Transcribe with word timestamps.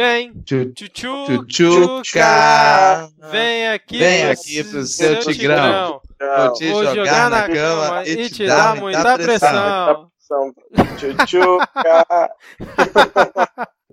Vem, 0.00 0.32
Tchu- 0.46 0.72
tchutchu, 0.72 1.44
Tchutchuca. 1.44 3.10
Vem 3.30 3.68
aqui, 3.68 3.98
Vem 3.98 4.22
pro 4.22 4.30
aqui 4.30 4.64
pro 4.64 4.86
seu 4.86 5.18
tigrão. 5.20 6.00
Vou 6.18 6.52
te 6.54 6.70
Vou 6.70 6.84
jogar 6.94 7.28
na 7.28 7.46
cama 7.46 8.02
e 8.08 8.30
te 8.30 8.46
dar 8.46 8.76
muita 8.76 9.18
pressão. 9.18 10.08
pressão. 10.16 10.54
Tchutchuca. 10.96 12.30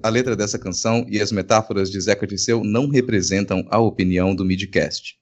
A 0.02 0.08
letra 0.10 0.34
dessa 0.34 0.58
canção 0.58 1.06
e 1.10 1.20
as 1.22 1.34
metáforas 1.34 1.92
de 1.92 2.00
Zeca 2.00 2.26
Disseu 2.26 2.64
não 2.64 2.88
representam 2.88 3.68
a 3.70 3.78
opinião 3.78 4.34
do 4.34 4.46
Midcast. 4.46 5.18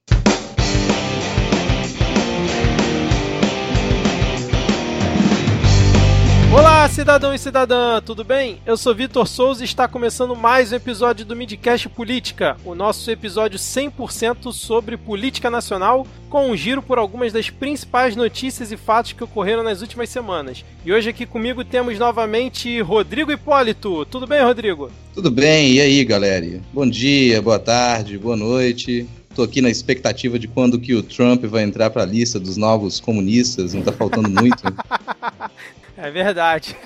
Olá, 6.86 6.94
cidadão 6.94 7.34
e 7.34 7.38
cidadã, 7.38 8.00
tudo 8.00 8.22
bem? 8.22 8.60
Eu 8.64 8.76
sou 8.76 8.94
Vitor 8.94 9.26
Souza 9.26 9.60
e 9.60 9.64
está 9.64 9.88
começando 9.88 10.36
mais 10.36 10.70
um 10.70 10.76
episódio 10.76 11.26
do 11.26 11.34
Midcast 11.34 11.88
Política, 11.88 12.56
o 12.64 12.76
nosso 12.76 13.10
episódio 13.10 13.58
100% 13.58 14.52
sobre 14.52 14.96
política 14.96 15.50
nacional, 15.50 16.06
com 16.30 16.48
um 16.48 16.56
giro 16.56 16.80
por 16.80 16.96
algumas 16.96 17.32
das 17.32 17.50
principais 17.50 18.14
notícias 18.14 18.70
e 18.70 18.76
fatos 18.76 19.14
que 19.14 19.24
ocorreram 19.24 19.64
nas 19.64 19.80
últimas 19.80 20.10
semanas. 20.10 20.64
E 20.84 20.92
hoje 20.92 21.08
aqui 21.08 21.26
comigo 21.26 21.64
temos 21.64 21.98
novamente 21.98 22.80
Rodrigo 22.80 23.32
Hipólito. 23.32 24.04
Tudo 24.04 24.24
bem, 24.24 24.44
Rodrigo? 24.44 24.88
Tudo 25.12 25.28
bem? 25.28 25.72
E 25.72 25.80
aí, 25.80 26.04
galera? 26.04 26.60
Bom 26.72 26.88
dia, 26.88 27.42
boa 27.42 27.58
tarde, 27.58 28.16
boa 28.16 28.36
noite. 28.36 29.08
Tô 29.34 29.42
aqui 29.42 29.60
na 29.60 29.70
expectativa 29.70 30.38
de 30.38 30.46
quando 30.46 30.78
que 30.78 30.94
o 30.94 31.02
Trump 31.02 31.46
vai 31.46 31.64
entrar 31.64 31.90
para 31.90 32.02
a 32.02 32.06
lista 32.06 32.38
dos 32.38 32.56
novos 32.56 33.00
comunistas, 33.00 33.74
não 33.74 33.82
tá 33.82 33.90
faltando 33.90 34.30
muito. 34.30 34.62
É 35.96 36.10
verdade. 36.10 36.76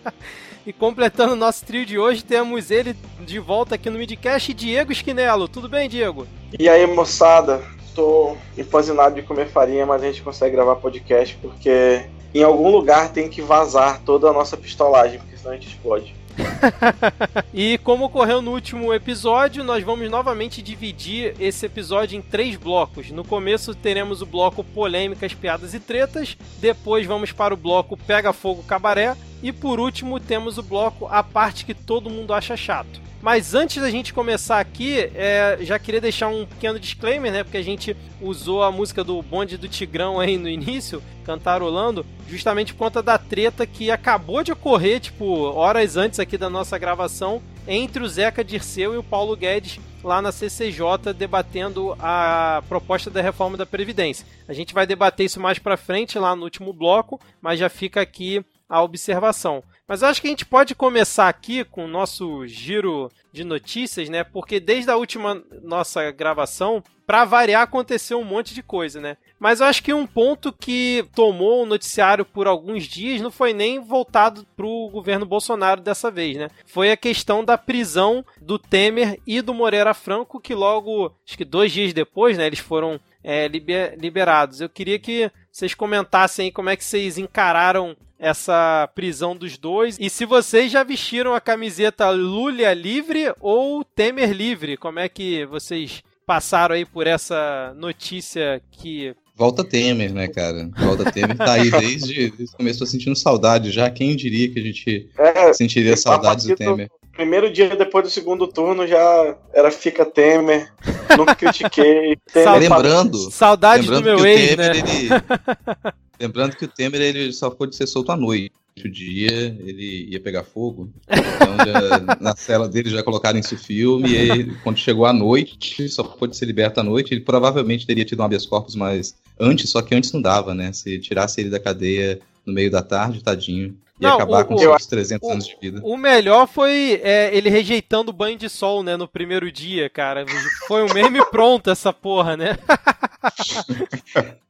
e 0.66 0.72
completando 0.72 1.32
o 1.32 1.36
nosso 1.36 1.64
trio 1.64 1.84
de 1.84 1.98
hoje, 1.98 2.24
temos 2.24 2.70
ele 2.70 2.94
de 3.20 3.38
volta 3.38 3.74
aqui 3.74 3.90
no 3.90 3.98
Midcast, 3.98 4.54
Diego 4.54 4.92
Esquinelo. 4.92 5.48
Tudo 5.48 5.68
bem, 5.68 5.88
Diego? 5.88 6.26
E 6.58 6.68
aí, 6.68 6.86
moçada? 6.86 7.62
Tô 7.94 8.36
empanzinado 8.56 9.14
de 9.14 9.22
comer 9.22 9.48
farinha, 9.48 9.86
mas 9.86 10.02
a 10.02 10.06
gente 10.06 10.22
consegue 10.22 10.54
gravar 10.54 10.76
podcast 10.76 11.36
porque 11.40 12.06
em 12.34 12.42
algum 12.42 12.70
lugar 12.70 13.12
tem 13.12 13.28
que 13.28 13.40
vazar 13.40 14.00
toda 14.04 14.28
a 14.28 14.32
nossa 14.32 14.56
pistolagem, 14.56 15.18
porque 15.20 15.36
senão 15.36 15.52
a 15.52 15.54
gente 15.54 15.68
explode. 15.68 16.14
E 17.52 17.78
como 17.78 18.06
ocorreu 18.06 18.42
no 18.42 18.52
último 18.52 18.92
episódio, 18.92 19.62
nós 19.62 19.84
vamos 19.84 20.10
novamente 20.10 20.60
dividir 20.60 21.34
esse 21.38 21.66
episódio 21.66 22.16
em 22.16 22.22
três 22.22 22.56
blocos. 22.56 23.10
No 23.10 23.24
começo 23.24 23.74
teremos 23.74 24.20
o 24.22 24.26
bloco 24.26 24.64
Polêmicas, 24.64 25.34
Piadas 25.34 25.74
e 25.74 25.80
Tretas, 25.80 26.36
depois 26.60 27.06
vamos 27.06 27.32
para 27.32 27.54
o 27.54 27.56
bloco 27.56 27.96
Pega 27.96 28.32
Fogo 28.32 28.62
Cabaré 28.62 29.16
e 29.42 29.52
por 29.52 29.78
último 29.78 30.18
temos 30.18 30.58
o 30.58 30.62
bloco 30.62 31.06
A 31.06 31.22
Parte 31.22 31.64
que 31.64 31.74
Todo 31.74 32.10
Mundo 32.10 32.34
Acha 32.34 32.56
Chato. 32.56 33.04
Mas 33.24 33.54
antes 33.54 33.80
da 33.80 33.88
gente 33.88 34.12
começar 34.12 34.60
aqui, 34.60 35.10
é, 35.14 35.56
já 35.62 35.78
queria 35.78 35.98
deixar 35.98 36.28
um 36.28 36.44
pequeno 36.44 36.78
disclaimer, 36.78 37.32
né? 37.32 37.42
Porque 37.42 37.56
a 37.56 37.62
gente 37.62 37.96
usou 38.20 38.62
a 38.62 38.70
música 38.70 39.02
do 39.02 39.22
Bonde 39.22 39.56
do 39.56 39.66
Tigrão 39.66 40.20
aí 40.20 40.36
no 40.36 40.46
início, 40.46 41.02
cantarolando, 41.24 42.04
justamente 42.28 42.74
por 42.74 42.80
conta 42.80 43.02
da 43.02 43.16
treta 43.16 43.66
que 43.66 43.90
acabou 43.90 44.44
de 44.44 44.52
ocorrer, 44.52 45.00
tipo, 45.00 45.24
horas 45.24 45.96
antes 45.96 46.20
aqui 46.20 46.36
da 46.36 46.50
nossa 46.50 46.76
gravação, 46.76 47.40
entre 47.66 48.02
o 48.02 48.08
Zeca 48.10 48.44
Dirceu 48.44 48.92
e 48.92 48.98
o 48.98 49.02
Paulo 49.02 49.34
Guedes 49.34 49.80
lá 50.02 50.20
na 50.20 50.30
CCJ 50.30 51.14
debatendo 51.16 51.96
a 51.98 52.62
proposta 52.68 53.10
da 53.10 53.22
reforma 53.22 53.56
da 53.56 53.64
Previdência. 53.64 54.26
A 54.46 54.52
gente 54.52 54.74
vai 54.74 54.86
debater 54.86 55.24
isso 55.24 55.40
mais 55.40 55.58
pra 55.58 55.78
frente 55.78 56.18
lá 56.18 56.36
no 56.36 56.44
último 56.44 56.74
bloco, 56.74 57.18
mas 57.40 57.58
já 57.58 57.70
fica 57.70 58.02
aqui 58.02 58.44
a 58.68 58.82
observação. 58.82 59.62
Mas 59.86 60.00
eu 60.02 60.08
acho 60.08 60.20
que 60.20 60.26
a 60.26 60.30
gente 60.30 60.46
pode 60.46 60.74
começar 60.74 61.28
aqui 61.28 61.62
com 61.64 61.84
o 61.84 61.88
nosso 61.88 62.46
giro 62.46 63.10
de 63.32 63.44
notícias, 63.44 64.08
né? 64.08 64.24
Porque 64.24 64.58
desde 64.58 64.90
a 64.90 64.96
última 64.96 65.42
nossa 65.62 66.10
gravação, 66.10 66.82
para 67.06 67.24
variar, 67.26 67.62
aconteceu 67.62 68.18
um 68.18 68.24
monte 68.24 68.54
de 68.54 68.62
coisa, 68.62 68.98
né? 68.98 69.18
Mas 69.38 69.60
eu 69.60 69.66
acho 69.66 69.82
que 69.82 69.92
um 69.92 70.06
ponto 70.06 70.50
que 70.52 71.04
tomou 71.14 71.62
o 71.62 71.66
noticiário 71.66 72.24
por 72.24 72.46
alguns 72.46 72.84
dias 72.84 73.20
não 73.20 73.30
foi 73.30 73.52
nem 73.52 73.78
voltado 73.78 74.46
pro 74.56 74.88
governo 74.90 75.26
Bolsonaro 75.26 75.82
dessa 75.82 76.10
vez, 76.10 76.38
né? 76.38 76.48
Foi 76.64 76.90
a 76.90 76.96
questão 76.96 77.44
da 77.44 77.58
prisão 77.58 78.24
do 78.40 78.58
Temer 78.58 79.20
e 79.26 79.42
do 79.42 79.52
Moreira 79.52 79.92
Franco, 79.92 80.40
que 80.40 80.54
logo, 80.54 81.14
acho 81.28 81.36
que 81.36 81.44
dois 81.44 81.70
dias 81.72 81.92
depois, 81.92 82.38
né? 82.38 82.46
Eles 82.46 82.58
foram 82.60 82.98
é, 83.22 83.46
liber- 83.48 83.98
liberados. 84.00 84.62
Eu 84.62 84.68
queria 84.70 84.98
que 84.98 85.30
vocês 85.52 85.74
comentassem 85.74 86.46
aí 86.46 86.50
como 86.52 86.70
é 86.70 86.76
que 86.76 86.84
vocês 86.84 87.18
encararam 87.18 87.94
essa 88.24 88.88
prisão 88.94 89.36
dos 89.36 89.58
dois 89.58 89.96
e 90.00 90.08
se 90.08 90.24
vocês 90.24 90.72
já 90.72 90.82
vestiram 90.82 91.34
a 91.34 91.40
camiseta 91.40 92.08
Lula 92.10 92.72
livre 92.72 93.32
ou 93.40 93.84
Temer 93.84 94.32
livre, 94.32 94.76
como 94.76 94.98
é 94.98 95.08
que 95.08 95.44
vocês 95.46 96.02
passaram 96.26 96.74
aí 96.74 96.84
por 96.84 97.06
essa 97.06 97.74
notícia 97.76 98.60
que 98.70 99.14
Volta 99.36 99.64
Temer, 99.64 100.12
né, 100.14 100.28
cara? 100.28 100.70
Volta 100.78 101.10
Temer 101.10 101.36
tá 101.36 101.54
aí 101.54 101.68
desde, 101.70 102.30
desde 102.38 102.54
o 102.54 102.56
começo, 102.56 102.78
tô 102.78 102.86
sentindo 102.86 103.16
saudade 103.16 103.72
já. 103.72 103.90
Quem 103.90 104.14
diria 104.14 104.48
que 104.48 104.60
a 104.60 104.62
gente 104.62 105.10
É, 105.18 105.52
sentiria 105.52 105.96
saudades 105.96 106.44
do 106.44 106.50
do- 106.50 106.56
Temer? 106.56 106.88
primeiro 107.12 107.52
dia 107.52 107.76
depois 107.76 108.04
do 108.04 108.10
segundo 108.10 108.46
turno 108.48 108.86
já 108.86 109.36
era 109.52 109.70
fica 109.70 110.04
Temer, 110.06 110.72
nunca 111.18 111.34
critiquei. 111.34 112.16
Temer 112.32 112.60
Lembrando, 112.60 113.18
saudades 113.30 113.86
do 113.86 113.92
lembrando 113.92 114.16
meu 114.16 114.24
que 114.24 114.30
ex, 114.30 114.52
o 114.52 114.56
né? 114.56 114.70
Temer, 114.70 114.88
ele... 114.88 115.08
Lembrando 116.20 116.56
que 116.56 116.64
o 116.64 116.68
Temer 116.68 117.00
ele 117.00 117.32
só 117.32 117.50
pôde 117.50 117.74
ser 117.76 117.86
solto 117.86 118.12
à 118.12 118.16
noite. 118.16 118.52
O 118.84 118.88
dia 118.88 119.56
ele 119.64 120.08
ia 120.10 120.20
pegar 120.20 120.42
fogo. 120.44 120.90
Então, 121.34 121.56
já- 121.58 122.16
na 122.20 122.34
cela 122.36 122.68
dele 122.68 122.88
já 122.90 123.02
colocaram 123.02 123.38
isso 123.38 123.56
filme. 123.56 124.14
E 124.16 124.54
quando 124.62 124.78
chegou 124.78 125.04
à 125.06 125.12
noite, 125.12 125.88
só 125.88 126.02
pôde 126.02 126.36
ser 126.36 126.46
liberto 126.46 126.80
à 126.80 126.82
noite. 126.82 127.12
Ele 127.12 127.20
provavelmente 127.20 127.86
teria 127.86 128.04
tido 128.04 128.20
um 128.20 128.24
habeas 128.24 128.46
corpus 128.46 128.74
mais 128.74 129.14
antes, 129.38 129.68
só 129.70 129.82
que 129.82 129.94
antes 129.94 130.10
não 130.12 130.20
dava, 130.22 130.54
né? 130.54 130.72
Se 130.72 130.98
tirasse 130.98 131.40
ele 131.40 131.50
da 131.50 131.60
cadeia 131.60 132.18
no 132.46 132.52
meio 132.52 132.70
da 132.70 132.82
tarde, 132.82 133.22
tadinho. 133.22 133.76
Ia 134.00 134.08
Não, 134.08 134.14
acabar 134.16 134.42
o- 134.42 134.44
com 134.46 134.54
o- 134.54 134.58
seus 134.58 134.86
300 134.86 135.28
o- 135.28 135.32
anos 135.32 135.46
de 135.46 135.56
vida. 135.60 135.80
O 135.84 135.96
melhor 135.96 136.48
foi 136.48 137.00
é, 137.02 137.30
ele 137.34 137.48
rejeitando 137.48 138.08
o 138.08 138.12
banho 138.12 138.36
de 138.36 138.48
sol, 138.48 138.82
né, 138.82 138.96
no 138.96 139.06
primeiro 139.06 139.52
dia, 139.52 139.88
cara. 139.88 140.26
Foi 140.66 140.82
um 140.82 140.92
meme 140.92 141.24
pronto 141.30 141.70
essa 141.70 141.92
porra, 141.92 142.36
né? 142.36 142.58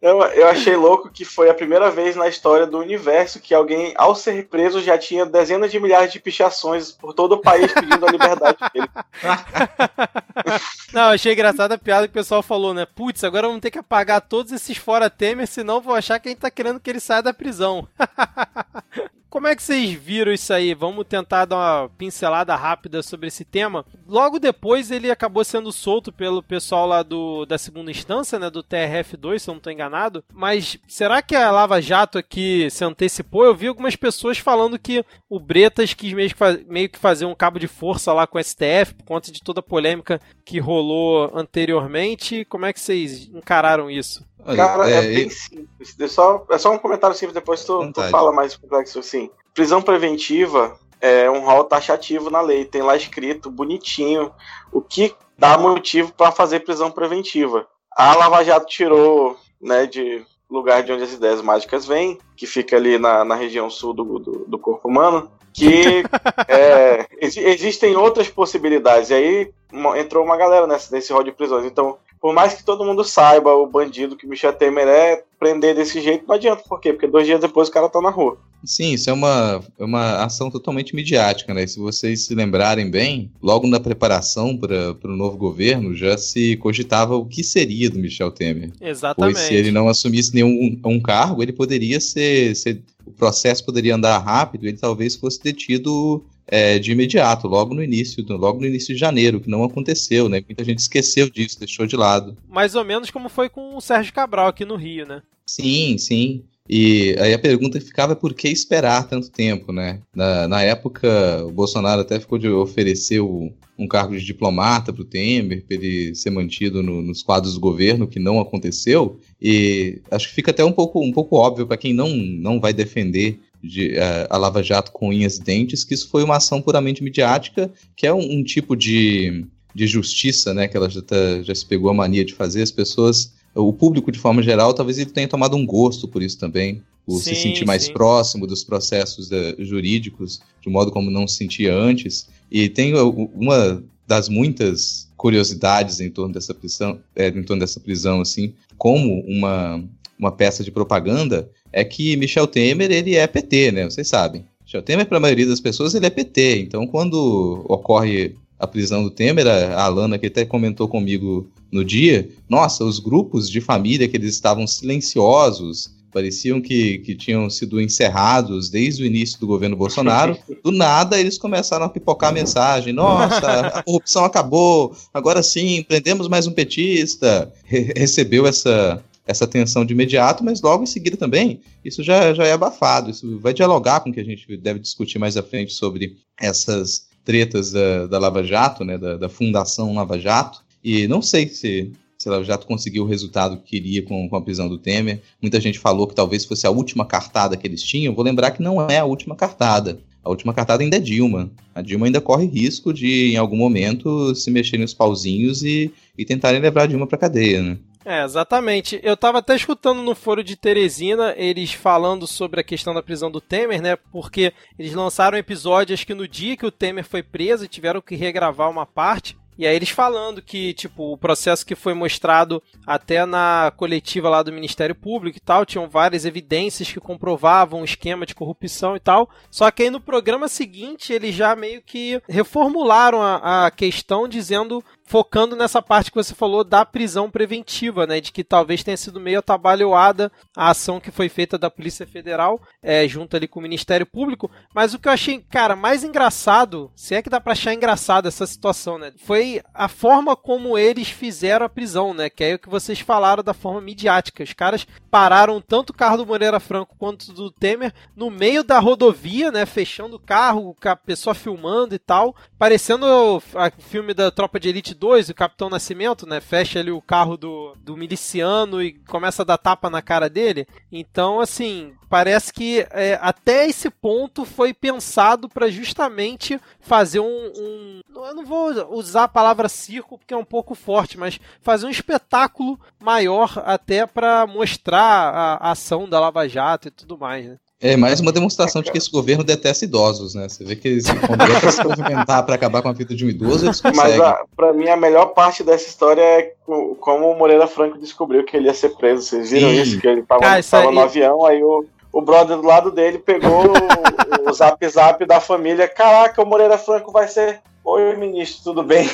Eu, 0.00 0.22
eu 0.22 0.49
achei 0.49 0.75
louco 0.77 1.10
que 1.10 1.25
foi 1.27 1.50
a 1.50 1.55
primeira 1.55 1.91
vez 1.91 2.16
na 2.16 2.27
história 2.27 2.66
do 2.66 2.78
universo 2.78 3.38
que 3.38 3.55
alguém, 3.55 3.93
ao 3.97 4.15
ser 4.15 4.47
preso, 4.49 4.81
já 4.81 4.97
tinha 4.97 5.27
dezenas 5.27 5.71
de 5.71 5.78
milhares 5.78 6.11
de 6.12 6.19
pichações 6.21 6.91
por 6.91 7.12
todo 7.12 7.32
o 7.32 7.41
país 7.43 7.71
pedindo 7.72 8.06
a 8.06 8.11
liberdade 8.11 8.56
dele. 8.72 8.88
Não, 10.93 11.11
achei 11.11 11.32
engraçada 11.34 11.75
a 11.75 11.78
piada 11.78 12.06
que 12.09 12.12
o 12.12 12.15
pessoal 12.15 12.43
falou, 12.43 12.72
né? 12.72 12.87
Putz, 12.87 13.22
agora 13.25 13.47
vamos 13.47 13.61
ter 13.61 13.71
que 13.71 13.78
apagar 13.78 14.21
todos 14.22 14.53
esses 14.53 14.76
fora 14.78 15.11
Temer, 15.11 15.47
senão 15.47 15.81
vou 15.82 15.94
achar 15.94 16.19
que 16.19 16.28
a 16.28 16.31
gente 16.31 16.41
tá 16.41 16.50
querendo 16.50 16.81
que 16.81 16.88
ele 16.88 17.00
saia 17.00 17.22
da 17.22 17.34
prisão. 17.34 17.87
Como 19.34 19.48
é 19.48 19.56
que 19.56 19.64
vocês 19.64 19.90
viram 19.90 20.32
isso 20.32 20.52
aí? 20.52 20.74
Vamos 20.74 21.04
tentar 21.08 21.44
dar 21.44 21.56
uma 21.56 21.88
pincelada 21.98 22.54
rápida 22.54 23.02
sobre 23.02 23.26
esse 23.26 23.44
tema. 23.44 23.84
Logo 24.06 24.38
depois 24.38 24.92
ele 24.92 25.10
acabou 25.10 25.44
sendo 25.44 25.72
solto 25.72 26.12
pelo 26.12 26.40
pessoal 26.40 26.86
lá 26.86 27.02
do, 27.02 27.44
da 27.44 27.58
segunda 27.58 27.90
instância, 27.90 28.38
né, 28.38 28.48
do 28.48 28.62
TRF2, 28.62 29.40
se 29.40 29.50
eu 29.50 29.54
não 29.54 29.58
estou 29.58 29.72
enganado. 29.72 30.22
Mas 30.32 30.78
será 30.86 31.20
que 31.20 31.34
a 31.34 31.50
Lava 31.50 31.82
Jato 31.82 32.16
aqui 32.16 32.70
se 32.70 32.84
antecipou? 32.84 33.44
Eu 33.44 33.56
vi 33.56 33.66
algumas 33.66 33.96
pessoas 33.96 34.38
falando 34.38 34.78
que 34.78 35.04
o 35.28 35.40
Bretas 35.40 35.94
quis 35.94 36.12
meio 36.12 36.30
que, 36.30 36.36
meio 36.68 36.88
que 36.88 36.96
fazer 36.96 37.24
um 37.24 37.34
cabo 37.34 37.58
de 37.58 37.66
força 37.66 38.12
lá 38.12 38.28
com 38.28 38.38
o 38.38 38.40
STF 38.42 38.94
por 38.96 39.04
conta 39.04 39.32
de 39.32 39.42
toda 39.42 39.58
a 39.58 39.64
polêmica 39.64 40.20
que 40.46 40.60
rolou 40.60 41.36
anteriormente. 41.36 42.44
Como 42.44 42.66
é 42.66 42.72
que 42.72 42.78
vocês 42.78 43.28
encararam 43.34 43.90
isso? 43.90 44.24
Olha, 44.47 44.56
Cara, 44.56 44.91
é, 44.91 44.94
é, 44.99 45.03
bem 45.15 45.31
simples. 45.31 45.97
É 45.99 46.09
só, 46.09 46.44
é 46.50 46.59
só 46.59 46.71
um 46.72 46.78
comentário 46.78 47.16
simples, 47.16 47.34
depois 47.34 47.65
tu, 47.65 47.78
tu 47.93 48.00
fala 48.10 48.32
mais 48.32 48.56
complexo 48.56 48.99
assim. 48.99 49.31
Prisão 49.55 49.81
preventiva 49.81 50.78
é 51.00 51.31
um 51.31 51.44
rol 51.44 51.65
taxativo 51.65 52.31
na 52.31 52.41
lei. 52.41 52.65
Tem 52.65 52.82
lá 52.82 52.97
escrito, 52.97 53.50
bonitinho, 53.50 54.32
o 54.73 54.81
que 54.81 55.14
dá 55.38 55.56
motivo 55.58 56.12
para 56.12 56.32
fazer 56.32 56.61
prisão 56.61 56.91
preventiva. 56.91 57.67
A 57.96 58.14
Lava 58.17 58.44
Jato 58.44 58.67
tirou 58.67 59.37
né, 59.61 59.87
de 59.87 60.25
lugar 60.50 60.82
de 60.82 60.93
onde 60.93 61.02
as 61.05 61.12
ideias 61.12 61.40
mágicas 61.40 61.87
vêm, 61.87 62.19
que 62.37 62.47
fica 62.47 62.76
ali 62.76 62.99
na, 62.99 63.25
na 63.25 63.35
região 63.35 63.70
sul 63.70 63.93
do, 63.94 64.19
do, 64.19 64.44
do 64.47 64.58
corpo 64.58 64.88
humano, 64.88 65.31
que 65.52 66.02
é, 66.49 67.06
exi- 67.20 67.40
existem 67.44 67.97
outras 67.97 68.29
possibilidades. 68.29 69.11
E 69.11 69.14
aí 69.14 69.52
entrou 69.97 70.25
uma 70.25 70.37
galera 70.37 70.67
nessa, 70.67 70.94
nesse 70.94 71.12
rol 71.12 71.23
de 71.23 71.32
prisões. 71.32 71.64
Então, 71.64 71.99
por 72.25 72.32
mais 72.32 72.55
que 72.55 72.65
todo 72.65 72.87
mundo 72.87 73.05
saiba 73.05 73.55
o 73.55 73.67
bandido 73.67 74.17
que 74.17 74.26
Michel 74.26 74.55
Temer 74.55 74.88
é, 74.88 75.23
prender 75.38 75.75
desse 75.75 76.00
jeito 76.00 76.25
não 76.26 76.35
adianta. 76.35 76.62
Por 76.67 76.81
quê? 76.81 76.91
Porque 76.91 77.06
dois 77.06 77.26
dias 77.26 77.38
depois 77.38 77.69
o 77.69 77.71
cara 77.71 77.87
tá 77.87 78.00
na 78.00 78.09
rua. 78.09 78.38
Sim, 78.65 78.94
isso 78.94 79.11
é 79.11 79.12
uma, 79.12 79.62
é 79.79 79.85
uma 79.85 80.25
ação 80.25 80.50
totalmente 80.50 80.97
midiática, 80.97 81.53
né? 81.53 81.67
Se 81.67 81.79
vocês 81.79 82.25
se 82.25 82.35
lembrarem 82.35 82.91
bem, 82.91 83.31
logo 83.43 83.67
na 83.67 83.79
preparação 83.79 84.56
para 84.56 84.97
o 85.05 85.09
novo 85.15 85.37
governo 85.37 85.94
já 85.94 86.17
se 86.17 86.56
cogitava 86.56 87.15
o 87.15 87.26
que 87.26 87.44
seria 87.44 87.91
do 87.91 87.99
Michel 87.99 88.31
Temer. 88.31 88.73
Exatamente. 88.81 89.35
Pois 89.35 89.47
se 89.47 89.53
ele 89.53 89.71
não 89.71 89.87
assumisse 89.87 90.35
nenhum 90.35 90.81
um 90.82 90.99
cargo, 90.99 91.43
ele 91.43 91.53
poderia 91.53 92.00
ser, 92.00 92.56
ser- 92.56 92.81
O 93.06 93.11
processo 93.11 93.67
poderia 93.67 93.97
andar 93.97 94.17
rápido, 94.17 94.65
ele 94.67 94.79
talvez 94.79 95.15
fosse 95.15 95.43
detido 95.43 96.25
é, 96.46 96.79
de 96.79 96.93
imediato, 96.93 97.49
logo 97.49 97.75
no 97.75 97.82
início, 97.82 98.25
logo 98.29 98.61
no 98.61 98.67
início 98.67 98.94
de 98.94 99.00
janeiro, 99.00 99.41
que 99.41 99.50
não 99.50 99.64
aconteceu, 99.64 100.29
né? 100.29 100.43
Muita 100.46 100.64
gente 100.64 100.79
esqueceu 100.79 101.29
disso, 101.31 101.58
deixou 101.58 101.87
de 101.87 101.96
lado. 101.96 102.37
Mais 102.49 102.75
ou 102.75 102.85
menos 102.85 103.11
como 103.11 103.29
foi 103.29 103.49
com 103.49 103.76
o 103.76 103.81
Sérgio 103.81 104.12
Cabral 104.12 104.49
aqui 104.49 104.64
no 104.64 104.76
Rio, 104.76 105.06
né? 105.06 105.23
Sim, 105.46 105.96
sim. 105.99 106.44
E 106.69 107.14
aí 107.19 107.35
a 107.35 107.38
pergunta 107.38 107.79
ficava 107.79 108.17
por 108.17 108.32
que 108.32 108.49
esperar 108.49 109.06
tanto 109.06 109.31
tempo, 109.31 109.70
né? 109.70 110.00
Na, 110.14 110.49
na 110.49 110.62
época, 110.62 111.44
o 111.44 111.52
Bolsonaro 111.52 112.00
até 112.00 112.19
ficou 112.19 112.38
de 112.38 112.49
oferecer 112.49 113.20
o, 113.20 113.52
um 113.79 113.87
cargo 113.87 114.17
de 114.17 114.25
diplomata 114.25 114.90
para 114.90 115.02
o 115.02 115.05
Temer, 115.05 115.62
para 115.67 115.76
ele 115.76 116.14
ser 116.14 116.31
mantido 116.31 116.82
no, 116.82 117.02
nos 117.02 117.23
quadros 117.23 117.55
do 117.55 117.61
governo, 117.61 118.06
que 118.06 118.19
não 118.19 118.40
aconteceu. 118.40 119.20
E 119.40 120.00
acho 120.11 120.29
que 120.29 120.35
fica 120.35 120.52
até 120.52 120.64
um 120.64 120.73
pouco, 120.73 121.05
um 121.05 121.12
pouco 121.12 121.37
óbvio 121.37 121.67
para 121.67 121.76
quem 121.76 121.93
não, 121.93 122.08
não 122.08 122.58
vai 122.58 122.73
defender 122.73 123.40
de, 123.64 123.99
a, 123.99 124.26
a 124.31 124.37
Lava 124.37 124.62
Jato 124.62 124.93
com 124.93 125.08
unhas 125.08 125.37
e 125.37 125.43
dentes, 125.43 125.84
que 125.84 125.94
isso 125.94 126.08
foi 126.08 126.22
uma 126.22 126.37
ação 126.37 126.61
puramente 126.61 127.02
midiática, 127.02 127.70
que 127.96 128.06
é 128.06 128.12
um, 128.12 128.38
um 128.38 128.44
tipo 128.44 128.76
de, 128.76 129.44
de 129.75 129.87
justiça, 129.87 130.52
né? 130.52 130.69
Que 130.69 130.76
ela 130.76 130.88
já, 130.90 131.00
tá, 131.00 131.43
já 131.43 131.55
se 131.55 131.64
pegou 131.64 131.90
a 131.90 131.94
mania 131.94 132.25
de 132.25 132.34
fazer. 132.34 132.62
As 132.62 132.70
pessoas 132.70 133.32
o 133.55 133.72
público 133.72 134.11
de 134.11 134.19
forma 134.19 134.43
geral, 134.43 134.75
talvez 134.75 134.99
ele 134.99 135.11
tenha 135.11 135.28
tomado 135.28 135.56
um 135.56 135.64
gosto 135.64 136.08
por 136.08 136.22
isso 136.22 136.38
também, 136.38 136.82
por 137.06 137.19
sim, 137.19 137.34
se 137.34 137.43
sentir 137.43 137.64
mais 137.64 137.84
sim. 137.84 137.93
próximo 137.93 138.46
dos 138.46 138.64
processos 138.64 139.31
uh, 139.31 139.55
jurídicos, 139.58 140.40
de 140.61 140.69
modo 140.69 140.90
como 140.90 141.11
não 141.11 141.28
se 141.28 141.37
sentia 141.37 141.75
antes. 141.75 142.26
E 142.50 142.69
tem 142.69 142.94
uma 142.94 143.82
das 144.06 144.28
muitas 144.28 145.08
curiosidades 145.16 146.00
em 146.00 146.11
torno 146.11 146.34
dessa 146.34 146.52
prisão, 146.52 146.99
é, 147.14 147.28
em 147.28 147.43
torno 147.43 147.61
dessa 147.61 147.81
prisão, 147.81 148.20
assim, 148.20 148.52
como 148.76 149.20
uma, 149.20 149.82
uma 150.25 150.32
peça 150.32 150.65
de 150.65 150.71
propaganda, 150.71 151.49
é 151.73 151.85
que 151.85 152.17
Michel 152.17 152.47
Temer 152.47 152.91
ele 152.91 153.15
é 153.15 153.26
PT, 153.26 153.73
né? 153.73 153.85
Vocês 153.85 154.09
sabem. 154.09 154.44
Michel 154.65 154.82
Temer, 154.82 155.06
para 155.06 155.19
a 155.19 155.21
maioria 155.21 155.47
das 155.47 155.61
pessoas, 155.61 155.94
ele 155.94 156.06
é 156.06 156.11
PT. 156.11 156.61
Então, 156.61 156.87
quando 156.87 157.65
ocorre 157.69 158.35
a 158.59 158.67
prisão 158.67 159.03
do 159.03 159.11
Temer, 159.11 159.47
a 159.47 159.85
Alana, 159.85 160.19
que 160.19 160.26
até 160.26 160.44
comentou 160.44 160.88
comigo 160.88 161.49
no 161.71 161.85
dia, 161.85 162.29
nossa, 162.49 162.85
os 162.85 162.99
grupos 162.99 163.50
de 163.50 163.61
família 163.61 164.09
que 164.09 164.17
eles 164.17 164.32
estavam 164.32 164.67
silenciosos, 164.67 165.93
pareciam 166.15 166.61
que, 166.61 166.99
que 166.99 167.17
tinham 167.17 167.50
sido 167.50 167.81
encerrados 167.81 168.71
desde 168.71 169.03
o 169.03 169.06
início 169.06 169.41
do 169.41 169.49
governo 169.49 169.76
Bolsonaro. 169.76 170.38
Do 170.62 170.71
nada, 170.71 171.19
eles 171.19 171.37
começaram 171.37 171.85
a 171.85 171.88
pipocar 171.88 172.31
a 172.31 172.32
mensagem: 172.32 172.93
nossa, 172.93 173.67
a 173.67 173.82
corrupção 173.82 174.25
acabou, 174.25 174.97
agora 175.12 175.43
sim, 175.43 175.82
prendemos 175.82 176.29
mais 176.29 176.47
um 176.47 176.53
petista. 176.53 177.53
Re 177.65 177.93
recebeu 177.97 178.47
essa, 178.47 179.03
essa 179.26 179.47
tensão 179.47 179.85
de 179.85 179.94
imediato, 179.94 180.44
mas 180.44 180.61
logo 180.61 180.82
em 180.82 180.87
seguida 180.87 181.17
também, 181.17 181.61
isso 181.85 182.03
já, 182.03 182.35
já 182.35 182.44
é 182.44 182.53
abafado. 182.53 183.11
Isso 183.11 183.38
vai 183.38 183.55
dialogar 183.55 184.00
com 184.00 184.11
o 184.11 184.12
que 184.12 184.21
a 184.21 184.25
gente 184.25 184.56
deve 184.56 184.79
discutir 184.79 185.19
mais 185.19 185.37
à 185.37 185.43
frente 185.43 185.73
sobre 185.73 186.17
essas 186.41 187.09
tretas 187.25 187.73
da, 187.73 188.06
da 188.06 188.19
Lava 188.19 188.44
Jato, 188.44 188.85
né, 188.85 188.99
da, 188.99 189.17
da 189.17 189.29
Fundação 189.29 189.94
Lava 189.94 190.19
Jato. 190.19 190.62
E 190.82 191.09
não 191.09 191.23
sei 191.23 191.49
se, 191.49 191.91
se 192.19 192.29
ela 192.29 192.44
já 192.44 192.59
conseguiu 192.59 193.05
o 193.05 193.06
resultado 193.06 193.56
que 193.56 193.71
queria 193.71 194.03
com, 194.03 194.29
com 194.29 194.37
a 194.37 194.43
prisão 194.43 194.69
do 194.69 194.79
Temer. 194.79 195.23
Muita 195.41 195.59
gente 195.59 195.79
falou 195.79 196.06
que 196.06 196.15
talvez 196.15 196.44
fosse 196.44 196.67
a 196.67 196.71
última 196.71 197.06
cartada 197.06 197.56
que 197.56 197.67
eles 197.67 197.82
tinham. 197.82 198.15
Vou 198.15 198.25
lembrar 198.25 198.50
que 198.50 198.62
não 198.62 198.87
é 198.91 198.99
a 198.99 199.05
última 199.06 199.35
cartada. 199.35 199.99
A 200.23 200.31
última 200.31 200.55
cartada 200.55 200.82
ainda 200.82 200.97
é 200.97 201.00
Dilma. 201.00 201.50
A 201.75 201.82
Dilma 201.82 202.06
ainda 202.06 202.21
corre 202.21 202.47
risco 202.47 202.93
de, 202.93 203.32
em 203.32 203.37
algum 203.37 203.56
momento, 203.56 204.35
se 204.35 204.50
mexerem 204.50 204.85
os 204.85 204.94
pauzinhos 204.94 205.62
e, 205.62 205.91
e 206.17 206.25
tentarem 206.25 206.61
levar 206.61 206.85
a 206.85 206.87
Dilma 206.87 207.06
para 207.06 207.19
cadeia, 207.19 207.62
né? 207.62 207.79
É, 208.04 208.22
exatamente. 208.22 209.00
Eu 209.02 209.16
tava 209.16 209.38
até 209.38 209.56
escutando 209.56 210.02
no 210.02 210.14
foro 210.14 210.44
de 210.44 210.56
Teresina 210.56 211.34
eles 211.38 211.72
falando 211.72 212.26
sobre 212.26 212.60
a 212.60 212.64
questão 212.64 212.92
da 212.92 213.02
prisão 213.02 213.30
do 213.30 213.40
Temer, 213.40 213.80
né? 213.80 213.96
Porque 214.12 214.52
eles 214.78 214.92
lançaram 214.92 215.38
episódio, 215.38 215.94
acho 215.94 216.06
que 216.06 216.12
no 216.12 216.28
dia 216.28 216.56
que 216.56 216.66
o 216.66 216.70
Temer 216.70 217.04
foi 217.04 217.22
preso, 217.22 217.66
tiveram 217.66 218.02
que 218.02 218.14
regravar 218.14 218.70
uma 218.70 218.84
parte. 218.84 219.36
E 219.56 219.66
aí 219.66 219.74
eles 219.74 219.90
falando 219.90 220.42
que, 220.42 220.74
tipo, 220.74 221.12
o 221.12 221.16
processo 221.16 221.64
que 221.64 221.76
foi 221.76 221.94
mostrado 221.94 222.60
até 222.84 223.24
na 223.24 223.72
coletiva 223.76 224.28
lá 224.28 224.42
do 224.42 224.52
Ministério 224.52 224.94
Público 224.94 225.38
e 225.38 225.40
tal, 225.40 225.64
tinham 225.64 225.88
várias 225.88 226.24
evidências 226.24 226.90
que 226.90 226.98
comprovavam 226.98 227.80
o 227.80 227.84
esquema 227.84 228.26
de 228.26 228.34
corrupção 228.34 228.96
e 228.96 229.00
tal. 229.00 229.30
Só 229.50 229.70
que 229.70 229.84
aí 229.84 229.90
no 229.90 230.00
programa 230.00 230.48
seguinte 230.48 231.12
eles 231.12 231.34
já 231.34 231.54
meio 231.54 231.80
que 231.80 232.20
reformularam 232.28 233.22
a, 233.22 233.66
a 233.66 233.70
questão 233.70 234.26
dizendo 234.26 234.82
focando 235.04 235.54
nessa 235.54 235.82
parte 235.82 236.10
que 236.10 236.16
você 236.16 236.34
falou 236.34 236.64
da 236.64 236.84
prisão 236.84 237.30
preventiva, 237.30 238.06
né? 238.06 238.20
De 238.20 238.32
que 238.32 238.42
talvez 238.42 238.82
tenha 238.82 238.96
sido 238.96 239.20
meio 239.20 239.38
atabalhoada 239.38 240.32
a 240.56 240.70
ação 240.70 240.98
que 240.98 241.10
foi 241.10 241.28
feita 241.28 241.58
da 241.58 241.70
Polícia 241.70 242.06
Federal, 242.06 242.60
é, 242.82 243.06
junto 243.06 243.36
ali 243.36 243.46
com 243.46 243.60
o 243.60 243.62
Ministério 243.62 244.06
Público. 244.06 244.50
Mas 244.74 244.94
o 244.94 244.98
que 244.98 245.06
eu 245.06 245.12
achei, 245.12 245.40
cara, 245.40 245.76
mais 245.76 246.02
engraçado, 246.02 246.90
se 246.96 247.14
é 247.14 247.22
que 247.22 247.30
dá 247.30 247.40
pra 247.40 247.52
achar 247.52 247.74
engraçado 247.74 248.26
essa 248.26 248.46
situação, 248.46 248.98
né? 248.98 249.12
Foi 249.18 249.62
a 249.72 249.88
forma 249.88 250.34
como 250.34 250.78
eles 250.78 251.08
fizeram 251.08 251.66
a 251.66 251.68
prisão, 251.68 252.14
né? 252.14 252.30
Que 252.30 252.44
é 252.44 252.54
o 252.54 252.58
que 252.58 252.68
vocês 252.68 253.00
falaram 253.00 253.42
da 253.42 253.54
forma 253.54 253.80
midiática. 253.80 254.42
Os 254.42 254.52
caras 254.52 254.86
pararam 255.10 255.60
tanto 255.60 255.90
o 255.90 255.94
carro 255.94 256.16
do 256.16 256.26
Moreira 256.26 256.58
Franco 256.58 256.96
quanto 256.98 257.32
do 257.32 257.50
Temer 257.50 257.92
no 258.16 258.30
meio 258.30 258.64
da 258.64 258.78
rodovia, 258.78 259.52
né? 259.52 259.66
Fechando 259.66 260.16
o 260.16 260.20
carro, 260.20 260.74
a 260.82 260.96
pessoa 260.96 261.34
filmando 261.34 261.94
e 261.94 261.98
tal. 261.98 262.34
Parecendo 262.58 263.06
o 263.06 263.40
filme 263.78 264.14
da 264.14 264.30
Tropa 264.30 264.58
de 264.58 264.68
Elite 264.68 264.94
2, 264.94 265.29
o 265.29 265.35
Capitão 265.35 265.69
Nascimento, 265.69 266.26
né? 266.26 266.41
Fecha 266.41 266.79
ali 266.79 266.91
o 266.91 267.02
carro 267.02 267.37
do, 267.37 267.75
do 267.79 267.96
miliciano 267.96 268.82
e 268.82 268.93
começa 269.08 269.43
a 269.43 269.44
dar 269.44 269.58
tapa 269.58 269.91
na 269.91 270.00
cara 270.00 270.29
dele. 270.29 270.67
Então, 270.91 271.41
assim, 271.41 271.94
parece 272.08 272.52
que 272.52 272.87
é, 272.91 273.19
até 273.20 273.67
esse 273.67 273.91
ponto 273.91 274.44
foi 274.44 274.73
pensado 274.73 275.49
para 275.49 275.69
justamente 275.69 276.61
fazer 276.81 277.20
um, 277.20 277.52
um, 277.56 278.00
Eu 278.14 278.35
não 278.35 278.44
vou 278.44 278.70
usar 278.94 279.25
a 279.25 279.29
palavra 279.29 279.69
circo 279.69 280.19
porque 280.19 280.35
é 280.35 280.37
um 280.37 280.44
pouco 280.44 280.75
forte, 280.75 281.19
mas 281.19 281.40
fazer 281.61 281.87
um 281.87 281.90
espetáculo 281.90 282.79
maior 283.02 283.62
até 283.67 284.06
para 284.06 284.47
mostrar 284.47 285.00
a, 285.00 285.55
a 285.55 285.70
ação 285.73 286.08
da 286.08 286.20
Lava 286.20 286.49
Jato 286.49 286.88
e 286.88 286.90
tudo 286.90 287.19
mais, 287.19 287.47
né? 287.47 287.58
É 287.84 287.98
mais 287.98 288.19
uma 288.19 288.32
demonstração 288.32 288.81
de 288.81 288.90
que 288.90 288.96
esse 288.96 289.10
governo 289.10 289.44
detesta 289.44 289.84
idosos, 289.84 290.34
né? 290.34 290.48
Você 290.48 290.64
vê 290.64 290.75
que 290.75 290.88
eles, 290.88 291.04
quando 291.04 291.42
é 291.42 291.70
se 291.70 291.84
movimentar 291.84 292.42
para 292.42 292.54
acabar 292.54 292.81
com 292.81 292.88
a 292.88 292.94
vida 292.94 293.14
de 293.14 293.26
um 293.26 293.28
idoso, 293.28 293.66
eles 293.66 293.78
conseguem. 293.78 294.16
Mas 294.16 294.38
para 294.56 294.72
mim 294.72 294.88
a 294.88 294.96
melhor 294.96 295.26
parte 295.34 295.62
dessa 295.62 295.86
história 295.86 296.22
é 296.22 296.54
como 296.64 297.31
o 297.31 297.38
Moreira 297.38 297.66
Franco 297.66 297.98
descobriu 297.98 298.42
que 298.42 298.56
ele 298.56 298.69
ia 298.69 298.75
ser 298.75 298.96
preso. 298.96 299.20
Vocês 299.20 299.50
viram 299.50 299.69
Sim. 299.69 299.82
isso? 299.82 300.00
Que 300.00 300.08
ele 300.08 300.20
estava 300.20 300.90
no 300.90 301.00
avião, 301.00 301.44
aí 301.44 301.62
o, 301.62 301.84
o 302.10 302.22
brother 302.22 302.56
do 302.56 302.66
lado 302.66 302.90
dele 302.90 303.19
pegou 303.19 303.66
o, 303.66 304.48
o 304.48 304.52
zap 304.54 304.88
zap 304.88 305.22
da 305.26 305.38
família. 305.38 305.87
Caraca, 305.87 306.42
o 306.42 306.46
Moreira 306.46 306.78
Franco 306.78 307.12
vai 307.12 307.28
ser. 307.28 307.60
Oi, 307.84 308.16
ministro, 308.16 308.64
tudo 308.64 308.82
bem? 308.82 309.06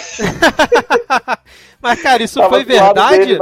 Mas, 1.83 2.01
cara, 2.01 2.23
isso 2.23 2.39
Tava 2.39 2.51
foi 2.51 2.65
verdade? 2.65 3.37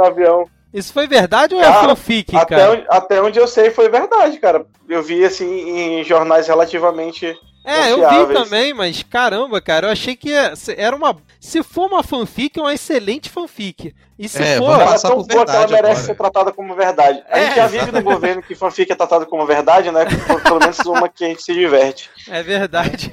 Isso 0.73 0.93
foi 0.93 1.07
verdade 1.07 1.55
ou 1.55 1.61
é 1.61 1.63
cara, 1.63 1.77
é 1.77 1.89
fanfic, 1.89 2.35
até 2.35 2.55
cara? 2.55 2.71
Onde, 2.71 2.85
até 2.89 3.21
onde 3.21 3.39
eu 3.39 3.47
sei 3.47 3.71
foi 3.71 3.89
verdade, 3.89 4.37
cara. 4.39 4.65
Eu 4.87 5.01
vi, 5.01 5.25
assim, 5.25 5.45
em 5.45 6.03
jornais 6.03 6.47
relativamente 6.47 7.35
é, 7.63 7.91
eu 7.91 8.09
vi 8.09 8.33
também, 8.33 8.73
mas 8.73 9.03
caramba, 9.03 9.59
cara, 9.61 9.87
eu 9.87 9.91
achei 9.91 10.15
que 10.15 10.31
era 10.77 10.95
uma. 10.95 11.15
Se 11.39 11.61
for 11.63 11.87
uma 11.87 12.03
fanfic, 12.03 12.57
é 12.57 12.61
uma 12.61 12.73
excelente 12.73 13.29
fanfic. 13.29 13.93
E 14.19 14.27
se 14.27 14.43
é, 14.43 14.57
for. 14.57 14.77
Ela 14.79 14.95
é 14.95 14.99
tão 14.99 15.23
boa 15.23 15.45
que 15.45 15.51
ela 15.51 15.67
merece 15.67 15.77
agora. 15.77 15.95
ser 15.95 16.15
tratada 16.15 16.51
como 16.51 16.75
verdade. 16.75 17.23
A 17.29 17.39
é, 17.39 17.45
gente 17.45 17.55
já 17.55 17.67
vive 17.67 17.91
no 17.93 18.03
governo 18.03 18.43
que 18.43 18.53
fanfic 18.53 18.91
é 18.91 18.95
tratada 18.95 19.25
como 19.25 19.45
verdade, 19.45 19.91
né? 19.91 20.05
Pelo 20.43 20.59
menos 20.59 20.79
uma 20.79 21.07
que 21.07 21.23
a 21.23 21.27
gente 21.29 21.41
se 21.41 21.53
diverte. 21.53 22.09
É 22.29 22.43
verdade. 22.43 23.11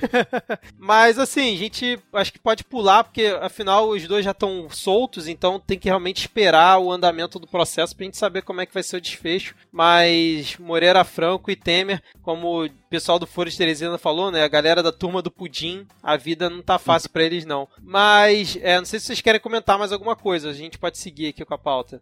mas 0.79 1.19
assim, 1.19 1.55
a 1.55 1.57
gente 1.57 1.99
acho 2.13 2.33
que 2.33 2.39
pode 2.39 2.63
pular, 2.65 3.03
porque 3.03 3.35
afinal 3.41 3.89
os 3.89 4.07
dois 4.07 4.25
já 4.25 4.33
estão 4.33 4.69
soltos, 4.69 5.27
então 5.27 5.59
tem 5.59 5.79
que 5.79 5.89
realmente 5.89 6.21
esperar 6.21 6.79
o 6.79 6.93
andamento 6.93 7.39
do 7.39 7.47
processo 7.47 7.97
pra 7.97 8.05
gente 8.05 8.19
saber 8.19 8.43
como 8.43 8.61
é 8.61 8.67
que 8.67 8.75
vai 8.75 8.83
ser 8.83 8.99
o 8.99 9.01
desfecho. 9.01 9.55
Mas 9.73 10.57
Moreira 10.59 11.03
Franco 11.03 11.51
e 11.51 11.57
Temer, 11.57 12.03
como 12.23 12.69
pessoal 12.97 13.19
do 13.19 13.27
Foro 13.27 13.51
de 13.51 13.59
Teresina 13.59 13.99
falou, 13.99 14.31
né? 14.31 14.43
A 14.43 14.49
galera 14.49 14.83
da 14.83 14.91
turma 14.91 15.21
do 15.21 15.31
Pudim, 15.31 15.87
a 16.03 16.17
vida 16.17 16.49
não 16.49 16.63
tá 16.63 16.79
fácil 16.79 17.11
para 17.11 17.25
eles, 17.25 17.45
não. 17.45 17.69
Mas, 17.83 18.57
é, 18.63 18.79
não 18.79 18.87
sei 18.87 18.99
se 18.99 19.05
vocês 19.05 19.21
querem 19.21 19.39
comentar 19.39 19.79
mais 19.79 19.93
alguma 19.93 20.17
coisa. 20.17 20.49
A 20.49 20.55
gente 20.55 20.79
pode 20.79 20.97
seguir 20.97 21.29
aqui 21.29 21.45
com 21.45 21.53
a 21.53 21.59
pauta. 21.59 22.01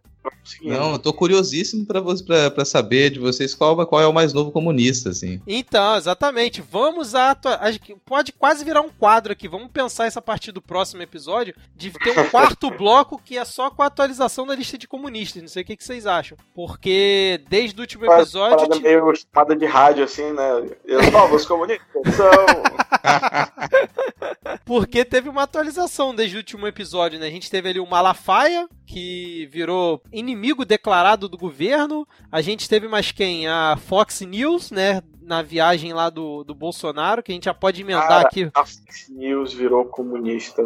Não, 0.61 0.93
eu 0.93 0.99
tô 0.99 1.11
curiosíssimo 1.11 1.85
para 1.85 2.65
saber 2.65 3.09
de 3.09 3.19
vocês 3.19 3.53
qual, 3.53 3.85
qual 3.85 4.01
é 4.01 4.07
o 4.07 4.13
mais 4.13 4.31
novo 4.31 4.51
comunista, 4.51 5.09
assim. 5.09 5.41
Então, 5.45 5.97
exatamente. 5.97 6.61
Vamos 6.61 7.13
a. 7.13 7.35
Pode 8.05 8.31
quase 8.31 8.63
virar 8.63 8.81
um 8.81 8.89
quadro 8.89 9.33
aqui. 9.33 9.47
Vamos 9.47 9.69
pensar 9.71 10.05
essa 10.05 10.21
partir 10.21 10.51
do 10.51 10.61
próximo 10.61 11.01
episódio 11.01 11.53
de 11.75 11.91
ter 11.91 12.17
um 12.17 12.29
quarto 12.29 12.69
bloco 12.77 13.21
que 13.23 13.37
é 13.37 13.43
só 13.43 13.69
com 13.69 13.81
a 13.81 13.87
atualização 13.87 14.47
da 14.47 14.55
lista 14.55 14.77
de 14.77 14.87
comunistas. 14.87 15.41
Não 15.41 15.49
sei 15.49 15.63
o 15.63 15.65
que, 15.65 15.75
que 15.75 15.83
vocês 15.83 16.07
acham. 16.07 16.37
Porque 16.53 17.41
desde 17.49 17.77
o 17.77 17.81
último 17.81 18.05
episódio. 18.05 18.57
Parada 18.57 18.79
meio 18.79 19.13
chamada 19.15 19.55
de 19.55 19.65
rádio, 19.65 20.03
assim, 20.03 20.31
né? 20.31 20.69
Os 20.87 21.11
novos 21.11 21.45
comunistas 21.45 22.15
são. 22.15 22.31
Porque 24.65 25.05
teve 25.05 25.29
uma 25.29 25.43
atualização 25.43 26.13
desde 26.13 26.35
o 26.35 26.39
último 26.39 26.67
episódio, 26.67 27.19
né? 27.19 27.27
A 27.27 27.31
gente 27.31 27.49
teve 27.51 27.69
ali 27.69 27.79
o 27.79 27.85
Malafaia, 27.87 28.67
que 28.85 29.47
virou 29.51 30.01
inimigo 30.11 30.65
declarado 30.65 31.29
do 31.29 31.37
governo. 31.37 32.07
A 32.31 32.41
gente 32.41 32.67
teve 32.67 32.87
mais 32.87 33.11
quem? 33.11 33.47
A 33.47 33.77
Fox 33.87 34.21
News, 34.21 34.71
né? 34.71 35.01
Na 35.21 35.41
viagem 35.41 35.91
lá 35.93 36.09
do, 36.09 36.43
do 36.43 36.53
Bolsonaro, 36.53 37.23
que 37.23 37.31
a 37.31 37.35
gente 37.35 37.45
já 37.45 37.53
pode 37.53 37.81
emendar 37.81 38.07
Cara, 38.07 38.27
aqui. 38.27 38.49
A 38.53 38.59
Fox 38.63 39.09
News 39.09 39.53
virou 39.53 39.85
comunista. 39.85 40.63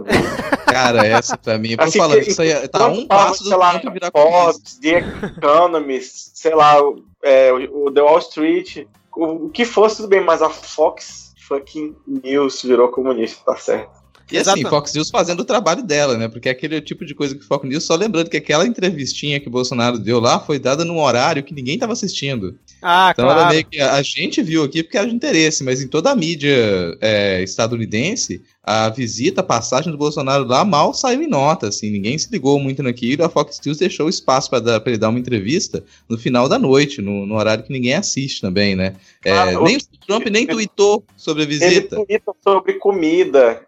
Cara, 0.66 1.06
essa 1.08 1.38
pra 1.38 1.58
mim, 1.58 1.72
eu 1.72 1.78
Assim, 1.84 1.98
falando, 1.98 2.22
que- 2.22 2.30
isso 2.32 2.42
aí 2.42 2.68
tá 2.68 2.80
Quando 2.80 3.00
um 3.00 3.08
passo 3.08 3.44
do 3.44 3.50
sei 3.50 3.58
lá, 3.58 3.78
virar 3.78 4.12
comunista. 4.12 4.44
Fox, 4.44 4.80
The 4.82 4.98
Economist, 5.38 6.32
sei 6.34 6.54
lá, 6.56 6.76
é, 7.24 7.54
o 7.54 7.86
o 7.86 7.92
The 7.92 8.02
Wall 8.02 8.20
Street, 8.20 8.86
o, 9.24 9.50
que 9.50 9.66
fosse 9.66 9.98
tudo 9.98 10.08
bem, 10.08 10.24
mas 10.24 10.42
a 10.42 10.50
Fox 10.50 11.34
fucking 11.48 11.96
News 12.08 12.62
virou 12.62 12.90
comunista, 12.90 13.44
tá 13.44 13.58
certo. 13.58 13.99
E 14.32 14.38
assim, 14.38 14.52
Exato. 14.60 14.70
Fox 14.70 14.94
News 14.94 15.10
fazendo 15.10 15.40
o 15.40 15.46
trabalho 15.46 15.84
dela, 15.84 16.18
né? 16.18 16.28
Porque 16.28 16.50
é 16.50 16.52
aquele 16.52 16.80
tipo 16.82 17.06
de 17.06 17.16
coisa 17.16 17.36
que 17.36 17.44
Fox 17.44 17.68
News, 17.68 17.84
só 17.84 17.96
lembrando 17.96 18.30
que 18.30 18.38
aquela 18.38 18.66
entrevistinha 18.66 19.40
que 19.40 19.48
o 19.48 19.52
Bolsonaro 19.52 19.98
deu 19.98 20.20
lá 20.20 20.40
foi 20.40 20.60
dada 20.60 20.86
num 20.86 21.00
horário 21.00 21.44
que 21.44 21.54
ninguém 21.54 21.78
tava 21.78 21.94
assistindo. 21.94 22.58
Ah, 22.82 23.10
Então 23.14 23.26
era 23.26 23.36
claro. 23.36 23.50
meio 23.50 23.66
que 23.66 23.80
a 23.80 24.02
gente 24.02 24.42
viu 24.42 24.64
aqui 24.64 24.84
porque 24.84 24.98
era 24.98 25.08
de 25.08 25.16
interesse, 25.16 25.64
mas 25.64 25.82
em 25.82 25.88
toda 25.88 26.12
a 26.12 26.16
mídia 26.16 26.56
é, 27.02 27.42
estadunidense, 27.44 28.42
a 28.64 28.90
visita, 28.90 29.42
a 29.42 29.44
passagem 29.44 29.92
do 29.92 29.98
Bolsonaro 29.98 30.46
lá 30.46 30.64
mal 30.64 30.94
saiu 30.94 31.24
em 31.24 31.28
nota, 31.28 31.68
assim, 31.70 31.90
ninguém 31.90 32.18
se 32.18 32.30
ligou 32.32 32.60
muito 32.60 32.84
naquilo, 32.84 33.24
a 33.24 33.30
Fox 33.30 33.60
News 33.66 33.78
deixou 33.80 34.08
espaço 34.08 34.50
para 34.50 34.82
ele 34.86 34.98
dar 34.98 35.10
uma 35.10 35.20
entrevista 35.20 35.84
no 36.08 36.18
final 36.18 36.48
da 36.48 36.60
noite, 36.60 37.02
no, 37.02 37.26
no 37.26 37.36
horário 37.36 37.64
que 37.64 37.74
ninguém 37.74 37.96
assiste 37.96 38.42
também, 38.42 38.76
né? 38.76 38.96
É, 39.26 39.32
Ah, 39.32 39.60
nem 39.62 39.78
o 39.78 39.80
Trump 40.06 40.28
nem 40.28 40.46
tweetou 40.46 41.04
sobre 41.18 41.44
a 41.44 41.46
Ele 41.46 41.58
visita. 41.58 41.96
tuita 41.96 42.32
sobre 42.44 42.74
comida. 42.74 43.62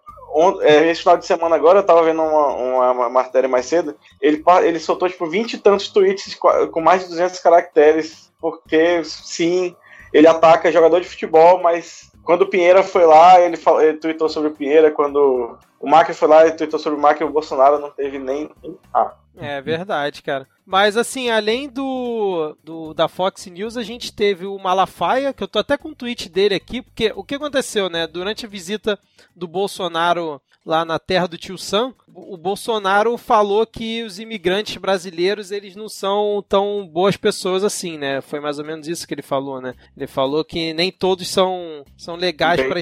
É, 0.61 0.87
Esse 0.89 1.01
final 1.01 1.17
de 1.17 1.25
semana 1.25 1.55
agora, 1.55 1.79
eu 1.79 1.83
tava 1.83 2.03
vendo 2.03 2.21
uma, 2.21 2.91
uma- 2.91 3.09
matéria 3.09 3.49
mais 3.49 3.65
cedo, 3.65 3.95
ele, 4.21 4.43
ele 4.63 4.79
soltou 4.79 5.09
tipo 5.09 5.25
20 5.27 5.53
e 5.53 5.57
tantos 5.57 5.89
tweets 5.89 6.35
com 6.35 6.81
mais 6.81 7.03
de 7.03 7.09
200 7.09 7.39
caracteres, 7.39 8.31
porque 8.39 9.03
sim, 9.03 9.75
ele 10.13 10.27
ataca 10.27 10.71
jogador 10.71 11.01
de 11.01 11.07
futebol, 11.09 11.61
mas 11.61 12.10
quando 12.23 12.43
o 12.43 12.47
Pinheira 12.47 12.83
foi 12.83 13.05
lá, 13.05 13.39
ele, 13.41 13.57
fal- 13.57 13.81
ele 13.81 13.97
tweetou 13.97 14.29
sobre 14.29 14.49
o 14.49 14.53
Pinheira, 14.55 14.91
quando 14.91 15.57
o 15.79 15.89
Macri 15.89 16.13
foi 16.13 16.27
lá, 16.27 16.45
ele 16.45 16.55
tweetou 16.55 16.79
sobre 16.79 16.97
o 16.97 17.01
Macri, 17.01 17.23
o 17.25 17.29
Bolsonaro 17.31 17.79
não 17.79 17.89
teve 17.89 18.19
nem... 18.19 18.49
Ah, 18.93 19.13
É 19.37 19.61
verdade, 19.61 20.21
cara. 20.21 20.47
Mas 20.65 20.95
assim, 20.95 21.29
além 21.29 21.67
do, 21.67 22.55
do 22.63 22.93
da 22.93 23.07
Fox 23.07 23.45
News, 23.47 23.75
a 23.75 23.83
gente 23.83 24.13
teve 24.13 24.45
o 24.45 24.57
Malafaia, 24.59 25.33
que 25.33 25.43
eu 25.43 25.47
tô 25.47 25.59
até 25.59 25.77
com 25.77 25.89
um 25.89 25.93
tweet 25.95 26.29
dele 26.29 26.55
aqui, 26.55 26.81
porque 26.81 27.11
o 27.15 27.23
que 27.23 27.35
aconteceu, 27.35 27.89
né? 27.89 28.07
Durante 28.07 28.45
a 28.45 28.49
visita 28.49 28.97
do 29.35 29.47
Bolsonaro 29.47 30.41
lá 30.65 30.85
na 30.85 30.99
terra 30.99 31.27
do 31.27 31.37
tio 31.37 31.57
Sam, 31.57 31.93
o 32.13 32.37
Bolsonaro 32.37 33.17
falou 33.17 33.65
que 33.65 34.03
os 34.03 34.19
imigrantes 34.19 34.77
brasileiros 34.77 35.51
eles 35.51 35.75
não 35.75 35.87
são 35.89 36.43
tão 36.47 36.87
boas 36.87 37.15
pessoas 37.17 37.63
assim, 37.63 37.97
né? 37.97 38.21
Foi 38.21 38.39
mais 38.39 38.59
ou 38.59 38.65
menos 38.65 38.87
isso 38.87 39.07
que 39.07 39.13
ele 39.13 39.21
falou, 39.21 39.61
né? 39.61 39.73
Ele 39.95 40.07
falou 40.07 40.43
que 40.43 40.73
nem 40.73 40.91
todos 40.91 41.27
são, 41.27 41.83
são 41.97 42.15
legais 42.15 42.61
para 42.61 42.81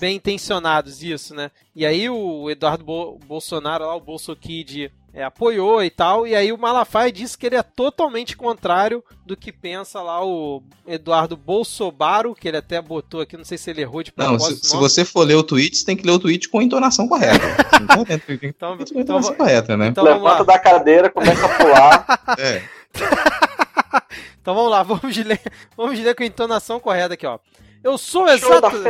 bem 0.00 0.16
intencionados, 0.16 1.02
isso, 1.02 1.34
né? 1.34 1.50
E 1.74 1.84
aí 1.84 2.08
o 2.08 2.50
Eduardo 2.50 2.84
Bo- 2.84 3.18
Bolsonaro 3.26 3.86
lá, 3.86 3.94
o 3.94 4.00
Bolso 4.00 4.34
Kid, 4.36 4.90
é, 5.14 5.22
apoiou 5.22 5.82
e 5.84 5.90
tal, 5.90 6.26
e 6.26 6.34
aí 6.34 6.52
o 6.52 6.58
Malafaia 6.58 7.12
disse 7.12 7.38
que 7.38 7.46
ele 7.46 7.54
é 7.54 7.62
totalmente 7.62 8.36
contrário 8.36 9.02
do 9.24 9.36
que 9.36 9.52
pensa 9.52 10.02
lá 10.02 10.24
o 10.24 10.60
Eduardo 10.86 11.36
Bolsonaro, 11.36 12.34
que 12.34 12.48
ele 12.48 12.56
até 12.56 12.82
botou 12.82 13.20
aqui, 13.20 13.36
não 13.36 13.44
sei 13.44 13.56
se 13.56 13.70
ele 13.70 13.80
errou 13.82 14.02
de 14.02 14.12
Não, 14.16 14.30
propósito. 14.36 14.64
se, 14.64 14.68
se 14.70 14.74
nome. 14.74 14.88
você 14.88 15.04
for 15.04 15.22
ler 15.24 15.36
o 15.36 15.42
tweet, 15.44 15.76
você 15.76 15.84
tem 15.86 15.96
que 15.96 16.04
ler 16.04 16.12
o 16.12 16.18
tweet 16.18 16.48
com 16.48 16.58
a 16.58 16.64
entonação 16.64 17.06
correta. 17.08 17.38
Não 17.80 17.86
tá 17.86 17.96
lendo 18.08 18.20
o 18.22 18.26
tweet 18.26 18.46
Então, 18.46 18.76
com 18.76 18.82
a 18.82 18.86
então, 18.86 19.00
entonação 19.00 19.34
correta, 19.36 19.76
né? 19.76 19.86
então 19.88 20.04
vamos 20.04 20.22
Levanta 20.22 20.38
lá. 20.40 20.44
da 20.44 20.58
cadeira, 20.58 21.08
começa 21.10 21.46
a 21.46 21.56
pular. 21.56 22.06
É. 22.38 22.62
Então 24.42 24.54
vamos 24.54 24.70
lá, 24.70 24.82
vamos 24.82 25.16
ler, 25.16 25.40
vamos 25.74 25.98
ler 25.98 26.14
com 26.14 26.22
a 26.22 26.26
entonação 26.26 26.78
correta 26.78 27.14
aqui, 27.14 27.26
ó. 27.26 27.38
Eu 27.82 27.96
sou 27.96 28.26
Show 28.36 28.60
da 28.60 28.68
exato. 28.68 28.82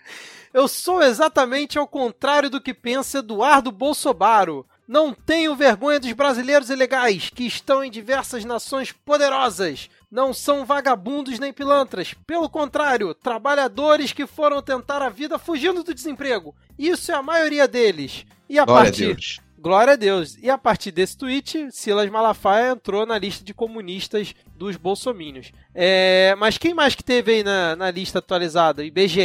Eu 0.57 0.67
sou 0.67 1.03
exatamente 1.03 1.79
ao 1.79 1.87
contrário 1.87 2.49
do 2.49 2.63
que 2.63 2.73
pensa 2.73 3.19
Eduardo 3.19 3.71
Bolsonaro. 3.71 4.67
Não 4.89 5.13
tenho 5.13 5.55
vergonha 5.55 6.01
dos 6.01 6.11
brasileiros 6.13 6.71
ilegais 6.71 7.29
que 7.29 7.47
estão 7.47 7.85
em 7.85 7.91
diversas 7.91 8.43
nações 8.43 8.91
poderosas. 8.91 9.91
Não 10.11 10.33
são 10.33 10.65
vagabundos 10.65 11.39
nem 11.39 11.53
pilantras. 11.53 12.15
Pelo 12.27 12.49
contrário, 12.49 13.13
trabalhadores 13.13 14.15
que 14.15 14.27
foram 14.27 14.63
tentar 14.63 15.03
a 15.03 15.11
vida 15.11 15.39
fugindo 15.39 15.83
do 15.83 15.93
desemprego. 15.93 16.55
Isso 16.79 17.13
é 17.13 17.15
a 17.15 17.23
maioria 17.23 17.69
deles. 17.69 18.25
E 18.49 18.59
a 18.59 18.65
Glória 18.65 18.91
partir. 18.91 19.43
Glória 19.59 19.95
a 19.95 19.97
Deus. 19.97 20.37
E 20.43 20.51
a 20.51 20.59
partir 20.59 20.91
desse 20.91 21.17
tweet, 21.17 21.69
Silas 21.71 22.11
Malafaia 22.11 22.73
entrou 22.73 23.05
na 23.07 23.19
lista 23.19 23.45
de 23.45 23.55
comunistas 23.55 24.35
dos 24.57 24.77
bolsomínios. 24.77 25.51
É, 25.75 26.35
mas 26.39 26.59
quem 26.59 26.75
mais 26.75 26.95
que 26.95 27.03
teve 27.03 27.33
aí 27.33 27.43
na, 27.43 27.75
na 27.75 27.91
lista 27.91 28.19
atualizada? 28.19 28.85
IBGE, 28.85 29.21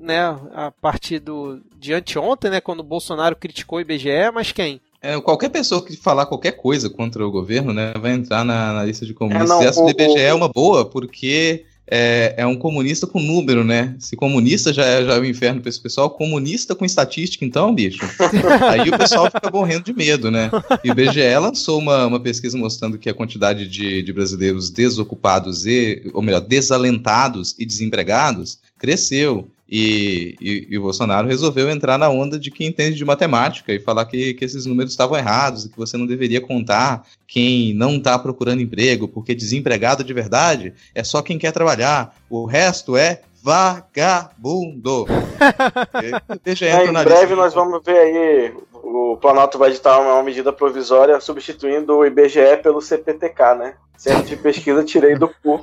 né? 0.00 0.20
A 0.54 0.70
partir 0.70 1.18
do, 1.18 1.60
de 1.78 1.92
anteontem, 1.92 2.50
né? 2.50 2.60
Quando 2.60 2.80
o 2.80 2.84
Bolsonaro 2.84 3.36
criticou 3.36 3.78
o 3.78 3.80
IBGE, 3.80 4.30
mas 4.32 4.52
quem? 4.52 4.80
É, 5.02 5.20
qualquer 5.20 5.50
pessoa 5.50 5.84
que 5.84 5.94
falar 5.96 6.24
qualquer 6.24 6.52
coisa 6.52 6.88
contra 6.88 7.24
o 7.26 7.30
governo, 7.30 7.74
né, 7.74 7.92
vai 8.00 8.12
entrar 8.12 8.42
na, 8.42 8.72
na 8.72 8.84
lista 8.84 9.04
de 9.04 9.12
comunistas. 9.12 9.50
É, 9.50 9.54
não, 9.54 9.62
e 9.62 9.66
essa 9.66 9.80
o- 9.82 9.84
do 9.84 9.90
IBGE 9.90 10.18
é 10.18 10.32
o- 10.32 10.36
uma 10.38 10.48
boa, 10.48 10.86
porque 10.88 11.66
é, 11.86 12.34
é 12.38 12.46
um 12.46 12.56
comunista 12.56 13.06
com 13.06 13.20
número, 13.20 13.62
né? 13.62 13.94
Se 13.98 14.16
comunista 14.16 14.72
já 14.72 14.84
é, 14.84 15.04
já 15.04 15.14
é 15.14 15.18
o 15.18 15.24
inferno 15.24 15.60
pra 15.60 15.68
esse 15.68 15.80
pessoal, 15.80 16.10
comunista 16.10 16.74
com 16.74 16.84
estatística, 16.84 17.44
então, 17.44 17.74
bicho. 17.74 18.04
Aí 18.70 18.88
o 18.88 18.98
pessoal 18.98 19.26
fica 19.26 19.50
morrendo 19.50 19.84
de 19.84 19.92
medo, 19.92 20.30
né? 20.30 20.50
E 20.82 20.88
o 20.88 20.92
IBGE 20.92 21.38
lançou 21.38 21.78
uma, 21.78 22.06
uma 22.06 22.20
pesquisa 22.20 22.56
mostrando 22.56 22.98
que 22.98 23.10
a 23.10 23.14
quantidade 23.14 23.68
de, 23.68 24.02
de 24.02 24.12
brasileiros 24.12 24.70
desocupados 24.70 25.66
e, 25.66 26.10
ou 26.14 26.22
melhor, 26.22 26.40
desalentados 26.40 27.54
e 27.58 27.66
desempregados 27.66 28.58
cresceu. 28.78 29.50
E, 29.68 30.36
e, 30.40 30.66
e 30.70 30.78
o 30.78 30.82
Bolsonaro 30.82 31.26
resolveu 31.26 31.70
entrar 31.70 31.96
na 31.98 32.08
onda 32.08 32.38
de 32.38 32.50
quem 32.50 32.66
entende 32.66 32.96
de 32.96 33.04
matemática 33.04 33.72
e 33.72 33.80
falar 33.80 34.04
que, 34.04 34.34
que 34.34 34.44
esses 34.44 34.66
números 34.66 34.92
estavam 34.92 35.16
errados 35.16 35.66
que 35.66 35.76
você 35.76 35.96
não 35.96 36.06
deveria 36.06 36.40
contar 36.40 37.06
quem 37.26 37.72
não 37.72 37.96
está 37.96 38.18
procurando 38.18 38.60
emprego, 38.60 39.08
porque 39.08 39.34
desempregado 39.34 40.04
de 40.04 40.12
verdade 40.12 40.74
é 40.94 41.02
só 41.02 41.22
quem 41.22 41.38
quer 41.38 41.52
trabalhar. 41.52 42.14
O 42.28 42.44
resto 42.44 42.96
é 42.96 43.22
vagabundo. 43.44 45.06
IBGE 46.46 46.64
É, 46.66 46.86
em 46.86 46.92
breve 47.04 47.34
nós 47.34 47.52
vamos 47.52 47.82
ver 47.84 47.98
aí. 47.98 48.54
O 48.72 49.16
Planalto 49.20 49.58
vai 49.58 49.70
editar 49.70 49.98
uma 50.00 50.22
medida 50.22 50.52
provisória 50.52 51.20
substituindo 51.20 51.96
o 51.98 52.06
IBGE 52.06 52.56
pelo 52.62 52.80
CPTK, 52.80 53.54
né? 53.54 53.74
Centro 53.96 54.24
de 54.24 54.36
pesquisa 54.36 54.82
tirei 54.82 55.14
do 55.14 55.28
cu. 55.28 55.62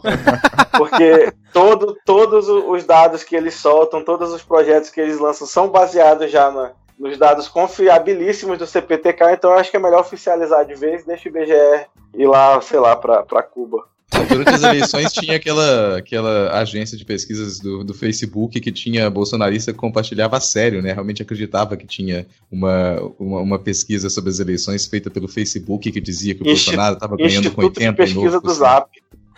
Porque 0.77 1.33
todo, 1.51 1.97
todos 2.05 2.47
os 2.47 2.83
dados 2.85 3.23
que 3.23 3.35
eles 3.35 3.55
soltam, 3.55 4.03
todos 4.03 4.31
os 4.31 4.41
projetos 4.41 4.89
que 4.89 5.01
eles 5.01 5.19
lançam 5.19 5.45
são 5.47 5.67
baseados 5.67 6.31
já 6.31 6.50
na- 6.51 6.71
nos 6.97 7.17
dados 7.17 7.47
confiabilíssimos 7.47 8.57
do 8.59 8.67
CPTK, 8.67 9.31
então 9.33 9.51
eu 9.51 9.57
acho 9.57 9.71
que 9.71 9.77
é 9.77 9.79
melhor 9.79 10.01
oficializar 10.01 10.63
de 10.65 10.75
vez, 10.75 11.03
deixa 11.03 11.27
o 11.27 11.31
IBGE 11.31 11.88
ir 12.15 12.27
lá, 12.27 12.61
sei 12.61 12.79
lá, 12.79 12.95
pra 12.95 13.41
Cuba. 13.43 13.85
Durante 14.27 14.49
as 14.49 14.63
eleições 14.63 15.13
tinha 15.13 15.35
aquela, 15.37 15.97
aquela 15.97 16.51
agência 16.59 16.97
de 16.97 17.05
pesquisas 17.05 17.59
do, 17.59 17.83
do 17.83 17.93
Facebook 17.93 18.59
que 18.59 18.71
tinha 18.71 19.09
bolsonarista 19.09 19.71
que 19.71 19.79
compartilhava 19.79 20.37
a 20.37 20.41
sério, 20.41 20.81
né? 20.81 20.91
Realmente 20.93 21.21
acreditava 21.21 21.77
que 21.77 21.87
tinha 21.87 22.27
uma, 22.51 22.99
uma, 23.17 23.39
uma 23.39 23.59
pesquisa 23.59 24.09
sobre 24.09 24.29
as 24.29 24.39
eleições 24.39 24.85
feita 24.85 25.09
pelo 25.09 25.27
Facebook 25.27 25.91
que 25.91 26.01
dizia 26.01 26.35
que 26.35 26.43
o 26.43 26.49
Insti- 26.49 26.65
Bolsonaro 26.71 26.95
estava 26.95 27.15
ganhando 27.15 27.51
com 27.51 27.61
Instituto 27.63 27.79
de 27.79 27.87
80 27.87 27.91
e 27.91 27.95
Pesquisa 28.05 28.35
novo, 28.35 28.41
do 28.41 28.51
assim. 28.51 28.59
Zap. 28.59 28.89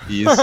Isso. 0.09 0.35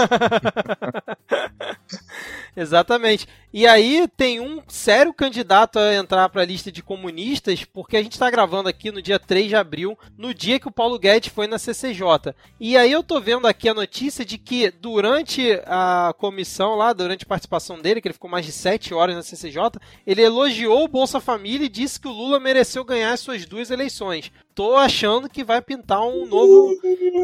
Exatamente. 2.55 3.27
E 3.53 3.67
aí 3.67 4.07
tem 4.15 4.39
um 4.39 4.61
sério 4.65 5.13
candidato 5.13 5.77
a 5.77 5.93
entrar 5.93 6.29
para 6.29 6.41
a 6.41 6.45
lista 6.45 6.71
de 6.71 6.81
comunistas, 6.81 7.65
porque 7.65 7.97
a 7.97 8.01
gente 8.01 8.13
está 8.13 8.29
gravando 8.29 8.69
aqui 8.69 8.91
no 8.91 9.01
dia 9.01 9.19
3 9.19 9.49
de 9.49 9.55
abril, 9.57 9.97
no 10.17 10.33
dia 10.33 10.57
que 10.57 10.69
o 10.69 10.71
Paulo 10.71 10.97
Guedes 10.97 11.33
foi 11.33 11.47
na 11.47 11.59
CCJ. 11.59 12.33
E 12.59 12.77
aí 12.77 12.89
eu 12.89 13.03
tô 13.03 13.19
vendo 13.19 13.45
aqui 13.45 13.67
a 13.67 13.73
notícia 13.73 14.23
de 14.23 14.37
que 14.37 14.71
durante 14.71 15.59
a 15.65 16.13
comissão 16.17 16.75
lá, 16.75 16.93
durante 16.93 17.25
a 17.25 17.27
participação 17.27 17.81
dele, 17.81 17.99
que 17.99 18.07
ele 18.07 18.13
ficou 18.13 18.29
mais 18.29 18.45
de 18.45 18.53
7 18.53 18.93
horas 18.93 19.17
na 19.17 19.21
CCJ, 19.21 19.79
ele 20.07 20.21
elogiou 20.21 20.85
o 20.85 20.87
Bolsa 20.87 21.19
Família 21.19 21.65
e 21.65 21.69
disse 21.69 21.99
que 21.99 22.07
o 22.07 22.13
Lula 22.13 22.39
mereceu 22.39 22.85
ganhar 22.85 23.11
as 23.11 23.19
suas 23.19 23.45
duas 23.45 23.69
eleições. 23.69 24.31
Tô 24.55 24.75
achando 24.75 25.29
que 25.29 25.43
vai 25.43 25.61
pintar 25.61 26.01
um 26.01 26.25
novo 26.25 26.77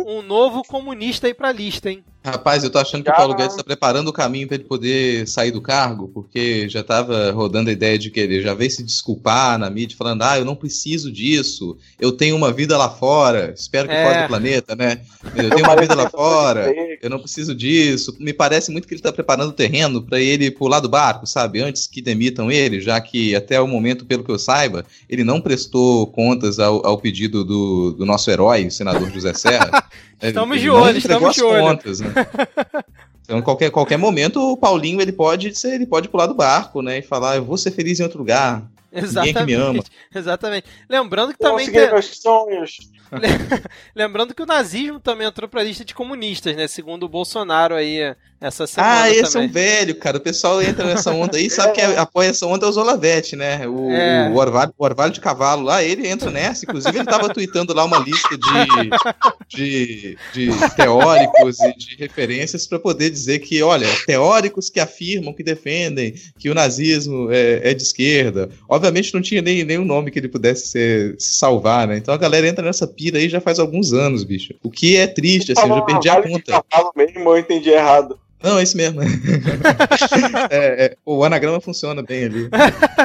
um 0.05 0.21
novo 0.21 0.63
comunista 0.63 1.27
aí 1.27 1.33
pra 1.33 1.51
lista, 1.51 1.89
hein? 1.89 2.03
Rapaz, 2.23 2.63
eu 2.63 2.69
tô 2.69 2.77
achando 2.77 3.03
que 3.03 3.09
o 3.09 3.15
Paulo 3.15 3.33
Guedes 3.33 3.53
está 3.53 3.63
preparando 3.63 4.09
o 4.09 4.13
caminho 4.13 4.47
para 4.47 4.55
ele 4.55 4.65
poder 4.65 5.25
sair 5.27 5.51
do 5.51 5.61
cargo, 5.61 6.07
porque 6.17 6.67
já 6.67 6.79
estava 6.79 7.29
rodando 7.29 7.69
a 7.69 7.73
ideia 7.73 7.95
de 7.95 8.09
que 8.09 8.19
ele 8.19 8.41
já 8.41 8.55
veio 8.55 8.71
se 8.71 8.81
desculpar 8.81 9.59
na 9.59 9.69
mídia, 9.69 9.95
falando: 9.95 10.23
ah, 10.23 10.39
eu 10.39 10.43
não 10.43 10.55
preciso 10.55 11.11
disso, 11.11 11.77
eu 11.99 12.11
tenho 12.11 12.35
uma 12.35 12.51
vida 12.51 12.75
lá 12.75 12.89
fora, 12.89 13.53
espero 13.55 13.87
que 13.87 13.93
É. 13.93 14.03
fora 14.03 14.21
do 14.23 14.27
planeta, 14.27 14.75
né? 14.75 14.99
Eu 15.35 15.51
tenho 15.51 15.61
uma 15.69 15.75
vida 15.75 15.93
lá 15.93 16.09
fora. 16.09 16.73
eu 17.03 17.07
não 17.07 17.19
preciso 17.19 17.53
disso. 17.53 18.17
Me 18.19 18.33
parece 18.33 18.71
muito 18.71 18.87
que 18.87 18.95
ele 18.95 18.99
está 18.99 19.13
preparando 19.13 19.49
o 19.49 19.53
terreno 19.53 20.01
para 20.01 20.19
ele 20.19 20.49
pular 20.49 20.79
do 20.79 20.89
barco, 20.89 21.27
sabe? 21.27 21.61
Antes 21.61 21.85
que 21.85 22.01
demitam 22.01 22.51
ele, 22.51 22.81
já 22.81 22.99
que 22.99 23.35
até 23.35 23.61
o 23.61 23.67
momento, 23.67 24.03
pelo 24.03 24.23
que 24.23 24.31
eu 24.31 24.39
saiba, 24.39 24.83
ele 25.07 25.23
não 25.23 25.39
prestou 25.39 26.07
contas 26.07 26.57
ao, 26.57 26.83
ao 26.83 26.97
pedido 26.97 27.45
do, 27.45 27.91
do, 27.91 28.05
nosso 28.07 28.31
herói, 28.31 28.65
o 28.65 28.71
senador 28.71 29.11
José 29.11 29.35
Serra. 29.35 29.87
estamos 30.19 30.57
ele 30.57 30.63
de 30.63 30.69
olho, 30.71 30.97
estamos 30.97 31.35
de 31.35 31.43
olho. 31.43 31.61
Contas, 31.61 31.99
né? 31.99 32.11
Então, 33.27 33.41
qualquer, 33.41 33.69
qualquer 33.69 33.97
momento, 33.97 34.39
o 34.39 34.55
Paulinho 34.55 35.01
ele 35.01 35.11
pode, 35.11 35.51
ele 35.65 35.85
pode 35.85 36.07
pular 36.07 36.27
do 36.27 36.33
barco, 36.33 36.81
né? 36.81 36.99
E 36.99 37.01
falar, 37.01 37.35
eu 37.35 37.43
vou 37.43 37.57
ser 37.57 37.71
feliz 37.71 37.99
em 37.99 38.03
outro 38.03 38.19
lugar. 38.19 38.65
Exatamente. 38.89 39.33
Ninguém 39.33 39.33
que 39.33 39.45
me 39.45 39.53
ama. 39.53 39.83
Exatamente. 40.15 40.67
Lembrando 40.89 41.33
que 41.33 41.39
também. 41.39 41.69
Tem... 41.69 41.91
meus 41.91 42.21
sonhos. 42.21 42.77
Lembrando 43.93 44.33
que 44.33 44.41
o 44.41 44.45
nazismo 44.45 44.97
também 45.01 45.27
entrou 45.27 45.49
pra 45.49 45.61
lista 45.61 45.83
de 45.83 45.93
comunistas, 45.93 46.55
né? 46.55 46.69
Segundo 46.69 47.03
o 47.03 47.09
Bolsonaro 47.09 47.75
aí, 47.75 48.15
essa 48.39 48.67
semana. 48.67 49.01
Ah, 49.01 49.09
esse 49.09 49.33
também. 49.33 49.47
é 49.47 49.49
um 49.49 49.53
velho, 49.53 49.95
cara. 49.95 50.17
O 50.17 50.21
pessoal 50.21 50.61
entra 50.61 50.85
nessa 50.85 51.11
onda 51.11 51.37
aí, 51.37 51.49
sabe 51.49 51.73
que 51.73 51.81
apoia 51.81 52.29
essa 52.29 52.45
onda 52.45 52.65
é 52.65 52.69
o 52.69 52.71
Zolavete, 52.71 53.35
né? 53.35 53.67
O, 53.67 53.91
é. 53.91 54.29
o, 54.29 54.35
Orvalho, 54.35 54.73
o 54.77 54.83
Orvalho 54.83 55.11
de 55.11 55.19
Cavalo 55.19 55.63
lá, 55.63 55.83
ele 55.83 56.07
entra 56.07 56.29
nessa. 56.29 56.65
Inclusive, 56.65 56.97
ele 56.97 57.05
tava 57.05 57.33
tweetando 57.33 57.73
lá 57.73 57.83
uma 57.83 57.97
lista 57.97 58.37
de, 58.37 59.49
de, 59.49 60.17
de 60.33 60.75
teóricos 60.75 61.59
e 61.59 61.73
de 61.75 61.95
referências 61.97 62.67
para 62.67 62.77
poder 62.77 63.09
dizer 63.09 63.39
que, 63.39 63.61
olha, 63.63 63.87
teóricos 64.05 64.69
que 64.69 64.79
afirmam, 64.79 65.33
que 65.33 65.43
defendem 65.43 66.13
que 66.37 66.49
o 66.49 66.53
nazismo 66.53 67.31
é, 67.31 67.71
é 67.71 67.73
de 67.73 67.81
esquerda. 67.81 68.49
Obviamente 68.69 69.13
não 69.13 69.21
tinha 69.21 69.41
nem, 69.41 69.63
nem 69.63 69.79
um 69.79 69.85
nome 69.85 70.11
que 70.11 70.19
ele 70.19 70.29
pudesse 70.29 70.67
ser, 70.67 71.15
se 71.17 71.35
salvar, 71.37 71.87
né? 71.87 71.97
Então 71.97 72.13
a 72.13 72.17
galera 72.17 72.47
entra 72.47 72.63
nessa 72.63 72.87
pira 72.87 73.17
aí 73.17 73.29
já 73.29 73.41
faz 73.41 73.57
alguns 73.57 73.93
anos, 73.93 74.23
bicho. 74.23 74.53
O 74.63 74.69
que 74.69 74.95
é 74.95 75.07
triste, 75.07 75.53
assim, 75.53 75.67
eu 75.67 75.75
já 75.75 75.81
perdi 75.81 76.09
a 76.09 76.21
conta. 76.21 76.63
Cavalo 76.69 76.91
mesmo, 76.95 77.29
eu 77.31 77.37
entendi 77.37 77.69
errado. 77.69 78.19
Não, 78.41 78.59
é 78.59 78.63
isso 78.63 78.77
mesmo. 78.77 79.01
é, 80.49 80.85
é, 80.85 80.97
o 81.05 81.23
anagrama 81.23 81.59
funciona 81.59 82.03
bem 82.03 82.25
ali. 82.25 82.49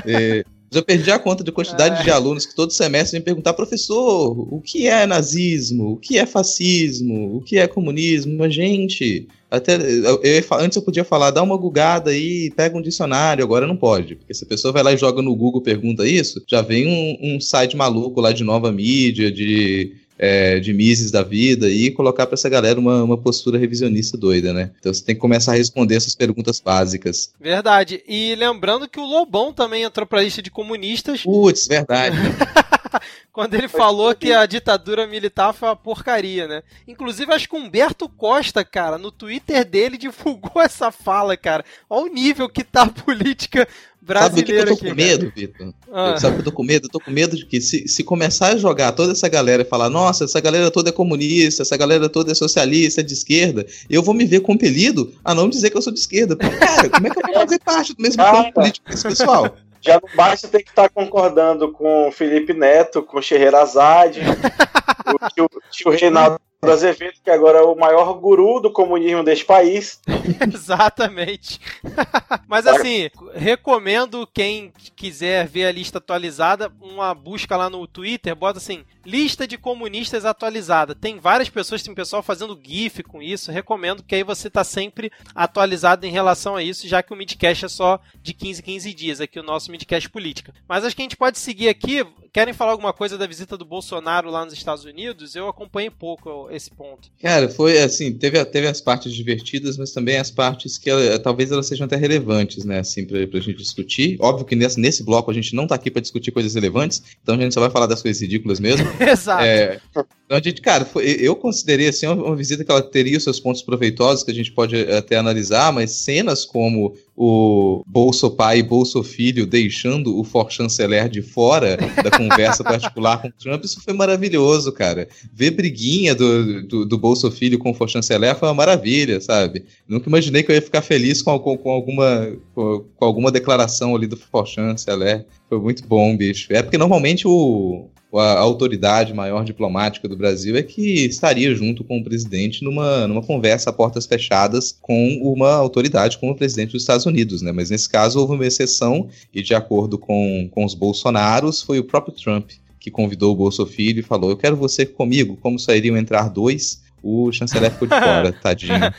É, 0.07 0.45
já 0.73 0.83
perdi 0.83 1.11
a 1.11 1.19
conta 1.19 1.45
de 1.45 1.53
quantidade 1.53 2.03
de 2.03 2.11
alunos 2.11 2.47
que 2.47 2.55
todo 2.55 2.73
semestre 2.73 3.19
vem 3.19 3.25
perguntar, 3.25 3.53
professor, 3.53 4.31
o 4.53 4.61
que 4.61 4.87
é 4.87 5.07
nazismo? 5.07 5.93
O 5.93 5.97
que 5.97 6.19
é 6.19 6.25
fascismo? 6.25 7.37
O 7.37 7.43
que 7.43 7.59
é 7.59 7.67
comunismo? 7.67 8.39
Mas, 8.39 8.55
gente, 8.55 9.29
até 9.51 9.77
eu, 9.77 10.23
eu, 10.23 10.45
antes 10.53 10.77
eu 10.77 10.83
podia 10.83 11.05
falar, 11.05 11.31
dá 11.31 11.43
uma 11.43 11.59
gugada 11.59 12.11
aí, 12.11 12.51
pega 12.57 12.77
um 12.77 12.81
dicionário, 12.81 13.45
agora 13.45 13.67
não 13.67 13.77
pode. 13.77 14.17
Porque 14.17 14.33
se 14.33 14.45
a 14.45 14.49
pessoa 14.49 14.73
vai 14.73 14.83
lá 14.83 14.93
e 14.95 14.97
joga 14.97 15.21
no 15.21 15.37
Google 15.37 15.61
pergunta 15.61 16.09
isso, 16.09 16.43
já 16.49 16.63
vem 16.63 16.87
um, 16.87 17.37
um 17.37 17.41
site 17.41 17.77
maluco 17.77 18.19
lá 18.19 18.33
de 18.33 18.43
nova 18.43 18.73
mídia, 18.73 19.31
de 19.31 19.95
é, 20.23 20.61
de 20.61 20.73
Mises 20.73 21.11
da 21.11 21.25
vida 21.25 21.69
e 21.69 21.91
colocar 21.91 22.27
para 22.27 22.35
essa 22.35 22.49
galera 22.49 22.79
uma, 22.79 23.03
uma 23.03 23.19
postura 23.19 23.59
revisionista 23.59 24.17
doida, 24.17 24.53
né? 24.53 24.71
Então 24.79 24.95
você 24.95 25.03
tem 25.03 25.17
que 25.17 25.21
começar 25.21 25.51
a 25.51 25.57
responder 25.57 25.97
essas 25.97 26.15
perguntas 26.15 26.61
básicas. 26.61 27.33
Verdade. 27.41 28.01
E 28.07 28.37
lembrando 28.37 28.89
que 28.89 29.01
o 29.01 29.05
Lobão 29.05 29.53
também 29.53 29.83
entrou 29.83 30.07
para 30.07 30.21
a 30.21 30.23
lista 30.23 30.41
de 30.41 30.49
comunistas. 30.49 31.25
Putz, 31.25 31.67
verdade. 31.67 32.17
quando 33.33 33.55
ele 33.55 33.69
falou 33.69 34.15
que 34.15 34.33
a 34.33 34.47
ditadura 34.47 35.07
militar 35.07 35.53
foi 35.53 35.69
uma 35.69 35.77
porcaria, 35.77 36.47
né? 36.47 36.63
Inclusive, 36.87 37.33
acho 37.33 37.49
que 37.49 37.57
o 37.57 37.59
Humberto 37.59 38.09
Costa, 38.09 38.65
cara, 38.65 38.99
no 38.99 39.11
Twitter 39.11 39.65
dele 39.65 39.97
divulgou 39.99 40.63
essa 40.63 40.91
fala, 40.91 41.37
cara. 41.37 41.65
Olha 41.89 42.11
o 42.11 42.15
nível 42.15 42.49
que 42.49 42.65
tá 42.65 42.83
a 42.83 42.91
política 42.91 43.67
brasileira 44.01 44.31
Sabe 44.31 44.43
o 44.43 44.45
que, 44.45 44.53
eu 44.53 44.77
tô 44.77 44.85
com 44.85 44.95
medo, 44.95 45.33
Vitor? 45.35 45.75
Ah. 45.93 46.17
Sabe 46.19 46.33
o 46.33 46.37
que 46.37 46.41
eu 46.41 46.51
tô 46.51 46.53
com 46.53 46.65
medo? 46.65 46.87
Eu 46.87 46.91
tô 46.91 47.01
com 47.01 47.11
medo 47.11 47.37
de 47.37 47.47
que 47.47 47.61
se, 47.61 47.87
se 47.87 48.03
começar 48.03 48.49
a 48.49 48.57
jogar 48.57 48.93
toda 48.93 49.13
essa 49.13 49.29
galera 49.29 49.63
e 49.63 49.65
falar, 49.65 49.89
nossa, 49.89 50.25
essa 50.25 50.41
galera 50.41 50.71
toda 50.71 50.91
é 50.91 50.93
comunista, 50.93 51.63
essa 51.63 51.77
galera 51.77 52.09
toda 52.09 52.33
é 52.33 52.35
socialista, 52.35 53.01
é 53.01 53.05
de 53.05 53.13
esquerda, 53.13 53.65
eu 53.89 54.03
vou 54.03 54.13
me 54.13 54.25
ver 54.25 54.41
compelido 54.41 55.15
a 55.25 55.35
não 55.35 55.49
dizer 55.49 55.71
que 55.71 55.77
eu 55.77 55.83
sou 55.83 55.93
de 55.93 56.01
esquerda. 56.01 56.35
Cara, 56.37 56.91
como 56.91 57.07
é 57.07 57.11
que 57.11 57.19
eu 57.19 57.23
vou 57.23 57.35
fazer 57.43 57.59
parte 57.61 57.95
do 57.95 58.03
mesmo 58.03 58.23
campo 58.23 58.53
político 58.53 58.91
desse 58.91 59.05
pessoal? 59.05 59.57
Já 59.83 60.01
não 60.01 60.09
basta 60.15 60.49
ter 60.49 60.63
que 60.63 60.71
estar 60.71 60.85
tá 60.85 60.89
concordando 60.89 61.73
com 61.73 62.09
o 62.09 62.13
Felipe 62.13 62.55
Neto, 62.55 63.03
com 63.03 63.19
o 63.19 63.23
Scheherazade, 63.23 64.21
o 65.13 65.29
tio, 65.31 65.51
tio 65.71 65.91
Reinaldo 65.91 66.41
Azevedo, 66.71 67.19
que 67.25 67.31
agora 67.31 67.59
é 67.59 67.63
o 67.63 67.75
maior 67.75 68.15
guru 68.15 68.61
do 68.61 68.71
comunismo 68.71 69.25
desse 69.25 69.45
país. 69.45 70.01
Exatamente. 70.55 71.61
Mas 72.47 72.69
assim, 72.69 73.11
recomendo 73.35 74.29
quem 74.33 74.73
quiser 74.95 75.49
ver 75.49 75.67
a 75.67 75.73
lista 75.73 75.99
atualizada, 75.99 76.73
uma 76.81 77.13
busca 77.15 77.57
lá 77.57 77.69
no 77.69 77.85
Twitter, 77.89 78.37
bota 78.37 78.59
assim, 78.59 78.85
lista 79.05 79.45
de 79.45 79.59
comunistas 79.59 80.25
atualizada. 80.25 80.95
Tem 80.95 81.19
várias 81.19 81.49
pessoas, 81.49 81.83
tem 81.83 81.93
pessoal 81.93 82.23
fazendo 82.23 82.59
GIF 82.63 83.03
com 83.03 83.21
isso. 83.21 83.51
Recomendo 83.51 84.05
que 84.05 84.15
aí 84.15 84.23
você 84.23 84.49
tá 84.49 84.63
sempre 84.63 85.11
atualizado 85.35 86.07
em 86.07 86.13
relação 86.13 86.55
a 86.55 86.63
isso, 86.63 86.87
já 86.87 87.03
que 87.03 87.13
o 87.13 87.17
Midcast 87.17 87.65
é 87.65 87.69
só 87.69 87.99
de 88.23 88.33
15 88.33 88.63
15 88.63 88.95
dias, 88.95 89.21
aqui 89.21 89.41
o 89.41 89.43
nosso 89.43 89.69
Midcast 89.69 90.09
Política. 90.09 90.55
Mas 90.69 90.85
acho 90.85 90.95
que 90.95 91.03
a 91.03 91.07
gente 91.07 91.17
pode 91.17 91.41
seguir 91.41 91.69
aqui. 91.69 92.07
Querem 92.33 92.55
falar 92.55 92.71
alguma 92.71 92.93
coisa 92.93 93.19
da 93.19 93.27
visita 93.27 93.59
do 93.59 93.65
Bolsonaro 93.65 94.31
lá 94.31 94.45
nos 94.45 94.55
Estados 94.55 94.85
Unidos? 94.85 95.35
Eu 95.35 95.49
acompanhei 95.49 95.91
pouco 95.91 96.52
esse 96.57 96.71
ponto. 96.71 97.11
Cara, 97.21 97.49
foi 97.49 97.79
assim, 97.81 98.13
teve, 98.13 98.43
teve 98.47 98.67
as 98.67 98.81
partes 98.81 99.13
divertidas, 99.13 99.77
mas 99.77 99.93
também 99.93 100.17
as 100.17 100.31
partes 100.31 100.79
que 100.79 100.91
ela, 100.91 101.19
talvez 101.19 101.51
elas 101.51 101.67
sejam 101.67 101.87
até 101.87 101.97
relevantes, 101.97 102.65
né, 102.65 102.81
assim, 102.81 103.05
pra, 103.05 103.27
pra 103.27 103.41
gente 103.41 103.59
discutir. 103.59 104.17
Óbvio 104.21 104.45
que 104.45 104.57
nesse, 104.57 104.79
nesse 104.79 105.03
bloco 105.03 105.31
a 105.31 105.35
gente 105.35 105.55
não 105.55 105.67
tá 105.67 105.75
aqui 105.75 105.91
para 105.91 106.03
discutir 106.03 106.31
coisas 106.31 106.55
relevantes, 106.55 107.03
então 107.23 107.35
a 107.35 107.39
gente 107.39 107.55
só 107.55 107.61
vai 107.61 107.71
falar 107.71 107.87
das 107.87 108.03
coisas 108.03 108.21
ridículas 108.21 108.61
mesmo. 108.61 108.87
Exato. 109.01 109.45
É, 109.45 109.81
então, 109.93 110.39
a 110.39 110.41
gente, 110.41 110.61
cara, 110.61 110.85
foi, 110.85 111.05
eu 111.05 111.37
considerei 111.37 111.89
assim 111.89 112.07
uma, 112.07 112.15
uma, 112.15 112.37
visita 112.37 112.65
que 112.65 112.71
ela 112.71 112.83
teria 112.83 113.19
os 113.19 113.25
seus 113.25 113.39
pontos 113.39 113.63
proveitosos 113.63 114.25
que 114.25 114.31
a 114.31 114.35
gente 114.35 114.51
pode 114.53 114.77
até 114.91 115.17
analisar, 115.17 115.73
mas 115.73 115.91
cenas 115.91 116.45
como 116.45 116.95
o 117.25 117.85
Bolso 117.87 118.33
Pai 118.33 118.59
e 118.59 118.63
Bolso 118.65 119.01
Filho 119.05 119.47
deixando 119.47 120.19
o 120.19 120.25
For 120.25 120.51
Chanceler 120.51 121.09
de 121.09 121.23
fora 121.23 121.77
da 121.77 122.11
conversa 122.11 122.65
particular 122.65 123.23
com 123.23 123.29
o 123.29 123.33
Trump, 123.33 123.63
isso 123.65 123.81
foi 123.81 123.95
maravilhoso, 123.95 124.73
cara. 124.73 125.07
Ver 125.33 125.53
briguinha 125.53 126.17
do, 126.17 126.67
do, 126.67 126.85
do 126.85 126.99
Bolso 126.99 127.31
Filho 127.31 127.61
com 127.61 127.71
o 127.71 127.75
For 127.75 127.89
Chanceler 127.89 128.35
foi 128.35 128.49
uma 128.49 128.55
maravilha, 128.55 129.21
sabe? 129.21 129.65
Nunca 129.87 130.09
imaginei 130.09 130.43
que 130.43 130.51
eu 130.51 130.57
ia 130.57 130.63
ficar 130.63 130.83
feliz 130.83 131.23
com, 131.23 131.39
com, 131.39 131.57
com 131.57 131.71
alguma, 131.71 132.33
com, 132.57 132.85
com, 132.97 133.05
alguma 133.05 133.31
declaração 133.31 133.95
ali 133.95 134.09
do 134.09 134.17
For 134.17 134.45
Chanceler. 134.45 135.25
Foi 135.49 135.61
muito 135.61 135.87
bom, 135.87 136.17
bicho. 136.17 136.53
É 136.53 136.61
porque 136.61 136.77
normalmente 136.77 137.29
o, 137.29 137.89
a 138.19 138.39
autoridade 138.39 139.15
maior 139.15 139.45
diplomática 139.45 140.09
do 140.09 140.17
Brasil 140.17 140.57
é 140.57 140.63
que 140.63 141.07
estaria 141.07 141.55
junto 141.55 141.83
com 141.83 141.99
o 141.99 142.05
presidente 142.05 142.63
numa, 142.63 143.07
numa 143.09 143.23
conversa 143.23 143.71
a 143.71 143.73
portas 143.73 144.07
fechadas 144.07 144.77
com 144.81 145.19
uma 145.23 145.55
autoridade 145.55 146.19
como 146.19 146.33
o 146.33 146.37
presidente 146.37 146.73
dos 146.73 146.83
Estados 146.83 147.07
Unidos, 147.07 147.41
né? 147.41 147.53
Mas 147.53 147.71
nesse 147.71 147.89
caso 147.89 148.21
houve 148.21 148.35
uma 148.35 148.47
exceção 148.47 149.09
e 149.33 149.43
de 149.43 149.55
acordo 149.55 149.99
com, 149.99 150.49
com 150.51 150.65
os 150.65 150.75
Bolsonaros 150.75 151.63
foi 151.63 151.79
o 151.79 151.85
próprio 151.85 152.15
Trump 152.15 152.51
que 152.79 152.91
convidou 152.91 153.33
o 153.33 153.37
Bolso 153.37 153.65
Filho 153.65 154.01
e 154.01 154.03
falou: 154.03 154.31
Eu 154.31 154.37
quero 154.37 154.57
você 154.57 154.85
comigo, 154.85 155.37
como 155.41 155.59
sairiam 155.59 155.97
entrar 155.97 156.29
dois, 156.29 156.83
o 157.03 157.31
chanceler 157.33 157.71
ficou 157.71 157.87
de 157.87 157.95
fora, 157.95 158.33
tadinho. 158.43 158.93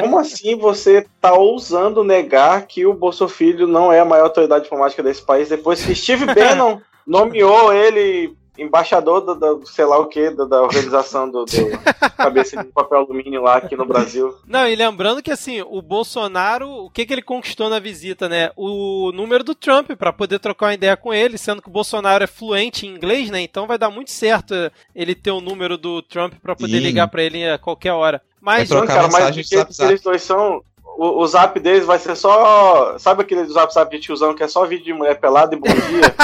Como 0.00 0.18
assim 0.18 0.56
você 0.56 1.06
tá 1.20 1.32
ousando 1.32 2.04
negar 2.04 2.66
que 2.66 2.84
o 2.86 2.94
Bolso 2.94 3.26
Filho 3.28 3.66
não 3.66 3.92
é 3.92 4.00
a 4.00 4.04
maior 4.04 4.24
autoridade 4.24 4.64
diplomática 4.64 5.02
desse 5.02 5.22
país 5.22 5.48
depois 5.48 5.82
que 5.82 5.94
Steve 5.94 6.26
Bannon 6.32 6.80
nomeou 7.06 7.72
ele 7.72 8.34
embaixador 8.60 9.22
do, 9.22 9.34
do, 9.34 9.66
sei 9.66 9.84
lá 9.84 9.98
o 9.98 10.06
que, 10.06 10.30
da, 10.30 10.44
da 10.44 10.62
organização 10.62 11.30
do, 11.30 11.44
do 11.44 11.70
cabeça 12.16 12.62
de 12.62 12.70
papel 12.70 12.98
alumínio 12.98 13.42
lá 13.42 13.56
aqui 13.56 13.74
no 13.74 13.86
Brasil. 13.86 14.34
Não, 14.46 14.68
e 14.68 14.76
lembrando 14.76 15.22
que 15.22 15.30
assim, 15.30 15.62
o 15.62 15.80
Bolsonaro, 15.80 16.68
o 16.68 16.90
que, 16.90 17.06
que 17.06 17.12
ele 17.12 17.22
conquistou 17.22 17.70
na 17.70 17.78
visita, 17.78 18.28
né? 18.28 18.50
O 18.56 19.10
número 19.12 19.42
do 19.42 19.54
Trump 19.54 19.90
para 19.92 20.12
poder 20.12 20.38
trocar 20.38 20.66
uma 20.66 20.74
ideia 20.74 20.96
com 20.96 21.12
ele, 21.12 21.38
sendo 21.38 21.62
que 21.62 21.68
o 21.68 21.72
Bolsonaro 21.72 22.22
é 22.22 22.26
fluente 22.26 22.86
em 22.86 22.94
inglês, 22.94 23.30
né? 23.30 23.40
Então 23.40 23.66
vai 23.66 23.78
dar 23.78 23.90
muito 23.90 24.10
certo 24.10 24.54
ele 24.94 25.14
ter 25.14 25.30
o 25.30 25.40
número 25.40 25.78
do 25.78 26.02
Trump 26.02 26.34
para 26.42 26.54
poder 26.54 26.78
Sim. 26.78 26.84
ligar 26.84 27.08
para 27.08 27.22
ele 27.22 27.48
a 27.48 27.58
qualquer 27.58 27.92
hora. 27.92 28.20
Mas, 28.40 28.68
trocar 28.68 28.86
cara, 28.86 29.08
mas 29.08 29.80
eles 29.80 30.00
dois 30.00 30.22
são 30.22 30.62
o, 30.96 31.22
o, 31.22 31.26
zap 31.26 31.58
deles 31.58 31.84
vai 31.84 31.98
ser 31.98 32.14
só. 32.16 32.98
Sabe 32.98 33.22
aquele 33.22 33.44
zap 33.46 33.72
zap 33.72 33.90
de 33.90 34.02
tiozão 34.02 34.34
que 34.34 34.42
é 34.42 34.48
só 34.48 34.64
vídeo 34.66 34.84
de 34.84 34.92
mulher 34.92 35.18
pelada 35.18 35.54
e 35.54 35.58
bom 35.58 35.66
dia? 35.66 36.14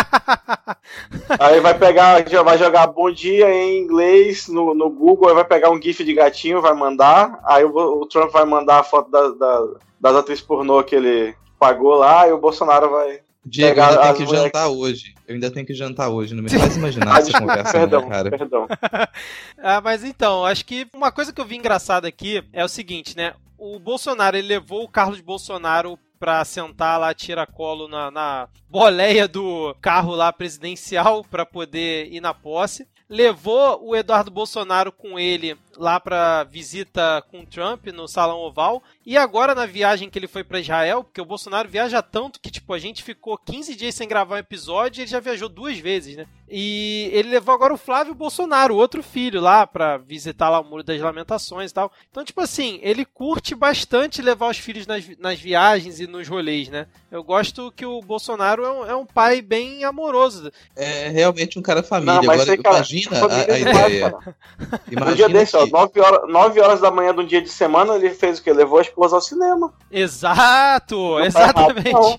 aí 1.39 1.61
vai 1.61 1.79
pegar, 1.79 2.25
vai 2.45 2.59
jogar 2.59 2.87
bom 2.87 3.11
dia 3.11 3.53
em 3.53 3.79
inglês 3.79 4.49
no, 4.49 4.75
no 4.75 4.91
Google, 4.91 5.29
aí 5.29 5.35
vai 5.35 5.45
pegar 5.45 5.71
um 5.71 5.81
GIF 5.81 6.05
de 6.05 6.15
gatinho, 6.15 6.61
vai 6.61 6.75
mandar. 6.75 7.39
Aí 7.45 7.65
o, 7.65 7.71
o 7.71 8.07
Trump 8.07 8.31
vai 8.31 8.45
mandar 8.45 8.81
a 8.81 8.85
foto 8.85 9.11
da, 9.11 9.29
da, 9.31 9.67
das 10.01 10.17
atrizes 10.17 10.45
pornô 10.45 10.83
que 10.83 10.95
ele 10.95 11.35
pagou 11.59 11.95
lá 11.95 12.29
e 12.29 12.33
o 12.33 12.39
Bolsonaro 12.39 12.91
vai. 12.91 13.21
Diego, 13.49 13.79
eu 13.79 13.85
ainda 13.85 14.03
tenho 14.03 14.15
que 14.15 14.25
mulheres... 14.25 14.45
jantar 14.45 14.69
hoje. 14.69 15.15
Eu 15.29 15.35
ainda 15.35 15.51
tenho 15.53 15.67
que 15.67 15.75
jantar 15.75 16.09
hoje. 16.09 16.35
Não 16.35 16.43
me 16.43 16.51
faz 16.51 16.77
imaginar 16.77 17.21
essa 17.21 17.39
conversa, 17.39 17.73
perdão, 17.79 18.01
não, 18.01 18.09
cara. 18.09 18.31
Perdão. 18.31 18.67
ah, 19.63 19.81
mas 19.81 20.03
então, 20.03 20.45
acho 20.45 20.65
que 20.65 20.87
uma 20.93 21.13
coisa 21.13 21.33
que 21.33 21.41
eu 21.41 21.45
vi 21.45 21.57
engraçada 21.57 22.09
aqui 22.09 22.43
é 22.53 22.65
o 22.65 22.69
seguinte, 22.69 23.17
né? 23.17 23.35
O 23.59 23.79
Bolsonaro 23.79 24.37
ele 24.37 24.49
levou 24.49 24.85
o 24.85 24.89
Carlos 24.89 25.21
Bolsonaro 25.21 25.99
para 26.19 26.45
sentar 26.45 26.99
lá 26.99 27.13
tiracolo 27.13 27.89
na, 27.89 28.11
na 28.11 28.49
boleia 28.69 29.29
do 29.29 29.75
carro 29.81 30.15
lá 30.15 30.33
presidencial 30.33 31.23
para 31.25 31.45
poder 31.45 32.13
ir 32.13 32.21
na 32.21 32.33
posse. 32.33 32.89
Levou 33.09 33.87
o 33.87 33.95
Eduardo 33.95 34.31
Bolsonaro 34.31 34.91
com 34.91 35.19
ele 35.19 35.57
lá 35.77 36.01
para 36.01 36.45
visita 36.45 37.23
com 37.31 37.45
Trump 37.45 37.87
no 37.87 38.09
Salão 38.09 38.39
Oval 38.39 38.83
e 39.05 39.17
agora 39.17 39.55
na 39.55 39.67
viagem 39.67 40.11
que 40.11 40.19
ele 40.19 40.27
foi 40.27 40.43
para 40.43 40.61
Israel, 40.61 41.05
porque 41.05 41.21
o 41.21 41.25
Bolsonaro 41.25 41.69
viaja 41.69 42.03
tanto 42.03 42.41
que 42.41 42.51
tipo 42.51 42.73
a 42.73 42.79
gente 42.79 43.03
ficou 43.03 43.39
15 43.39 43.75
dias 43.75 43.95
sem 43.95 44.09
gravar 44.09 44.37
um 44.37 44.39
episódio, 44.39 45.01
e 45.01 45.03
ele 45.03 45.11
já 45.11 45.21
viajou 45.21 45.49
duas 45.49 45.79
vezes, 45.79 46.17
né? 46.17 46.27
E 46.49 47.11
ele 47.13 47.31
levou 47.31 47.53
agora 47.53 47.75
o 47.75 47.79
Flávio 47.79 48.15
Bolsonaro, 48.15 48.75
o 48.75 48.79
outro 48.79 49.03
filho 49.03 49.41
lá 49.41 49.67
para 49.67 49.97
visitar 49.97 50.49
lá 50.49 50.61
o 50.61 50.65
Muro 50.65 50.85
das 50.85 51.01
Lamentações 51.01 51.71
e 51.71 51.75
tal. 51.75 51.91
Então, 52.09 52.25
tipo 52.25 52.41
assim, 52.41 52.79
ele 52.83 53.05
curte 53.05 53.55
bastante 53.55 54.23
levar 54.23 54.51
os 54.51 54.59
filhos 54.59 54.87
nas, 54.87 55.05
nas 55.19 55.41
viagens 55.41 55.99
e 55.99 56.07
nos 56.07 56.29
rolês, 56.29 56.69
né? 56.69 56.87
Eu 57.11 57.25
gosto 57.25 57.73
que 57.73 57.85
o 57.85 58.01
Bolsonaro 58.01 58.65
é 58.65 58.71
um, 58.71 58.87
é 58.87 58.97
um 58.97 59.05
pai 59.05 59.43
bem 59.43 59.83
amoroso. 59.83 60.53
É 60.77 61.09
realmente 61.09 61.59
um 61.59 61.63
cara 61.63 61.83
família. 61.83 62.15
Não, 62.15 62.31
Agora, 62.31 62.55
imagina 62.55 63.19
a, 63.19 63.53
a 63.53 63.59
ideia. 63.59 64.15
Imagina 64.91 65.41
um 65.41 65.47
dia 65.69 65.87
desse, 65.87 66.01
ó, 66.01 66.01
9 66.01 66.01
horas, 66.01 66.33
9 66.33 66.61
horas 66.61 66.81
da 66.81 66.91
manhã 66.91 67.15
de 67.15 67.21
um 67.21 67.27
dia 67.27 67.43
de 67.43 67.49
semana, 67.49 67.95
ele 67.95 68.11
fez 68.11 68.39
o 68.39 68.43
quê? 68.43 68.53
Levou 68.53 68.79
a 68.79 68.83
esposa 68.83 69.17
ao 69.17 69.23
cinema. 69.23 69.73
Exato, 69.91 70.97
não 70.97 71.21
exatamente. 71.21 71.91
Tá 71.91 71.91
errado, 71.91 71.93
não. 71.93 72.17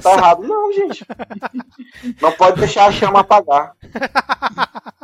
Tá 0.00 0.12
errado, 0.12 0.42
não, 0.42 0.72
gente. 0.72 1.06
não 2.20 2.32
pode 2.32 2.60
deixar 2.60 2.86
a 2.86 2.92
chama 2.92 3.20
apagar. 3.20 3.74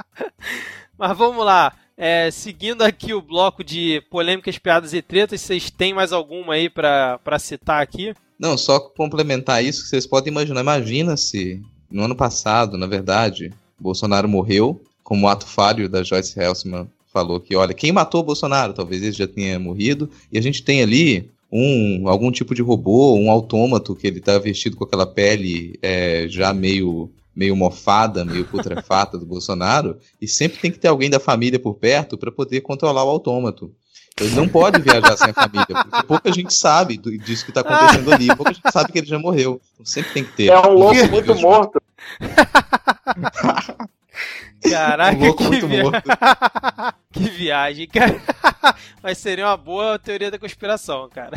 Mas 0.97 1.17
vamos 1.17 1.45
lá. 1.45 1.73
É, 1.97 2.31
seguindo 2.31 2.83
aqui 2.83 3.15
o 3.15 3.23
bloco 3.23 3.63
de 3.63 4.03
polêmicas, 4.11 4.59
piadas 4.59 4.93
e 4.93 5.01
tretas, 5.01 5.41
vocês 5.41 5.71
têm 5.71 5.95
mais 5.95 6.13
alguma 6.13 6.55
aí 6.55 6.69
para 6.69 7.39
citar 7.39 7.81
aqui? 7.81 8.15
Não, 8.39 8.59
só 8.59 8.81
complementar 8.81 9.63
isso, 9.63 9.83
que 9.83 9.89
vocês 9.89 10.07
podem 10.07 10.33
imaginar. 10.33 10.61
Imagina 10.61 11.17
se 11.17 11.63
no 11.91 12.05
ano 12.05 12.17
passado, 12.17 12.77
na 12.77 12.87
verdade, 12.87 13.53
Bolsonaro 13.79 14.29
morreu, 14.29 14.83
como 15.05 15.29
ato 15.29 15.47
falho 15.47 15.89
da 15.89 16.03
Joyce 16.03 16.39
Helsman 16.39 16.89
falou 17.15 17.39
que, 17.39 17.55
olha, 17.55 17.73
quem 17.73 17.93
matou 17.93 18.23
o 18.23 18.25
Bolsonaro? 18.25 18.75
Talvez 18.75 19.01
ele 19.01 19.13
já 19.13 19.29
tenha 19.29 19.57
morrido. 19.57 20.11
E 20.33 20.37
a 20.37 20.43
gente 20.43 20.65
tem 20.65 20.83
ali 20.83 21.31
um 21.51 22.09
algum 22.09 22.33
tipo 22.33 22.53
de 22.53 22.61
robô, 22.61 23.15
um 23.15 23.31
autômato 23.31 23.95
que 23.95 24.09
ele 24.09 24.19
está 24.19 24.37
vestido 24.37 24.77
com 24.77 24.83
aquela 24.83 25.07
pele 25.07 25.79
é, 25.81 26.27
já 26.29 26.53
meio 26.53 27.09
meio 27.37 27.57
mofada, 27.57 28.25
meio 28.25 28.45
putrefata 28.45 29.19
do 29.19 29.27
Bolsonaro, 29.27 29.99
e 30.21 30.29
sempre 30.29 30.61
tem 30.61 30.71
que 30.71 30.79
ter 30.79 30.87
alguém 30.87 31.11
da 31.11 31.19
família 31.19 31.59
por 31.59 31.75
perto 31.75 32.17
para 32.17 32.31
poder 32.31 32.61
controlar 32.61 33.03
o 33.03 33.09
autômato. 33.09 33.73
Ele 34.21 34.37
não 34.37 34.47
pode 34.47 34.81
viajar 34.81 35.17
sem 35.17 35.31
a 35.31 35.35
família, 35.35 35.67
porque 35.67 36.07
pouca 36.07 36.33
gente 36.33 36.55
sabe 36.55 36.97
do, 36.97 37.11
disso 37.19 37.45
que 37.45 37.51
está 37.51 37.63
acontecendo 37.63 38.13
ali, 38.13 38.29
pouca 38.37 38.55
gente 38.55 38.71
sabe 38.73 38.93
que 38.93 38.99
ele 38.99 39.09
já 39.09 39.19
morreu. 39.19 39.61
Então 39.75 39.85
sempre 39.85 40.13
tem 40.13 40.25
que 40.25 40.33
ter. 40.33 40.51
É 40.51 40.61
um 40.61 40.75
louco 40.75 41.11
muito 41.11 41.35
morto. 41.35 41.83
Caraca, 44.71 45.19
um 45.19 45.25
louco 45.25 45.43
que 45.43 45.49
muito 45.49 45.69
vi... 45.69 45.83
morto. 45.83 46.03
que 47.13 47.29
viagem, 47.31 47.87
cara. 47.87 48.21
Mas 49.03 49.19
seria 49.19 49.47
uma 49.47 49.57
boa 49.57 49.99
teoria 49.99 50.31
da 50.31 50.39
conspiração, 50.39 51.09
cara. 51.09 51.37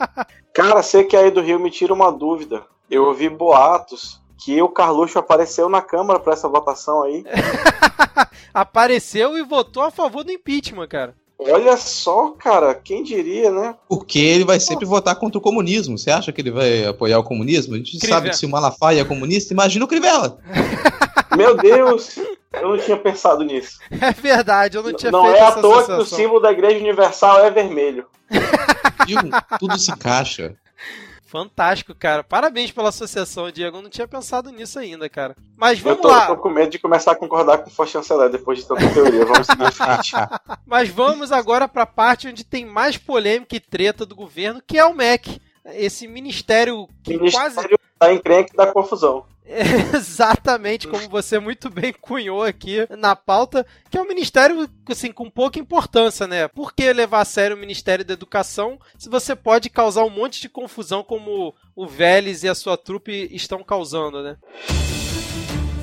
cara, 0.52 0.82
você 0.82 1.04
que 1.04 1.16
é 1.16 1.20
aí 1.20 1.30
do 1.30 1.40
Rio 1.40 1.60
me 1.60 1.70
tira 1.70 1.94
uma 1.94 2.10
dúvida. 2.10 2.62
Eu 2.90 3.04
ouvi 3.04 3.28
boatos 3.28 4.20
que 4.44 4.60
o 4.60 4.68
Carluxo 4.68 5.18
apareceu 5.18 5.68
na 5.68 5.80
Câmara 5.80 6.18
para 6.18 6.32
essa 6.32 6.48
votação 6.48 7.02
aí. 7.02 7.24
apareceu 8.52 9.38
e 9.38 9.42
votou 9.42 9.82
a 9.82 9.90
favor 9.90 10.24
do 10.24 10.32
impeachment, 10.32 10.88
cara. 10.88 11.14
Olha 11.38 11.76
só, 11.76 12.30
cara, 12.30 12.74
quem 12.74 13.02
diria, 13.02 13.50
né? 13.50 13.74
Porque 13.88 14.18
ele 14.18 14.44
vai 14.44 14.60
sempre 14.60 14.86
votar 14.86 15.16
contra 15.16 15.38
o 15.38 15.42
comunismo. 15.42 15.98
Você 15.98 16.10
acha 16.10 16.32
que 16.32 16.40
ele 16.40 16.50
vai 16.50 16.86
apoiar 16.86 17.18
o 17.18 17.24
comunismo? 17.24 17.74
A 17.74 17.78
gente 17.78 17.98
Crivella. 17.98 18.20
sabe 18.20 18.30
que 18.30 18.36
se 18.36 18.46
o 18.46 18.48
Malafaia 18.48 19.00
é 19.00 19.04
comunista, 19.04 19.52
imagina 19.52 19.84
o 19.84 19.88
Crivella. 19.88 20.38
Meu 21.36 21.56
Deus, 21.56 22.18
eu 22.52 22.68
não 22.68 22.78
tinha 22.78 22.96
pensado 22.96 23.42
nisso. 23.44 23.78
É 23.90 24.12
verdade, 24.12 24.76
eu 24.76 24.82
não 24.82 24.92
tinha 24.92 25.10
Não 25.10 25.26
é 25.26 25.40
à 25.40 25.52
toa 25.52 25.84
que 25.84 25.92
o 25.92 26.04
símbolo 26.04 26.40
da 26.40 26.52
Igreja 26.52 26.78
Universal 26.78 27.44
é 27.44 27.50
vermelho. 27.50 28.06
Tudo 29.58 29.78
se 29.78 29.90
encaixa. 29.90 30.56
Fantástico, 31.34 31.92
cara. 31.96 32.22
Parabéns 32.22 32.70
pela 32.70 32.90
associação, 32.90 33.50
Diego. 33.50 33.78
Eu 33.78 33.82
não 33.82 33.90
tinha 33.90 34.06
pensado 34.06 34.52
nisso 34.52 34.78
ainda, 34.78 35.08
cara. 35.08 35.34
Mas 35.56 35.80
vamos 35.80 35.98
eu 35.98 36.02
tô, 36.02 36.08
lá. 36.08 36.28
Eu 36.28 36.36
tô 36.36 36.42
com 36.42 36.48
medo 36.48 36.70
de 36.70 36.78
começar 36.78 37.10
a 37.10 37.16
concordar 37.16 37.58
com 37.58 37.68
o 37.68 37.72
For 37.72 37.88
Chanceler 37.88 38.30
depois 38.30 38.60
de 38.60 38.68
tanta 38.68 38.88
teoria. 38.90 39.26
Vamos 39.26 39.44
seguir 39.48 39.66
em 39.66 39.72
frente. 39.72 40.12
Mas 40.64 40.88
vamos 40.88 41.32
agora 41.32 41.66
para 41.66 41.82
a 41.82 41.86
parte 41.86 42.28
onde 42.28 42.44
tem 42.44 42.64
mais 42.64 42.96
polêmica 42.96 43.56
e 43.56 43.58
treta 43.58 44.06
do 44.06 44.14
governo, 44.14 44.62
que 44.64 44.78
é 44.78 44.84
o 44.84 44.94
MEC. 44.94 45.40
Esse 45.72 46.06
ministério 46.06 46.86
que 47.02 47.16
ministério 47.16 47.52
quase. 47.52 47.76
Tá 47.98 48.12
encrenque 48.12 48.54
da 48.54 48.68
confusão. 48.68 49.26
exatamente 49.94 50.88
como 50.88 51.08
você 51.08 51.38
muito 51.38 51.68
bem 51.68 51.92
cunhou 51.92 52.42
aqui 52.42 52.86
na 52.96 53.14
pauta, 53.14 53.66
que 53.90 53.98
é 53.98 54.00
um 54.00 54.08
ministério 54.08 54.68
assim 54.88 55.12
com 55.12 55.30
pouca 55.30 55.58
importância, 55.58 56.26
né? 56.26 56.48
Por 56.48 56.72
que 56.72 56.92
levar 56.92 57.20
a 57.20 57.24
sério 57.24 57.56
o 57.56 57.60
Ministério 57.60 58.04
da 58.04 58.14
Educação 58.14 58.78
se 58.98 59.08
você 59.08 59.36
pode 59.36 59.68
causar 59.68 60.04
um 60.04 60.10
monte 60.10 60.40
de 60.40 60.48
confusão 60.48 61.04
como 61.04 61.54
o 61.76 61.86
Vélez 61.86 62.42
e 62.42 62.48
a 62.48 62.54
sua 62.54 62.76
trupe 62.76 63.28
estão 63.32 63.62
causando, 63.62 64.22
né? 64.22 64.36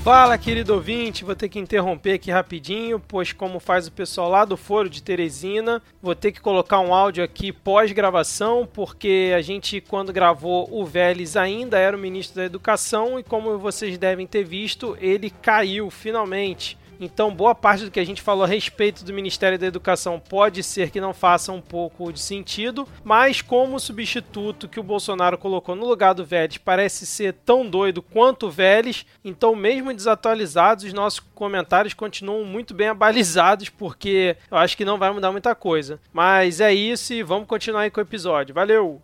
Fala, 0.03 0.35
querido 0.35 0.73
ouvinte, 0.73 1.23
vou 1.23 1.35
ter 1.35 1.47
que 1.47 1.59
interromper 1.59 2.13
aqui 2.13 2.31
rapidinho, 2.31 2.99
pois 2.99 3.31
como 3.33 3.59
faz 3.59 3.85
o 3.85 3.91
pessoal 3.91 4.31
lá 4.31 4.43
do 4.43 4.57
Foro 4.57 4.89
de 4.89 5.03
Teresina, 5.03 5.79
vou 6.01 6.15
ter 6.15 6.31
que 6.31 6.41
colocar 6.41 6.79
um 6.79 6.91
áudio 6.91 7.23
aqui 7.23 7.51
pós-gravação, 7.51 8.67
porque 8.73 9.31
a 9.37 9.41
gente, 9.43 9.79
quando 9.79 10.11
gravou 10.11 10.67
o 10.71 10.83
Vélez, 10.83 11.37
ainda 11.37 11.77
era 11.77 11.95
o 11.95 11.99
ministro 11.99 12.37
da 12.37 12.45
Educação, 12.45 13.19
e 13.19 13.23
como 13.23 13.59
vocês 13.59 13.95
devem 13.95 14.25
ter 14.25 14.43
visto, 14.43 14.97
ele 14.99 15.29
caiu 15.29 15.91
finalmente. 15.91 16.80
Então, 17.01 17.33
boa 17.33 17.55
parte 17.55 17.83
do 17.83 17.89
que 17.89 17.99
a 17.99 18.05
gente 18.05 18.21
falou 18.21 18.43
a 18.43 18.47
respeito 18.47 19.03
do 19.03 19.11
Ministério 19.11 19.57
da 19.57 19.65
Educação 19.65 20.19
pode 20.19 20.61
ser 20.61 20.91
que 20.91 21.01
não 21.01 21.15
faça 21.15 21.51
um 21.51 21.59
pouco 21.59 22.13
de 22.13 22.19
sentido, 22.19 22.87
mas 23.03 23.41
como 23.41 23.75
o 23.75 23.79
substituto 23.79 24.69
que 24.69 24.79
o 24.79 24.83
Bolsonaro 24.83 25.35
colocou 25.35 25.75
no 25.75 25.87
lugar 25.87 26.13
do 26.13 26.23
Vélez 26.23 26.59
parece 26.59 27.07
ser 27.07 27.33
tão 27.43 27.67
doido 27.67 28.03
quanto 28.03 28.45
o 28.45 28.51
Vélez, 28.51 29.03
então, 29.25 29.55
mesmo 29.55 29.91
desatualizados, 29.91 30.85
os 30.85 30.93
nossos 30.93 31.19
comentários 31.33 31.95
continuam 31.95 32.45
muito 32.45 32.71
bem 32.75 32.89
abalizados, 32.89 33.67
porque 33.67 34.37
eu 34.51 34.57
acho 34.57 34.77
que 34.77 34.85
não 34.85 34.99
vai 34.99 35.11
mudar 35.11 35.31
muita 35.31 35.55
coisa. 35.55 35.99
Mas 36.13 36.61
é 36.61 36.71
isso 36.71 37.13
e 37.13 37.23
vamos 37.23 37.47
continuar 37.47 37.81
aí 37.81 37.89
com 37.89 37.99
o 37.99 38.03
episódio. 38.03 38.53
Valeu! 38.53 39.01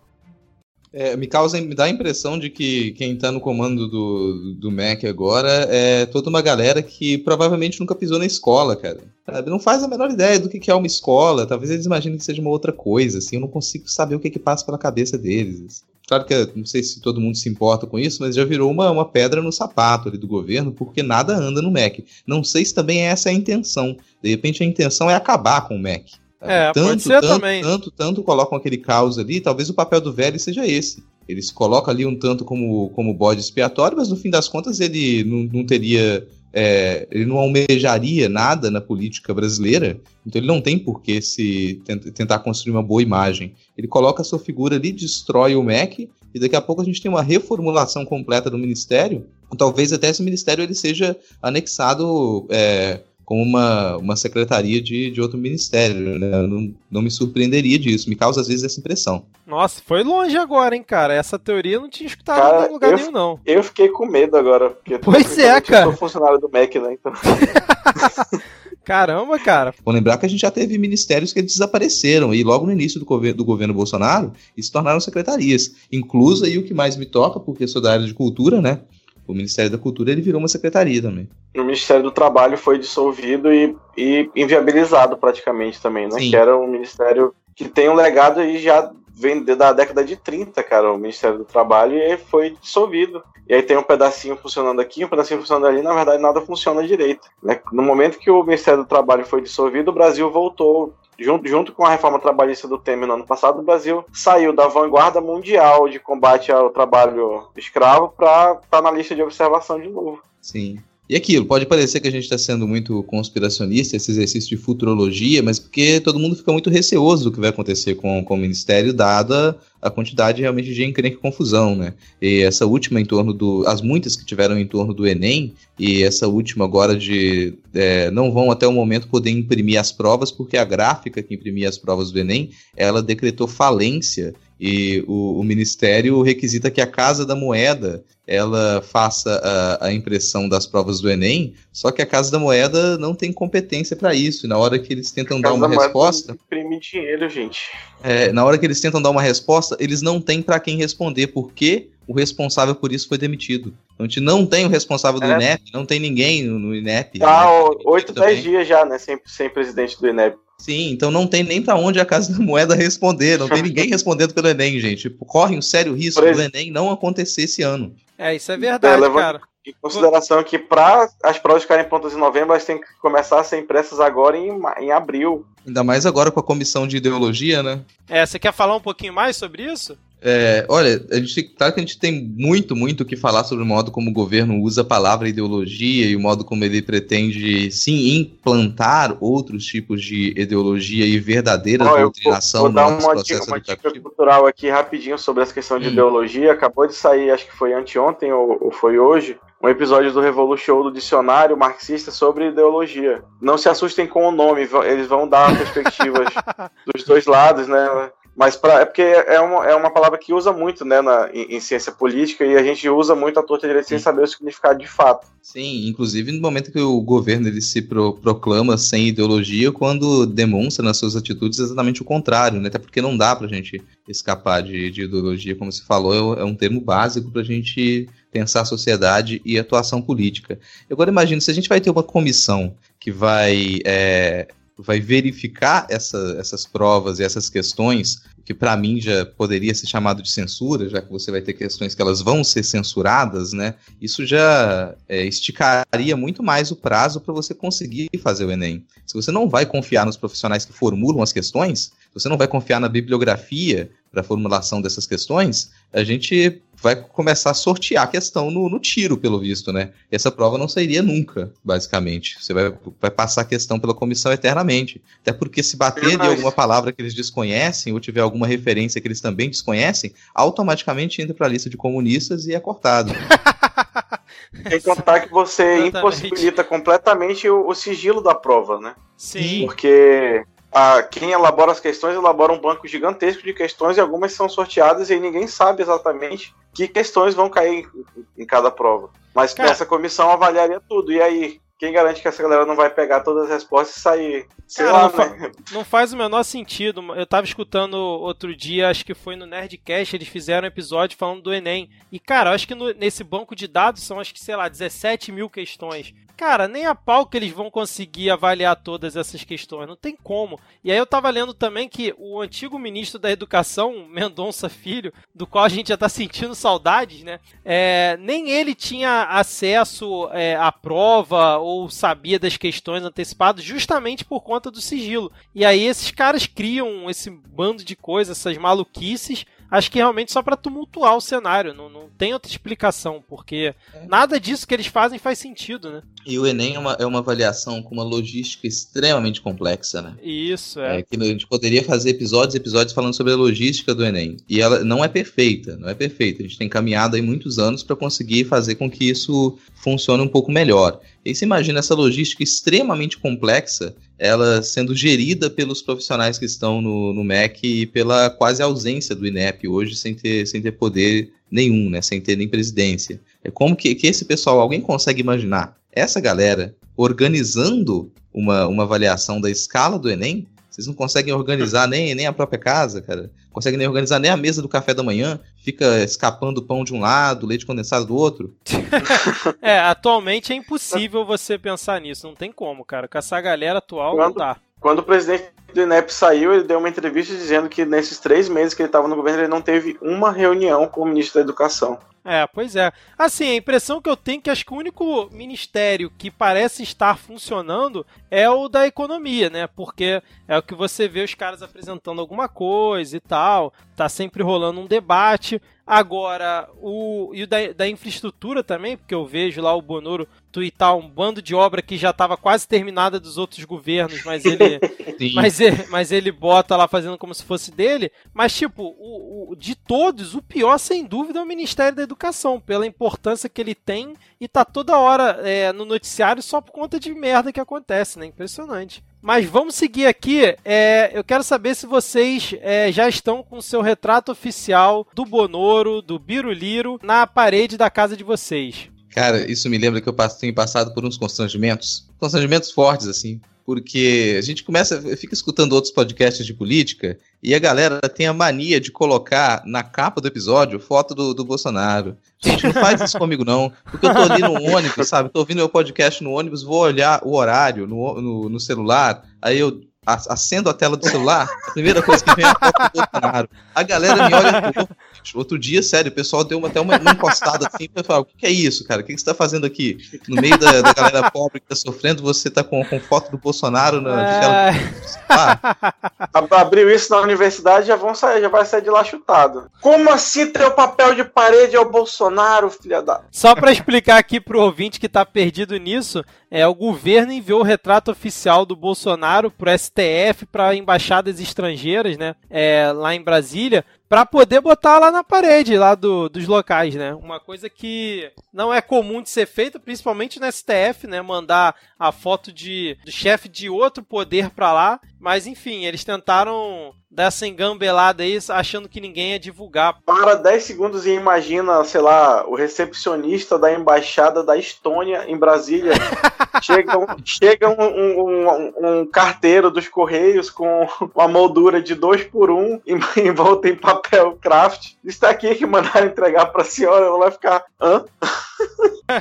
É, 0.93 1.15
me 1.17 1.27
causa, 1.27 1.59
me 1.59 1.75
dá 1.75 1.85
a 1.85 1.89
impressão 1.89 2.39
de 2.39 2.49
que 2.49 2.91
quem 2.91 3.13
está 3.13 3.31
no 3.31 3.41
comando 3.41 3.87
do, 3.87 4.55
do 4.55 4.71
Mac 4.71 5.03
agora 5.03 5.67
é 5.69 6.05
toda 6.05 6.29
uma 6.29 6.41
galera 6.41 6.81
que 6.81 7.17
provavelmente 7.17 7.79
nunca 7.79 7.93
pisou 7.93 8.17
na 8.17 8.25
escola, 8.25 8.75
cara. 8.75 8.99
Sabe? 9.25 9.49
Não 9.49 9.59
faz 9.59 9.83
a 9.83 9.87
menor 9.87 10.09
ideia 10.09 10.39
do 10.39 10.49
que 10.49 10.71
é 10.71 10.73
uma 10.73 10.87
escola. 10.87 11.45
Talvez 11.45 11.69
eles 11.69 11.85
imaginem 11.85 12.17
que 12.17 12.23
seja 12.23 12.41
uma 12.41 12.49
outra 12.49 12.71
coisa, 12.71 13.17
assim. 13.17 13.35
Eu 13.35 13.41
não 13.41 13.47
consigo 13.49 13.89
saber 13.89 14.15
o 14.15 14.19
que, 14.19 14.29
que 14.29 14.39
passa 14.39 14.65
pela 14.65 14.77
cabeça 14.77 15.17
deles. 15.17 15.83
Claro 16.07 16.23
que 16.23 16.33
não 16.55 16.65
sei 16.65 16.81
se 16.81 17.01
todo 17.01 17.19
mundo 17.19 17.35
se 17.35 17.49
importa 17.49 17.85
com 17.85 17.99
isso, 17.99 18.21
mas 18.21 18.33
já 18.33 18.45
virou 18.45 18.71
uma, 18.71 18.89
uma 18.89 19.03
pedra 19.03 19.41
no 19.41 19.51
sapato 19.51 20.07
ali 20.07 20.17
do 20.17 20.25
governo, 20.25 20.71
porque 20.71 21.03
nada 21.03 21.35
anda 21.35 21.61
no 21.61 21.69
Mac. 21.69 21.99
Não 22.25 22.45
sei 22.45 22.63
se 22.63 22.73
também 22.73 23.01
essa 23.01 23.27
é 23.27 23.33
a 23.33 23.35
intenção. 23.35 23.97
De 24.23 24.29
repente 24.29 24.63
a 24.63 24.65
intenção 24.65 25.09
é 25.09 25.15
acabar 25.15 25.67
com 25.67 25.75
o 25.75 25.81
Mac. 25.81 26.05
É, 26.41 26.71
tanto, 26.71 26.87
pode 26.87 27.01
ser 27.01 27.21
tanto, 27.21 27.27
também. 27.27 27.61
Tanto, 27.61 27.91
tanto 27.91 28.23
colocam 28.23 28.57
aquele 28.57 28.77
caos 28.77 29.17
ali, 29.17 29.39
talvez 29.39 29.69
o 29.69 29.73
papel 29.73 29.99
do 29.99 30.13
velho 30.13 30.39
seja 30.39 30.65
esse. 30.65 31.03
Ele 31.27 31.41
se 31.41 31.53
coloca 31.53 31.91
ali 31.91 32.05
um 32.05 32.17
tanto 32.17 32.45
como, 32.45 32.89
como 32.89 33.13
bode 33.13 33.41
expiatório, 33.41 33.97
mas 33.97 34.09
no 34.09 34.15
fim 34.15 34.29
das 34.29 34.47
contas 34.47 34.79
ele 34.79 35.23
não, 35.23 35.59
não 35.59 35.65
teria. 35.65 36.27
É, 36.53 37.07
ele 37.11 37.25
não 37.25 37.37
almejaria 37.37 38.29
nada 38.29 38.71
na 38.71 38.79
política 38.79 39.33
brasileira, 39.33 39.99
então 40.25 40.39
ele 40.39 40.47
não 40.47 40.61
tem 40.61 40.79
por 40.79 41.01
que 41.01 41.21
se 41.21 41.81
tentar 42.15 42.39
construir 42.39 42.71
uma 42.71 42.81
boa 42.81 43.01
imagem. 43.01 43.53
Ele 43.77 43.87
coloca 43.87 44.21
a 44.21 44.25
sua 44.25 44.39
figura 44.39 44.77
ali, 44.77 44.91
destrói 44.91 45.55
o 45.55 45.61
MEC, 45.61 46.09
e 46.33 46.39
daqui 46.39 46.55
a 46.55 46.61
pouco 46.61 46.81
a 46.81 46.85
gente 46.85 47.01
tem 47.01 47.11
uma 47.11 47.21
reformulação 47.21 48.05
completa 48.05 48.49
do 48.49 48.57
ministério. 48.57 49.25
Talvez 49.57 49.91
até 49.91 50.09
esse 50.09 50.23
ministério 50.23 50.63
ele 50.63 50.73
seja 50.73 51.15
anexado 51.41 52.47
é, 52.49 53.01
como 53.27 53.43
uma, 53.43 53.97
uma 53.97 54.15
secretaria 54.15 54.81
de, 54.81 55.11
de 55.11 55.19
outro 55.19 55.37
ministério. 55.37 56.17
Né? 56.17 56.47
Não, 56.47 56.73
não 56.89 57.01
me 57.01 57.11
surpreenderia 57.11 57.77
disso, 57.77 58.09
me 58.09 58.15
causa 58.15 58.39
às 58.39 58.47
vezes 58.47 58.63
essa 58.63 58.79
impressão. 58.79 59.25
Nossa, 59.45 59.81
foi 59.85 60.01
longe 60.01 60.37
agora, 60.37 60.77
hein, 60.77 60.81
cara? 60.81 61.13
Essa 61.13 61.37
teoria 61.37 61.75
eu 61.75 61.81
não 61.81 61.89
tinha 61.89 62.07
escutado 62.07 62.39
cara, 62.39 62.69
em 62.69 62.71
lugar 62.71 62.91
eu, 62.91 62.97
nenhum, 62.97 63.11
não. 63.11 63.37
Eu 63.45 63.61
fiquei 63.61 63.89
com 63.89 64.05
medo 64.05 64.37
agora. 64.37 64.69
Porque 64.69 64.97
pois 64.97 65.37
é, 65.37 65.59
cara. 65.59 65.87
Eu 65.87 65.89
sou 65.89 65.99
funcionário 65.99 66.39
do 66.39 66.49
MEC, 66.49 66.79
né? 66.79 66.93
Então... 66.93 67.11
Caramba, 68.85 69.37
cara. 69.37 69.75
Vou 69.83 69.93
lembrar 69.93 70.17
que 70.17 70.25
a 70.25 70.29
gente 70.29 70.39
já 70.39 70.49
teve 70.49 70.77
ministérios 70.77 71.33
que 71.33 71.41
desapareceram 71.41 72.33
e 72.33 72.41
logo 72.45 72.65
no 72.65 72.71
início 72.71 72.97
do, 72.97 73.05
governo, 73.05 73.35
do 73.35 73.43
governo 73.43 73.73
Bolsonaro 73.73 74.31
e 74.55 74.63
se 74.63 74.71
tornaram 74.71 75.01
secretarias. 75.01 75.75
Incluso 75.91 76.45
aí 76.45 76.57
o 76.57 76.63
que 76.63 76.73
mais 76.73 76.95
me 76.95 77.05
toca, 77.05 77.41
porque 77.41 77.67
sou 77.67 77.81
da 77.81 77.91
área 77.91 78.05
de 78.05 78.13
cultura, 78.13 78.61
né? 78.61 78.79
O 79.27 79.33
Ministério 79.33 79.69
da 79.69 79.77
Cultura 79.77 80.11
ele 80.11 80.21
virou 80.21 80.39
uma 80.39 80.47
secretaria 80.47 81.01
também. 81.01 81.27
O 81.55 81.63
Ministério 81.63 82.03
do 82.03 82.11
Trabalho 82.11 82.57
foi 82.57 82.79
dissolvido 82.79 83.53
e, 83.53 83.75
e 83.97 84.29
inviabilizado 84.35 85.17
praticamente 85.17 85.81
também, 85.81 86.05
né? 86.05 86.19
Sim. 86.19 86.29
Que 86.29 86.35
era 86.35 86.57
um 86.57 86.67
ministério 86.67 87.33
que 87.53 87.67
tem 87.67 87.89
um 87.89 87.93
legado 87.93 88.39
aí 88.39 88.59
já 88.59 88.91
vem 89.17 89.43
da 89.43 89.73
década 89.73 90.03
de 90.03 90.15
30, 90.15 90.61
cara, 90.63 90.93
o 90.93 90.97
Ministério 90.97 91.39
do 91.39 91.45
Trabalho, 91.45 91.97
e 91.97 92.17
foi 92.17 92.51
dissolvido. 92.61 93.23
E 93.49 93.53
aí 93.53 93.63
tem 93.63 93.77
um 93.77 93.83
pedacinho 93.83 94.37
funcionando 94.37 94.79
aqui, 94.79 95.03
um 95.03 95.09
pedacinho 95.09 95.39
funcionando 95.39 95.67
ali, 95.67 95.81
na 95.81 95.93
verdade 95.93 96.21
nada 96.21 96.39
funciona 96.41 96.85
direito. 96.85 97.27
Né? 97.41 97.59
No 97.71 97.81
momento 97.81 98.19
que 98.19 98.29
o 98.29 98.43
Ministério 98.43 98.83
do 98.83 98.87
Trabalho 98.87 99.25
foi 99.25 99.41
dissolvido, 99.41 99.89
o 99.89 99.93
Brasil 99.93 100.29
voltou 100.29 100.93
junto, 101.17 101.47
junto 101.47 101.73
com 101.73 101.83
a 101.83 101.89
reforma 101.89 102.19
trabalhista 102.19 102.67
do 102.67 102.77
Temer 102.77 103.07
no 103.07 103.15
ano 103.15 103.25
passado, 103.25 103.59
o 103.59 103.63
Brasil 103.63 104.05
saiu 104.13 104.53
da 104.53 104.67
vanguarda 104.67 105.19
mundial 105.19 105.89
de 105.89 105.99
combate 105.99 106.51
ao 106.51 106.69
trabalho 106.69 107.47
escravo 107.55 108.09
para 108.15 108.53
estar 108.53 108.67
tá 108.69 108.81
na 108.81 108.91
lista 108.91 109.15
de 109.15 109.23
observação 109.23 109.79
de 109.79 109.89
novo. 109.89 110.21
Sim. 110.41 110.79
E 111.09 111.15
aquilo, 111.15 111.45
pode 111.45 111.65
parecer 111.65 112.01
que 112.01 112.07
a 112.07 112.11
gente 112.11 112.23
está 112.23 112.37
sendo 112.37 112.67
muito 112.67 113.01
conspiracionista, 113.03 113.95
esse 113.95 114.11
exercício 114.11 114.49
de 114.49 114.57
futurologia, 114.57 115.41
mas 115.41 115.57
porque 115.57 116.01
todo 116.01 116.19
mundo 116.19 116.35
fica 116.35 116.51
muito 116.51 116.69
receoso 116.69 117.23
do 117.23 117.31
que 117.31 117.39
vai 117.39 117.49
acontecer 117.49 117.95
com, 117.95 118.21
com 118.25 118.33
o 118.33 118.37
Ministério, 118.37 118.93
dada 118.93 119.57
a 119.81 119.89
quantidade 119.89 120.41
realmente 120.41 120.73
de 120.73 120.83
encrenca 120.83 121.15
e 121.15 121.19
confusão, 121.19 121.75
né? 121.75 121.93
E 122.21 122.41
essa 122.41 122.65
última 122.65 122.99
em 122.99 123.05
torno 123.05 123.33
do. 123.33 123.63
As 123.67 123.81
muitas 123.81 124.17
que 124.17 124.25
tiveram 124.25 124.59
em 124.59 124.67
torno 124.67 124.93
do 124.93 125.07
Enem, 125.07 125.53
e 125.79 126.03
essa 126.03 126.27
última 126.27 126.65
agora 126.65 126.93
de. 126.93 127.53
É, 127.73 128.11
não 128.11 128.31
vão 128.31 128.51
até 128.51 128.67
o 128.67 128.73
momento 128.73 129.07
poder 129.07 129.29
imprimir 129.29 129.79
as 129.79 129.93
provas, 129.93 130.29
porque 130.29 130.57
a 130.57 130.65
gráfica 130.65 131.23
que 131.23 131.33
imprimia 131.33 131.69
as 131.69 131.77
provas 131.77 132.11
do 132.11 132.19
Enem, 132.19 132.49
ela 132.75 133.01
decretou 133.01 133.47
falência 133.47 134.33
e 134.59 135.03
o, 135.07 135.39
o, 135.39 135.43
Ministério 135.43 136.21
requisita 136.21 136.71
que 136.71 136.81
a 136.81 136.87
Casa 136.87 137.25
da 137.25 137.35
Moeda 137.35 138.03
ela 138.25 138.81
faça 138.81 139.39
a, 139.43 139.87
a, 139.87 139.93
impressão 139.93 140.49
das 140.49 140.65
provas 140.65 140.99
do 140.99 141.09
Enem, 141.09 141.53
só 141.71 141.91
que 141.91 142.01
a 142.01 142.05
Casa 142.05 142.31
da 142.31 142.39
Moeda 142.39 142.97
não 142.97 143.15
tem 143.15 143.31
competência 143.31 143.95
para 143.95 144.13
isso. 144.13 144.45
E 144.45 144.49
na 144.49 144.57
hora 144.57 144.77
que 144.77 144.91
eles 144.91 145.11
tentam 145.11 145.39
dar 145.39 145.53
uma 145.53 145.69
resposta. 145.69 146.33
Imprime 146.33 146.79
dinheiro, 146.79 147.29
gente. 147.29 147.71
É, 148.03 148.31
na 148.33 148.43
hora 148.43 148.57
que 148.57 148.65
eles 148.65 148.81
tentam 148.81 149.01
dar 149.01 149.11
uma 149.11 149.21
resposta, 149.21 149.77
eles 149.79 150.01
não 150.01 150.19
têm 150.19 150.41
para 150.41 150.59
quem 150.59 150.75
responder, 150.75 151.27
porque 151.27 151.89
o 152.07 152.13
responsável 152.13 152.73
por 152.73 152.91
isso 152.91 153.07
foi 153.07 153.17
demitido. 153.17 153.73
Então 153.93 154.05
a 154.05 154.09
gente 154.09 154.21
não 154.21 154.45
tem 154.45 154.65
o 154.65 154.69
responsável 154.69 155.19
do 155.19 155.25
é. 155.25 155.35
INEP, 155.35 155.71
não 155.73 155.85
tem 155.85 155.99
ninguém 155.99 156.43
no, 156.43 156.57
no 156.57 156.75
INEP. 156.75 157.19
Tá, 157.19 157.49
oito, 157.85 158.13
dez 158.13 158.41
dias 158.41 158.67
já, 158.67 158.83
né? 158.85 158.97
Sem, 158.97 159.19
sem 159.25 159.49
presidente 159.49 159.99
do 159.99 160.07
INEP. 160.07 160.37
Sim, 160.59 160.89
então 160.89 161.11
não 161.11 161.27
tem 161.27 161.43
nem 161.43 161.61
para 161.61 161.75
onde 161.75 161.99
a 161.99 162.05
Casa 162.05 162.33
da 162.33 162.39
Moeda 162.43 162.75
responder, 162.75 163.37
não 163.37 163.47
tem 163.47 163.61
ninguém 163.61 163.87
respondendo 163.89 164.33
pelo 164.33 164.47
Enem, 164.47 164.79
gente. 164.79 165.03
Tipo, 165.03 165.23
corre 165.25 165.55
um 165.55 165.61
sério 165.61 165.93
risco 165.93 166.21
do 166.21 166.41
Enem 166.41 166.71
não 166.71 166.91
acontecer 166.91 167.43
esse 167.43 167.61
ano. 167.61 167.95
É, 168.17 168.35
isso 168.35 168.51
é 168.51 168.57
verdade, 168.57 169.03
é, 169.03 169.13
cara. 169.13 169.41
Em 169.65 169.73
consideração 169.81 170.43
que 170.43 170.57
para 170.57 171.09
as 171.23 171.37
provas 171.37 171.61
ficarem 171.61 171.85
prontas 171.85 172.13
em 172.13 172.17
novembro, 172.17 172.51
elas 172.51 172.65
têm 172.65 172.79
que 172.79 172.87
começar 173.01 173.39
a 173.39 173.43
ser 173.43 173.59
impressas 173.59 173.99
agora 173.99 174.37
em, 174.37 174.49
em 174.79 174.91
abril. 174.91 175.45
Ainda 175.65 175.83
mais 175.83 176.05
agora 176.05 176.31
com 176.31 176.39
a 176.39 176.43
comissão 176.43 176.87
de 176.87 176.97
ideologia, 176.97 177.61
né? 177.61 177.81
É, 178.09 178.25
você 178.25 178.39
quer 178.39 178.53
falar 178.53 178.75
um 178.75 178.81
pouquinho 178.81 179.13
mais 179.13 179.35
sobre 179.35 179.63
isso? 179.63 179.97
É, 180.19 180.65
olha, 180.67 181.05
a 181.11 181.15
gente, 181.15 181.43
claro 181.43 181.73
que 181.73 181.79
a 181.79 181.83
gente 181.83 181.99
tem 181.99 182.23
muito, 182.23 182.75
muito 182.75 183.01
o 183.01 183.05
que 183.05 183.15
falar 183.15 183.43
sobre 183.43 183.63
o 183.63 183.67
modo 183.67 183.91
como 183.91 184.09
o 184.09 184.13
governo 184.13 184.59
usa 184.61 184.81
a 184.81 184.85
palavra 184.85 185.29
ideologia 185.29 186.07
e 186.07 186.15
o 186.15 186.19
modo 186.19 186.43
como 186.43 186.63
ele 186.63 186.81
pretende, 186.81 187.71
sim, 187.71 188.17
implantar 188.17 189.15
outros 189.21 189.65
tipos 189.65 190.01
de 190.01 190.33
ideologia 190.35 191.05
e 191.05 191.19
verdadeira 191.19 191.85
oh, 191.85 191.97
doutrinação 191.97 192.63
vou, 192.63 192.71
vou 192.71 192.75
dar 192.75 192.87
uma 192.87 193.23
dica, 193.23 193.43
uma 193.43 193.59
dica 193.59 193.99
cultural 193.99 194.47
aqui 194.47 194.69
rapidinho 194.69 195.19
sobre 195.19 195.43
essa 195.43 195.53
questão 195.53 195.79
de 195.79 195.87
hum. 195.87 195.91
ideologia. 195.91 196.51
Acabou 196.51 196.87
de 196.87 196.95
sair, 196.95 197.29
acho 197.29 197.45
que 197.45 197.55
foi 197.55 197.73
anteontem 197.73 198.33
ou, 198.33 198.57
ou 198.59 198.71
foi 198.71 198.97
hoje, 198.97 199.37
um 199.61 199.69
episódio 199.69 200.11
do 200.11 200.19
Revolution 200.19 200.81
do 200.81 200.91
dicionário 200.91 201.55
marxista 201.55 202.09
sobre 202.09 202.49
ideologia. 202.49 203.23
Não 203.39 203.57
se 203.57 203.69
assustem 203.69 204.07
com 204.07 204.27
o 204.27 204.31
nome, 204.31 204.67
eles 204.85 205.07
vão 205.07 205.27
dar 205.27 205.55
perspectivas 205.55 206.29
dos 206.91 207.03
dois 207.03 207.25
lados, 207.25 207.67
né? 207.67 208.09
Mas 208.37 208.55
pra, 208.55 208.81
é 208.81 208.85
porque 208.85 209.01
é 209.01 209.39
uma, 209.39 209.65
é 209.65 209.73
uma 209.73 209.89
palavra 209.89 210.15
que 210.19 210.31
usa 210.31 210.53
muito 210.53 210.85
né, 210.85 211.01
na, 211.01 211.27
em, 211.33 211.55
em 211.55 211.59
ciência 211.59 211.91
política 211.91 212.45
e 212.45 212.55
a 212.55 212.61
gente 212.61 212.87
usa 212.87 213.15
muito 213.15 213.39
a 213.39 213.43
torta 213.43 213.65
direita 213.65 213.89
sem 213.89 213.97
saber 213.97 214.21
o 214.21 214.27
significado 214.27 214.77
de 214.77 214.87
fato. 214.87 215.25
Sim, 215.41 215.87
inclusive 215.87 216.31
no 216.31 216.39
momento 216.39 216.71
que 216.71 216.79
o 216.79 217.01
governo 217.01 217.47
ele 217.47 217.61
se 217.61 217.81
pro, 217.81 218.13
proclama 218.13 218.77
sem 218.77 219.07
ideologia, 219.07 219.71
quando 219.71 220.27
demonstra 220.27 220.85
nas 220.85 220.97
suas 220.97 221.15
atitudes 221.15 221.57
exatamente 221.57 222.03
o 222.03 222.05
contrário, 222.05 222.61
né? 222.61 222.67
até 222.67 222.77
porque 222.77 223.01
não 223.01 223.17
dá 223.17 223.35
para 223.35 223.47
a 223.47 223.49
gente 223.49 223.81
escapar 224.07 224.61
de, 224.61 224.91
de, 224.91 225.05
ideologia, 225.05 225.55
como 225.55 225.71
se 225.71 225.83
falou, 225.83 226.37
é, 226.37 226.41
é 226.41 226.45
um 226.45 226.53
termo 226.53 226.79
básico 226.79 227.31
para 227.31 227.41
a 227.41 227.45
gente 227.45 228.07
pensar 228.31 228.61
a 228.61 228.65
sociedade 228.65 229.41
e 229.43 229.57
atuação 229.57 229.99
política. 229.99 230.59
Agora 230.91 231.09
imagine 231.09 231.41
se 231.41 231.49
a 231.49 231.55
gente 231.55 231.69
vai 231.69 231.81
ter 231.81 231.89
uma 231.89 232.03
comissão 232.03 232.75
que 232.99 233.11
vai 233.11 233.79
é, 233.83 234.47
vai 234.77 234.99
verificar 234.99 235.87
essa, 235.89 236.35
essas 236.39 236.65
provas 236.65 237.19
e 237.19 237.23
essas 237.23 237.49
questões, 237.49 238.21
que 238.45 238.53
para 238.53 238.77
mim 238.77 239.01
já 239.01 239.25
poderia 239.25 239.73
ser 239.75 239.87
chamado 239.87 240.21
de 240.21 240.31
censura, 240.31 240.87
já 240.87 241.01
que 241.01 241.11
você 241.11 241.31
vai 241.31 241.41
ter 241.41 241.53
questões 241.53 241.93
que 241.93 242.01
elas 242.01 242.21
vão 242.21 242.43
ser 242.43 242.63
censuradas, 242.63 243.53
né? 243.53 243.75
Isso 244.01 244.25
já 244.25 244.95
é, 245.09 245.25
esticaria 245.25 246.15
muito 246.15 246.41
mais 246.41 246.71
o 246.71 246.75
prazo 246.75 247.19
para 247.19 247.33
você 247.33 247.53
conseguir 247.53 248.09
fazer 248.21 248.45
o 248.45 248.51
Enem. 248.51 248.85
Se 249.05 249.13
você 249.13 249.31
não 249.31 249.49
vai 249.49 249.65
confiar 249.65 250.05
nos 250.05 250.15
profissionais 250.15 250.63
que 250.63 250.71
formulam 250.71 251.21
as 251.21 251.33
questões, 251.33 251.91
você 252.13 252.29
não 252.29 252.37
vai 252.37 252.47
confiar 252.47 252.79
na 252.79 252.87
bibliografia 252.87 253.89
para 254.17 254.21
a 254.21 254.23
formulação 254.23 254.81
dessas 254.81 255.05
questões, 255.05 255.71
a 255.93 256.03
gente 256.03 256.59
vai 256.81 256.95
começar 256.95 257.51
a 257.51 257.53
sortear 257.53 258.03
a 258.03 258.07
questão 258.07 258.49
no, 258.49 258.67
no, 258.67 258.79
tiro, 258.79 259.15
pelo 259.15 259.39
visto, 259.39 259.71
né? 259.71 259.91
Essa 260.11 260.31
prova 260.31 260.57
não 260.57 260.67
sairia 260.67 261.03
nunca, 261.03 261.51
basicamente. 261.63 262.37
Você 262.39 262.53
vai, 262.53 262.73
vai 262.99 263.11
passar 263.11 263.41
a 263.41 263.45
questão 263.45 263.79
pela 263.79 263.93
comissão 263.93 264.31
eternamente. 264.31 265.01
Até 265.21 265.31
porque 265.31 265.61
se 265.61 265.77
bater 265.77 266.13
em 266.13 266.21
alguma 266.21 266.51
palavra 266.51 266.91
que 266.91 267.01
eles 267.01 267.13
desconhecem, 267.13 267.93
ou 267.93 267.99
tiver 267.99 268.21
alguma 268.21 268.47
referência 268.47 268.99
que 268.99 269.07
eles 269.07 269.21
também 269.21 269.49
desconhecem, 269.49 270.13
automaticamente 270.33 271.21
entra 271.21 271.35
para 271.35 271.45
a 271.45 271.49
lista 271.49 271.69
de 271.69 271.77
comunistas 271.77 272.47
e 272.47 272.55
é 272.55 272.59
cortado. 272.59 273.13
Sem 274.67 274.81
contar 274.81 275.21
que 275.21 275.31
você 275.31 275.63
Exatamente. 275.63 275.97
impossibilita 275.97 276.63
completamente 276.63 277.47
o, 277.49 277.67
o 277.67 277.75
sigilo 277.75 278.21
da 278.21 278.33
prova, 278.33 278.79
né? 278.79 278.95
Sim. 279.15 279.65
Porque 279.65 280.43
a, 280.71 281.01
quem 281.03 281.31
elabora 281.31 281.71
as 281.71 281.79
questões 281.79 282.15
elabora 282.15 282.53
um 282.53 282.59
banco 282.59 282.87
gigantesco 282.87 283.43
de 283.43 283.53
questões 283.53 283.97
e 283.97 284.01
algumas 284.01 284.33
são 284.33 284.49
sorteadas 284.49 285.09
e 285.09 285.19
ninguém 285.19 285.47
sabe 285.47 285.81
exatamente 285.81 286.53
que 286.73 286.87
questões 286.87 287.33
vão 287.33 287.49
cair 287.49 287.89
em, 288.37 288.43
em 288.43 288.45
cada 288.45 288.69
prova. 288.69 289.09
Mas 289.33 289.53
Cara, 289.53 289.69
essa 289.69 289.85
comissão 289.85 290.29
avaliaria 290.31 290.81
tudo. 290.87 291.11
E 291.11 291.21
aí, 291.21 291.59
quem 291.79 291.93
garante 291.93 292.21
que 292.21 292.27
essa 292.27 292.41
galera 292.41 292.65
não 292.65 292.75
vai 292.75 292.89
pegar 292.89 293.19
todas 293.19 293.43
as 293.43 293.49
respostas 293.49 293.97
e 293.97 293.99
sair? 293.99 294.47
Sei 294.67 294.85
Cara, 294.85 294.97
lá, 294.97 295.03
não, 295.03 295.09
fa 295.11 295.25
né? 295.27 295.51
não, 295.71 295.85
faz 295.85 296.11
o 296.11 296.17
menor 296.17 296.43
sentido. 296.43 297.01
Eu 297.15 297.25
tava 297.25 297.45
escutando 297.45 297.93
outro 297.95 298.55
dia, 298.55 298.89
acho 298.89 299.05
que 299.05 299.13
foi 299.13 299.35
no 299.35 299.45
Nerdcast, 299.45 300.15
eles 300.15 300.27
fizeram 300.27 300.65
um 300.65 300.67
episódio 300.67 301.17
falando 301.17 301.43
do 301.43 301.53
Enem. 301.53 301.89
E, 302.11 302.19
cara, 302.19 302.51
acho 302.51 302.67
que 302.67 302.73
no, 302.73 302.91
nesse 302.93 303.23
banco 303.23 303.55
de 303.55 303.67
dados 303.67 304.03
são, 304.03 304.19
acho 304.19 304.33
que, 304.33 304.43
sei 304.43 304.55
lá, 304.55 304.67
17 304.67 305.31
mil 305.31 305.49
questões. 305.49 306.13
Cara, 306.37 306.67
nem 306.67 306.85
a 306.85 306.93
pau 306.93 307.25
que 307.25 307.35
eles 307.35 307.51
vão 307.51 307.71
conseguir 307.71 308.29
avaliar 308.29 308.75
todas 308.75 309.15
essas 309.15 309.43
questões, 309.43 309.87
não 309.87 309.95
tem 309.95 310.15
como. 310.15 310.59
E 310.83 310.91
aí 310.91 310.97
eu 310.97 311.05
tava 311.05 311.31
lendo 311.31 311.51
também 311.51 311.89
que 311.89 312.13
o 312.15 312.39
antigo 312.39 312.77
ministro 312.77 313.17
da 313.17 313.31
Educação, 313.31 314.07
Mendonça 314.07 314.69
Filho, 314.69 315.11
do 315.33 315.47
qual 315.47 315.63
a 315.65 315.69
gente 315.69 315.87
já 315.89 315.97
tá 315.97 316.07
sentindo 316.07 316.53
saudades, 316.53 317.23
né? 317.23 317.39
É, 317.65 318.17
nem 318.19 318.51
ele 318.51 318.75
tinha 318.75 319.23
acesso 319.23 320.29
é, 320.31 320.55
à 320.55 320.71
prova 320.71 321.57
ou 321.57 321.89
sabia 321.89 322.37
das 322.37 322.55
questões 322.55 323.03
antecipadas 323.03 323.63
justamente 323.63 324.23
por 324.23 324.41
conta 324.41 324.69
do 324.69 324.79
sigilo. 324.79 325.31
E 325.55 325.65
aí 325.65 325.85
esses 325.85 326.11
caras 326.11 326.45
criam 326.45 327.09
esse 327.09 327.31
bando 327.31 327.83
de 327.83 327.95
coisas, 327.95 328.37
essas 328.37 328.57
maluquices 328.59 329.43
acho 329.69 329.91
que 329.91 329.97
realmente 329.97 330.31
só 330.31 330.41
para 330.41 330.55
tumultuar 330.55 331.15
o 331.15 331.21
cenário, 331.21 331.73
não, 331.73 331.89
não 331.89 332.07
tem 332.17 332.33
outra 332.33 332.49
explicação, 332.49 333.23
porque 333.27 333.73
é. 333.93 334.05
nada 334.07 334.39
disso 334.39 334.67
que 334.67 334.73
eles 334.73 334.87
fazem 334.87 335.19
faz 335.19 335.37
sentido, 335.39 335.91
né? 335.91 336.01
E 336.25 336.37
o 336.37 336.45
Enem 336.45 336.75
é 336.75 336.79
uma, 336.79 336.93
é 336.99 337.05
uma 337.05 337.19
avaliação 337.19 337.81
com 337.81 337.93
uma 337.93 338.03
logística 338.03 338.67
extremamente 338.67 339.39
complexa, 339.39 340.01
né? 340.01 340.15
Isso, 340.21 340.79
é. 340.79 340.99
é. 340.99 341.03
Que 341.03 341.15
a 341.15 341.25
gente 341.25 341.47
poderia 341.47 341.83
fazer 341.83 342.09
episódios 342.09 342.55
e 342.55 342.57
episódios 342.57 342.93
falando 342.93 343.15
sobre 343.15 343.33
a 343.33 343.37
logística 343.37 343.93
do 343.93 344.05
Enem. 344.05 344.37
E 344.49 344.59
ela 344.59 344.83
não 344.83 345.03
é 345.03 345.07
perfeita, 345.07 345.77
não 345.77 345.87
é 345.87 345.93
perfeita. 345.93 346.41
A 346.41 346.47
gente 346.47 346.57
tem 346.57 346.67
caminhado 346.67 347.15
aí 347.15 347.21
muitos 347.21 347.59
anos 347.59 347.83
para 347.83 347.95
conseguir 347.95 348.45
fazer 348.45 348.75
com 348.75 348.89
que 348.89 349.09
isso 349.09 349.57
funcione 349.75 350.23
um 350.23 350.27
pouco 350.27 350.51
melhor. 350.51 350.99
E 351.23 351.35
você 351.35 351.45
imagina 351.45 351.79
essa 351.79 351.95
logística 351.95 352.43
extremamente 352.43 353.17
complexa, 353.17 353.95
ela 354.19 354.63
sendo 354.63 354.95
gerida 354.95 355.49
pelos 355.49 355.81
profissionais 355.81 356.39
que 356.39 356.45
estão 356.45 356.81
no, 356.81 357.13
no 357.13 357.23
MEC 357.23 357.81
e 357.81 357.85
pela 357.85 358.29
quase 358.29 358.61
ausência 358.61 359.15
do 359.15 359.27
INEP 359.27 359.67
hoje, 359.67 359.95
sem 359.95 360.13
ter, 360.13 360.45
sem 360.47 360.61
ter 360.61 360.71
poder 360.71 361.31
nenhum, 361.51 361.89
né? 361.89 362.01
sem 362.01 362.19
ter 362.19 362.35
nem 362.35 362.47
presidência. 362.47 363.19
É 363.43 363.51
como 363.51 363.75
que, 363.75 363.93
que 363.95 364.07
esse 364.07 364.25
pessoal, 364.25 364.59
alguém 364.59 364.81
consegue 364.81 365.21
imaginar 365.21 365.77
essa 365.91 366.19
galera 366.19 366.75
organizando 366.95 368.11
uma, 368.33 368.67
uma 368.67 368.83
avaliação 368.83 369.39
da 369.39 369.49
escala 369.49 369.97
do 369.97 370.09
Enem? 370.09 370.47
Vocês 370.77 370.85
não 370.85 370.93
conseguem 370.93 371.33
organizar 371.33 371.87
nem, 371.87 372.13
nem 372.13 372.27
a 372.27 372.31
própria 372.31 372.59
casa, 372.59 373.01
cara. 373.01 373.31
Conseguem 373.51 373.79
nem 373.79 373.87
organizar 373.87 374.19
nem 374.19 374.29
a 374.29 374.37
mesa 374.37 374.61
do 374.61 374.69
café 374.69 374.93
da 374.93 375.01
manhã. 375.01 375.39
Fica 375.57 376.03
escapando 376.03 376.61
pão 376.61 376.83
de 376.83 376.93
um 376.93 376.99
lado, 376.99 377.47
leite 377.47 377.65
condensado 377.65 378.05
do 378.05 378.15
outro. 378.15 378.53
é, 379.59 379.79
atualmente 379.79 380.53
é 380.53 380.55
impossível 380.55 381.25
você 381.25 381.57
pensar 381.57 381.99
nisso. 381.99 382.27
Não 382.27 382.35
tem 382.35 382.51
como, 382.51 382.85
cara. 382.85 383.07
Com 383.07 383.17
essa 383.17 383.41
galera 383.41 383.79
atual 383.79 384.15
quando, 384.15 384.27
não 384.27 384.35
dá. 384.35 384.57
Quando 384.79 384.99
o 384.99 385.03
presidente 385.03 385.45
do 385.73 385.81
INEP 385.81 386.13
saiu, 386.13 386.53
ele 386.53 386.63
deu 386.63 386.77
uma 386.77 386.89
entrevista 386.89 387.33
dizendo 387.33 387.67
que 387.67 387.83
nesses 387.83 388.19
três 388.19 388.47
meses 388.47 388.75
que 388.75 388.83
ele 388.83 388.89
estava 388.89 389.07
no 389.07 389.15
governo, 389.15 389.39
ele 389.39 389.47
não 389.47 389.63
teve 389.63 389.97
uma 389.99 390.31
reunião 390.31 390.87
com 390.87 391.01
o 391.01 391.07
ministro 391.07 391.39
da 391.39 391.43
Educação. 391.43 391.97
É, 392.29 392.45
pois 392.45 392.75
é. 392.75 392.91
Assim, 393.17 393.51
a 393.51 393.55
impressão 393.55 394.01
que 394.01 394.09
eu 394.09 394.17
tenho 394.17 394.39
é 394.39 394.41
que 394.41 394.49
acho 394.49 394.65
que 394.65 394.73
o 394.73 394.77
único 394.77 395.29
ministério 395.31 396.11
que 396.11 396.29
parece 396.29 396.83
estar 396.83 397.17
funcionando 397.17 398.05
é 398.29 398.49
o 398.49 398.67
da 398.67 398.85
economia, 398.85 399.49
né? 399.49 399.65
Porque 399.65 400.21
é 400.45 400.57
o 400.57 400.61
que 400.61 400.75
você 400.75 401.07
vê 401.07 401.23
os 401.23 401.33
caras 401.33 401.63
apresentando 401.63 402.19
alguma 402.19 402.49
coisa 402.49 403.15
e 403.15 403.21
tal. 403.21 403.73
Tá 403.95 404.09
sempre 404.09 404.43
rolando 404.43 404.81
um 404.81 404.85
debate. 404.85 405.61
Agora, 405.87 406.67
o 406.81 407.31
e 407.33 407.43
o 407.43 407.47
da, 407.47 407.71
da 407.71 407.87
infraestrutura 407.87 408.61
também, 408.61 408.97
porque 408.97 409.15
eu 409.15 409.25
vejo 409.25 409.61
lá 409.61 409.73
o 409.73 409.81
Bonoro 409.81 410.27
tuitar 410.51 410.97
um 410.97 411.07
bando 411.07 411.41
de 411.41 411.55
obra 411.55 411.81
que 411.81 411.97
já 411.97 412.09
estava 412.09 412.35
quase 412.35 412.67
terminada 412.67 413.21
dos 413.21 413.37
outros 413.37 413.63
governos, 413.63 414.21
mas 414.25 414.43
ele, 414.43 414.81
mas 415.33 415.61
ele, 415.61 415.85
mas 415.89 416.11
ele 416.11 416.29
bota 416.29 416.75
lá 416.75 416.89
fazendo 416.89 417.17
como 417.17 417.33
se 417.33 417.45
fosse 417.45 417.71
dele. 417.71 418.11
Mas, 418.33 418.53
tipo, 418.53 418.83
o, 418.83 419.51
o, 419.51 419.55
de 419.55 419.75
todos, 419.75 420.35
o 420.35 420.41
pior, 420.41 420.77
sem 420.77 421.05
dúvida, 421.05 421.39
é 421.39 421.41
o 421.41 421.47
Ministério 421.47 421.95
da 421.95 422.03
Educação, 422.03 422.59
pela 422.59 422.85
importância 422.85 423.47
que 423.47 423.61
ele 423.61 423.75
tem 423.75 424.13
e 424.41 424.47
tá 424.47 424.65
toda 424.65 424.97
hora 424.97 425.39
é, 425.47 425.71
no 425.71 425.85
noticiário 425.85 426.43
só 426.43 426.59
por 426.59 426.71
conta 426.71 426.99
de 426.99 427.13
merda 427.13 427.53
que 427.53 427.61
acontece, 427.61 428.19
né? 428.19 428.25
Impressionante. 428.25 429.01
Mas 429.27 429.45
vamos 429.45 429.75
seguir 429.75 430.05
aqui. 430.05 430.55
É, 430.63 431.11
eu 431.13 431.21
quero 431.21 431.43
saber 431.43 431.75
se 431.75 431.85
vocês 431.85 432.55
é, 432.61 432.89
já 432.93 433.09
estão 433.09 433.43
com 433.43 433.57
o 433.57 433.61
seu 433.61 433.81
retrato 433.81 434.31
oficial 434.31 435.05
do 435.13 435.25
Bonoro, 435.25 436.01
do 436.01 436.17
Biruliro, 436.17 436.97
na 437.03 437.27
parede 437.27 437.75
da 437.75 437.89
casa 437.89 438.15
de 438.15 438.23
vocês. 438.23 438.89
Cara, 439.09 439.51
isso 439.51 439.69
me 439.69 439.77
lembra 439.77 439.99
que 439.99 440.07
eu 440.07 440.15
tenho 440.39 440.55
passado 440.55 440.93
por 440.93 441.03
uns 441.03 441.17
constrangimentos. 441.17 442.07
Constrangimentos 442.17 442.71
fortes, 442.71 443.05
assim 443.05 443.41
porque 443.67 444.37
a 444.39 444.41
gente 444.41 444.63
começa, 444.63 445.01
fica 445.17 445.33
escutando 445.33 445.73
outros 445.73 445.91
podcasts 445.91 446.45
de 446.45 446.53
política 446.53 447.19
e 447.43 447.53
a 447.53 447.59
galera 447.59 447.99
tem 447.99 448.25
a 448.25 448.33
mania 448.33 448.79
de 448.79 448.89
colocar 448.89 449.61
na 449.65 449.83
capa 449.83 450.21
do 450.21 450.27
episódio 450.29 450.79
foto 450.79 451.13
do, 451.13 451.33
do 451.33 451.43
Bolsonaro. 451.43 452.15
Gente, 452.39 452.63
não 452.63 452.71
faz 452.71 453.01
isso 453.01 453.19
comigo 453.19 453.43
não, 453.43 453.69
porque 453.83 454.05
eu 454.05 454.13
tô 454.13 454.21
ali 454.21 454.41
no 454.41 454.53
ônibus, 454.53 455.09
sabe? 455.09 455.27
Tô 455.27 455.39
ouvindo 455.39 455.57
meu 455.57 455.67
podcast 455.67 456.23
no 456.23 456.31
ônibus, 456.31 456.63
vou 456.63 456.79
olhar 456.79 457.19
o 457.25 457.35
horário 457.35 457.85
no, 457.85 458.21
no, 458.21 458.47
no 458.47 458.59
celular, 458.59 459.25
aí 459.41 459.59
eu 459.59 459.81
acendo 460.07 460.69
a 460.69 460.73
tela 460.73 460.95
do 460.95 461.07
celular, 461.07 461.49
a 461.67 461.71
primeira 461.71 462.01
coisa 462.01 462.23
que 462.23 462.35
vem 462.35 462.45
é 462.45 462.49
a 462.49 462.53
foto 462.53 462.91
do 462.93 463.01
Bolsonaro. 463.01 463.49
A 463.75 463.83
galera 463.83 464.29
me 464.29 464.33
olha 464.33 464.87
Outro 465.35 465.57
dia, 465.57 465.83
sério, 465.83 466.11
o 466.11 466.15
pessoal 466.15 466.43
deu 466.43 466.57
uma, 466.57 466.67
até 466.67 466.79
uma, 466.79 466.97
uma 466.97 467.11
encostada 467.11 467.67
assim 467.67 467.89
pra 467.89 468.03
falar: 468.03 468.19
o 468.19 468.25
que, 468.25 468.37
que, 468.37 468.45
é 468.45 468.49
isso, 468.49 468.85
cara? 468.87 469.01
O 469.01 469.03
que, 469.03 469.13
que 469.13 469.19
você 469.19 469.25
tá 469.25 469.33
fazendo 469.33 469.65
aqui? 469.65 469.97
No 470.27 470.41
meio 470.41 470.57
da, 470.57 470.81
da 470.81 470.93
galera 470.93 471.31
pobre 471.31 471.59
que 471.59 471.67
tá 471.67 471.75
sofrendo, 471.75 472.23
você 472.23 472.49
tá 472.49 472.63
com, 472.63 472.83
com 472.85 472.99
foto 472.99 473.31
do 473.31 473.37
Bolsonaro 473.37 474.01
na 474.01 474.21
é... 474.21 474.39
tela. 474.39 474.97
Ah. 475.29 476.57
Abriu 476.61 476.89
isso 476.89 477.11
na 477.11 477.19
universidade, 477.19 477.87
já 477.87 477.95
vão 477.95 478.15
sair, 478.15 478.41
já 478.41 478.49
vai 478.49 478.65
sair 478.65 478.81
de 478.81 478.89
lá 478.89 479.03
chutado. 479.03 479.69
Como 479.81 480.09
assim 480.09 480.51
teu 480.51 480.71
papel 480.71 481.15
de 481.15 481.23
parede 481.23 481.75
é 481.75 481.79
o 481.79 481.89
Bolsonaro, 481.89 482.69
filha 482.69 483.01
da. 483.01 483.21
Só 483.31 483.55
pra 483.55 483.71
explicar 483.71 484.17
aqui 484.17 484.39
pro 484.39 484.61
ouvinte 484.61 484.99
que 484.99 485.09
tá 485.09 485.25
perdido 485.25 485.77
nisso, 485.77 486.23
é, 486.49 486.65
o 486.65 486.73
governo 486.73 487.31
enviou 487.31 487.59
o 487.59 487.63
retrato 487.63 488.11
oficial 488.11 488.65
do 488.65 488.75
Bolsonaro 488.75 489.51
pro 489.51 489.71
STF, 489.77 490.45
para 490.51 490.75
embaixadas 490.75 491.39
estrangeiras, 491.39 492.17
né, 492.17 492.35
é, 492.49 492.91
lá 492.91 493.13
em 493.13 493.21
Brasília, 493.21 493.83
para 494.09 494.25
poder 494.25 494.61
botar 494.61 494.99
lá 494.99 495.11
na 495.11 495.23
parede 495.23 495.77
lá 495.77 495.93
do, 495.93 496.29
dos 496.29 496.47
locais, 496.47 496.95
né? 496.95 497.13
Uma 497.13 497.39
coisa 497.39 497.69
que 497.69 498.31
não 498.53 498.73
é 498.73 498.81
comum 498.81 499.21
de 499.21 499.29
ser 499.29 499.45
feita, 499.45 499.79
principalmente 499.79 500.39
no 500.39 500.51
STF, 500.51 501.07
né? 501.07 501.21
Mandar 501.21 501.75
a 501.99 502.11
foto 502.11 502.51
de, 502.51 502.97
do 503.03 503.11
chefe 503.11 503.49
de 503.49 503.69
outro 503.69 504.03
poder 504.03 504.49
para 504.49 504.71
lá. 504.71 504.99
Mas 505.19 505.47
enfim, 505.47 505.85
eles 505.85 506.03
tentaram 506.03 506.93
dar 507.09 507.25
essa 507.25 507.47
engambelada 507.47 508.23
aí, 508.23 508.37
achando 508.49 508.87
que 508.87 509.01
ninguém 509.01 509.31
ia 509.31 509.39
divulgar. 509.39 509.99
Para 510.05 510.35
10 510.35 510.63
segundos 510.63 511.05
e 511.05 511.11
imagina, 511.11 511.83
sei 511.83 512.01
lá, 512.01 512.47
o 512.47 512.55
recepcionista 512.55 513.57
da 513.57 513.73
embaixada 513.73 514.43
da 514.43 514.55
Estônia 514.55 515.25
em 515.27 515.37
Brasília. 515.37 515.93
chega 516.61 516.97
um, 516.97 517.05
chega 517.25 517.69
um, 517.69 518.21
um, 518.21 518.73
um, 518.77 519.05
carteiro 519.05 519.69
dos 519.71 519.87
Correios 519.87 520.49
com 520.49 520.87
uma 521.13 521.27
moldura 521.27 521.81
de 521.81 521.93
2 521.93 522.25
por 522.25 522.49
1 522.49 522.55
um, 522.55 522.81
envolta 523.17 523.69
em 523.69 523.75
papel 523.75 523.96
craft. 524.41 524.93
Está 525.03 525.29
aqui 525.29 525.55
que 525.55 525.65
mandaram 525.65 526.07
entregar 526.07 526.47
para 526.47 526.61
a 526.61 526.65
senhora. 526.65 527.05
Ela 527.05 527.17
vai 527.17 527.31
ficar, 527.31 527.63
hã? 527.81 528.05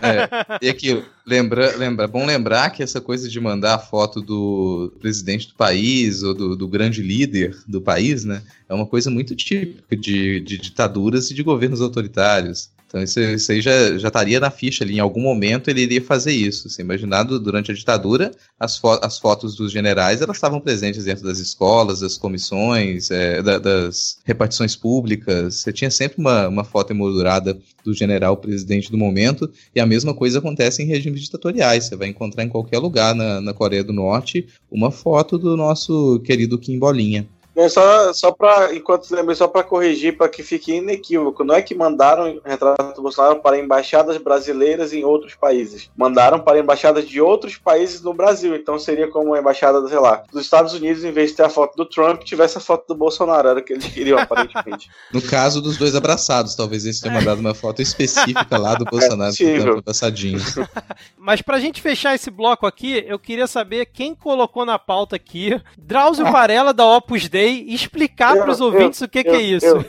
É, 0.03 0.59
e 0.61 0.69
aqui, 0.69 1.05
lembra, 1.25 1.77
lembra, 1.77 2.09
bom 2.09 2.27
lembrar 2.27 2.71
que 2.71 2.83
essa 2.83 3.01
coisa 3.01 3.29
de 3.29 3.41
mandar 3.41 3.75
a 3.75 3.79
foto 3.79 4.21
do 4.21 4.93
presidente 4.99 5.49
do 5.49 5.55
país 5.55 6.23
ou 6.23 6.35
do, 6.35 6.57
do 6.57 6.67
grande 6.67 7.03
líder 7.03 7.57
do 7.69 7.81
país, 7.81 8.25
né, 8.25 8.43
é 8.69 8.75
uma 8.75 8.87
coisa 8.87 9.11
muito 9.11 9.37
típica 9.37 9.97
de, 9.97 10.41
de 10.41 10.59
ditaduras 10.59 11.31
e 11.31 11.35
de 11.35 11.43
governos 11.43 11.81
autoritários. 11.81 12.71
Então 12.97 13.03
isso, 13.03 13.21
isso 13.21 13.53
aí 13.53 13.61
já, 13.61 13.99
já 13.99 14.09
estaria 14.09 14.41
na 14.41 14.51
ficha 14.51 14.83
ali. 14.83 14.97
Em 14.97 15.01
algum 15.01 15.21
momento 15.21 15.69
ele 15.69 15.83
iria 15.83 16.01
fazer 16.01 16.33
isso. 16.33 16.67
Assim, 16.67 16.81
imaginado 16.81 17.39
durante 17.39 17.71
a 17.71 17.75
ditadura, 17.75 18.31
as, 18.59 18.79
fo 18.79 18.99
as 19.03 19.19
fotos 19.19 19.55
dos 19.55 19.71
generais 19.71 20.23
elas 20.23 20.39
estavam 20.39 20.61
presentes 20.61 21.05
dentro 21.05 21.25
das 21.25 21.39
escolas, 21.39 22.01
das 22.01 22.17
comissões, 22.17 23.11
é, 23.11 23.43
da, 23.43 23.59
das 23.59 24.19
repartições 24.25 24.75
públicas. 24.75 25.57
Você 25.57 25.73
tinha 25.73 25.91
sempre 25.91 26.19
uma, 26.19 26.49
uma 26.49 26.65
foto 26.65 26.93
emoldurada 26.93 27.59
do 27.85 27.93
general 27.93 28.37
presidente 28.39 28.91
do 28.91 28.97
momento. 28.97 29.51
E 29.75 29.81
a 29.81 29.85
mesma 29.85 30.15
coisa 30.15 30.39
acontece 30.39 30.83
em 30.83 30.87
regimes 30.87 31.21
ditatoriais. 31.21 31.85
Você 31.85 31.97
vai 31.97 32.09
encontrar 32.09 32.45
em 32.45 32.49
qualquer 32.49 32.79
lugar 32.79 33.15
na, 33.15 33.43
na 33.43 33.53
Coreia 33.53 33.85
do 33.85 33.93
Norte 33.93 34.47
uma 34.71 34.91
foto 34.91 35.37
do 35.37 35.55
nosso 35.55 36.19
querido 36.21 36.59
Kim 36.59 36.79
Bolinha. 36.79 37.29
Não, 37.57 37.67
só, 37.71 38.13
só 38.13 38.31
para, 38.31 38.75
enquanto 38.75 39.11
lembrei, 39.11 39.35
só 39.35 39.49
para 39.49 39.65
corrigir, 39.65 40.15
para 40.15 40.29
que 40.29 40.43
fique 40.43 40.75
inequívoco, 40.75 41.43
não 41.43 41.55
é 41.55 41.63
que 41.63 41.75
mandaram 41.75 42.39
retrato 42.45 42.95
do 42.95 43.01
Bolsonaro 43.01 43.41
para 43.41 43.59
embaixadas 43.59 44.19
brasileiras 44.19 44.93
em 44.93 45.05
outros 45.05 45.35
países. 45.35 45.89
Mandaram 45.97 46.39
para 46.39 46.59
embaixadas 46.59 47.09
de 47.09 47.19
outros 47.19 47.57
países 47.57 48.03
no 48.03 48.13
Brasil. 48.13 48.55
Então 48.55 48.79
seria 48.79 49.09
como 49.09 49.33
a 49.33 49.39
embaixada, 49.39 49.89
sei 49.89 49.99
lá, 49.99 50.23
dos 50.31 50.43
Estados 50.43 50.75
Unidos, 50.75 51.03
em 51.03 51.13
vez 51.13 51.31
de 51.31 51.37
ter 51.37 51.45
a 51.45 51.49
foto 51.49 51.75
do 51.77 51.87
Trump, 51.87 52.25
tivesse 52.25 52.59
a 52.59 52.61
foto 52.61 52.89
do 52.89 52.95
Bolsonaro. 52.95 53.49
Era 53.49 53.61
o 53.61 53.65
que 53.65 53.73
eles 53.73 53.87
queriam, 53.87 54.19
aparentemente. 54.19 54.91
No 55.13 55.23
caso 55.23 55.63
dos 55.63 55.77
dois 55.77 55.95
abraçados, 55.95 56.55
talvez 56.55 56.85
eles 56.85 57.01
tenham 57.01 57.15
mandado 57.15 57.41
uma 57.41 57.55
foto 57.55 57.81
específica 57.81 58.59
lá 58.59 58.75
do 58.75 58.85
é 58.87 58.91
Bolsonaro 58.91 59.33
é 59.41 59.79
abraçadinho. 59.79 60.39
Mas 61.17 61.41
pra 61.41 61.59
gente 61.59 61.81
fechar 61.81 62.15
esse 62.15 62.31
bloco 62.31 62.67
aqui, 62.67 63.05
eu 63.07 63.19
queria 63.19 63.47
saber 63.47 63.87
quem 63.87 64.15
colocou 64.15 64.67
na 64.67 64.79
pauta 64.79 65.17
aqui 65.17 65.59
Drauzio 65.79 66.31
Varela 66.31 66.75
da 66.75 66.85
Opus 66.85 67.29
Dei 67.29 67.46
e 67.49 67.75
explicar 67.75 68.37
para 68.37 68.51
os 68.51 68.61
ouvintes 68.61 69.01
eu, 69.01 69.07
o 69.07 69.11
que, 69.11 69.19
eu, 69.19 69.25
que 69.25 69.31
é 69.31 69.41
isso. 69.41 69.67
Eu, 69.67 69.85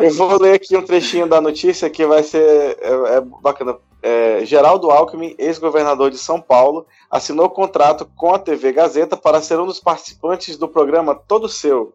eu, 0.00 0.14
vou 0.14 0.40
ler 0.40 0.54
aqui 0.54 0.76
um 0.76 0.82
trechinho 0.82 1.26
da 1.26 1.40
notícia 1.40 1.90
que 1.90 2.06
vai 2.06 2.22
ser 2.22 2.78
é, 2.80 3.16
é 3.16 3.20
bacana. 3.42 3.76
É, 4.02 4.44
Geraldo 4.44 4.90
Alckmin, 4.90 5.34
ex-governador 5.38 6.10
de 6.10 6.18
São 6.18 6.40
Paulo, 6.40 6.86
assinou 7.08 7.48
contrato 7.48 8.08
com 8.16 8.34
a 8.34 8.38
TV 8.38 8.72
Gazeta 8.72 9.16
para 9.16 9.40
ser 9.40 9.60
um 9.60 9.66
dos 9.66 9.78
participantes 9.78 10.56
do 10.56 10.66
programa 10.66 11.14
Todo 11.14 11.48
Seu. 11.48 11.92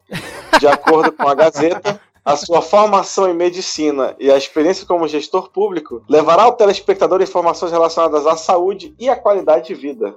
De 0.58 0.68
acordo 0.68 1.12
com 1.12 1.28
a 1.28 1.36
Gazeta, 1.36 2.00
a 2.28 2.36
sua 2.36 2.62
formação 2.62 3.30
em 3.30 3.34
medicina 3.34 4.14
e 4.20 4.30
a 4.30 4.36
experiência 4.36 4.86
como 4.86 5.08
gestor 5.08 5.50
público 5.50 6.04
levará 6.10 6.44
ao 6.44 6.52
telespectador 6.52 7.22
informações 7.22 7.72
relacionadas 7.72 8.28
à 8.28 8.36
saúde 8.36 8.94
e 9.00 9.08
à 9.08 9.16
qualidade 9.16 9.68
de 9.68 9.74
vida. 9.74 10.14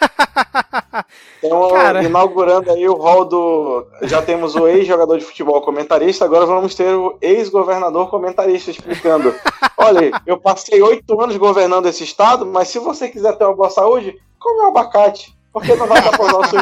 Então, 1.42 1.68
Cara. 1.70 2.02
inaugurando 2.02 2.70
aí 2.72 2.88
o 2.88 2.94
rol 2.94 3.24
do. 3.24 3.86
Já 4.02 4.22
temos 4.22 4.56
o 4.56 4.66
ex-jogador 4.66 5.18
de 5.18 5.24
futebol 5.24 5.60
comentarista, 5.60 6.24
agora 6.24 6.46
vamos 6.46 6.74
ter 6.74 6.92
o 6.94 7.18
ex-governador 7.20 8.08
comentarista 8.08 8.70
explicando. 8.70 9.34
Olha, 9.76 10.10
eu 10.26 10.38
passei 10.38 10.80
oito 10.82 11.20
anos 11.20 11.36
governando 11.36 11.86
esse 11.86 12.02
estado, 12.02 12.46
mas 12.46 12.68
se 12.68 12.78
você 12.78 13.08
quiser 13.08 13.36
ter 13.36 13.44
uma 13.44 13.54
boa 13.54 13.70
saúde, 13.70 14.18
come 14.40 14.62
um 14.62 14.68
abacate. 14.68 15.35
Porque 15.56 15.74
não 15.74 15.86
vai 15.86 16.02
dar 16.02 16.20
o 16.20 16.44
seu. 16.44 16.60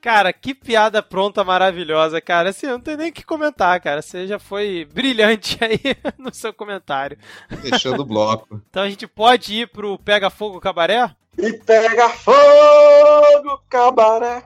Cara, 0.00 0.32
que 0.32 0.54
piada 0.54 1.02
pronta 1.02 1.42
maravilhosa, 1.42 2.20
cara. 2.20 2.50
Assim, 2.50 2.68
não 2.68 2.78
tem 2.78 2.96
nem 2.96 3.10
o 3.10 3.12
que 3.12 3.24
comentar, 3.24 3.80
cara. 3.80 4.00
Você 4.00 4.28
já 4.28 4.38
foi 4.38 4.84
brilhante 4.84 5.58
aí 5.62 5.80
no 6.16 6.32
seu 6.32 6.54
comentário. 6.54 7.18
Fechando 7.60 8.02
o 8.02 8.06
bloco. 8.06 8.62
Então 8.70 8.84
a 8.84 8.88
gente 8.88 9.08
pode 9.08 9.54
ir 9.54 9.66
pro 9.72 9.98
Pega 9.98 10.30
Fogo 10.30 10.60
Cabaré? 10.60 11.10
E 11.36 11.52
pega 11.54 12.10
fogo, 12.10 13.60
cabaré. 13.68 14.44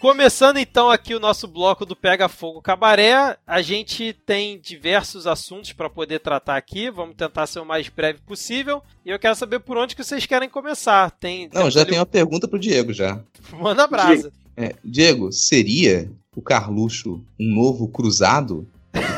Começando 0.00 0.56
então 0.56 0.88
aqui 0.88 1.14
o 1.14 1.20
nosso 1.20 1.46
bloco 1.46 1.84
do 1.84 1.94
Pega 1.94 2.26
Fogo 2.26 2.62
Cabaré, 2.62 3.36
a 3.46 3.60
gente 3.60 4.14
tem 4.24 4.58
diversos 4.58 5.26
assuntos 5.26 5.74
para 5.74 5.90
poder 5.90 6.20
tratar 6.20 6.56
aqui. 6.56 6.90
Vamos 6.90 7.14
tentar 7.16 7.46
ser 7.46 7.60
o 7.60 7.66
mais 7.66 7.86
breve 7.90 8.18
possível. 8.26 8.82
E 9.04 9.10
eu 9.10 9.18
quero 9.18 9.36
saber 9.36 9.60
por 9.60 9.76
onde 9.76 9.94
que 9.94 10.02
vocês 10.02 10.24
querem 10.24 10.48
começar. 10.48 11.10
Tem, 11.10 11.50
Não, 11.52 11.70
já 11.70 11.84
tem 11.84 11.98
uma 11.98 12.06
pergunta 12.06 12.48
pro 12.48 12.58
Diego 12.58 12.94
já. 12.94 13.20
Manda 13.52 13.86
brasa. 13.86 14.32
É, 14.56 14.74
Diego, 14.82 15.30
seria 15.30 16.10
o 16.34 16.40
Carluxo 16.40 17.22
um 17.38 17.54
novo 17.54 17.86
cruzado? 17.86 18.66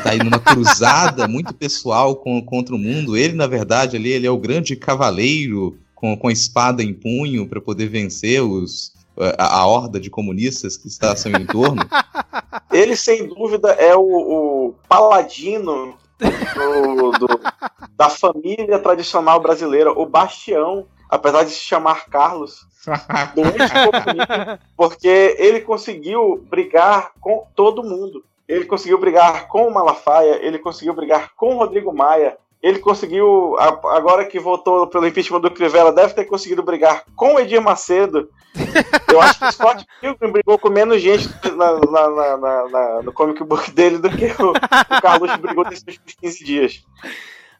tá 0.03 0.11
aí 0.11 0.17
numa 0.17 0.39
cruzada 0.39 1.25
muito 1.29 1.53
pessoal 1.53 2.17
com, 2.17 2.41
contra 2.41 2.75
o 2.75 2.77
mundo. 2.77 3.15
Ele, 3.15 3.33
na 3.33 3.47
verdade, 3.47 3.95
ali, 3.95 4.11
ele 4.11 4.27
é 4.27 4.31
o 4.31 4.37
grande 4.37 4.75
cavaleiro 4.75 5.79
com, 5.95 6.17
com 6.17 6.27
a 6.27 6.33
espada 6.33 6.83
em 6.83 6.93
punho 6.93 7.47
para 7.47 7.61
poder 7.61 7.87
vencer 7.87 8.43
os, 8.43 8.91
a, 9.37 9.59
a, 9.59 9.67
horda 9.67 9.99
de 9.99 10.09
comunistas 10.09 10.77
que 10.77 10.87
está 10.87 11.11
a 11.11 11.15
seu 11.15 11.31
entorno. 11.31 11.81
Ele, 12.71 12.95
sem 12.95 13.27
dúvida, 13.27 13.71
é 13.73 13.95
o, 13.95 14.01
o 14.01 14.75
paladino 14.87 15.95
do, 16.19 17.11
do, 17.19 17.39
da 17.95 18.09
família 18.09 18.79
tradicional 18.79 19.39
brasileira, 19.39 19.91
o 19.91 20.05
bastião, 20.05 20.85
apesar 21.09 21.43
de 21.43 21.51
se 21.51 21.59
chamar 21.59 22.07
Carlos, 22.07 22.65
do 23.35 23.43
porque 24.75 25.35
ele 25.39 25.61
conseguiu 25.61 26.45
brigar 26.49 27.11
com 27.19 27.47
todo 27.55 27.83
mundo. 27.83 28.23
Ele 28.47 28.65
conseguiu 28.65 28.99
brigar 28.99 29.47
com 29.47 29.67
o 29.67 29.73
Malafaia, 29.73 30.39
ele 30.45 30.59
conseguiu 30.59 30.93
brigar 30.93 31.31
com 31.35 31.55
o 31.55 31.57
Rodrigo 31.59 31.93
Maia, 31.93 32.37
ele 32.61 32.79
conseguiu, 32.79 33.57
agora 33.59 34.25
que 34.25 34.39
votou 34.39 34.87
pelo 34.87 35.05
impeachment 35.05 35.41
do 35.41 35.51
Crivella, 35.51 35.91
deve 35.91 36.13
ter 36.13 36.25
conseguido 36.25 36.63
brigar 36.63 37.03
com 37.15 37.35
o 37.35 37.39
Edir 37.39 37.61
Macedo. 37.61 38.29
Eu 39.11 39.21
acho 39.21 39.39
que 39.39 39.45
o 39.45 39.51
Scott 39.51 39.85
Pilgrim 40.01 40.31
brigou 40.31 40.57
com 40.57 40.69
menos 40.69 41.01
gente 41.01 41.27
na, 41.55 41.73
na, 41.79 42.37
na, 42.67 43.01
no 43.03 43.13
comic 43.13 43.43
book 43.43 43.71
dele 43.71 43.97
do 43.97 44.09
que 44.09 44.25
o, 44.41 44.51
o 44.51 45.01
Carlos 45.01 45.35
brigou 45.37 45.63
nesses 45.65 45.85
últimos 45.87 46.13
15 46.15 46.43
dias. 46.43 46.83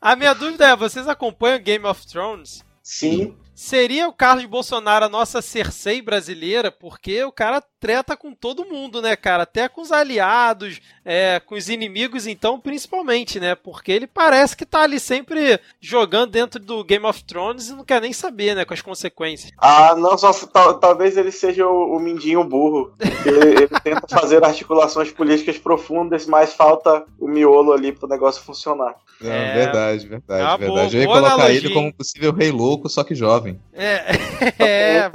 A 0.02 0.16
minha 0.16 0.34
dúvida 0.34 0.68
é: 0.68 0.76
vocês 0.76 1.08
acompanham 1.08 1.62
Game 1.62 1.86
of 1.86 2.06
Thrones? 2.08 2.64
Sim. 2.82 3.36
Seria 3.56 4.08
o 4.08 4.14
Carlos 4.14 4.46
Bolsonaro 4.46 5.06
a 5.06 5.10
nossa 5.10 5.42
Cersei 5.42 6.02
brasileira, 6.02 6.72
porque 6.72 7.24
o 7.24 7.32
cara 7.32 7.62
treta 7.84 8.16
com 8.16 8.34
todo 8.34 8.66
mundo, 8.66 9.02
né, 9.02 9.14
cara? 9.14 9.44
Até 9.44 9.68
com 9.68 9.82
os 9.82 9.92
aliados, 9.92 10.80
é, 11.04 11.42
com 11.42 11.54
os 11.54 11.68
inimigos, 11.68 12.26
então, 12.26 12.58
principalmente, 12.58 13.42
né? 13.42 13.56
Porque 13.56 13.92
ele 13.92 14.08
parece 14.08 14.56
que 14.56 14.66
tá 14.66 14.84
ali 14.84 15.02
sempre 15.02 15.60
jogando 15.82 16.32
dentro 16.32 16.62
do 16.62 16.82
Game 16.84 17.06
of 17.06 17.22
Thrones 17.26 17.68
e 17.68 17.74
não 17.74 17.84
quer 17.84 18.02
nem 18.02 18.14
saber, 18.14 18.56
né, 18.56 18.64
com 18.64 18.74
as 18.74 18.82
consequências. 18.82 19.52
Ah, 19.58 19.96
não, 19.98 20.18
só 20.18 20.32
tal, 20.48 20.80
talvez 20.80 21.18
ele 21.18 21.32
seja 21.32 21.68
o, 21.68 21.98
o 21.98 22.00
mindinho 22.00 22.42
burro. 22.46 22.94
Ele, 23.26 23.50
ele 23.50 23.68
tenta 23.84 24.08
fazer 24.08 24.42
articulações 24.46 25.12
políticas 25.12 25.58
profundas, 25.58 26.26
mas 26.26 26.54
falta 26.54 27.04
o 27.20 27.28
miolo 27.28 27.74
ali 27.74 27.92
pro 27.92 28.08
negócio 28.08 28.42
funcionar. 28.42 28.96
Não, 29.20 29.30
é... 29.30 29.56
Verdade, 29.56 30.08
verdade, 30.08 30.42
ah, 30.42 30.56
verdade. 30.56 30.92
Boa, 30.92 30.96
Eu 30.96 31.02
ia 31.02 31.08
colocar 31.08 31.34
analogia. 31.34 31.60
ele 31.60 31.74
como 31.74 31.94
possível 31.94 32.32
rei 32.32 32.50
louco, 32.50 32.88
só 32.88 33.04
que 33.04 33.14
jovem 33.14 33.43
jovem. 33.44 33.60
É, 33.74 34.04
é 34.60 35.12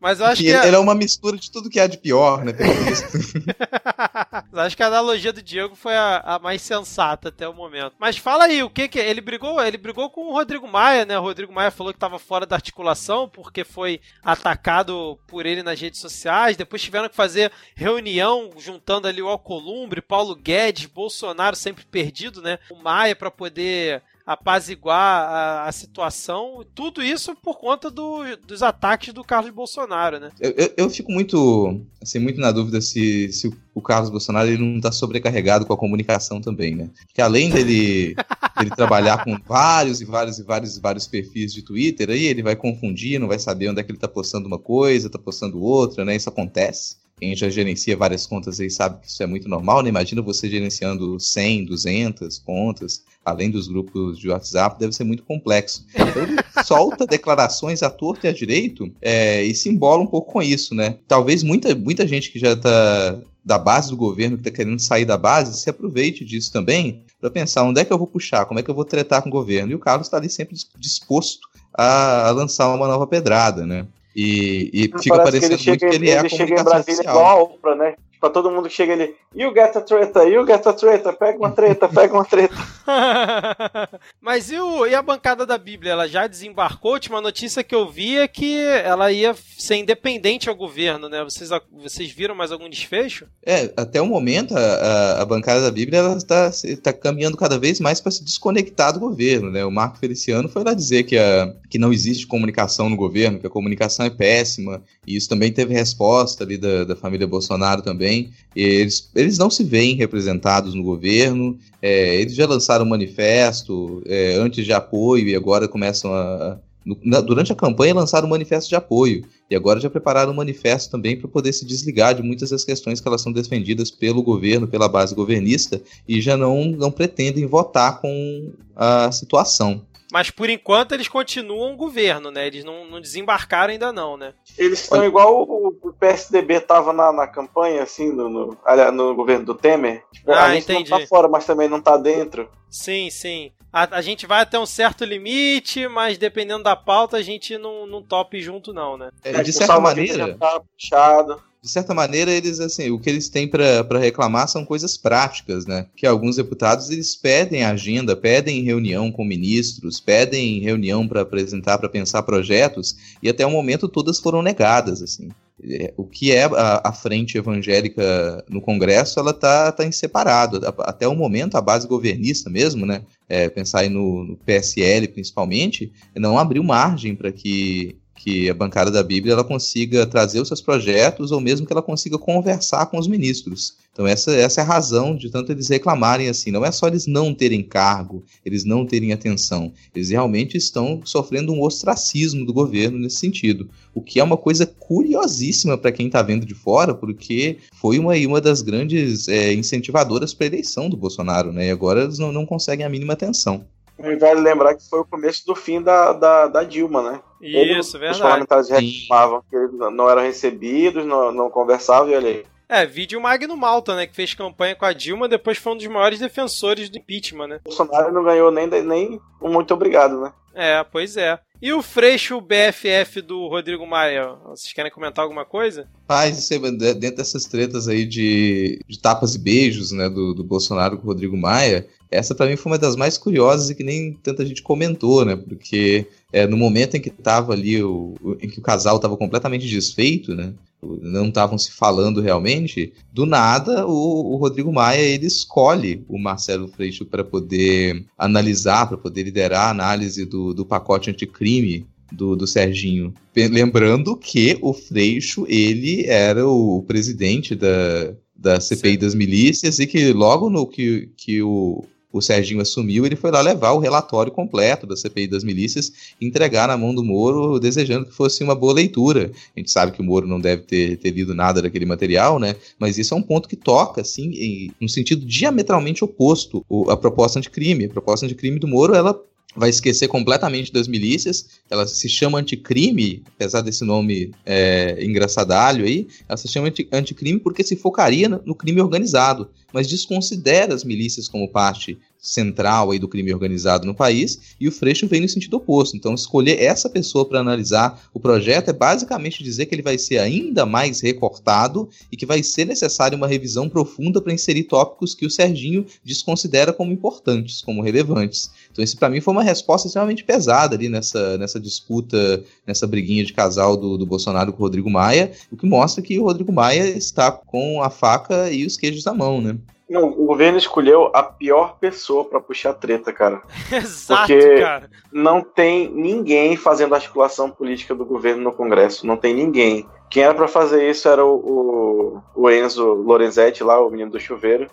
mas 0.00 0.20
eu 0.20 0.26
acho 0.26 0.42
que. 0.42 0.48
Ele 0.48 0.76
é 0.76 0.78
uma 0.78 0.94
mistura 0.94 1.36
de 1.36 1.50
tudo 1.50 1.68
que 1.68 1.80
há 1.80 1.86
de 1.86 1.98
pior, 1.98 2.44
né? 2.44 2.52
Pelo 2.52 2.72
visto. 2.72 3.08
acho 4.52 4.76
que 4.76 4.82
a 4.82 4.86
analogia 4.86 5.32
do 5.32 5.42
Diego 5.42 5.74
foi 5.74 5.94
a, 5.96 6.18
a, 6.18 6.38
mais 6.38 6.62
sensata 6.62 7.28
até 7.28 7.48
o 7.48 7.54
momento. 7.54 7.94
Mas 7.98 8.16
fala 8.16 8.44
aí, 8.44 8.62
o 8.62 8.70
que 8.70 8.88
que. 8.88 8.98
Ele 8.98 9.20
brigou, 9.20 9.60
ele 9.62 9.76
brigou 9.76 10.10
com 10.10 10.28
o 10.28 10.32
Rodrigo 10.32 10.68
Maia, 10.68 11.04
né? 11.04 11.18
O 11.18 11.22
Rodrigo 11.22 11.52
Maia 11.52 11.70
falou 11.70 11.92
que 11.92 11.96
estava 11.96 12.18
fora 12.18 12.46
da 12.46 12.56
articulação 12.56 13.28
porque 13.28 13.64
foi 13.64 14.00
atacado 14.22 15.18
por 15.26 15.46
ele 15.46 15.62
nas 15.62 15.80
redes 15.80 16.00
sociais. 16.00 16.56
Depois 16.56 16.82
tiveram 16.82 17.08
que 17.08 17.16
fazer 17.16 17.50
reunião 17.74 18.50
juntando 18.58 19.08
ali 19.08 19.20
o 19.20 19.28
Alcolumbre, 19.28 20.00
Paulo 20.00 20.34
Guedes, 20.34 20.86
Bolsonaro 20.86 21.56
sempre 21.56 21.84
perdido, 21.84 22.40
né? 22.40 22.58
O 22.70 22.76
Maia 22.76 23.16
para 23.16 23.30
poder 23.30 24.02
apaziguar 24.26 25.28
a, 25.28 25.68
a, 25.68 25.72
situação, 25.72 26.64
tudo 26.74 27.02
isso 27.02 27.34
por 27.34 27.58
conta 27.58 27.90
do, 27.90 28.22
dos 28.46 28.62
ataques 28.62 29.12
do 29.12 29.24
Carlos 29.24 29.52
Bolsonaro, 29.52 30.20
né? 30.20 30.30
Eu, 30.40 30.50
eu, 30.52 30.74
eu, 30.76 30.90
fico 30.90 31.10
muito, 31.10 31.80
assim, 32.00 32.18
muito 32.18 32.40
na 32.40 32.52
dúvida 32.52 32.80
se, 32.80 33.32
se 33.32 33.52
o 33.74 33.82
Carlos 33.82 34.10
Bolsonaro 34.10 34.48
ele 34.48 34.62
não 34.62 34.76
está 34.76 34.92
sobrecarregado 34.92 35.66
com 35.66 35.72
a 35.72 35.78
comunicação 35.78 36.40
também, 36.40 36.74
né? 36.74 36.90
Porque 37.06 37.20
além 37.20 37.50
dele, 37.50 38.14
dele 38.56 38.70
trabalhar 38.76 39.24
com 39.24 39.36
vários 39.46 40.00
e 40.00 40.04
vários 40.04 40.38
e 40.38 40.42
vários 40.42 40.76
e 40.76 40.80
vários 40.80 41.06
perfis 41.06 41.52
de 41.52 41.62
Twitter, 41.62 42.10
aí 42.10 42.24
ele 42.24 42.42
vai 42.42 42.54
confundir, 42.54 43.18
não 43.18 43.28
vai 43.28 43.38
saber 43.38 43.68
onde 43.68 43.80
é 43.80 43.82
que 43.82 43.90
ele 43.90 43.98
está 43.98 44.08
postando 44.08 44.46
uma 44.46 44.58
coisa, 44.58 45.08
está 45.08 45.18
postando 45.18 45.60
outra, 45.60 46.04
né? 46.04 46.14
Isso 46.14 46.28
acontece 46.28 47.01
quem 47.18 47.36
já 47.36 47.48
gerencia 47.48 47.96
várias 47.96 48.26
contas 48.26 48.58
aí 48.58 48.70
sabe 48.70 49.00
que 49.00 49.08
isso 49.08 49.22
é 49.22 49.26
muito 49.26 49.48
normal, 49.48 49.82
né? 49.82 49.88
Imagina 49.88 50.20
você 50.20 50.48
gerenciando 50.48 51.20
100, 51.20 51.66
200 51.66 52.38
contas, 52.38 53.04
além 53.24 53.50
dos 53.50 53.68
grupos 53.68 54.18
de 54.18 54.28
WhatsApp, 54.28 54.78
deve 54.78 54.92
ser 54.92 55.04
muito 55.04 55.22
complexo. 55.22 55.86
Então 55.94 56.22
ele 56.22 56.36
solta 56.64 57.06
declarações 57.06 57.82
à 57.82 57.90
torta 57.90 58.26
e 58.26 58.30
à 58.30 58.32
direito 58.32 58.92
é, 59.00 59.42
e 59.44 59.54
se 59.54 59.68
embola 59.68 60.02
um 60.02 60.06
pouco 60.06 60.32
com 60.32 60.42
isso, 60.42 60.74
né? 60.74 60.98
Talvez 61.06 61.42
muita, 61.42 61.74
muita 61.74 62.06
gente 62.06 62.30
que 62.30 62.38
já 62.38 62.52
está 62.54 63.18
da 63.44 63.58
base 63.58 63.90
do 63.90 63.96
governo, 63.96 64.36
que 64.36 64.48
está 64.48 64.56
querendo 64.56 64.80
sair 64.80 65.04
da 65.04 65.18
base, 65.18 65.60
se 65.60 65.68
aproveite 65.68 66.24
disso 66.24 66.52
também 66.52 67.04
para 67.20 67.30
pensar 67.30 67.62
onde 67.64 67.80
é 67.80 67.84
que 67.84 67.92
eu 67.92 67.98
vou 67.98 68.06
puxar, 68.06 68.46
como 68.46 68.60
é 68.60 68.62
que 68.62 68.70
eu 68.70 68.74
vou 68.74 68.84
tretar 68.84 69.22
com 69.22 69.28
o 69.28 69.32
governo. 69.32 69.72
E 69.72 69.74
o 69.74 69.80
Carlos 69.80 70.06
está 70.06 70.16
ali 70.16 70.28
sempre 70.28 70.56
disposto 70.78 71.48
a, 71.74 72.28
a 72.28 72.30
lançar 72.30 72.72
uma 72.74 72.86
nova 72.86 73.06
pedrada, 73.06 73.66
né? 73.66 73.86
E, 74.14 74.70
e 74.72 75.02
fica 75.02 75.22
parecendo 75.22 75.56
que 75.56 75.68
muito 75.68 75.80
que 75.80 75.94
ele, 75.94 76.10
é 76.10 76.18
ele 76.18 76.28
chega 76.28 76.60
em 76.60 76.64
Brasília 76.64 76.96
social. 76.96 77.16
igual 77.16 77.38
a 77.38 77.42
Oprah, 77.42 77.74
né? 77.74 77.94
Pra 78.22 78.30
todo 78.30 78.52
mundo 78.52 78.68
que 78.68 78.74
chega 78.74 78.92
ali, 78.92 79.16
you 79.34 79.52
get 79.52 79.76
a 79.76 79.80
treta, 79.80 80.22
you 80.22 80.46
get 80.46 80.64
a 80.64 80.72
treta, 80.72 81.12
pega 81.12 81.36
uma 81.38 81.50
treta, 81.50 81.88
pega 81.88 82.14
uma 82.14 82.24
treta. 82.24 82.54
Mas 84.20 84.50
e, 84.50 84.58
o, 84.58 84.86
e 84.86 84.94
a 84.94 85.02
bancada 85.02 85.44
da 85.44 85.58
Bíblia? 85.58 85.92
Ela 85.92 86.08
já 86.08 86.26
desembarcou? 86.26 86.92
A 86.92 86.94
última 86.94 87.20
notícia 87.20 87.64
que 87.64 87.74
eu 87.74 87.90
vi 87.90 88.18
é 88.18 88.28
que 88.28 88.56
ela 88.58 89.10
ia 89.10 89.34
ser 89.58 89.76
independente 89.76 90.48
ao 90.48 90.54
governo, 90.54 91.08
né? 91.08 91.24
Vocês, 91.24 91.50
vocês 91.72 92.10
viram 92.10 92.34
mais 92.34 92.52
algum 92.52 92.68
desfecho? 92.68 93.26
É, 93.44 93.72
até 93.76 94.00
o 94.00 94.06
momento, 94.06 94.54
a, 94.56 95.22
a 95.22 95.24
bancada 95.24 95.62
da 95.62 95.70
Bíblia 95.70 96.00
está 96.16 96.50
tá 96.82 96.92
caminhando 96.92 97.36
cada 97.36 97.58
vez 97.58 97.80
mais 97.80 98.00
para 98.00 98.12
se 98.12 98.24
desconectar 98.24 98.92
do 98.92 99.00
governo, 99.00 99.50
né? 99.50 99.64
O 99.64 99.70
Marco 99.70 99.98
Feliciano 99.98 100.48
foi 100.48 100.62
lá 100.64 100.74
dizer 100.74 101.04
que, 101.04 101.16
a, 101.16 101.52
que 101.68 101.78
não 101.78 101.92
existe 101.92 102.26
comunicação 102.26 102.88
no 102.88 102.96
governo, 102.96 103.38
que 103.38 103.46
a 103.46 103.50
comunicação 103.50 104.06
é 104.06 104.10
péssima, 104.10 104.82
e 105.06 105.16
isso 105.16 105.28
também 105.28 105.52
teve 105.52 105.74
resposta 105.74 106.44
ali 106.44 106.56
da, 106.56 106.84
da 106.84 106.96
família 106.96 107.26
Bolsonaro 107.26 107.82
também. 107.82 108.11
Eles, 108.54 109.10
eles 109.14 109.38
não 109.38 109.48
se 109.48 109.64
veem 109.64 109.96
representados 109.96 110.74
no 110.74 110.82
governo, 110.82 111.58
é, 111.80 112.20
eles 112.20 112.34
já 112.34 112.46
lançaram 112.46 112.84
um 112.84 112.88
manifesto 112.88 114.02
é, 114.06 114.34
antes 114.34 114.64
de 114.64 114.72
apoio 114.72 115.28
e 115.28 115.34
agora 115.34 115.66
começam 115.66 116.12
a. 116.12 116.58
Na, 117.04 117.20
durante 117.20 117.52
a 117.52 117.54
campanha 117.54 117.94
lançaram 117.94 118.26
um 118.26 118.30
manifesto 118.30 118.68
de 118.68 118.74
apoio 118.74 119.24
e 119.48 119.54
agora 119.54 119.78
já 119.78 119.88
prepararam 119.88 120.32
um 120.32 120.34
manifesto 120.34 120.90
também 120.90 121.16
para 121.16 121.28
poder 121.28 121.52
se 121.52 121.64
desligar 121.64 122.12
de 122.12 122.24
muitas 122.24 122.50
das 122.50 122.64
questões 122.64 123.00
que 123.00 123.06
elas 123.06 123.22
são 123.22 123.30
defendidas 123.30 123.88
pelo 123.88 124.20
governo, 124.20 124.66
pela 124.66 124.88
base 124.88 125.14
governista 125.14 125.80
e 126.08 126.20
já 126.20 126.36
não, 126.36 126.64
não 126.64 126.90
pretendem 126.90 127.46
votar 127.46 128.00
com 128.00 128.50
a 128.74 129.12
situação. 129.12 129.80
Mas 130.12 130.28
por 130.28 130.50
enquanto 130.50 130.92
eles 130.92 131.08
continuam 131.08 131.72
o 131.72 131.76
governo, 131.76 132.30
né? 132.30 132.46
Eles 132.46 132.64
não, 132.64 132.84
não 132.84 133.00
desembarcaram 133.00 133.72
ainda 133.72 133.90
não, 133.90 134.18
né? 134.18 134.34
Eles 134.58 134.82
estão 134.82 135.02
igual 135.06 135.40
o, 135.40 135.68
o 135.68 135.92
PSDB 135.94 136.56
estava 136.56 136.92
na, 136.92 137.10
na 137.10 137.26
campanha, 137.26 137.82
assim, 137.82 138.12
no, 138.12 138.28
no, 138.28 138.58
no, 138.92 139.14
governo 139.14 139.46
do 139.46 139.54
Temer. 139.54 140.04
Tipo, 140.12 140.32
ah, 140.32 140.44
a 140.44 140.52
gente 140.52 140.64
entendi. 140.64 140.90
não 140.90 141.00
tá 141.00 141.06
fora, 141.06 141.28
mas 141.28 141.46
também 141.46 141.66
não 141.66 141.80
tá 141.80 141.96
dentro. 141.96 142.46
Sim, 142.68 143.08
sim. 143.08 143.52
A, 143.72 143.96
a, 143.96 144.02
gente 144.02 144.26
vai 144.26 144.42
até 144.42 144.58
um 144.58 144.66
certo 144.66 145.02
limite, 145.02 145.88
mas 145.88 146.18
dependendo 146.18 146.64
da 146.64 146.76
pauta, 146.76 147.16
a 147.16 147.22
gente 147.22 147.56
não, 147.56 147.86
não 147.86 148.02
tope 148.02 148.38
junto, 148.38 148.70
não, 148.70 148.98
né? 148.98 149.10
É, 149.24 149.42
de 149.42 149.50
certa 149.50 149.80
maneira. 149.80 150.36
Tá 150.36 150.60
puxado 150.60 151.42
de 151.62 151.68
certa 151.68 151.94
maneira, 151.94 152.32
eles 152.32 152.58
assim, 152.58 152.90
o 152.90 152.98
que 152.98 153.08
eles 153.08 153.28
têm 153.28 153.46
para 153.46 153.98
reclamar 154.00 154.48
são 154.48 154.64
coisas 154.64 154.96
práticas, 154.96 155.64
né? 155.64 155.86
Que 155.94 156.04
alguns 156.04 156.34
deputados 156.34 156.90
eles 156.90 157.14
pedem 157.14 157.62
agenda, 157.62 158.16
pedem 158.16 158.64
reunião 158.64 159.12
com 159.12 159.24
ministros, 159.24 160.00
pedem 160.00 160.58
reunião 160.58 161.06
para 161.06 161.20
apresentar, 161.20 161.78
para 161.78 161.88
pensar 161.88 162.24
projetos, 162.24 162.96
e 163.22 163.28
até 163.28 163.46
o 163.46 163.50
momento 163.50 163.88
todas 163.88 164.18
foram 164.18 164.42
negadas, 164.42 165.00
assim. 165.00 165.28
É, 165.62 165.94
o 165.96 166.04
que 166.04 166.32
é 166.32 166.42
a, 166.46 166.88
a 166.88 166.92
frente 166.92 167.38
evangélica 167.38 168.44
no 168.48 168.60
Congresso, 168.60 169.20
ela 169.20 169.32
tá, 169.32 169.70
tá 169.70 169.84
em 169.84 169.92
separado. 169.92 170.60
Até 170.80 171.06
o 171.06 171.14
momento, 171.14 171.54
a 171.54 171.60
base 171.60 171.86
governista 171.86 172.50
mesmo, 172.50 172.84
né? 172.84 173.02
É, 173.28 173.48
pensar 173.48 173.80
aí 173.80 173.88
no, 173.88 174.24
no 174.24 174.36
PSL 174.36 175.06
principalmente, 175.06 175.92
não 176.16 176.36
abriu 176.36 176.64
margem 176.64 177.14
para 177.14 177.30
que 177.30 178.01
que 178.22 178.48
a 178.48 178.54
bancada 178.54 178.88
da 178.88 179.02
Bíblia 179.02 179.32
ela 179.32 179.42
consiga 179.42 180.06
trazer 180.06 180.40
os 180.40 180.46
seus 180.46 180.60
projetos 180.60 181.32
ou 181.32 181.40
mesmo 181.40 181.66
que 181.66 181.72
ela 181.72 181.82
consiga 181.82 182.16
conversar 182.16 182.86
com 182.86 182.96
os 182.96 183.08
ministros. 183.08 183.74
Então 183.92 184.06
essa, 184.06 184.30
essa 184.32 184.60
é 184.60 184.64
a 184.64 184.66
razão 184.66 185.16
de 185.16 185.28
tanto 185.28 185.50
eles 185.50 185.68
reclamarem 185.68 186.28
assim. 186.28 186.52
Não 186.52 186.64
é 186.64 186.70
só 186.70 186.86
eles 186.86 187.08
não 187.08 187.34
terem 187.34 187.64
cargo, 187.64 188.22
eles 188.46 188.64
não 188.64 188.86
terem 188.86 189.12
atenção. 189.12 189.72
Eles 189.92 190.10
realmente 190.10 190.56
estão 190.56 191.00
sofrendo 191.04 191.52
um 191.52 191.60
ostracismo 191.60 192.46
do 192.46 192.52
governo 192.52 192.96
nesse 192.96 193.16
sentido. 193.16 193.68
O 193.92 194.00
que 194.00 194.20
é 194.20 194.24
uma 194.24 194.36
coisa 194.36 194.66
curiosíssima 194.66 195.76
para 195.76 195.90
quem 195.90 196.06
está 196.06 196.22
vendo 196.22 196.46
de 196.46 196.54
fora, 196.54 196.94
porque 196.94 197.58
foi 197.72 197.98
uma, 197.98 198.14
uma 198.14 198.40
das 198.40 198.62
grandes 198.62 199.26
é, 199.26 199.52
incentivadoras 199.52 200.32
para 200.32 200.46
a 200.46 200.50
eleição 200.50 200.88
do 200.88 200.96
Bolsonaro, 200.96 201.52
né? 201.52 201.66
E 201.66 201.70
agora 201.70 202.04
eles 202.04 202.20
não, 202.20 202.30
não 202.30 202.46
conseguem 202.46 202.86
a 202.86 202.88
mínima 202.88 203.14
atenção. 203.14 203.64
E 204.02 204.16
vale 204.16 204.40
lembrar 204.40 204.74
que 204.74 204.88
foi 204.88 205.00
o 205.00 205.04
começo 205.04 205.46
do 205.46 205.54
fim 205.54 205.80
da, 205.80 206.12
da, 206.12 206.48
da 206.48 206.64
Dilma, 206.64 207.02
né? 207.02 207.20
Isso, 207.40 207.96
Ele, 207.96 208.04
verdade. 208.04 208.10
Os 208.10 208.20
parlamentares 208.20 208.68
reclamavam 208.68 209.42
que 209.48 209.56
não 209.90 210.10
eram 210.10 210.22
recebidos, 210.22 211.06
não, 211.06 211.32
não 211.32 211.50
conversavam, 211.50 212.10
e 212.10 212.16
olha 212.16 212.28
aí. 212.28 212.44
É, 212.68 212.86
vídeo 212.86 213.20
Magno 213.20 213.56
Malta, 213.56 213.94
né? 213.94 214.06
Que 214.06 214.16
fez 214.16 214.32
campanha 214.32 214.74
com 214.74 214.86
a 214.86 214.92
Dilma, 214.92 215.28
depois 215.28 215.58
foi 215.58 215.72
um 215.72 215.76
dos 215.76 215.86
maiores 215.86 216.18
defensores 216.18 216.88
do 216.88 216.98
impeachment, 216.98 217.46
né? 217.46 217.60
Bolsonaro 217.62 218.12
não 218.12 218.24
ganhou 218.24 218.50
nem, 218.50 218.66
nem 218.66 219.20
um 219.40 219.52
muito 219.52 219.74
obrigado, 219.74 220.20
né? 220.20 220.32
É, 220.54 220.84
pois 220.84 221.16
é. 221.16 221.38
E 221.60 221.72
o 221.72 221.80
Freixo 221.80 222.40
BFF 222.40 223.22
do 223.22 223.46
Rodrigo 223.46 223.86
Maia? 223.86 224.34
Vocês 224.46 224.72
querem 224.72 224.90
comentar 224.90 225.22
alguma 225.22 225.44
coisa? 225.44 225.88
Paz, 226.06 226.48
dentro 226.48 227.16
dessas 227.16 227.44
tretas 227.44 227.86
aí 227.88 228.04
de, 228.04 228.80
de 228.88 228.98
tapas 229.00 229.34
e 229.34 229.38
beijos, 229.38 229.92
né, 229.92 230.08
do, 230.08 230.34
do 230.34 230.42
Bolsonaro 230.42 230.96
com 230.96 231.04
o 231.04 231.06
Rodrigo 231.06 231.36
Maia, 231.36 231.86
essa 232.12 232.34
para 232.34 232.48
mim 232.48 232.56
foi 232.56 232.70
uma 232.70 232.78
das 232.78 232.94
mais 232.94 233.16
curiosas 233.16 233.70
e 233.70 233.74
que 233.74 233.82
nem 233.82 234.12
tanta 234.12 234.44
gente 234.44 234.62
comentou, 234.62 235.24
né? 235.24 235.34
Porque 235.34 236.06
é, 236.32 236.46
no 236.46 236.56
momento 236.56 236.96
em 236.96 237.00
que 237.00 237.10
tava 237.10 237.54
ali, 237.54 237.82
o, 237.82 238.14
em 238.40 238.48
que 238.48 238.58
o 238.58 238.62
casal 238.62 238.96
estava 238.96 239.16
completamente 239.16 239.66
desfeito, 239.66 240.34
né? 240.34 240.52
Não 240.82 241.28
estavam 241.28 241.56
se 241.56 241.72
falando 241.72 242.20
realmente. 242.20 242.92
Do 243.12 243.24
nada, 243.24 243.86
o, 243.86 244.34
o, 244.34 244.36
Rodrigo 244.36 244.72
Maia 244.72 245.00
ele 245.00 245.26
escolhe 245.26 246.04
o 246.08 246.18
Marcelo 246.18 246.68
Freixo 246.68 247.06
para 247.06 247.24
poder 247.24 248.04
analisar, 248.18 248.86
para 248.88 248.98
poder 248.98 249.22
liderar 249.22 249.68
a 249.68 249.70
análise 249.70 250.26
do, 250.26 250.52
do 250.52 250.66
pacote 250.66 251.08
anticrime 251.08 251.86
do, 252.10 252.36
do 252.36 252.46
Serginho. 252.46 253.14
Lembrando 253.34 254.16
que 254.16 254.58
o 254.60 254.74
Freixo 254.74 255.46
ele 255.48 256.04
era 256.06 256.46
o 256.46 256.82
presidente 256.82 257.54
da, 257.54 258.12
da 258.34 258.60
CPI 258.60 258.92
Sim. 258.92 258.98
das 258.98 259.14
milícias 259.14 259.78
e 259.78 259.86
que 259.86 260.12
logo 260.12 260.50
no 260.50 260.66
que, 260.66 261.08
que 261.16 261.40
o, 261.42 261.84
o 262.12 262.20
Serginho 262.20 262.60
assumiu, 262.60 263.06
ele 263.06 263.16
foi 263.16 263.30
lá 263.30 263.40
levar 263.40 263.72
o 263.72 263.78
relatório 263.78 264.30
completo 264.30 264.86
da 264.86 264.96
CPI 264.96 265.26
das 265.26 265.42
milícias 265.42 265.92
e 266.20 266.26
entregar 266.26 266.68
na 266.68 266.76
mão 266.76 266.94
do 266.94 267.02
Moro, 267.02 267.58
desejando 267.58 268.06
que 268.06 268.14
fosse 268.14 268.44
uma 268.44 268.54
boa 268.54 268.74
leitura. 268.74 269.32
A 269.56 269.60
gente 269.60 269.70
sabe 269.70 269.92
que 269.92 270.00
o 270.00 270.04
Moro 270.04 270.26
não 270.26 270.40
deve 270.40 270.62
ter, 270.62 270.96
ter 270.98 271.10
lido 271.10 271.34
nada 271.34 271.62
daquele 271.62 271.86
material, 271.86 272.38
né? 272.38 272.56
Mas 272.78 272.98
isso 272.98 273.14
é 273.14 273.16
um 273.16 273.22
ponto 273.22 273.48
que 273.48 273.56
toca, 273.56 274.00
assim, 274.00 274.30
em 274.32 274.72
um 274.80 274.88
sentido 274.88 275.24
diametralmente 275.24 276.04
oposto 276.04 276.64
à 276.88 276.96
proposta 276.96 277.40
de 277.40 277.48
crime. 277.48 277.86
A 277.86 277.88
proposta 277.88 278.26
de 278.26 278.34
crime 278.34 278.58
do 278.58 278.68
Moro, 278.68 278.94
ela 278.94 279.18
vai 279.54 279.70
esquecer 279.70 280.08
completamente 280.08 280.72
das 280.72 280.88
milícias. 280.88 281.46
Ela 281.70 281.86
se 281.86 282.08
chama 282.08 282.38
anticrime, 282.38 283.22
apesar 283.34 283.60
desse 283.60 283.84
nome 283.84 284.32
é, 284.44 285.04
engraçadalho 285.04 285.84
aí, 285.84 286.06
ela 286.28 286.36
se 286.36 286.48
chama 286.48 286.72
anticrime 286.92 287.38
porque 287.38 287.62
se 287.62 287.76
focaria 287.76 288.28
no 288.28 288.54
crime 288.54 288.80
organizado, 288.80 289.50
mas 289.72 289.88
desconsidera 289.88 290.74
as 290.74 290.84
milícias 290.84 291.28
como 291.28 291.48
parte 291.48 291.98
central 292.22 292.92
aí 292.92 293.00
do 293.00 293.08
crime 293.08 293.34
organizado 293.34 293.84
no 293.84 293.94
país, 293.94 294.54
e 294.60 294.68
o 294.68 294.72
Freixo 294.72 295.08
vem 295.08 295.20
no 295.20 295.28
sentido 295.28 295.56
oposto. 295.56 295.96
Então, 295.96 296.14
escolher 296.14 296.62
essa 296.62 296.88
pessoa 296.88 297.28
para 297.28 297.40
analisar 297.40 298.00
o 298.14 298.20
projeto 298.20 298.68
é 298.68 298.72
basicamente 298.72 299.42
dizer 299.42 299.66
que 299.66 299.74
ele 299.74 299.82
vai 299.82 299.98
ser 299.98 300.18
ainda 300.18 300.64
mais 300.64 301.00
recortado 301.00 301.88
e 302.12 302.16
que 302.16 302.24
vai 302.24 302.40
ser 302.44 302.64
necessária 302.64 303.16
uma 303.16 303.26
revisão 303.26 303.68
profunda 303.68 304.20
para 304.20 304.32
inserir 304.32 304.64
tópicos 304.64 305.14
que 305.14 305.26
o 305.26 305.30
Serginho 305.30 305.84
desconsidera 306.04 306.72
como 306.72 306.92
importantes, 306.92 307.60
como 307.60 307.82
relevantes. 307.82 308.52
Então, 308.70 308.84
esse 308.84 308.96
para 308.96 309.10
mim 309.10 309.20
foi 309.20 309.34
uma 309.34 309.42
resposta 309.42 309.88
extremamente 309.88 310.22
pesada 310.22 310.76
ali 310.76 310.88
nessa, 310.88 311.36
nessa 311.38 311.58
disputa, 311.58 312.44
nessa 312.64 312.86
briguinha 312.86 313.24
de 313.24 313.32
casal 313.32 313.76
do, 313.76 313.98
do 313.98 314.06
Bolsonaro 314.06 314.52
com 314.52 314.58
o 314.58 314.62
Rodrigo 314.62 314.88
Maia, 314.88 315.32
o 315.50 315.56
que 315.56 315.66
mostra 315.66 316.00
que 316.00 316.20
o 316.20 316.24
Rodrigo 316.24 316.52
Maia 316.52 316.88
está 316.96 317.32
com 317.32 317.82
a 317.82 317.90
faca 317.90 318.50
e 318.52 318.64
os 318.64 318.76
queijos 318.76 319.04
na 319.04 319.12
mão, 319.12 319.40
né? 319.40 319.58
Não, 319.92 320.08
o 320.08 320.24
governo 320.24 320.56
escolheu 320.56 321.10
a 321.12 321.22
pior 321.22 321.76
pessoa 321.78 322.24
para 322.24 322.40
puxar 322.40 322.72
treta, 322.72 323.12
cara. 323.12 323.42
Exato, 323.70 324.32
Porque 324.32 324.58
cara. 324.58 324.90
não 325.12 325.42
tem 325.42 325.90
ninguém 325.90 326.56
fazendo 326.56 326.94
articulação 326.94 327.50
política 327.50 327.94
do 327.94 328.02
governo 328.06 328.42
no 328.42 328.54
Congresso. 328.54 329.06
Não 329.06 329.18
tem 329.18 329.34
ninguém. 329.34 329.86
Quem 330.08 330.22
era 330.22 330.32
para 330.32 330.48
fazer 330.48 330.88
isso 330.90 331.06
era 331.10 331.22
o, 331.22 331.34
o, 331.34 332.22
o, 332.34 332.50
Enzo 332.50 332.86
Lorenzetti, 332.94 333.62
lá, 333.62 333.78
o 333.80 333.90
menino 333.90 334.10
do 334.10 334.18
chuveiro. 334.18 334.66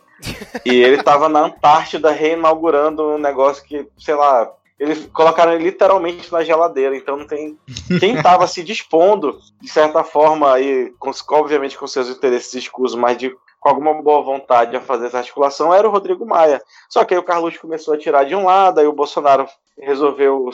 e 0.65 0.73
ele 0.73 1.03
tava 1.03 1.27
na 1.27 1.41
Antártida 1.41 2.11
reinaugurando 2.11 3.03
um 3.03 3.17
negócio 3.17 3.65
que, 3.65 3.85
sei 3.97 4.15
lá, 4.15 4.49
eles 4.79 5.05
colocaram 5.11 5.51
ele 5.51 5.65
literalmente 5.65 6.31
na 6.31 6.45
geladeira, 6.45 6.95
então 6.95 7.17
não 7.17 7.27
tem. 7.27 7.57
Quem 7.99 8.15
estava 8.15 8.47
se 8.47 8.63
dispondo, 8.63 9.37
de 9.61 9.67
certa 9.67 10.01
forma, 10.01 10.53
aí, 10.53 10.93
com, 10.97 11.11
obviamente 11.31 11.77
com 11.77 11.85
seus 11.85 12.07
interesses 12.07 12.53
escusos, 12.53 12.97
mas 12.97 13.17
de 13.17 13.35
com 13.59 13.69
alguma 13.69 13.93
boa 14.01 14.21
vontade 14.21 14.75
a 14.75 14.81
fazer 14.81 15.07
essa 15.07 15.17
articulação 15.17 15.73
era 15.73 15.87
o 15.87 15.91
Rodrigo 15.91 16.25
Maia. 16.25 16.61
Só 16.87 17.03
que 17.03 17.13
aí 17.13 17.19
o 17.19 17.23
Carlos 17.23 17.57
começou 17.57 17.93
a 17.93 17.97
tirar 17.97 18.23
de 18.23 18.35
um 18.35 18.45
lado, 18.45 18.79
aí 18.79 18.87
o 18.87 18.93
Bolsonaro 18.93 19.47
resolveu 19.77 20.49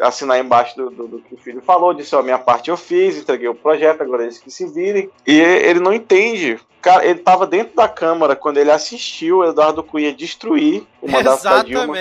assinar 0.00 0.38
embaixo 0.38 0.76
do, 0.76 0.90
do, 0.90 1.06
do 1.06 1.18
que 1.20 1.34
o 1.34 1.38
filho 1.38 1.62
falou, 1.62 1.94
disse, 1.94 2.14
ó, 2.14 2.22
minha 2.22 2.38
parte 2.38 2.70
eu 2.70 2.76
fiz, 2.76 3.16
entreguei 3.16 3.48
o 3.48 3.54
projeto, 3.54 4.02
agora 4.02 4.24
eles 4.24 4.38
que 4.38 4.50
se 4.50 4.66
virem. 4.66 5.10
E 5.26 5.38
ele 5.38 5.80
não 5.80 5.92
entende. 5.92 6.58
Cara, 6.82 7.04
ele 7.04 7.20
estava 7.20 7.46
dentro 7.46 7.74
da 7.76 7.88
Câmara 7.88 8.36
quando 8.36 8.58
ele 8.58 8.70
assistiu 8.70 9.38
o 9.38 9.44
Eduardo 9.44 9.82
Cunha 9.82 10.12
destruir 10.12 10.86
o 11.00 11.10
mandato 11.10 11.42
da 11.42 11.62
Dilma. 11.62 11.94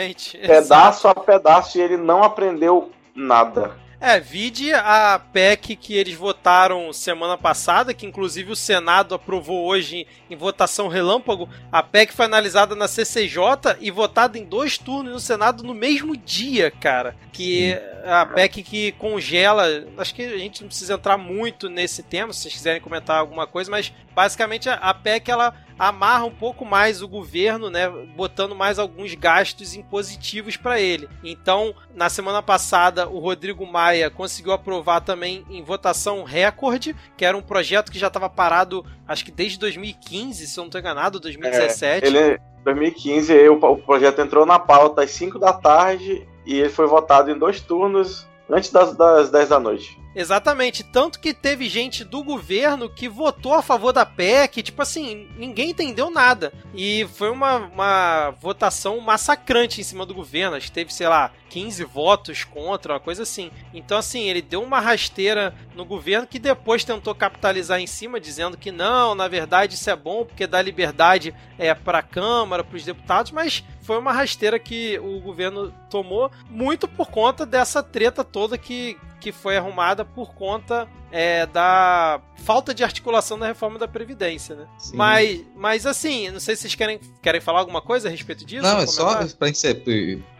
Pedaço 0.45 1.07
a 1.07 1.15
pedaço, 1.15 1.77
e 1.77 1.81
ele 1.81 1.95
não 1.95 2.23
aprendeu 2.23 2.91
nada. 3.15 3.82
É, 4.05 4.19
vide 4.19 4.73
a 4.73 5.17
PEC 5.31 5.77
que 5.77 5.93
eles 5.93 6.13
votaram 6.13 6.91
semana 6.91 7.37
passada, 7.37 7.93
que 7.93 8.05
inclusive 8.05 8.51
o 8.51 8.55
Senado 8.55 9.15
aprovou 9.15 9.65
hoje 9.65 10.05
em, 10.29 10.33
em, 10.33 10.35
votação 10.35 10.89
relâmpago. 10.89 11.47
A 11.71 11.81
PEC 11.81 12.11
foi 12.11 12.25
analisada 12.25 12.75
na 12.75 12.85
CCJ 12.85 13.77
e 13.79 13.89
votada 13.89 14.37
em 14.37 14.43
dois 14.43 14.77
turnos 14.77 15.13
no 15.13 15.19
Senado 15.21 15.63
no 15.63 15.73
mesmo 15.73 16.17
dia, 16.17 16.69
cara. 16.69 17.15
Que 17.31 17.79
a 18.03 18.25
PEC 18.25 18.61
que 18.61 18.91
congela. 18.91 19.63
Acho 19.97 20.13
que 20.13 20.23
a 20.23 20.37
gente 20.37 20.59
não 20.59 20.67
precisa 20.67 20.95
entrar 20.95 21.17
muito 21.17 21.69
nesse 21.69 22.03
tema, 22.03 22.33
se 22.33 22.41
vocês 22.41 22.55
quiserem 22.55 22.81
comentar 22.81 23.17
alguma 23.17 23.47
coisa, 23.47 23.71
mas 23.71 23.93
basicamente 24.13 24.67
a, 24.67 24.73
a 24.73 24.93
PEC 24.93 25.31
ela 25.31 25.55
amarra 25.87 26.25
um 26.25 26.31
pouco 26.31 26.65
mais 26.65 27.01
o 27.01 27.07
governo, 27.07 27.69
né, 27.69 27.89
botando 28.15 28.55
mais 28.55 28.79
alguns 28.79 29.13
gastos 29.15 29.75
impositivos 29.75 30.57
para 30.57 30.79
ele. 30.79 31.07
Então, 31.23 31.73
na 31.93 32.09
semana 32.09 32.41
passada, 32.41 33.07
o 33.07 33.19
Rodrigo 33.19 33.65
Maia 33.65 34.09
conseguiu 34.09 34.51
aprovar 34.51 35.01
também 35.01 35.45
em 35.49 35.63
votação 35.63 36.23
recorde, 36.23 36.95
que 37.17 37.25
era 37.25 37.37
um 37.37 37.41
projeto 37.41 37.91
que 37.91 37.99
já 37.99 38.07
estava 38.07 38.29
parado, 38.29 38.85
acho 39.07 39.25
que 39.25 39.31
desde 39.31 39.59
2015, 39.59 40.47
se 40.47 40.59
eu 40.59 40.63
não 40.63 40.67
estou 40.67 40.79
enganado, 40.79 41.19
2017. 41.19 42.05
É, 42.05 42.07
ele, 42.07 42.39
2015, 42.63 43.49
o, 43.49 43.77
projeto 43.77 44.21
entrou 44.21 44.45
na 44.45 44.59
pauta 44.59 45.03
às 45.03 45.11
5 45.11 45.37
da 45.37 45.53
tarde 45.53 46.27
e 46.45 46.59
ele 46.59 46.69
foi 46.69 46.87
votado 46.87 47.31
em 47.31 47.37
dois 47.37 47.61
turnos 47.61 48.27
antes 48.49 48.71
das, 48.71 48.95
das 48.95 49.29
10 49.29 49.49
da 49.49 49.59
noite. 49.59 50.02
Exatamente, 50.15 50.83
tanto 50.83 51.19
que 51.19 51.33
teve 51.33 51.67
gente 51.67 52.03
do 52.03 52.23
governo 52.23 52.89
que 52.89 53.09
votou 53.09 53.53
a 53.53 53.63
favor 53.63 53.91
da 53.91 54.05
PEC, 54.05 54.61
tipo 54.61 54.81
assim, 54.81 55.27
ninguém 55.37 55.71
entendeu 55.71 56.11
nada. 56.11 56.53
E 56.73 57.07
foi 57.15 57.31
uma, 57.31 57.57
uma 57.57 58.29
votação 58.39 58.99
massacrante 58.99 59.81
em 59.81 59.83
cima 59.83 60.05
do 60.05 60.13
governo, 60.13 60.55
acho 60.55 60.67
que 60.67 60.71
teve, 60.71 60.93
sei 60.93 61.07
lá, 61.07 61.31
15 61.49 61.83
votos 61.83 62.43
contra, 62.43 62.93
uma 62.93 62.99
coisa 62.99 63.23
assim. 63.23 63.51
Então, 63.73 63.97
assim, 63.97 64.29
ele 64.29 64.41
deu 64.41 64.61
uma 64.61 64.79
rasteira 64.79 65.53
no 65.75 65.85
governo 65.85 66.27
que 66.27 66.39
depois 66.39 66.83
tentou 66.83 67.13
capitalizar 67.15 67.79
em 67.79 67.87
cima, 67.87 68.19
dizendo 68.19 68.57
que 68.57 68.71
não, 68.71 69.15
na 69.15 69.27
verdade 69.27 69.75
isso 69.75 69.89
é 69.89 69.95
bom 69.95 70.25
porque 70.25 70.47
dá 70.47 70.61
liberdade 70.61 71.33
é, 71.57 71.73
para 71.73 71.99
a 71.99 72.03
Câmara, 72.03 72.63
para 72.63 72.77
os 72.77 72.83
deputados, 72.83 73.31
mas 73.31 73.63
foi 73.81 73.97
uma 73.97 74.13
rasteira 74.13 74.57
que 74.57 74.97
o 74.99 75.19
governo 75.19 75.73
tomou 75.89 76.31
muito 76.49 76.87
por 76.87 77.09
conta 77.09 77.45
dessa 77.45 77.83
treta 77.83 78.23
toda 78.23 78.57
que 78.57 78.97
que 79.23 79.31
foi 79.31 79.55
arrumada 79.55 80.03
por 80.03 80.35
conta 80.35 80.85
é, 81.09 81.45
da 81.45 82.19
falta 82.43 82.73
de 82.73 82.83
articulação 82.83 83.39
da 83.39 83.47
reforma 83.47 83.79
da 83.79 83.87
Previdência, 83.87 84.53
né? 84.53 84.65
Mas, 84.93 85.41
mas 85.55 85.85
assim, 85.85 86.29
não 86.29 86.41
sei 86.41 86.57
se 86.57 86.63
vocês 86.63 86.75
querem, 86.75 86.99
querem 87.21 87.39
falar 87.39 87.59
alguma 87.59 87.81
coisa 87.81 88.09
a 88.09 88.11
respeito 88.11 88.43
disso? 88.43 88.63
Não, 88.63 88.79
é 88.79 88.85
só 88.85 89.15
para 89.15 89.47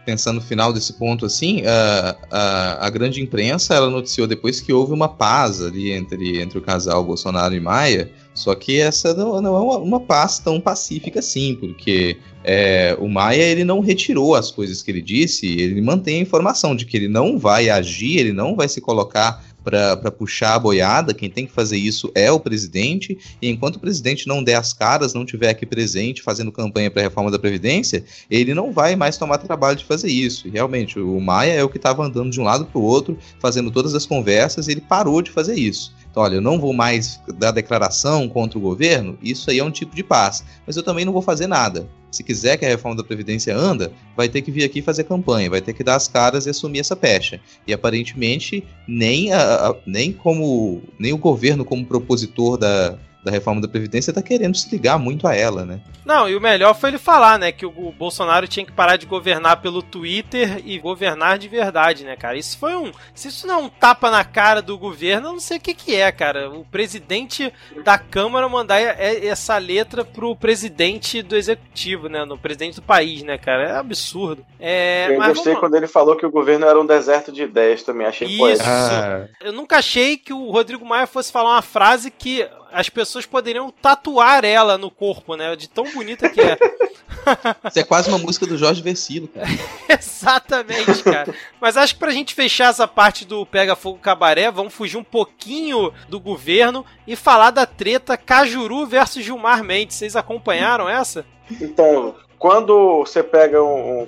pensando 0.04 0.34
no 0.34 0.42
final 0.42 0.70
desse 0.70 0.92
ponto, 0.92 1.24
assim, 1.24 1.62
a, 1.64 2.16
a, 2.30 2.86
a, 2.86 2.90
grande 2.90 3.22
imprensa 3.22 3.74
ela 3.74 3.88
noticiou 3.88 4.26
depois 4.26 4.60
que 4.60 4.70
houve 4.70 4.92
uma 4.92 5.08
paz 5.08 5.62
ali 5.62 5.92
entre, 5.92 6.42
entre 6.42 6.58
o 6.58 6.60
casal 6.60 7.02
Bolsonaro 7.02 7.54
e 7.54 7.60
Maia, 7.60 8.12
só 8.34 8.54
que 8.54 8.80
essa 8.80 9.14
não, 9.14 9.40
não 9.40 9.56
é 9.56 9.60
uma, 9.60 9.78
uma 9.78 10.00
paz 10.00 10.38
tão 10.38 10.60
pacífica 10.60 11.20
assim, 11.20 11.54
porque 11.54 12.18
é, 12.42 12.96
o 13.00 13.08
Maia 13.08 13.42
ele 13.42 13.64
não 13.64 13.80
retirou 13.80 14.34
as 14.34 14.50
coisas 14.50 14.82
que 14.82 14.90
ele 14.90 15.00
disse, 15.00 15.46
ele 15.46 15.80
mantém 15.80 16.18
a 16.18 16.22
informação 16.22 16.74
de 16.74 16.84
que 16.84 16.96
ele 16.96 17.08
não 17.08 17.38
vai 17.38 17.70
agir, 17.70 18.18
ele 18.18 18.32
não 18.32 18.56
vai 18.56 18.68
se 18.68 18.80
colocar 18.80 19.42
para 19.64 20.10
puxar 20.10 20.54
a 20.54 20.58
boiada, 20.58 21.14
quem 21.14 21.30
tem 21.30 21.46
que 21.46 21.52
fazer 21.52 21.78
isso 21.78 22.12
é 22.14 22.30
o 22.30 22.38
presidente, 22.38 23.16
e 23.40 23.48
enquanto 23.48 23.76
o 23.76 23.80
presidente 23.80 24.28
não 24.28 24.44
der 24.44 24.56
as 24.56 24.74
caras, 24.74 25.14
não 25.14 25.24
tiver 25.24 25.48
aqui 25.48 25.64
presente 25.64 26.20
fazendo 26.22 26.52
campanha 26.52 26.90
para 26.90 27.00
a 27.00 27.04
reforma 27.04 27.30
da 27.30 27.38
Previdência, 27.38 28.04
ele 28.30 28.52
não 28.52 28.72
vai 28.72 28.94
mais 28.94 29.16
tomar 29.16 29.38
trabalho 29.38 29.78
de 29.78 29.84
fazer 29.84 30.10
isso. 30.10 30.46
E 30.46 30.50
realmente, 30.50 31.00
o 31.00 31.18
Maia 31.18 31.52
é 31.52 31.64
o 31.64 31.68
que 31.70 31.78
estava 31.78 32.04
andando 32.04 32.30
de 32.30 32.40
um 32.40 32.44
lado 32.44 32.66
para 32.66 32.78
o 32.78 32.84
outro, 32.84 33.16
fazendo 33.40 33.70
todas 33.70 33.94
as 33.94 34.04
conversas, 34.04 34.68
e 34.68 34.72
ele 34.72 34.82
parou 34.82 35.22
de 35.22 35.30
fazer 35.30 35.54
isso. 35.54 35.94
Então, 36.14 36.22
olha, 36.22 36.36
eu 36.36 36.40
não 36.40 36.60
vou 36.60 36.72
mais 36.72 37.20
dar 37.36 37.50
declaração 37.50 38.28
contra 38.28 38.56
o 38.56 38.62
governo, 38.62 39.18
isso 39.20 39.50
aí 39.50 39.58
é 39.58 39.64
um 39.64 39.70
tipo 39.70 39.96
de 39.96 40.04
paz. 40.04 40.44
Mas 40.64 40.76
eu 40.76 40.82
também 40.84 41.04
não 41.04 41.12
vou 41.12 41.20
fazer 41.20 41.48
nada. 41.48 41.88
Se 42.08 42.22
quiser 42.22 42.56
que 42.56 42.64
a 42.64 42.68
reforma 42.68 42.96
da 42.96 43.02
Previdência 43.02 43.52
anda, 43.56 43.90
vai 44.16 44.28
ter 44.28 44.40
que 44.40 44.52
vir 44.52 44.62
aqui 44.62 44.80
fazer 44.80 45.02
campanha, 45.02 45.50
vai 45.50 45.60
ter 45.60 45.72
que 45.72 45.82
dar 45.82 45.96
as 45.96 46.06
caras 46.06 46.46
e 46.46 46.50
assumir 46.50 46.78
essa 46.78 46.94
pecha. 46.94 47.40
E 47.66 47.72
aparentemente, 47.72 48.62
nem, 48.86 49.32
a, 49.32 49.70
a, 49.70 49.76
nem 49.84 50.12
como 50.12 50.82
nem 51.00 51.12
o 51.12 51.18
governo 51.18 51.64
como 51.64 51.84
propositor 51.84 52.58
da, 52.58 52.96
da 53.24 53.30
reforma 53.30 53.60
da 53.60 53.66
Previdência 53.66 54.12
tá 54.12 54.22
querendo 54.22 54.56
se 54.56 54.70
ligar 54.70 54.98
muito 54.98 55.26
a 55.26 55.34
ela, 55.34 55.64
né? 55.64 55.80
Não, 56.04 56.28
e 56.28 56.36
o 56.36 56.40
melhor 56.40 56.74
foi 56.74 56.90
ele 56.90 56.98
falar, 56.98 57.38
né, 57.38 57.50
que 57.50 57.64
o 57.64 57.70
Bolsonaro 57.92 58.46
tinha 58.46 58.66
que 58.66 58.72
parar 58.72 58.96
de 58.96 59.06
governar 59.06 59.62
pelo 59.62 59.82
Twitter 59.82 60.60
e 60.64 60.78
governar 60.78 61.38
de 61.38 61.48
verdade, 61.48 62.04
né, 62.04 62.14
cara? 62.14 62.36
Isso 62.36 62.58
foi 62.58 62.76
um. 62.76 62.92
Se 63.14 63.28
isso 63.28 63.46
não 63.46 63.54
é 63.54 63.62
um 63.62 63.68
tapa 63.68 64.10
na 64.10 64.22
cara 64.24 64.60
do 64.60 64.76
governo, 64.76 65.28
eu 65.28 65.32
não 65.32 65.40
sei 65.40 65.56
o 65.56 65.60
que, 65.60 65.72
que 65.72 65.94
é, 65.94 66.12
cara. 66.12 66.50
O 66.50 66.64
presidente 66.64 67.50
da 67.82 67.96
Câmara 67.96 68.48
mandar 68.48 68.78
essa 68.80 69.56
letra 69.56 70.04
pro 70.04 70.36
presidente 70.36 71.22
do 71.22 71.34
executivo, 71.36 72.08
né? 72.08 72.24
No 72.24 72.36
presidente 72.36 72.76
do 72.76 72.82
país, 72.82 73.22
né, 73.22 73.38
cara? 73.38 73.68
É 73.68 73.76
absurdo. 73.76 74.44
É, 74.60 75.06
eu 75.08 75.16
gostei 75.16 75.54
vamos... 75.54 75.60
quando 75.60 75.74
ele 75.76 75.86
falou 75.86 76.16
que 76.16 76.26
o 76.26 76.30
governo 76.30 76.66
era 76.66 76.78
um 76.78 76.86
deserto 76.86 77.32
de 77.32 77.42
ideias 77.42 77.82
também, 77.82 78.06
achei 78.06 78.28
Isso. 78.28 78.38
poético. 78.38 78.68
Ah. 78.68 79.26
Eu 79.40 79.52
nunca 79.52 79.78
achei 79.78 80.18
que 80.18 80.32
o 80.32 80.50
Rodrigo 80.50 80.84
Maia 80.84 81.06
fosse 81.06 81.32
falar 81.32 81.52
uma 81.52 81.62
frase 81.62 82.10
que 82.10 82.46
as 82.74 82.88
pessoas 82.88 83.24
poderiam 83.24 83.70
tatuar 83.70 84.44
ela 84.44 84.76
no 84.76 84.90
corpo, 84.90 85.36
né? 85.36 85.54
De 85.54 85.68
tão 85.68 85.84
bonita 85.92 86.28
que 86.28 86.40
é. 86.40 86.58
Isso 87.70 87.78
é 87.78 87.84
quase 87.84 88.08
uma 88.08 88.18
música 88.18 88.46
do 88.46 88.58
Jorge 88.58 88.82
Versilo, 88.82 89.28
cara. 89.28 89.46
Exatamente, 89.88 91.02
cara. 91.02 91.34
Mas 91.60 91.76
acho 91.76 91.94
que 91.94 92.00
pra 92.00 92.10
gente 92.10 92.34
fechar 92.34 92.70
essa 92.70 92.86
parte 92.86 93.24
do 93.24 93.46
Pega 93.46 93.76
Fogo 93.76 93.98
Cabaré, 93.98 94.50
vamos 94.50 94.74
fugir 94.74 94.96
um 94.96 95.04
pouquinho 95.04 95.92
do 96.08 96.18
governo 96.18 96.84
e 97.06 97.14
falar 97.14 97.50
da 97.50 97.64
treta 97.64 98.16
Cajuru 98.16 98.84
versus 98.86 99.24
Gilmar 99.24 99.62
Mendes. 99.62 99.96
Vocês 99.96 100.16
acompanharam 100.16 100.88
essa? 100.88 101.24
Então, 101.60 102.16
quando 102.38 102.98
você 102.98 103.22
pega 103.22 103.62
um 103.62 104.06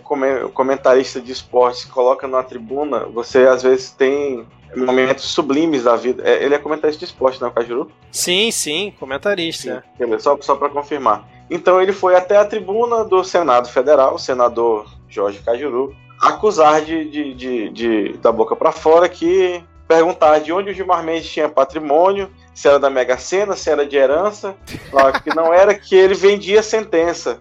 comentarista 0.53 1.21
de 1.21 1.33
esportes 1.33 1.85
e 1.85 1.89
coloca 1.89 2.27
na 2.27 2.43
tribuna, 2.43 3.07
você 3.07 3.47
às 3.47 3.62
vezes 3.62 3.93
tem 3.93 4.47
momentos 4.77 5.24
sublimes 5.24 5.85
da 5.85 5.97
vida. 5.97 6.22
É, 6.24 6.45
ele 6.45 6.55
é 6.55 6.59
comentarista 6.59 7.01
de 7.01 7.07
esporte, 7.07 7.41
não 7.41 7.49
é 7.49 7.51
o 7.51 7.55
Cajuru? 7.55 7.91
Sim, 8.11 8.51
sim, 8.51 8.93
comentarista. 8.99 9.85
Sim, 9.97 10.18
só 10.18 10.37
só 10.41 10.55
para 10.57 10.68
confirmar. 10.68 11.27
Então 11.51 11.81
ele 11.81 11.93
foi 11.93 12.16
até 12.16 12.37
a 12.37 12.45
tribuna 12.45 13.05
do 13.05 13.22
Senado 13.24 13.68
Federal, 13.68 14.14
o 14.14 14.18
senador 14.18 14.87
Jorge 15.09 15.39
Cajuru, 15.39 15.95
acusar 16.20 16.83
de, 16.83 17.09
de, 17.09 17.35
de, 17.35 17.68
de 17.70 18.12
da 18.18 18.33
boca 18.33 18.57
para 18.57 18.72
fora 18.72 19.09
que 19.09 19.62
perguntar 19.87 20.41
de 20.41 20.53
onde 20.53 20.70
o 20.70 20.74
Gilmar 20.74 21.03
Mendes 21.05 21.31
tinha 21.31 21.49
patrimônio, 21.49 22.31
se 22.53 22.66
era 22.66 22.79
da 22.79 22.91
Mega 22.91 23.16
Sena, 23.16 23.55
se 23.55 23.70
era 23.70 23.87
de 23.87 23.97
herança, 23.97 24.57
claro 24.91 25.22
que 25.22 25.35
não 25.35 25.55
era, 25.55 25.74
que 25.74 25.95
ele 25.95 26.14
vendia 26.14 26.62
sentença. 26.62 27.41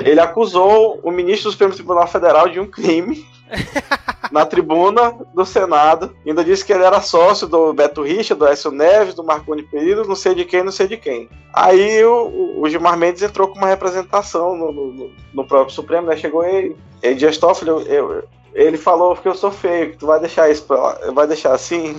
Ele 0.00 0.20
acusou 0.20 1.00
o 1.02 1.10
ministro 1.10 1.48
do 1.48 1.52
Supremo 1.52 1.74
Tribunal 1.74 2.06
Federal 2.06 2.48
de 2.48 2.60
um 2.60 2.66
crime 2.66 3.26
na 4.38 4.46
tribuna 4.46 5.12
do 5.34 5.44
Senado. 5.44 6.14
Ainda 6.24 6.44
disse 6.44 6.64
que 6.64 6.72
ele 6.72 6.84
era 6.84 7.00
sócio 7.00 7.48
do 7.48 7.74
Beto 7.74 8.02
Richa, 8.02 8.36
do 8.36 8.46
Écio 8.46 8.70
Neves, 8.70 9.14
do 9.14 9.24
Marconi 9.24 9.64
Pereira, 9.64 10.04
não 10.04 10.14
sei 10.14 10.32
de 10.32 10.44
quem, 10.44 10.62
não 10.62 10.70
sei 10.70 10.86
de 10.86 10.96
quem. 10.96 11.28
Aí 11.52 12.04
o, 12.04 12.60
o 12.60 12.68
Gilmar 12.68 12.96
Mendes 12.96 13.22
entrou 13.22 13.48
com 13.48 13.58
uma 13.58 13.66
representação 13.66 14.56
no, 14.56 14.72
no, 14.72 15.10
no 15.34 15.44
próprio 15.44 15.74
Supremo, 15.74 16.06
né? 16.06 16.16
Chegou 16.16 16.44
ele, 16.44 16.76
ele 17.02 17.16
Dias 17.16 17.36
Toffoli, 17.36 17.68
eu, 17.68 17.80
eu, 17.82 18.24
ele 18.54 18.78
falou 18.78 19.16
que 19.16 19.26
eu 19.26 19.34
sou 19.34 19.50
feio, 19.50 19.90
que 19.90 19.98
tu 19.98 20.06
vai 20.06 20.20
deixar 20.20 20.48
isso, 20.48 20.62
pra, 20.62 21.10
vai 21.12 21.26
deixar 21.26 21.52
assim. 21.52 21.96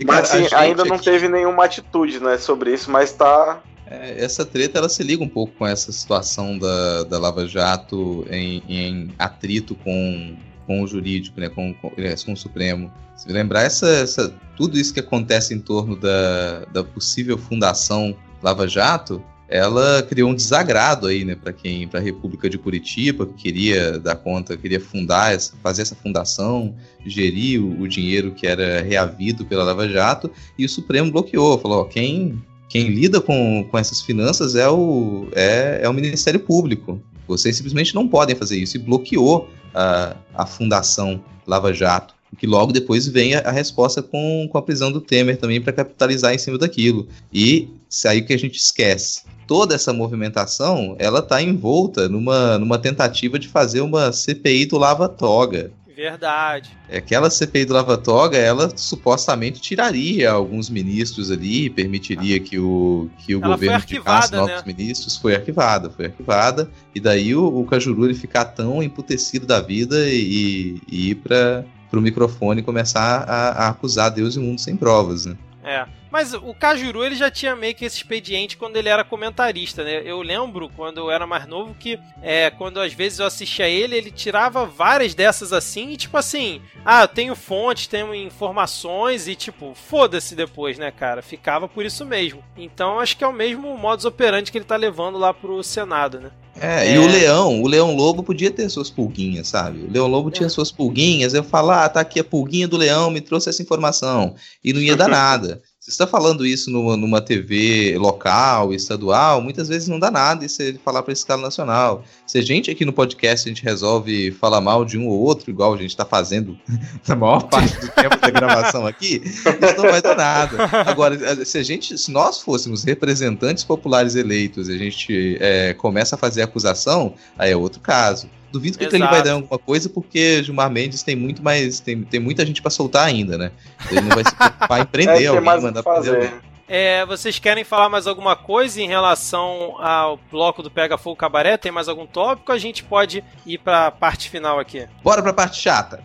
E, 0.00 0.04
mas 0.06 0.34
assim, 0.34 0.46
ainda 0.54 0.86
não 0.86 0.98
teve 0.98 1.28
nenhuma 1.28 1.66
atitude, 1.66 2.18
né, 2.18 2.38
sobre 2.38 2.72
isso, 2.72 2.90
mas 2.90 3.12
tá 3.12 3.60
é, 3.86 4.24
essa 4.24 4.46
treta 4.46 4.78
ela 4.78 4.88
se 4.88 5.02
liga 5.02 5.22
um 5.22 5.28
pouco 5.28 5.52
com 5.58 5.66
essa 5.66 5.92
situação 5.92 6.58
da, 6.58 7.04
da 7.04 7.18
Lava 7.18 7.46
Jato 7.46 8.26
em, 8.30 8.62
em 8.66 9.14
atrito 9.18 9.74
com 9.74 10.34
com 10.66 10.82
o 10.82 10.86
jurídico, 10.86 11.40
né, 11.40 11.48
com, 11.48 11.74
com, 11.74 11.90
com 11.90 12.32
o 12.32 12.36
Supremo. 12.36 12.92
Se 13.16 13.30
lembrar 13.30 13.62
essa, 13.62 13.88
essa, 13.88 14.34
tudo 14.56 14.78
isso 14.78 14.92
que 14.92 15.00
acontece 15.00 15.54
em 15.54 15.60
torno 15.60 15.96
da, 15.96 16.64
da 16.72 16.84
possível 16.84 17.38
fundação 17.38 18.16
Lava 18.42 18.66
Jato, 18.66 19.22
ela 19.48 20.02
criou 20.02 20.30
um 20.30 20.34
desagrado 20.34 21.06
aí, 21.06 21.24
né, 21.24 21.34
para 21.34 21.52
quem, 21.52 21.86
para 21.86 22.00
a 22.00 22.02
República 22.02 22.48
de 22.48 22.58
Curitiba, 22.58 23.26
que 23.26 23.34
queria 23.34 23.98
dar 23.98 24.16
conta, 24.16 24.56
queria 24.56 24.80
fundar, 24.80 25.34
essa, 25.34 25.54
fazer 25.62 25.82
essa 25.82 25.94
fundação, 25.94 26.74
gerir 27.06 27.62
o, 27.62 27.80
o, 27.80 27.86
dinheiro 27.86 28.32
que 28.32 28.46
era 28.46 28.80
reavido 28.82 29.44
pela 29.44 29.62
Lava 29.62 29.88
Jato, 29.88 30.30
e 30.58 30.64
o 30.64 30.68
Supremo 30.68 31.12
bloqueou, 31.12 31.58
falou, 31.58 31.82
ó, 31.82 31.84
quem 31.84 32.42
quem 32.74 32.88
lida 32.88 33.20
com, 33.20 33.64
com 33.70 33.78
essas 33.78 34.00
finanças 34.00 34.56
é 34.56 34.68
o, 34.68 35.28
é, 35.32 35.80
é 35.82 35.88
o 35.88 35.92
Ministério 35.94 36.40
Público. 36.40 37.00
Vocês 37.26 37.56
simplesmente 37.56 37.94
não 37.94 38.08
podem 38.08 38.36
fazer 38.36 38.58
isso. 38.58 38.76
E 38.76 38.80
bloqueou 38.80 39.48
a, 39.74 40.16
a 40.34 40.46
Fundação 40.46 41.22
Lava 41.46 41.72
Jato. 41.72 42.14
Que 42.36 42.46
logo 42.46 42.72
depois 42.72 43.06
vem 43.06 43.34
a, 43.34 43.40
a 43.40 43.50
resposta 43.50 44.02
com, 44.02 44.48
com 44.50 44.58
a 44.58 44.62
prisão 44.62 44.90
do 44.90 45.00
Temer 45.00 45.36
também 45.36 45.60
para 45.60 45.72
capitalizar 45.72 46.34
em 46.34 46.38
cima 46.38 46.58
daquilo. 46.58 47.06
E 47.32 47.68
isso 47.88 48.08
aí 48.08 48.22
que 48.22 48.32
a 48.32 48.38
gente 48.38 48.56
esquece. 48.56 49.22
Toda 49.46 49.74
essa 49.74 49.92
movimentação 49.92 50.96
ela 50.98 51.20
está 51.20 51.40
envolta 51.40 52.08
numa, 52.08 52.58
numa 52.58 52.78
tentativa 52.78 53.38
de 53.38 53.46
fazer 53.46 53.82
uma 53.82 54.10
CPI 54.12 54.66
do 54.66 54.78
Lava 54.78 55.08
Toga. 55.08 55.70
Verdade. 55.94 56.76
Aquela 56.92 57.30
CPI 57.30 57.66
do 57.66 57.74
Lava 57.74 57.96
Toga, 57.96 58.36
ela 58.36 58.76
supostamente 58.76 59.60
tiraria 59.60 60.30
alguns 60.30 60.68
ministros 60.68 61.30
ali, 61.30 61.70
permitiria 61.70 62.40
que 62.40 62.58
o, 62.58 63.08
que 63.18 63.34
o 63.34 63.40
governo 63.40 63.78
indicasse 63.78 64.32
novos 64.32 64.56
né? 64.56 64.62
ministros. 64.66 65.16
Foi 65.16 65.34
arquivada, 65.34 65.90
foi 65.90 66.06
arquivada. 66.06 66.68
E 66.94 67.00
daí 67.00 67.34
o, 67.34 67.46
o 67.46 67.64
Cajuru 67.64 68.06
ele 68.06 68.14
ficar 68.14 68.46
tão 68.46 68.82
emputecido 68.82 69.46
da 69.46 69.60
vida 69.60 70.08
e, 70.08 70.80
e 70.90 71.10
ir 71.10 71.14
para 71.16 71.64
o 71.92 72.00
microfone 72.00 72.60
e 72.60 72.64
começar 72.64 73.24
a, 73.28 73.66
a 73.66 73.68
acusar 73.68 74.10
Deus 74.10 74.34
e 74.34 74.38
o 74.40 74.42
mundo 74.42 74.60
sem 74.60 74.76
provas, 74.76 75.26
né? 75.26 75.36
É. 75.64 75.86
Mas 76.10 76.34
o 76.34 76.54
Cajuru 76.54 77.02
ele 77.02 77.16
já 77.16 77.30
tinha 77.30 77.56
meio 77.56 77.74
que 77.74 77.84
esse 77.84 77.96
expediente 77.96 78.56
quando 78.56 78.76
ele 78.76 78.88
era 78.88 79.02
comentarista, 79.02 79.82
né? 79.82 80.02
Eu 80.04 80.20
lembro 80.22 80.68
quando 80.68 80.98
eu 80.98 81.10
era 81.10 81.26
mais 81.26 81.46
novo 81.46 81.74
que 81.74 81.98
é, 82.22 82.50
quando 82.50 82.78
às 82.78 82.92
vezes 82.92 83.18
eu 83.18 83.26
assistia 83.26 83.66
ele, 83.66 83.96
ele 83.96 84.10
tirava 84.10 84.66
várias 84.66 85.14
dessas 85.14 85.52
assim 85.52 85.90
e 85.90 85.96
tipo 85.96 86.16
assim, 86.16 86.60
ah, 86.84 87.02
eu 87.02 87.08
tenho 87.08 87.34
fontes, 87.34 87.86
tenho 87.86 88.14
informações 88.14 89.26
e 89.26 89.34
tipo, 89.34 89.74
foda-se 89.74 90.36
depois, 90.36 90.78
né, 90.78 90.92
cara? 90.92 91.22
Ficava 91.22 91.66
por 91.66 91.84
isso 91.84 92.04
mesmo. 92.04 92.44
Então 92.56 93.00
acho 93.00 93.16
que 93.16 93.24
é 93.24 93.26
o 93.26 93.32
mesmo 93.32 93.76
modus 93.76 94.04
operandi 94.04 94.52
que 94.52 94.58
ele 94.58 94.64
tá 94.64 94.76
levando 94.76 95.18
lá 95.18 95.32
pro 95.32 95.62
Senado, 95.64 96.20
né? 96.20 96.30
É, 96.60 96.88
é, 96.88 96.94
e 96.94 96.98
o 96.98 97.06
leão, 97.06 97.62
o 97.62 97.66
leão 97.66 97.94
lobo 97.94 98.22
podia 98.22 98.50
ter 98.50 98.68
suas 98.68 98.88
pulguinhas, 98.88 99.48
sabe? 99.48 99.80
O 99.80 99.90
leão 99.90 100.06
lobo 100.06 100.28
é. 100.28 100.32
tinha 100.32 100.48
suas 100.48 100.70
pulguinhas, 100.70 101.34
eu 101.34 101.42
falar, 101.42 101.84
ah, 101.84 101.88
tá 101.88 102.00
aqui 102.00 102.20
a 102.20 102.24
pulguinha 102.24 102.68
do 102.68 102.76
leão, 102.76 103.10
me 103.10 103.20
trouxe 103.20 103.48
essa 103.48 103.62
informação. 103.62 104.34
E 104.62 104.72
não 104.72 104.80
ia 104.80 104.96
dar 104.96 105.08
nada. 105.10 105.60
Você 105.84 105.90
está 105.90 106.06
falando 106.06 106.46
isso 106.46 106.70
numa, 106.70 106.96
numa 106.96 107.20
TV 107.20 107.98
local, 107.98 108.72
estadual, 108.72 109.42
muitas 109.42 109.68
vezes 109.68 109.86
não 109.86 109.98
dá 109.98 110.10
nada 110.10 110.42
e 110.42 110.48
você 110.48 110.80
falar 110.82 111.02
para 111.02 111.12
escala 111.12 111.42
nacional. 111.42 112.02
Se 112.26 112.38
a 112.38 112.42
gente 112.42 112.70
aqui 112.70 112.86
no 112.86 112.92
podcast 112.92 113.46
a 113.46 113.52
gente 113.52 113.62
resolve 113.62 114.30
falar 114.30 114.62
mal 114.62 114.82
de 114.82 114.96
um 114.96 115.06
ou 115.06 115.20
outro, 115.20 115.50
igual 115.50 115.74
a 115.74 115.76
gente 115.76 115.90
está 115.90 116.06
fazendo 116.06 116.58
na 117.06 117.14
maior 117.14 117.42
parte 117.50 117.78
do 117.78 117.88
tempo 117.88 118.16
da 118.18 118.30
gravação 118.30 118.86
aqui, 118.86 119.20
isso 119.26 119.76
não 119.76 119.90
vai 119.90 120.00
dar 120.00 120.16
nada. 120.16 120.56
Agora, 120.86 121.44
se 121.44 121.58
a 121.58 121.62
gente, 121.62 121.98
se 121.98 122.10
nós 122.10 122.40
fôssemos 122.40 122.82
representantes 122.82 123.62
populares 123.62 124.14
eleitos, 124.14 124.70
a 124.70 124.78
gente 124.78 125.36
é, 125.38 125.74
começa 125.74 126.14
a 126.14 126.18
fazer 126.18 126.40
acusação, 126.40 127.12
aí 127.38 127.50
é 127.50 127.56
outro 127.58 127.82
caso. 127.82 128.26
Duvido 128.54 128.78
que 128.78 128.84
ele 128.84 128.98
vai 128.98 129.20
dar 129.20 129.32
alguma 129.32 129.58
coisa, 129.58 129.88
porque 129.88 130.40
Gilmar 130.44 130.70
Mendes 130.70 131.02
tem 131.02 131.16
muito 131.16 131.42
mais. 131.42 131.80
Tem, 131.80 132.02
tem 132.04 132.20
muita 132.20 132.46
gente 132.46 132.62
para 132.62 132.70
soltar 132.70 133.04
ainda, 133.04 133.36
né? 133.36 133.50
Ele 133.90 134.00
não 134.02 134.14
vai 134.14 134.24
se 134.24 134.32
preocupar 134.32 134.80
em 134.80 134.86
prender 134.86 135.24
é, 135.24 135.26
alguém, 135.26 135.60
mandar 135.60 135.82
fazer 135.82 136.14
alguém. 136.14 136.30
É, 136.68 137.04
vocês 137.04 137.40
querem 137.40 137.64
falar 137.64 137.88
mais 137.88 138.06
alguma 138.06 138.36
coisa 138.36 138.80
em 138.80 138.86
relação 138.86 139.76
ao 139.82 140.16
bloco 140.30 140.62
do 140.62 140.70
Pega 140.70 140.96
Fogo 140.96 141.16
Cabaré? 141.16 141.56
Tem 141.56 141.72
mais 141.72 141.88
algum 141.88 142.06
tópico? 142.06 142.52
A 142.52 142.58
gente 142.58 142.84
pode 142.84 143.24
ir 143.44 143.58
para 143.58 143.88
a 143.88 143.90
parte 143.90 144.30
final 144.30 144.60
aqui. 144.60 144.86
Bora 145.02 145.20
para 145.20 145.32
a 145.32 145.34
parte 145.34 145.60
chata. 145.60 146.02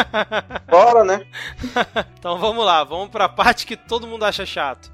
Bora, 0.68 1.04
né? 1.04 1.26
então 2.18 2.38
vamos 2.38 2.64
lá, 2.64 2.82
vamos 2.82 3.10
para 3.10 3.26
a 3.26 3.28
parte 3.28 3.66
que 3.66 3.76
todo 3.76 4.06
mundo 4.06 4.24
acha 4.24 4.46
chato. 4.46 4.93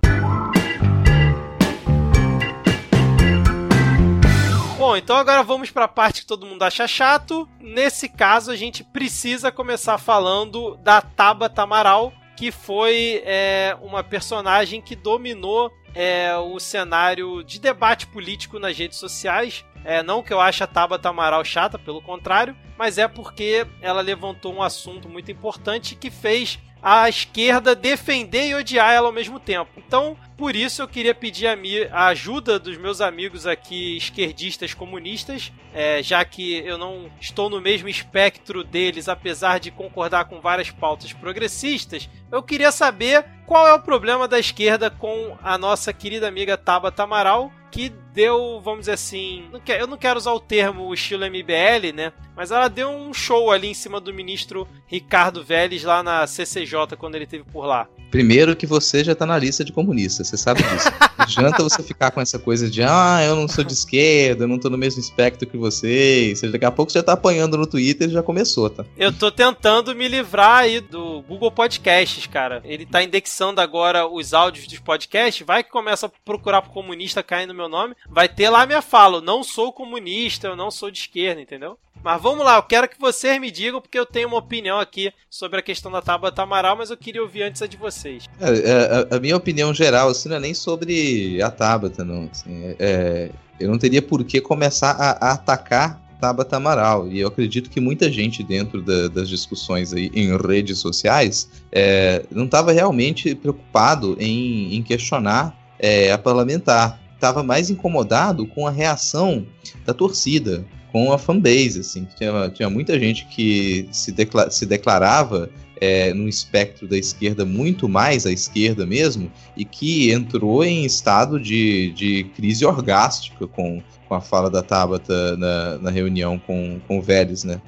Bom, 4.80 4.96
então 4.96 5.14
agora 5.14 5.42
vamos 5.42 5.70
para 5.70 5.84
a 5.84 5.88
parte 5.88 6.22
que 6.22 6.26
todo 6.26 6.46
mundo 6.46 6.62
acha 6.62 6.88
chato. 6.88 7.46
Nesse 7.60 8.08
caso, 8.08 8.50
a 8.50 8.56
gente 8.56 8.82
precisa 8.82 9.52
começar 9.52 9.98
falando 9.98 10.74
da 10.76 11.02
Tabata 11.02 11.60
Amaral, 11.60 12.14
que 12.34 12.50
foi 12.50 13.22
é, 13.26 13.76
uma 13.82 14.02
personagem 14.02 14.80
que 14.80 14.96
dominou 14.96 15.70
é, 15.94 16.34
o 16.34 16.58
cenário 16.58 17.44
de 17.44 17.60
debate 17.60 18.06
político 18.06 18.58
nas 18.58 18.74
redes 18.78 18.96
sociais. 18.96 19.66
É, 19.84 20.02
não 20.02 20.22
que 20.22 20.32
eu 20.32 20.40
ache 20.40 20.64
a 20.64 20.66
Tabata 20.66 21.10
Amaral 21.10 21.44
chata, 21.44 21.78
pelo 21.78 22.00
contrário, 22.00 22.56
mas 22.78 22.96
é 22.96 23.06
porque 23.06 23.66
ela 23.82 24.00
levantou 24.00 24.54
um 24.54 24.62
assunto 24.62 25.10
muito 25.10 25.30
importante 25.30 25.94
que 25.94 26.10
fez 26.10 26.58
a 26.82 27.06
esquerda 27.06 27.74
defender 27.74 28.48
e 28.48 28.54
odiar 28.54 28.92
ela 28.94 29.08
ao 29.08 29.12
mesmo 29.12 29.38
tempo. 29.38 29.70
Então, 29.76 30.16
por 30.40 30.56
isso 30.56 30.80
eu 30.80 30.88
queria 30.88 31.14
pedir 31.14 31.48
a, 31.48 31.54
mi 31.54 31.82
a 31.92 32.06
ajuda 32.06 32.58
dos 32.58 32.78
meus 32.78 33.02
amigos 33.02 33.46
aqui 33.46 33.98
esquerdistas 33.98 34.72
comunistas, 34.72 35.52
é, 35.74 36.02
já 36.02 36.24
que 36.24 36.54
eu 36.64 36.78
não 36.78 37.10
estou 37.20 37.50
no 37.50 37.60
mesmo 37.60 37.90
espectro 37.90 38.64
deles, 38.64 39.06
apesar 39.06 39.60
de 39.60 39.70
concordar 39.70 40.24
com 40.24 40.40
várias 40.40 40.70
pautas 40.70 41.12
progressistas. 41.12 42.08
Eu 42.32 42.42
queria 42.42 42.72
saber 42.72 43.22
qual 43.46 43.68
é 43.68 43.74
o 43.74 43.82
problema 43.82 44.26
da 44.26 44.38
esquerda 44.38 44.88
com 44.88 45.36
a 45.42 45.58
nossa 45.58 45.92
querida 45.92 46.26
amiga 46.26 46.56
Tabata 46.56 47.02
Amaral, 47.02 47.52
que 47.70 47.92
deu, 48.14 48.60
vamos 48.62 48.80
dizer 48.80 48.92
assim, 48.92 49.44
eu 49.78 49.86
não 49.86 49.98
quero 49.98 50.18
usar 50.18 50.32
o 50.32 50.40
termo 50.40 50.92
estilo 50.94 51.26
MBL, 51.26 51.94
né? 51.94 52.12
Mas 52.34 52.50
ela 52.50 52.68
deu 52.68 52.88
um 52.88 53.12
show 53.12 53.50
ali 53.50 53.68
em 53.68 53.74
cima 53.74 54.00
do 54.00 54.12
ministro 54.12 54.66
Ricardo 54.86 55.44
Vélez 55.44 55.84
lá 55.84 56.02
na 56.02 56.26
CCJ 56.26 56.96
quando 56.96 57.14
ele 57.14 57.26
teve 57.26 57.44
por 57.44 57.66
lá. 57.66 57.86
Primeiro 58.10 58.56
que 58.56 58.66
você 58.66 59.04
já 59.04 59.14
tá 59.14 59.24
na 59.24 59.38
lista 59.38 59.64
de 59.64 59.72
comunistas, 59.72 60.29
você 60.30 60.36
sabe 60.36 60.62
disso. 60.62 60.88
Não 61.18 61.24
adianta 61.24 61.62
você 61.62 61.82
ficar 61.82 62.10
com 62.10 62.20
essa 62.20 62.38
coisa 62.38 62.70
de 62.70 62.82
ah, 62.82 63.20
eu 63.24 63.36
não 63.36 63.48
sou 63.48 63.62
de 63.64 63.72
esquerda, 63.72 64.44
eu 64.44 64.48
não 64.48 64.58
tô 64.58 64.70
no 64.70 64.78
mesmo 64.78 65.00
espectro 65.00 65.48
que 65.48 65.56
vocês. 65.56 66.40
Daqui 66.40 66.64
a 66.64 66.70
pouco 66.70 66.90
você 66.90 66.98
já 66.98 67.02
tá 67.02 67.12
apanhando 67.12 67.56
no 67.56 67.66
Twitter 67.66 68.08
e 68.08 68.12
já 68.12 68.22
começou, 68.22 68.70
tá? 68.70 68.84
Eu 68.96 69.12
tô 69.12 69.30
tentando 69.30 69.94
me 69.94 70.08
livrar 70.08 70.58
aí 70.58 70.80
do 70.80 71.22
Google 71.22 71.50
Podcasts, 71.50 72.26
cara. 72.26 72.60
Ele 72.64 72.86
tá 72.86 73.02
indexando 73.02 73.60
agora 73.60 74.06
os 74.06 74.32
áudios 74.32 74.66
dos 74.66 74.78
podcasts, 74.78 75.46
vai 75.46 75.62
que 75.62 75.70
começa 75.70 76.06
a 76.06 76.10
procurar 76.24 76.62
por 76.62 76.70
comunista 76.70 77.22
cair 77.22 77.46
no 77.46 77.54
meu 77.54 77.68
nome, 77.68 77.94
vai 78.08 78.28
ter 78.28 78.48
lá 78.48 78.66
minha 78.66 78.82
fala, 78.82 79.18
eu 79.18 79.22
não 79.22 79.42
sou 79.42 79.72
comunista, 79.72 80.48
eu 80.48 80.56
não 80.56 80.70
sou 80.70 80.90
de 80.90 81.00
esquerda, 81.00 81.40
entendeu? 81.40 81.78
Mas 82.02 82.20
vamos 82.22 82.44
lá, 82.44 82.56
eu 82.56 82.62
quero 82.62 82.88
que 82.88 82.98
vocês 82.98 83.38
me 83.40 83.50
digam, 83.50 83.80
porque 83.80 83.98
eu 83.98 84.06
tenho 84.06 84.28
uma 84.28 84.38
opinião 84.38 84.78
aqui 84.78 85.12
sobre 85.28 85.58
a 85.58 85.62
questão 85.62 85.92
da 85.92 86.00
Tabata 86.00 86.42
Amaral, 86.42 86.76
mas 86.76 86.90
eu 86.90 86.96
queria 86.96 87.22
ouvir 87.22 87.42
antes 87.42 87.60
a 87.60 87.66
de 87.66 87.76
vocês. 87.76 88.24
É, 88.40 88.48
é, 88.48 89.12
a, 89.12 89.16
a, 89.16 89.20
minha 89.20 89.36
opinião 89.36 89.74
geral, 89.74 90.08
assim, 90.08 90.28
não 90.28 90.36
é 90.36 90.40
nem 90.40 90.54
sobre 90.54 91.40
a 91.42 91.50
Tabata, 91.50 92.04
não. 92.04 92.28
Assim, 92.32 92.64
é, 92.64 92.76
é 92.78 93.30
eu 93.60 93.70
não 93.70 93.78
teria 93.78 94.00
por 94.00 94.24
que 94.24 94.40
começar 94.40 94.92
a, 94.92 95.10
a, 95.10 95.32
atacar 95.32 96.00
Tabata 96.18 96.56
Amaral. 96.56 97.08
E 97.08 97.20
eu 97.20 97.28
acredito 97.28 97.68
que 97.68 97.80
muita 97.80 98.10
gente 98.10 98.42
dentro 98.42 98.80
da, 98.82 99.08
das 99.08 99.28
discussões 99.28 99.92
aí 99.92 100.10
em 100.14 100.36
redes 100.36 100.78
sociais 100.78 101.50
é, 101.70 102.24
não 102.30 102.46
estava 102.46 102.72
realmente 102.72 103.34
preocupado 103.34 104.16
em, 104.18 104.74
em 104.74 104.82
questionar 104.82 105.54
é, 105.78 106.10
a 106.10 106.18
parlamentar. 106.18 107.00
Estava 107.14 107.42
mais 107.42 107.68
incomodado 107.68 108.46
com 108.46 108.66
a 108.66 108.70
reação 108.70 109.46
da 109.84 109.92
torcida 109.92 110.64
com 110.92 111.12
a 111.12 111.18
fanbase, 111.18 111.80
assim. 111.80 112.06
Tinha, 112.16 112.48
tinha 112.50 112.70
muita 112.70 112.98
gente 112.98 113.26
que 113.26 113.88
se, 113.92 114.12
decla 114.12 114.50
se 114.50 114.66
declarava 114.66 115.50
é, 115.80 116.12
no 116.12 116.28
espectro 116.28 116.86
da 116.86 116.98
esquerda 116.98 117.44
muito 117.44 117.88
mais 117.88 118.26
à 118.26 118.32
esquerda 118.32 118.84
mesmo, 118.84 119.32
e 119.56 119.64
que 119.64 120.12
entrou 120.12 120.62
em 120.62 120.84
estado 120.84 121.40
de, 121.40 121.90
de 121.92 122.24
crise 122.36 122.64
orgástica 122.66 123.46
com, 123.46 123.82
com 124.06 124.14
a 124.14 124.20
fala 124.20 124.50
da 124.50 124.62
Tabata 124.62 125.36
na, 125.36 125.78
na 125.78 125.90
reunião 125.90 126.38
com, 126.38 126.80
com 126.86 126.98
o 126.98 127.02
Vélez, 127.02 127.44
né? 127.44 127.60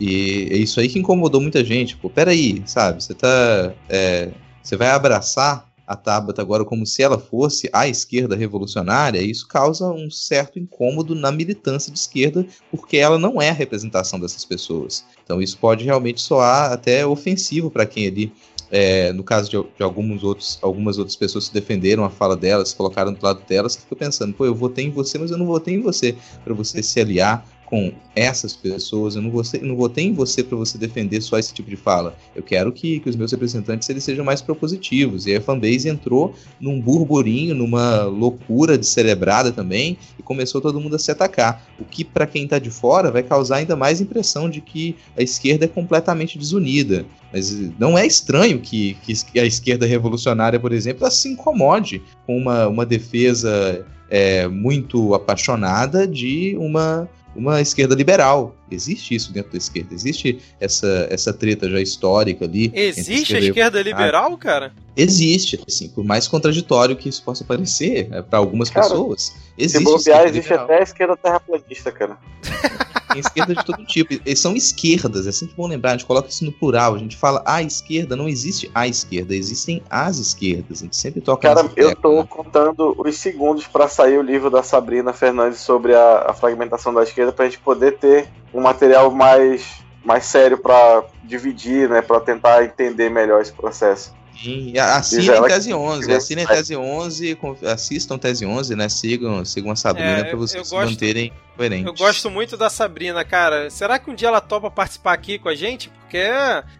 E 0.00 0.48
é 0.50 0.56
isso 0.56 0.80
aí 0.80 0.88
que 0.88 0.98
incomodou 0.98 1.40
muita 1.40 1.64
gente. 1.64 1.96
Pô, 1.96 2.10
peraí, 2.10 2.62
sabe? 2.66 3.02
Você 3.02 3.14
tá. 3.14 3.72
É, 3.88 4.30
você 4.60 4.76
vai 4.76 4.88
abraçar 4.88 5.71
a 5.92 5.96
Tabata 5.96 6.40
agora 6.40 6.64
como 6.64 6.86
se 6.86 7.02
ela 7.02 7.18
fosse 7.18 7.68
a 7.72 7.86
esquerda 7.86 8.34
revolucionária, 8.34 9.20
isso 9.20 9.46
causa 9.46 9.90
um 9.90 10.10
certo 10.10 10.58
incômodo 10.58 11.14
na 11.14 11.30
militância 11.30 11.92
de 11.92 11.98
esquerda, 11.98 12.46
porque 12.70 12.96
ela 12.96 13.18
não 13.18 13.40
é 13.40 13.50
a 13.50 13.54
representação 13.54 14.18
dessas 14.18 14.44
pessoas. 14.44 15.04
Então 15.24 15.40
isso 15.40 15.58
pode 15.58 15.84
realmente 15.84 16.20
soar 16.20 16.72
até 16.72 17.06
ofensivo 17.06 17.70
para 17.70 17.86
quem 17.86 18.06
ali 18.06 18.32
é, 18.74 19.12
no 19.12 19.22
caso 19.22 19.50
de, 19.50 19.62
de, 19.76 19.82
alguns 19.82 20.24
outros, 20.24 20.58
algumas 20.62 20.96
outras 20.96 21.14
pessoas 21.14 21.46
que 21.46 21.52
defenderam 21.52 22.04
a 22.04 22.10
fala 22.10 22.34
delas, 22.34 22.72
colocaram 22.72 23.12
do 23.12 23.22
lado 23.22 23.42
delas, 23.46 23.76
que 23.76 23.82
ficou 23.82 23.98
pensando, 23.98 24.32
pô, 24.32 24.46
eu 24.46 24.54
votei 24.54 24.86
em 24.86 24.90
você, 24.90 25.18
mas 25.18 25.30
eu 25.30 25.36
não 25.36 25.44
votei 25.44 25.74
em 25.74 25.82
você 25.82 26.16
para 26.42 26.54
você 26.54 26.82
se 26.82 26.98
aliar 26.98 27.46
com 27.72 27.90
essas 28.14 28.54
pessoas, 28.54 29.16
eu 29.16 29.22
não, 29.22 29.30
vou, 29.30 29.42
não 29.62 29.74
votei 29.74 30.04
em 30.04 30.12
você 30.12 30.44
para 30.44 30.58
você 30.58 30.76
defender 30.76 31.22
só 31.22 31.38
esse 31.38 31.54
tipo 31.54 31.70
de 31.70 31.76
fala. 31.76 32.14
Eu 32.36 32.42
quero 32.42 32.70
que, 32.70 33.00
que 33.00 33.08
os 33.08 33.16
meus 33.16 33.32
representantes 33.32 33.88
eles 33.88 34.04
sejam 34.04 34.22
mais 34.22 34.42
propositivos. 34.42 35.26
E 35.26 35.34
a 35.34 35.40
fanbase 35.40 35.88
entrou 35.88 36.34
num 36.60 36.78
burburinho, 36.78 37.54
numa 37.54 38.02
loucura 38.02 38.76
descerebrada 38.76 39.50
também, 39.50 39.96
e 40.18 40.22
começou 40.22 40.60
todo 40.60 40.78
mundo 40.78 40.96
a 40.96 40.98
se 40.98 41.10
atacar. 41.10 41.66
O 41.80 41.84
que, 41.86 42.04
para 42.04 42.26
quem 42.26 42.44
está 42.44 42.58
de 42.58 42.68
fora, 42.68 43.10
vai 43.10 43.22
causar 43.22 43.56
ainda 43.56 43.74
mais 43.74 44.02
impressão 44.02 44.50
de 44.50 44.60
que 44.60 44.94
a 45.16 45.22
esquerda 45.22 45.64
é 45.64 45.68
completamente 45.68 46.36
desunida. 46.36 47.06
Mas 47.32 47.58
não 47.78 47.96
é 47.96 48.06
estranho 48.06 48.60
que, 48.60 48.98
que 49.02 49.40
a 49.40 49.46
esquerda 49.46 49.86
revolucionária, 49.86 50.60
por 50.60 50.72
exemplo, 50.72 51.10
se 51.10 51.26
incomode 51.26 52.02
com 52.26 52.36
uma, 52.36 52.68
uma 52.68 52.84
defesa 52.84 53.82
é, 54.10 54.46
muito 54.46 55.14
apaixonada 55.14 56.06
de 56.06 56.54
uma 56.58 57.08
uma 57.34 57.60
esquerda 57.60 57.94
liberal. 57.94 58.54
Existe 58.70 59.14
isso 59.14 59.32
dentro 59.32 59.52
da 59.52 59.58
esquerda. 59.58 59.94
Existe 59.94 60.38
essa, 60.60 61.06
essa 61.10 61.32
treta 61.32 61.68
já 61.68 61.80
histórica 61.80 62.44
ali. 62.44 62.70
Existe 62.74 63.36
a 63.36 63.40
esquerda 63.40 63.82
liberal, 63.82 64.36
cara? 64.36 64.72
Existe, 64.96 65.60
assim, 65.66 65.88
por 65.88 66.04
mais 66.04 66.28
contraditório 66.28 66.96
que 66.96 67.08
isso 67.08 67.22
possa 67.22 67.44
parecer 67.44 68.08
é, 68.10 68.22
para 68.22 68.38
algumas 68.38 68.70
cara, 68.70 68.88
pessoas. 68.88 69.34
Existe 69.56 69.78
se 69.78 69.84
bobear, 69.84 70.26
existe 70.26 70.52
até 70.52 70.78
a 70.78 70.82
esquerda 70.82 71.16
terraplanista, 71.16 71.92
cara. 71.92 72.18
Tem 73.12 73.20
esquerda 73.20 73.54
de 73.54 73.64
todo 73.64 73.84
tipo. 73.84 74.14
Eles 74.24 74.40
são 74.40 74.54
esquerdas, 74.54 75.26
é 75.26 75.32
sempre 75.32 75.54
bom 75.56 75.66
lembrar, 75.66 75.90
a 75.90 75.92
gente 75.92 76.06
coloca 76.06 76.28
isso 76.28 76.44
no 76.44 76.52
plural, 76.52 76.94
a 76.94 76.98
gente 76.98 77.16
fala 77.16 77.42
a 77.46 77.62
esquerda, 77.62 78.16
não 78.16 78.28
existe 78.28 78.70
a 78.74 78.86
esquerda, 78.86 79.34
existem 79.34 79.82
as 79.90 80.18
esquerdas. 80.18 80.80
A 80.80 80.84
gente 80.84 80.96
sempre 80.96 81.20
toca 81.20 81.54
Cara, 81.54 81.70
eu 81.76 81.94
tô 81.96 82.20
né? 82.20 82.26
contando 82.28 82.94
os 82.98 83.16
segundos 83.16 83.66
para 83.66 83.88
sair 83.88 84.18
o 84.18 84.22
livro 84.22 84.50
da 84.50 84.62
Sabrina 84.62 85.12
Fernandes 85.12 85.60
sobre 85.60 85.94
a, 85.94 86.26
a 86.28 86.32
fragmentação 86.32 86.92
da 86.92 87.02
esquerda 87.02 87.32
pra 87.32 87.46
gente 87.46 87.58
poder 87.58 87.98
ter 87.98 88.28
um 88.52 88.60
material 88.60 89.10
mais 89.10 89.82
mais 90.04 90.26
sério 90.26 90.58
para 90.58 91.04
dividir, 91.22 91.88
né, 91.88 92.02
para 92.02 92.18
tentar 92.18 92.64
entender 92.64 93.08
melhor 93.08 93.40
esse 93.40 93.52
processo. 93.52 94.12
Sim, 94.42 94.76
assinem 94.76 95.42
Tese 95.42 95.72
11, 95.72 96.12
assinem 96.12 96.46
Tese 96.46 96.76
11, 96.76 97.38
assistam 97.64 98.18
Tese 98.18 98.44
11, 98.44 98.74
né? 98.74 98.88
Sigam, 98.88 99.44
sigam 99.44 99.70
a 99.70 99.76
Sabrina 99.76 100.18
é, 100.18 100.24
para 100.24 100.36
vocês 100.36 100.66
se 100.66 100.74
manterem 100.74 101.32
coerentes. 101.56 101.86
Eu 101.86 101.94
gosto 101.94 102.30
muito 102.30 102.56
da 102.56 102.68
Sabrina, 102.68 103.24
cara. 103.24 103.70
Será 103.70 103.98
que 103.98 104.10
um 104.10 104.14
dia 104.14 104.28
ela 104.28 104.40
topa 104.40 104.70
participar 104.70 105.12
aqui 105.12 105.38
com 105.38 105.48
a 105.48 105.54
gente? 105.54 105.88
Porque 105.88 106.22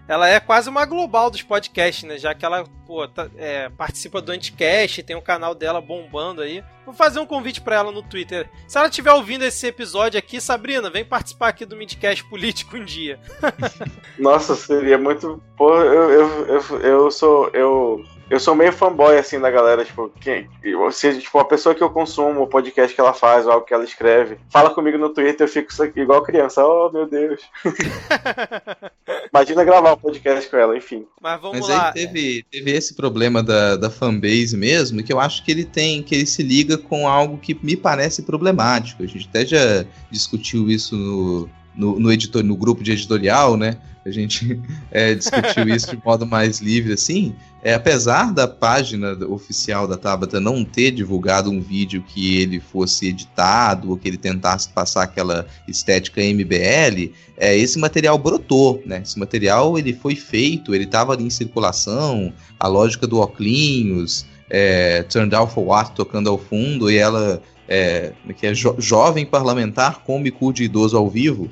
ela 0.07 0.29
é 0.29 0.39
quase 0.39 0.69
uma 0.69 0.85
global 0.85 1.31
dos 1.31 1.43
podcasts, 1.43 2.05
né? 2.05 2.19
Já 2.19 2.35
que 2.35 2.45
ela 2.45 2.65
pô, 2.87 3.09
tá, 3.09 3.29
é, 3.37 3.69
participa 3.71 4.21
do 4.21 4.33
Anticast, 4.33 5.03
tem 5.03 5.17
o 5.17 5.21
um 5.21 5.23
canal 5.23 5.55
dela 5.55 5.81
bombando 5.81 6.43
aí. 6.43 6.63
Vou 6.85 6.95
fazer 6.95 7.21
um 7.21 7.27
convite 7.27 7.61
para 7.61 7.77
ela 7.77 7.93
no 7.93 8.03
Twitter. 8.03 8.49
Se 8.67 8.77
ela 8.77 8.89
estiver 8.89 9.13
ouvindo 9.13 9.45
esse 9.45 9.67
episódio 9.67 10.19
aqui, 10.19 10.41
Sabrina, 10.41 10.91
vem 10.91 11.05
participar 11.05 11.49
aqui 11.49 11.65
do 11.65 11.77
Midcast 11.77 12.25
Político 12.25 12.77
um 12.77 12.85
dia. 12.85 13.19
Nossa, 14.19 14.55
seria 14.55 14.99
muito. 14.99 15.43
Pô, 15.57 15.77
eu, 15.81 16.11
eu, 16.11 16.47
eu, 16.47 16.81
eu 16.81 17.11
sou. 17.11 17.49
Eu 17.55 18.05
eu 18.33 18.41
sou 18.41 18.55
meio 18.55 18.73
fanboy, 18.73 19.19
assim, 19.19 19.39
da 19.39 19.51
galera, 19.51 19.85
tipo, 19.85 20.11
quem, 20.19 20.49
se, 20.91 21.21
tipo, 21.21 21.39
a 21.39 21.45
pessoa 21.45 21.75
que 21.75 21.83
eu 21.83 21.91
consumo, 21.91 22.41
o 22.41 22.47
podcast 22.47 22.95
que 22.95 23.01
ela 23.01 23.13
faz, 23.13 23.45
ou 23.45 23.53
algo 23.53 23.67
que 23.67 23.75
ela 23.75 23.85
escreve, 23.85 24.39
fala 24.49 24.71
comigo 24.71 24.97
no 24.97 25.11
Twitter, 25.11 25.47
eu 25.47 25.49
fico 25.53 25.71
igual 25.95 26.23
criança, 26.23 26.65
oh, 26.65 26.91
meu 26.91 27.07
Deus. 27.07 27.43
Imagina 29.31 29.65
gravar 29.65 29.93
um 29.93 29.99
podcast 29.99 30.49
com 30.49 30.57
ela, 30.57 30.75
enfim. 30.75 31.05
Mas 31.21 31.43
vamos 31.43 31.61
Mas 31.61 31.69
lá. 31.69 31.89
aí 31.89 31.93
teve, 31.93 32.47
teve 32.51 32.71
esse 32.71 32.95
problema 32.95 33.43
da, 33.43 33.77
da 33.77 33.91
fanbase 33.91 34.57
mesmo, 34.57 35.03
que 35.03 35.13
eu 35.13 35.21
acho 35.21 35.45
que 35.45 35.51
ele 35.51 35.67
tem, 35.67 36.03
que 36.03 36.15
ele 36.15 36.27
se 36.27 36.43
liga 36.43 36.79
com 36.79 37.07
algo 37.07 37.37
que 37.37 37.55
me 37.63 37.77
parece 37.77 38.23
problemático. 38.23 39.03
A 39.03 39.07
gente 39.07 39.29
até 39.29 39.45
já 39.45 39.85
discutiu 40.11 40.71
isso 40.71 40.97
no, 40.97 41.51
no, 41.77 42.01
no, 42.01 42.11
editor, 42.11 42.43
no 42.43 42.57
grupo 42.57 42.83
de 42.83 42.93
editorial, 42.93 43.59
né? 43.59 43.77
A 44.05 44.11
gente 44.11 44.61
é, 44.91 45.15
discutiu 45.15 45.69
isso 45.69 45.95
de 45.97 46.05
modo 46.05 46.27
mais 46.27 46.61
livre, 46.61 46.93
assim. 46.93 47.35
É, 47.63 47.75
apesar 47.75 48.33
da 48.33 48.49
página 48.49 49.13
oficial 49.29 49.87
da 49.87 49.97
Tabata 49.97 50.41
não 50.41 50.65
ter 50.65 50.91
divulgado 50.91 51.49
um 51.49 51.61
vídeo 51.61 52.03
que 52.03 52.37
ele 52.39 52.59
fosse 52.59 53.09
editado 53.09 53.91
ou 53.91 53.97
que 53.97 54.09
ele 54.09 54.17
tentasse 54.17 54.69
passar 54.69 55.05
aquela 55.05 55.47
estética 55.69 56.21
MBL, 56.21 57.13
é, 57.37 57.57
esse 57.57 57.79
material 57.79 58.19
brotou, 58.19 58.83
né? 58.85 59.03
Esse 59.05 59.19
material 59.19 59.79
ele 59.79 59.93
foi 59.93 60.17
feito, 60.17 60.75
ele 60.75 60.85
estava 60.85 61.13
ali 61.13 61.25
em 61.25 61.31
circulação, 61.31 62.33
a 62.59 62.67
lógica 62.67 63.07
do 63.07 63.21
Oclinhos, 63.21 64.27
é, 64.51 65.05
Turned 65.05 65.35
Out 65.35 65.55
for 65.55 65.65
What 65.65 65.93
tocando 65.93 66.29
ao 66.29 66.39
fundo 66.39 66.91
e 66.91 66.97
ela 66.97 67.41
é, 67.69 68.13
que 68.37 68.47
é 68.47 68.55
jo 68.55 68.75
jovem 68.79 69.25
parlamentar 69.25 70.01
com 70.01 70.23
cu 70.31 70.53
de 70.53 70.65
idoso 70.65 70.97
ao 70.97 71.09
vivo. 71.09 71.51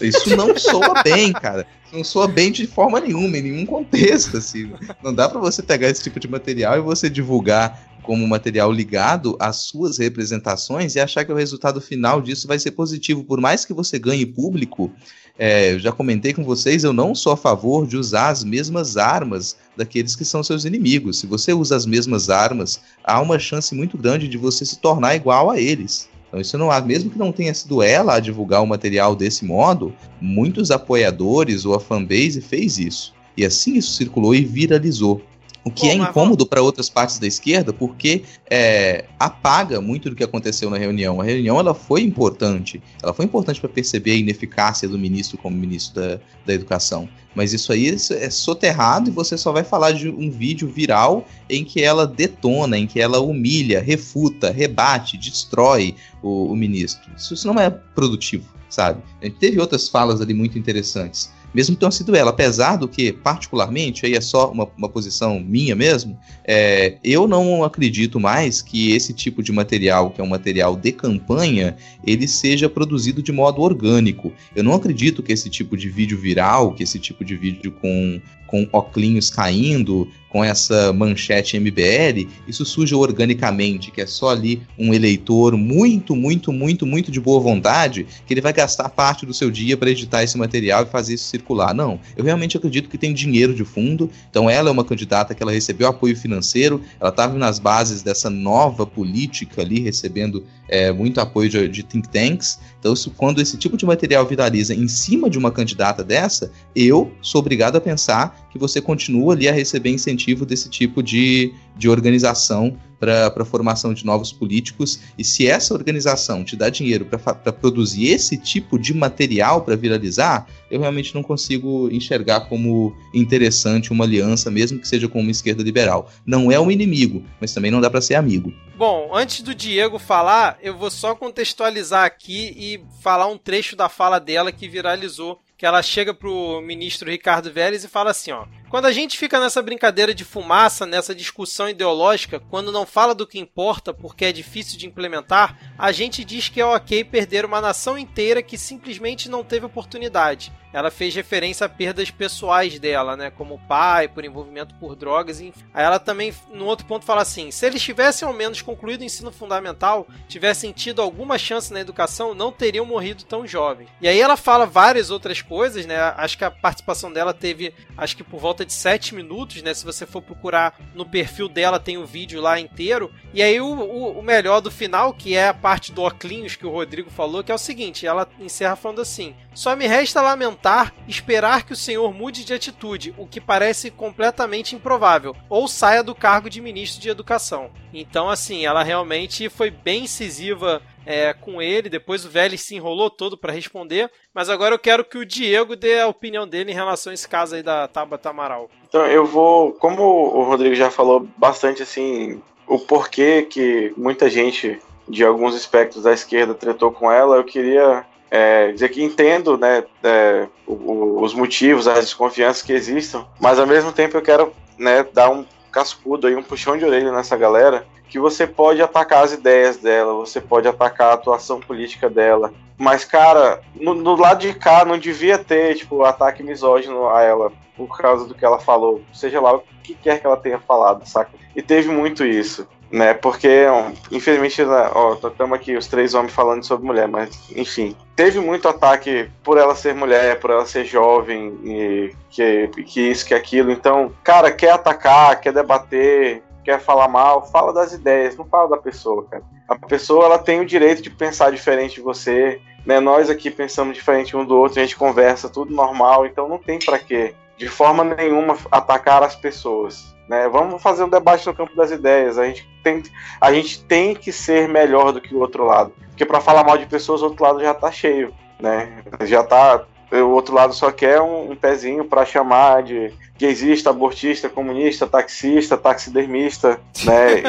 Isso 0.00 0.34
não 0.34 0.56
soa 0.56 1.02
bem, 1.02 1.32
cara. 1.32 1.66
Não 1.92 2.04
soa 2.04 2.28
bem 2.28 2.52
de 2.52 2.66
forma 2.66 3.00
nenhuma, 3.00 3.38
em 3.38 3.42
nenhum 3.42 3.66
contexto, 3.66 4.36
assim. 4.36 4.70
Não 5.02 5.12
dá 5.14 5.28
para 5.28 5.40
você 5.40 5.62
pegar 5.62 5.88
esse 5.88 6.02
tipo 6.02 6.20
de 6.20 6.28
material 6.28 6.76
e 6.76 6.80
você 6.80 7.10
divulgar 7.10 7.90
como 8.02 8.26
material 8.26 8.72
ligado 8.72 9.36
às 9.38 9.56
suas 9.56 9.98
representações 9.98 10.94
e 10.94 11.00
achar 11.00 11.24
que 11.24 11.32
o 11.32 11.36
resultado 11.36 11.80
final 11.80 12.20
disso 12.20 12.46
vai 12.46 12.58
ser 12.58 12.72
positivo. 12.72 13.24
Por 13.24 13.40
mais 13.40 13.64
que 13.64 13.72
você 13.72 13.98
ganhe 13.98 14.26
público, 14.26 14.90
é, 15.38 15.78
já 15.78 15.90
comentei 15.90 16.34
com 16.34 16.44
vocês, 16.44 16.84
eu 16.84 16.92
não 16.92 17.14
sou 17.14 17.32
a 17.32 17.36
favor 17.36 17.86
de 17.86 17.96
usar 17.96 18.28
as 18.28 18.44
mesmas 18.44 18.98
armas 18.98 19.56
daqueles 19.74 20.14
que 20.14 20.24
são 20.24 20.42
seus 20.42 20.66
inimigos. 20.66 21.18
Se 21.18 21.26
você 21.26 21.54
usa 21.54 21.74
as 21.74 21.86
mesmas 21.86 22.28
armas, 22.28 22.80
há 23.02 23.20
uma 23.20 23.38
chance 23.38 23.74
muito 23.74 23.96
grande 23.96 24.28
de 24.28 24.36
você 24.36 24.66
se 24.66 24.78
tornar 24.78 25.16
igual 25.16 25.50
a 25.50 25.58
eles. 25.58 26.09
Então, 26.30 26.40
isso 26.40 26.56
não 26.56 26.70
há, 26.70 26.80
mesmo 26.80 27.10
que 27.10 27.18
não 27.18 27.32
tenha 27.32 27.52
sido 27.52 27.82
ela 27.82 28.14
a 28.14 28.20
divulgar 28.20 28.62
o 28.62 28.66
material 28.66 29.16
desse 29.16 29.44
modo, 29.44 29.92
muitos 30.20 30.70
apoiadores 30.70 31.64
ou 31.64 31.74
a 31.74 31.80
fanbase 31.80 32.40
fez 32.40 32.78
isso. 32.78 33.12
E 33.36 33.44
assim 33.44 33.76
isso 33.76 33.94
circulou 33.94 34.32
e 34.32 34.44
viralizou. 34.44 35.20
O 35.62 35.70
que 35.70 35.82
Bom, 35.82 35.88
é 35.88 35.94
incômodo 36.08 36.46
para 36.46 36.62
outras 36.62 36.88
partes 36.88 37.18
da 37.18 37.26
esquerda, 37.26 37.72
porque 37.72 38.22
é, 38.48 39.04
apaga 39.18 39.80
muito 39.80 40.08
do 40.08 40.16
que 40.16 40.24
aconteceu 40.24 40.70
na 40.70 40.78
reunião. 40.78 41.20
A 41.20 41.24
reunião 41.24 41.58
ela 41.58 41.74
foi 41.74 42.00
importante. 42.00 42.82
Ela 43.02 43.12
foi 43.12 43.26
importante 43.26 43.60
para 43.60 43.68
perceber 43.68 44.12
a 44.12 44.16
ineficácia 44.16 44.88
do 44.88 44.98
ministro 44.98 45.36
como 45.36 45.56
ministro 45.56 46.00
da, 46.00 46.20
da 46.46 46.54
Educação. 46.54 47.08
Mas 47.34 47.52
isso 47.52 47.72
aí 47.72 47.94
é 48.10 48.30
soterrado 48.30 49.10
e 49.10 49.12
você 49.12 49.36
só 49.36 49.52
vai 49.52 49.62
falar 49.62 49.92
de 49.92 50.08
um 50.08 50.30
vídeo 50.30 50.66
viral 50.66 51.26
em 51.48 51.62
que 51.62 51.82
ela 51.82 52.06
detona, 52.06 52.78
em 52.78 52.86
que 52.86 52.98
ela 52.98 53.20
humilha, 53.20 53.80
refuta, 53.80 54.50
rebate, 54.50 55.18
destrói 55.18 55.94
o, 56.22 56.46
o 56.46 56.56
ministro. 56.56 57.10
Isso, 57.16 57.34
isso 57.34 57.46
não 57.46 57.60
é 57.60 57.68
produtivo, 57.70 58.48
sabe? 58.68 59.02
A 59.20 59.26
gente 59.26 59.36
teve 59.36 59.60
outras 59.60 59.88
falas 59.88 60.20
ali 60.20 60.32
muito 60.32 60.58
interessantes 60.58 61.30
mesmo 61.52 61.74
que 61.74 61.80
tenha 61.80 61.90
sido 61.90 62.14
ela, 62.14 62.30
apesar 62.30 62.76
do 62.76 62.88
que, 62.88 63.12
particularmente, 63.12 64.06
aí 64.06 64.14
é 64.14 64.20
só 64.20 64.50
uma, 64.50 64.68
uma 64.76 64.88
posição 64.88 65.40
minha 65.40 65.74
mesmo, 65.74 66.18
é, 66.44 66.96
eu 67.02 67.26
não 67.26 67.64
acredito 67.64 68.20
mais 68.20 68.62
que 68.62 68.92
esse 68.92 69.12
tipo 69.12 69.42
de 69.42 69.52
material, 69.52 70.10
que 70.10 70.20
é 70.20 70.24
um 70.24 70.28
material 70.28 70.76
de 70.76 70.92
campanha, 70.92 71.76
ele 72.06 72.26
seja 72.28 72.68
produzido 72.68 73.22
de 73.22 73.32
modo 73.32 73.62
orgânico. 73.62 74.32
Eu 74.54 74.64
não 74.64 74.74
acredito 74.74 75.22
que 75.22 75.32
esse 75.32 75.50
tipo 75.50 75.76
de 75.76 75.88
vídeo 75.88 76.18
viral, 76.18 76.72
que 76.72 76.82
esse 76.82 76.98
tipo 76.98 77.24
de 77.24 77.36
vídeo 77.36 77.72
com, 77.72 78.20
com 78.50 78.68
oclinhos 78.72 79.30
caindo, 79.30 80.08
com 80.28 80.44
essa 80.44 80.92
manchete 80.92 81.58
MBL, 81.58 82.28
isso 82.48 82.64
surge 82.64 82.94
organicamente, 82.94 83.90
que 83.90 84.00
é 84.00 84.06
só 84.06 84.30
ali 84.30 84.62
um 84.78 84.92
eleitor 84.94 85.56
muito, 85.56 86.14
muito, 86.16 86.52
muito, 86.52 86.86
muito 86.86 87.10
de 87.10 87.20
boa 87.20 87.40
vontade, 87.40 88.06
que 88.26 88.34
ele 88.34 88.40
vai 88.40 88.52
gastar 88.52 88.88
parte 88.88 89.24
do 89.24 89.34
seu 89.34 89.50
dia 89.50 89.76
para 89.76 89.90
editar 89.90 90.22
esse 90.22 90.38
material 90.38 90.84
e 90.84 90.86
fazer 90.86 91.14
isso 91.14 91.24
circular. 91.24 91.74
Não, 91.74 92.00
eu 92.16 92.24
realmente 92.24 92.56
acredito 92.56 92.88
que 92.88 92.98
tem 92.98 93.12
dinheiro 93.12 93.54
de 93.54 93.64
fundo, 93.64 94.10
então 94.30 94.48
ela 94.48 94.68
é 94.68 94.72
uma 94.72 94.84
candidata 94.84 95.34
que 95.34 95.42
ela 95.42 95.52
recebeu 95.52 95.88
apoio 95.88 96.16
financeiro, 96.16 96.80
ela 97.00 97.10
estava 97.10 97.36
nas 97.36 97.58
bases 97.58 98.02
dessa 98.02 98.30
nova 98.30 98.86
política 98.86 99.62
ali, 99.62 99.80
recebendo 99.80 100.44
é, 100.68 100.92
muito 100.92 101.20
apoio 101.20 101.50
de, 101.50 101.68
de, 101.68 101.82
think 101.82 102.08
tanks. 102.08 102.60
Então, 102.80 102.94
isso, 102.94 103.12
quando 103.14 103.40
esse 103.42 103.58
tipo 103.58 103.76
de 103.76 103.84
material 103.84 104.26
viraliza 104.26 104.74
em 104.74 104.88
cima 104.88 105.28
de 105.28 105.38
uma 105.38 105.52
candidata 105.52 106.02
dessa, 106.02 106.50
eu 106.74 107.12
sou 107.20 107.40
obrigado 107.40 107.76
a 107.76 107.80
pensar 107.80 108.48
que 108.50 108.58
você 108.58 108.80
continua 108.80 109.34
ali 109.34 109.48
a 109.48 109.52
receber 109.52 109.90
incentivo 109.90 110.44
desse 110.44 110.68
tipo 110.68 111.02
de, 111.02 111.54
de 111.76 111.88
organização 111.88 112.76
para 113.00 113.32
a 113.34 113.44
formação 113.44 113.94
de 113.94 114.04
novos 114.04 114.30
políticos. 114.30 115.00
E 115.16 115.24
se 115.24 115.46
essa 115.46 115.72
organização 115.72 116.44
te 116.44 116.54
dá 116.54 116.68
dinheiro 116.68 117.06
para 117.06 117.52
produzir 117.52 118.08
esse 118.08 118.36
tipo 118.36 118.78
de 118.78 118.92
material 118.92 119.62
para 119.62 119.74
viralizar, 119.74 120.46
eu 120.70 120.80
realmente 120.80 121.14
não 121.14 121.22
consigo 121.22 121.88
enxergar 121.90 122.40
como 122.40 122.94
interessante 123.14 123.90
uma 123.90 124.04
aliança, 124.04 124.50
mesmo 124.50 124.78
que 124.78 124.86
seja 124.86 125.08
com 125.08 125.20
uma 125.20 125.30
esquerda 125.30 125.62
liberal. 125.62 126.10
Não 126.26 126.52
é 126.52 126.60
um 126.60 126.70
inimigo, 126.70 127.24
mas 127.40 127.54
também 127.54 127.70
não 127.70 127.80
dá 127.80 127.88
para 127.88 128.02
ser 128.02 128.16
amigo. 128.16 128.52
Bom, 128.76 129.10
antes 129.14 129.40
do 129.42 129.54
Diego 129.54 129.98
falar, 129.98 130.58
eu 130.62 130.76
vou 130.76 130.90
só 130.90 131.14
contextualizar 131.14 132.04
aqui 132.04 132.54
e 132.56 132.80
falar 133.02 133.26
um 133.26 133.38
trecho 133.38 133.74
da 133.74 133.88
fala 133.88 134.18
dela 134.18 134.52
que 134.52 134.68
viralizou 134.68 135.40
que 135.60 135.66
ela 135.66 135.82
chega 135.82 136.14
pro 136.14 136.62
ministro 136.62 137.10
Ricardo 137.10 137.52
Vélez 137.52 137.84
e 137.84 137.88
fala 137.88 138.12
assim, 138.12 138.32
ó: 138.32 138.46
"Quando 138.70 138.86
a 138.86 138.92
gente 138.92 139.18
fica 139.18 139.38
nessa 139.38 139.60
brincadeira 139.60 140.14
de 140.14 140.24
fumaça, 140.24 140.86
nessa 140.86 141.14
discussão 141.14 141.68
ideológica, 141.68 142.40
quando 142.40 142.72
não 142.72 142.86
fala 142.86 143.14
do 143.14 143.26
que 143.26 143.38
importa 143.38 143.92
porque 143.92 144.24
é 144.24 144.32
difícil 144.32 144.78
de 144.78 144.86
implementar, 144.86 145.74
a 145.76 145.92
gente 145.92 146.24
diz 146.24 146.48
que 146.48 146.62
é 146.62 146.64
OK 146.64 147.04
perder 147.04 147.44
uma 147.44 147.60
nação 147.60 147.98
inteira 147.98 148.42
que 148.42 148.56
simplesmente 148.56 149.28
não 149.28 149.44
teve 149.44 149.66
oportunidade 149.66 150.50
ela 150.72 150.90
fez 150.90 151.14
referência 151.14 151.66
a 151.66 151.68
perdas 151.68 152.10
pessoais 152.10 152.78
dela, 152.78 153.16
né? 153.16 153.30
Como 153.30 153.60
pai, 153.66 154.08
por 154.08 154.24
envolvimento 154.24 154.74
por 154.76 154.94
drogas. 154.94 155.40
Enfim. 155.40 155.60
Aí 155.72 155.84
ela 155.84 155.98
também, 155.98 156.32
no 156.52 156.66
outro 156.66 156.86
ponto, 156.86 157.04
fala 157.04 157.22
assim: 157.22 157.50
se 157.50 157.66
eles 157.66 157.82
tivessem 157.82 158.26
ao 158.26 158.34
menos 158.34 158.62
concluído 158.62 159.00
o 159.00 159.04
ensino 159.04 159.32
fundamental, 159.32 160.06
tivessem 160.28 160.72
tido 160.72 161.02
alguma 161.02 161.38
chance 161.38 161.72
na 161.72 161.80
educação, 161.80 162.34
não 162.34 162.52
teriam 162.52 162.86
morrido 162.86 163.24
tão 163.24 163.46
jovens. 163.46 163.88
E 164.00 164.08
aí 164.08 164.20
ela 164.20 164.36
fala 164.36 164.66
várias 164.66 165.10
outras 165.10 165.42
coisas, 165.42 165.86
né? 165.86 165.96
Acho 166.16 166.38
que 166.38 166.44
a 166.44 166.50
participação 166.50 167.12
dela 167.12 167.34
teve, 167.34 167.74
acho 167.96 168.16
que 168.16 168.24
por 168.24 168.40
volta 168.40 168.64
de 168.64 168.72
7 168.72 169.14
minutos, 169.14 169.62
né? 169.62 169.74
Se 169.74 169.84
você 169.84 170.06
for 170.06 170.22
procurar 170.22 170.78
no 170.94 171.06
perfil 171.06 171.48
dela, 171.48 171.80
tem 171.80 171.98
o 171.98 172.06
vídeo 172.06 172.40
lá 172.40 172.58
inteiro. 172.58 173.12
E 173.32 173.42
aí 173.42 173.60
o, 173.60 173.66
o, 173.66 174.18
o 174.18 174.22
melhor 174.22 174.60
do 174.60 174.70
final, 174.70 175.12
que 175.12 175.34
é 175.34 175.48
a 175.48 175.54
parte 175.54 175.92
do 175.92 176.02
Oclinhos 176.02 176.56
que 176.56 176.66
o 176.66 176.70
Rodrigo 176.70 177.10
falou, 177.10 177.42
que 177.42 177.52
é 177.52 177.54
o 177.54 177.58
seguinte: 177.58 178.06
ela 178.06 178.28
encerra 178.38 178.76
falando 178.76 179.00
assim: 179.00 179.34
só 179.54 179.74
me 179.74 179.86
resta 179.86 180.22
lamentar, 180.22 180.59
esperar 181.06 181.64
que 181.64 181.72
o 181.72 181.76
senhor 181.76 182.12
mude 182.12 182.44
de 182.44 182.54
atitude, 182.54 183.14
o 183.16 183.26
que 183.26 183.40
parece 183.40 183.90
completamente 183.90 184.74
improvável, 184.74 185.34
ou 185.48 185.66
saia 185.66 186.02
do 186.02 186.14
cargo 186.14 186.50
de 186.50 186.60
ministro 186.60 187.00
de 187.00 187.08
Educação. 187.08 187.70
Então, 187.92 188.28
assim, 188.28 188.64
ela 188.64 188.82
realmente 188.82 189.48
foi 189.48 189.70
bem 189.70 190.04
incisiva 190.04 190.82
é, 191.04 191.32
com 191.32 191.60
ele. 191.60 191.88
Depois 191.88 192.24
o 192.24 192.30
Vélez 192.30 192.60
se 192.60 192.76
enrolou 192.76 193.10
todo 193.10 193.36
para 193.36 193.52
responder. 193.52 194.10
Mas 194.34 194.48
agora 194.48 194.74
eu 194.74 194.78
quero 194.78 195.04
que 195.04 195.18
o 195.18 195.26
Diego 195.26 195.74
dê 195.74 196.00
a 196.00 196.06
opinião 196.06 196.46
dele 196.46 196.70
em 196.70 196.74
relação 196.74 197.10
a 197.10 197.14
esse 197.14 197.28
caso 197.28 197.56
aí 197.56 197.62
da 197.62 197.88
Tabata 197.88 198.30
Amaral. 198.30 198.70
Então, 198.88 199.04
eu 199.06 199.26
vou, 199.26 199.72
como 199.72 200.02
o 200.02 200.42
Rodrigo 200.44 200.74
já 200.74 200.90
falou 200.90 201.26
bastante 201.36 201.82
assim, 201.82 202.40
o 202.66 202.78
porquê 202.78 203.42
que 203.42 203.92
muita 203.96 204.30
gente 204.30 204.78
de 205.08 205.24
alguns 205.24 205.56
espectros 205.56 206.04
da 206.04 206.12
esquerda 206.12 206.54
tretou 206.54 206.92
com 206.92 207.10
ela, 207.10 207.36
eu 207.36 207.44
queria 207.44 208.06
é, 208.30 208.70
dizer 208.72 208.88
que 208.90 209.02
entendo 209.02 209.58
né, 209.58 209.84
é, 210.02 210.46
os 210.66 211.34
motivos, 211.34 211.88
as 211.88 212.04
desconfianças 212.04 212.62
que 212.62 212.72
existam, 212.72 213.26
mas 213.40 213.58
ao 213.58 213.66
mesmo 213.66 213.92
tempo 213.92 214.16
eu 214.16 214.22
quero 214.22 214.52
né, 214.78 215.04
dar 215.12 215.30
um 215.30 215.44
cascudo 215.72 216.26
aí, 216.26 216.34
um 216.34 216.42
puxão 216.42 216.76
de 216.76 216.84
orelha 216.84 217.12
nessa 217.12 217.36
galera, 217.36 217.86
que 218.08 218.18
você 218.18 218.46
pode 218.46 218.82
atacar 218.82 219.24
as 219.24 219.32
ideias 219.32 219.76
dela, 219.76 220.14
você 220.14 220.40
pode 220.40 220.66
atacar 220.66 221.10
a 221.10 221.14
atuação 221.14 221.60
política 221.60 222.08
dela, 222.08 222.52
mas, 222.76 223.04
cara, 223.04 223.60
no, 223.74 223.94
no 223.94 224.16
lado 224.16 224.40
de 224.40 224.54
cá 224.54 224.84
não 224.84 224.98
devia 224.98 225.38
ter, 225.38 225.76
tipo, 225.76 226.02
ataque 226.02 226.42
misógino 226.42 227.08
a 227.08 227.22
ela 227.22 227.52
por 227.76 227.96
causa 227.96 228.26
do 228.26 228.34
que 228.34 228.44
ela 228.44 228.58
falou, 228.58 229.02
seja 229.12 229.40
lá 229.40 229.54
o 229.54 229.62
que 229.82 229.94
quer 229.94 230.20
que 230.20 230.26
ela 230.26 230.36
tenha 230.36 230.58
falado, 230.58 231.06
saca? 231.06 231.30
E 231.54 231.62
teve 231.62 231.88
muito 231.88 232.24
isso 232.24 232.66
né? 232.90 233.14
Porque, 233.14 233.66
infelizmente, 234.10 234.64
né, 234.64 234.90
ó, 234.94 235.14
estamos 235.14 235.52
aqui 235.52 235.76
os 235.76 235.86
três 235.86 236.14
homens 236.14 236.32
falando 236.32 236.64
sobre 236.64 236.86
mulher, 236.86 237.06
mas 237.06 237.30
enfim, 237.54 237.96
teve 238.16 238.40
muito 238.40 238.68
ataque 238.68 239.30
por 239.44 239.58
ela 239.58 239.74
ser 239.74 239.94
mulher, 239.94 240.40
por 240.40 240.50
ela 240.50 240.66
ser 240.66 240.84
jovem 240.84 241.58
e 241.64 242.14
que, 242.28 242.68
que 242.68 243.00
isso, 243.10 243.26
que 243.26 243.34
aquilo. 243.34 243.70
Então, 243.70 244.12
cara, 244.24 244.50
quer 244.50 244.72
atacar, 244.72 245.40
quer 245.40 245.52
debater, 245.52 246.42
quer 246.64 246.80
falar 246.80 247.08
mal, 247.08 247.46
fala 247.46 247.72
das 247.72 247.92
ideias, 247.92 248.36
não 248.36 248.44
fala 248.44 248.70
da 248.70 248.76
pessoa, 248.76 249.24
cara. 249.30 249.42
A 249.68 249.76
pessoa 249.86 250.24
ela 250.24 250.38
tem 250.38 250.60
o 250.60 250.66
direito 250.66 251.00
de 251.00 251.10
pensar 251.10 251.52
diferente 251.52 251.96
de 251.96 252.00
você, 252.00 252.60
né? 252.84 252.98
Nós 252.98 253.30
aqui 253.30 253.50
pensamos 253.50 253.94
diferente 253.94 254.36
um 254.36 254.44
do 254.44 254.56
outro, 254.56 254.80
a 254.80 254.82
gente 254.82 254.96
conversa 254.96 255.48
tudo 255.48 255.72
normal, 255.72 256.26
então 256.26 256.48
não 256.48 256.58
tem 256.58 256.78
para 256.78 256.98
quê, 256.98 257.34
de 257.56 257.68
forma 257.68 258.02
nenhuma, 258.02 258.56
atacar 258.70 259.22
as 259.22 259.36
pessoas. 259.36 260.14
Né? 260.30 260.48
Vamos 260.48 260.80
fazer 260.80 261.02
um 261.02 261.08
debate 261.08 261.44
no 261.44 261.52
campo 261.52 261.74
das 261.74 261.90
ideias. 261.90 262.38
A 262.38 262.46
gente 262.46 262.64
tem, 262.84 263.02
a 263.40 263.52
gente 263.52 263.82
tem 263.82 264.14
que 264.14 264.30
ser 264.30 264.68
melhor 264.68 265.10
do 265.10 265.20
que 265.20 265.34
o 265.34 265.40
outro 265.40 265.66
lado. 265.66 265.92
Porque 266.10 266.24
para 266.24 266.40
falar 266.40 266.62
mal 266.62 266.78
de 266.78 266.86
pessoas, 266.86 267.20
o 267.20 267.24
outro 267.24 267.42
lado 267.42 267.60
já 267.60 267.72
está 267.72 267.90
cheio. 267.90 268.32
Né? 268.60 269.02
Já 269.24 269.42
tá. 269.42 269.82
O 270.12 270.28
outro 270.28 270.54
lado 270.54 270.72
só 270.72 270.92
quer 270.92 271.20
um, 271.20 271.50
um 271.50 271.56
pezinho 271.56 272.04
para 272.04 272.24
chamar 272.24 272.84
de 272.84 273.12
gaysista, 273.36 273.90
abortista, 273.90 274.48
comunista, 274.48 275.04
taxista, 275.04 275.76
taxidermista, 275.76 276.80
né? 277.04 277.42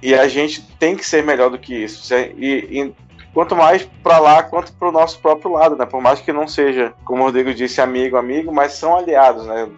E, 0.00 0.08
e, 0.10 0.14
a 0.14 0.28
gente 0.28 0.62
tem 0.78 0.96
que 0.96 1.04
ser 1.04 1.22
melhor 1.22 1.50
do 1.50 1.58
que 1.58 1.74
isso. 1.74 2.14
E, 2.14 2.68
e 2.70 2.94
quanto 3.38 3.54
mais 3.54 3.88
para 4.02 4.18
lá 4.18 4.42
quanto 4.42 4.72
para 4.72 4.88
o 4.88 4.90
nosso 4.90 5.20
próprio 5.20 5.52
lado, 5.52 5.76
né? 5.76 5.86
Por 5.86 6.02
mais 6.02 6.20
que 6.20 6.32
não 6.32 6.48
seja, 6.48 6.92
como 7.04 7.22
o 7.22 7.26
Rodrigo 7.26 7.54
disse, 7.54 7.80
amigo, 7.80 8.16
amigo, 8.16 8.52
mas 8.52 8.72
são 8.72 8.96
aliados, 8.96 9.46
né? 9.46 9.68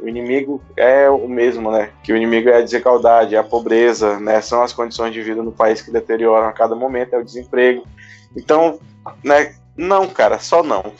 O, 0.00 0.08
inimigo 0.08 0.62
é 0.74 1.10
o 1.10 1.28
mesmo, 1.28 1.70
né? 1.70 1.90
Que 2.02 2.10
o 2.10 2.16
inimigo 2.16 2.48
é 2.48 2.56
a 2.56 2.62
desigualdade, 2.62 3.34
é 3.34 3.38
a 3.38 3.44
pobreza, 3.44 4.18
né? 4.18 4.40
São 4.40 4.62
as 4.62 4.72
condições 4.72 5.12
de 5.12 5.20
vida 5.20 5.42
no 5.42 5.52
país 5.52 5.82
que 5.82 5.90
deterioram 5.90 6.48
a 6.48 6.52
cada 6.52 6.74
momento, 6.74 7.12
é 7.12 7.18
o 7.18 7.24
desemprego. 7.24 7.86
Então, 8.34 8.80
né? 9.22 9.56
Não, 9.76 10.08
cara, 10.08 10.38
só 10.38 10.62
não. 10.62 10.94